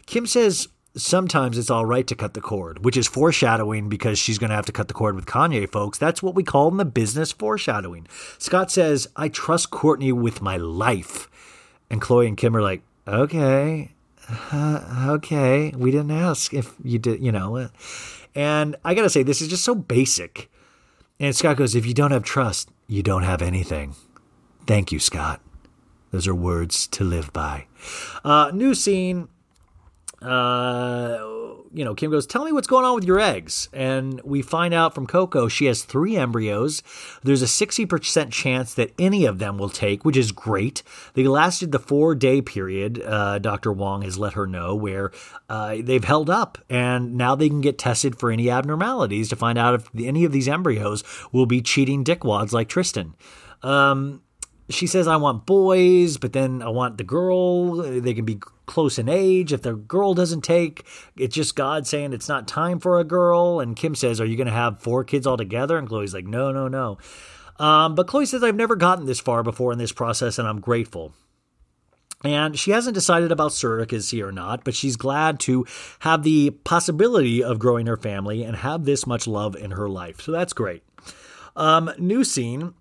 Kim 0.05 0.27
says 0.27 0.69
sometimes 1.00 1.56
it's 1.56 1.70
all 1.70 1.86
right 1.86 2.06
to 2.06 2.14
cut 2.14 2.34
the 2.34 2.40
cord, 2.40 2.84
which 2.84 2.96
is 2.96 3.06
foreshadowing 3.06 3.88
because 3.88 4.18
she's 4.18 4.38
going 4.38 4.50
to 4.50 4.56
have 4.56 4.66
to 4.66 4.72
cut 4.72 4.88
the 4.88 4.94
cord 4.94 5.14
with 5.14 5.26
Kanye, 5.26 5.70
folks. 5.70 5.98
That's 5.98 6.22
what 6.22 6.34
we 6.34 6.42
call 6.42 6.68
in 6.68 6.76
the 6.76 6.84
business 6.84 7.32
foreshadowing. 7.32 8.06
Scott 8.38 8.70
says, 8.70 9.08
I 9.16 9.28
trust 9.28 9.70
Kourtney 9.70 10.12
with 10.12 10.42
my 10.42 10.56
life. 10.56 11.28
And 11.90 12.02
Khloé 12.02 12.28
and 12.28 12.36
Kim 12.36 12.54
are 12.56 12.62
like, 12.62 12.82
okay, 13.06 13.92
uh, 14.28 15.06
okay. 15.10 15.72
We 15.76 15.90
didn't 15.90 16.10
ask 16.10 16.52
if 16.52 16.74
you 16.82 16.98
did, 16.98 17.22
you 17.22 17.32
know. 17.32 17.70
And 18.34 18.76
I 18.84 18.94
got 18.94 19.02
to 19.02 19.10
say, 19.10 19.22
this 19.22 19.40
is 19.40 19.48
just 19.48 19.64
so 19.64 19.74
basic. 19.74 20.50
And 21.18 21.34
Scott 21.34 21.56
goes, 21.56 21.74
if 21.74 21.86
you 21.86 21.94
don't 21.94 22.12
have 22.12 22.22
trust, 22.22 22.70
you 22.86 23.02
don't 23.02 23.24
have 23.24 23.42
anything. 23.42 23.94
Thank 24.66 24.92
you, 24.92 25.00
Scott. 25.00 25.40
Those 26.10 26.26
are 26.26 26.34
words 26.34 26.86
to 26.88 27.04
live 27.04 27.32
by. 27.32 27.66
Uh, 28.24 28.50
new 28.54 28.74
scene 28.74 29.28
uh, 30.23 31.19
you 31.73 31.85
know, 31.85 31.95
Kim 31.95 32.11
goes, 32.11 32.27
Tell 32.27 32.45
me 32.45 32.53
what's 32.53 32.66
going 32.66 32.85
on 32.85 32.95
with 32.95 33.05
your 33.05 33.20
eggs. 33.20 33.69
And 33.73 34.20
we 34.23 34.43
find 34.43 34.74
out 34.74 34.95
from 34.95 35.07
Coco 35.07 35.49
she 35.49 35.66
has 35.66 35.85
three 35.85 36.16
embryos. 36.16 36.82
There's 37.23 37.43
a 37.43 37.47
60% 37.47 38.32
chance 38.32 38.74
that 38.74 38.93
any 38.99 39.24
of 39.27 39.39
them 39.39 39.59
will 39.59 39.69
take, 39.69 40.05
which 40.05 40.16
is 40.16 40.32
great. 40.32 40.82
They 41.15 41.24
lasted 41.24 41.73
the 41.73 41.78
four 41.78 42.15
day 42.15 42.43
period, 42.43 43.03
uh, 43.03 43.39
Dr. 43.39 43.73
Wong 43.73 44.03
has 44.03 44.19
let 44.19 44.32
her 44.32 44.47
know, 44.47 44.74
where 44.74 45.12
uh, 45.49 45.77
they've 45.81 46.05
held 46.05 46.31
up. 46.31 46.59
And 46.69 47.16
now 47.16 47.35
they 47.35 47.49
can 47.49 47.61
get 47.61 47.78
tested 47.78 48.19
for 48.19 48.31
any 48.31 48.51
abnormalities 48.51 49.28
to 49.28 49.36
find 49.36 49.59
out 49.59 49.74
if 49.74 49.89
any 49.97 50.24
of 50.24 50.32
these 50.32 50.49
embryos 50.49 51.05
will 51.32 51.47
be 51.47 51.61
cheating 51.61 52.05
dickwads 52.05 52.53
like 52.53 52.69
Tristan. 52.69 53.15
Um, 53.62 54.23
she 54.70 54.86
says, 54.86 55.07
I 55.09 55.16
want 55.16 55.47
boys, 55.47 56.19
but 56.19 56.32
then 56.32 56.62
I 56.62 56.69
want 56.69 56.99
the 56.99 57.05
girl. 57.05 57.77
They 57.77 58.15
can 58.15 58.24
be 58.24 58.40
close 58.69 58.99
in 58.99 59.09
age. 59.09 59.53
If 59.53 59.62
the 59.62 59.74
girl 59.74 60.15
doesn't 60.15 60.43
take, 60.43 60.86
it's 61.16 61.35
just 61.35 61.57
God 61.57 61.86
saying 61.86 62.12
it's 62.12 62.28
not 62.28 62.47
time 62.47 62.78
for 62.78 63.01
a 63.01 63.05
girl. 63.05 63.59
And 63.59 63.74
Kim 63.74 63.97
says, 63.97 64.20
Are 64.20 64.27
you 64.27 64.36
going 64.36 64.47
to 64.47 64.53
have 64.53 64.81
four 64.81 65.03
kids 65.03 65.27
all 65.27 65.36
together? 65.36 65.77
And 65.77 65.89
Khloé's 65.89 66.15
like, 66.15 66.27
No, 66.27 66.53
no, 66.53 66.69
no. 66.69 66.99
Um, 67.59 67.97
but 67.97 68.07
Khloé 68.07 68.27
says, 68.27 68.45
I've 68.45 68.55
never 68.55 68.77
gotten 68.77 69.07
this 69.07 69.19
far 69.19 69.43
before 69.43 69.73
in 69.73 69.78
this 69.78 69.90
process, 69.90 70.39
and 70.39 70.47
I'm 70.47 70.61
grateful. 70.61 71.12
And 72.24 72.59
she 72.59 72.73
hasn't 72.73 72.95
decided 72.95 73.31
about 73.31 73.53
surrogacy 73.53 74.24
or 74.24 74.32
not, 74.32 74.65
but 74.65 74.74
she's 74.74 74.97
glad 74.97 75.39
to 75.40 75.66
have 76.01 76.24
the 76.24 76.51
possibility 76.51 77.43
of 77.43 77.59
growing 77.59 77.86
her 77.86 77.97
family 77.97 78.43
and 78.43 78.57
have 78.57 78.85
this 78.85 79.07
much 79.07 79.27
love 79.27 79.55
in 79.55 79.73
her 79.73 79.89
life. 79.89 80.20
So 80.20 80.32
that's 80.32 80.53
great. 80.53 80.82
Um, 81.55 81.90
new 81.99 82.24
scene 82.24 82.74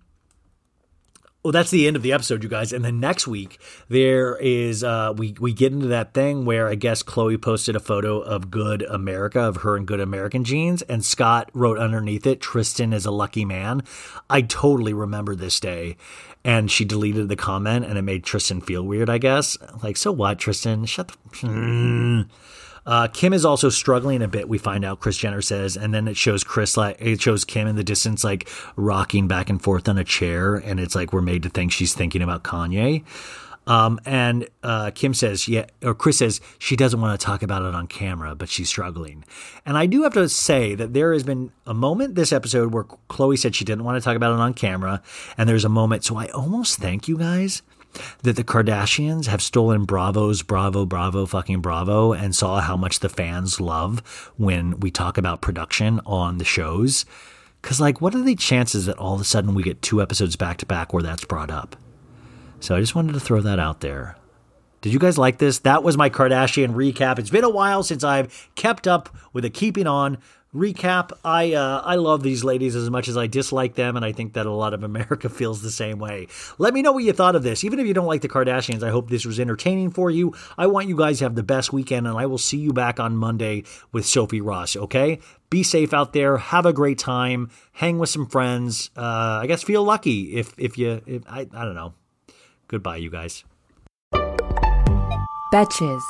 well, 1.48 1.52
that's 1.54 1.70
the 1.70 1.86
end 1.86 1.96
of 1.96 2.02
the 2.02 2.12
episode, 2.12 2.42
you 2.42 2.48
guys. 2.50 2.74
And 2.74 2.84
then 2.84 3.00
next 3.00 3.26
week 3.26 3.58
there 3.88 4.36
is 4.36 4.84
uh, 4.84 5.14
we 5.16 5.34
we 5.40 5.54
get 5.54 5.72
into 5.72 5.86
that 5.86 6.12
thing 6.12 6.44
where 6.44 6.68
I 6.68 6.74
guess 6.74 7.02
Khloé 7.02 7.40
posted 7.40 7.74
a 7.74 7.80
photo 7.80 8.20
of 8.20 8.50
Good 8.50 8.82
America 8.82 9.40
of 9.40 9.56
her 9.62 9.74
in 9.74 9.86
Good 9.86 9.98
American 9.98 10.44
jeans, 10.44 10.82
and 10.82 11.02
Scott 11.02 11.48
wrote 11.54 11.78
underneath 11.78 12.26
it, 12.26 12.42
"Tristan 12.42 12.92
is 12.92 13.06
a 13.06 13.10
lucky 13.10 13.46
man." 13.46 13.82
I 14.28 14.42
totally 14.42 14.92
remember 14.92 15.34
this 15.34 15.58
day, 15.58 15.96
and 16.44 16.70
she 16.70 16.84
deleted 16.84 17.30
the 17.30 17.36
comment, 17.36 17.86
and 17.86 17.96
it 17.96 18.02
made 18.02 18.24
Tristan 18.24 18.60
feel 18.60 18.82
weird. 18.82 19.08
I 19.08 19.16
guess 19.16 19.56
like, 19.82 19.96
so 19.96 20.12
what, 20.12 20.38
Tristan? 20.38 20.84
Shut 20.84 21.08
the. 21.08 22.26
Uh, 22.88 23.06
Kim 23.06 23.34
is 23.34 23.44
also 23.44 23.68
struggling 23.68 24.22
a 24.22 24.28
bit. 24.28 24.48
We 24.48 24.56
find 24.56 24.82
out 24.82 25.00
Kris 25.00 25.18
Jenner 25.18 25.42
says, 25.42 25.76
and 25.76 25.92
then 25.92 26.08
it 26.08 26.16
shows 26.16 26.42
Kris 26.42 26.74
like 26.74 26.96
it 26.98 27.20
shows 27.20 27.44
Kim 27.44 27.68
in 27.68 27.76
the 27.76 27.84
distance 27.84 28.24
like 28.24 28.48
rocking 28.76 29.28
back 29.28 29.50
and 29.50 29.62
forth 29.62 29.90
on 29.90 29.98
a 29.98 30.04
chair, 30.04 30.54
and 30.54 30.80
it's 30.80 30.94
like 30.94 31.12
we're 31.12 31.20
made 31.20 31.42
to 31.42 31.50
think 31.50 31.70
she's 31.70 31.92
thinking 31.92 32.22
about 32.22 32.44
Kanye. 32.44 33.04
Um, 33.66 34.00
and 34.06 34.48
uh, 34.62 34.90
Kim 34.94 35.12
says, 35.12 35.46
yeah, 35.46 35.66
or 35.82 35.94
Kris 35.94 36.16
says 36.16 36.40
she 36.58 36.76
doesn't 36.76 37.02
want 37.02 37.20
to 37.20 37.22
talk 37.22 37.42
about 37.42 37.60
it 37.60 37.74
on 37.74 37.88
camera, 37.88 38.34
but 38.34 38.48
she's 38.48 38.70
struggling. 38.70 39.22
And 39.66 39.76
I 39.76 39.84
do 39.84 40.04
have 40.04 40.14
to 40.14 40.26
say 40.30 40.74
that 40.74 40.94
there 40.94 41.12
has 41.12 41.22
been 41.22 41.52
a 41.66 41.74
moment 41.74 42.14
this 42.14 42.32
episode 42.32 42.72
where 42.72 42.84
Khloé 42.84 43.38
said 43.38 43.54
she 43.54 43.66
didn't 43.66 43.84
want 43.84 44.00
to 44.00 44.04
talk 44.04 44.16
about 44.16 44.32
it 44.32 44.40
on 44.40 44.54
camera, 44.54 45.02
and 45.36 45.46
there's 45.46 45.66
a 45.66 45.68
moment. 45.68 46.04
So 46.04 46.16
I 46.16 46.28
almost 46.28 46.78
thank 46.78 47.06
you 47.06 47.18
guys 47.18 47.60
that 48.22 48.36
the 48.36 48.44
Kardashians 48.44 49.26
have 49.26 49.42
stolen 49.42 49.84
Bravo's 49.84 50.42
Bravo, 50.42 50.86
Bravo, 50.86 51.26
fucking 51.26 51.60
Bravo, 51.60 52.12
and 52.12 52.34
saw 52.34 52.60
how 52.60 52.76
much 52.76 53.00
the 53.00 53.08
fans 53.08 53.60
love 53.60 54.32
when 54.36 54.80
we 54.80 54.90
talk 54.90 55.18
about 55.18 55.40
production 55.40 56.00
on 56.06 56.38
the 56.38 56.44
shows. 56.44 57.04
Because, 57.60 57.80
like, 57.80 58.00
what 58.00 58.14
are 58.14 58.22
the 58.22 58.36
chances 58.36 58.86
that 58.86 58.98
all 58.98 59.14
of 59.14 59.20
a 59.20 59.24
sudden 59.24 59.54
we 59.54 59.62
get 59.62 59.82
two 59.82 60.00
episodes 60.00 60.36
back 60.36 60.58
to 60.58 60.66
back 60.66 60.92
where 60.92 61.02
that's 61.02 61.24
brought 61.24 61.50
up? 61.50 61.76
So 62.60 62.74
I 62.74 62.80
just 62.80 62.94
wanted 62.94 63.12
to 63.12 63.20
throw 63.20 63.40
that 63.40 63.58
out 63.58 63.80
there. 63.80 64.16
Did 64.80 64.92
you 64.92 64.98
guys 65.00 65.18
like 65.18 65.38
this? 65.38 65.58
That 65.60 65.82
was 65.82 65.96
my 65.96 66.08
Kardashian 66.08 66.74
recap. 66.74 67.18
It's 67.18 67.30
been 67.30 67.44
a 67.44 67.50
while 67.50 67.82
since 67.82 68.04
I've 68.04 68.48
kept 68.54 68.86
up 68.86 69.14
with 69.32 69.44
a 69.44 69.50
keeping 69.50 69.88
on 69.88 70.18
recap. 70.54 71.12
I 71.24 71.52
uh, 71.52 71.82
I 71.84 71.96
love 71.96 72.22
these 72.22 72.44
ladies 72.44 72.74
as 72.74 72.90
much 72.90 73.08
as 73.08 73.16
I 73.16 73.26
dislike 73.26 73.74
them, 73.74 73.96
and 73.96 74.04
I 74.04 74.12
think 74.12 74.34
that 74.34 74.46
a 74.46 74.50
lot 74.50 74.74
of 74.74 74.82
America 74.82 75.28
feels 75.28 75.62
the 75.62 75.70
same 75.70 75.98
way. 75.98 76.28
Let 76.58 76.74
me 76.74 76.82
know 76.82 76.92
what 76.92 77.04
you 77.04 77.12
thought 77.12 77.36
of 77.36 77.42
this. 77.42 77.64
Even 77.64 77.78
if 77.78 77.86
you 77.86 77.94
don't 77.94 78.06
like 78.06 78.22
the 78.22 78.28
Kardashians, 78.28 78.82
I 78.82 78.90
hope 78.90 79.08
this 79.08 79.24
was 79.24 79.40
entertaining 79.40 79.90
for 79.90 80.10
you. 80.10 80.34
I 80.56 80.66
want 80.66 80.88
you 80.88 80.96
guys 80.96 81.18
to 81.18 81.24
have 81.24 81.34
the 81.34 81.42
best 81.42 81.72
weekend, 81.72 82.06
and 82.06 82.18
I 82.18 82.26
will 82.26 82.38
see 82.38 82.58
you 82.58 82.72
back 82.72 83.00
on 83.00 83.16
Monday 83.16 83.64
with 83.92 84.06
Sophie 84.06 84.40
Ross. 84.40 84.76
Okay. 84.76 85.20
Be 85.50 85.62
safe 85.62 85.94
out 85.94 86.12
there. 86.12 86.36
Have 86.36 86.66
a 86.66 86.74
great 86.74 86.98
time. 86.98 87.50
Hang 87.72 87.98
with 87.98 88.10
some 88.10 88.26
friends. 88.26 88.90
Uh, 88.96 89.40
I 89.42 89.46
guess 89.46 89.62
feel 89.62 89.82
lucky 89.82 90.36
if 90.36 90.54
if 90.58 90.76
you. 90.76 91.00
If, 91.06 91.22
I 91.26 91.40
I 91.52 91.64
don't 91.64 91.74
know. 91.74 91.94
Goodbye, 92.68 92.96
you 92.96 93.10
guys. 93.10 93.44
Betches. 95.50 96.02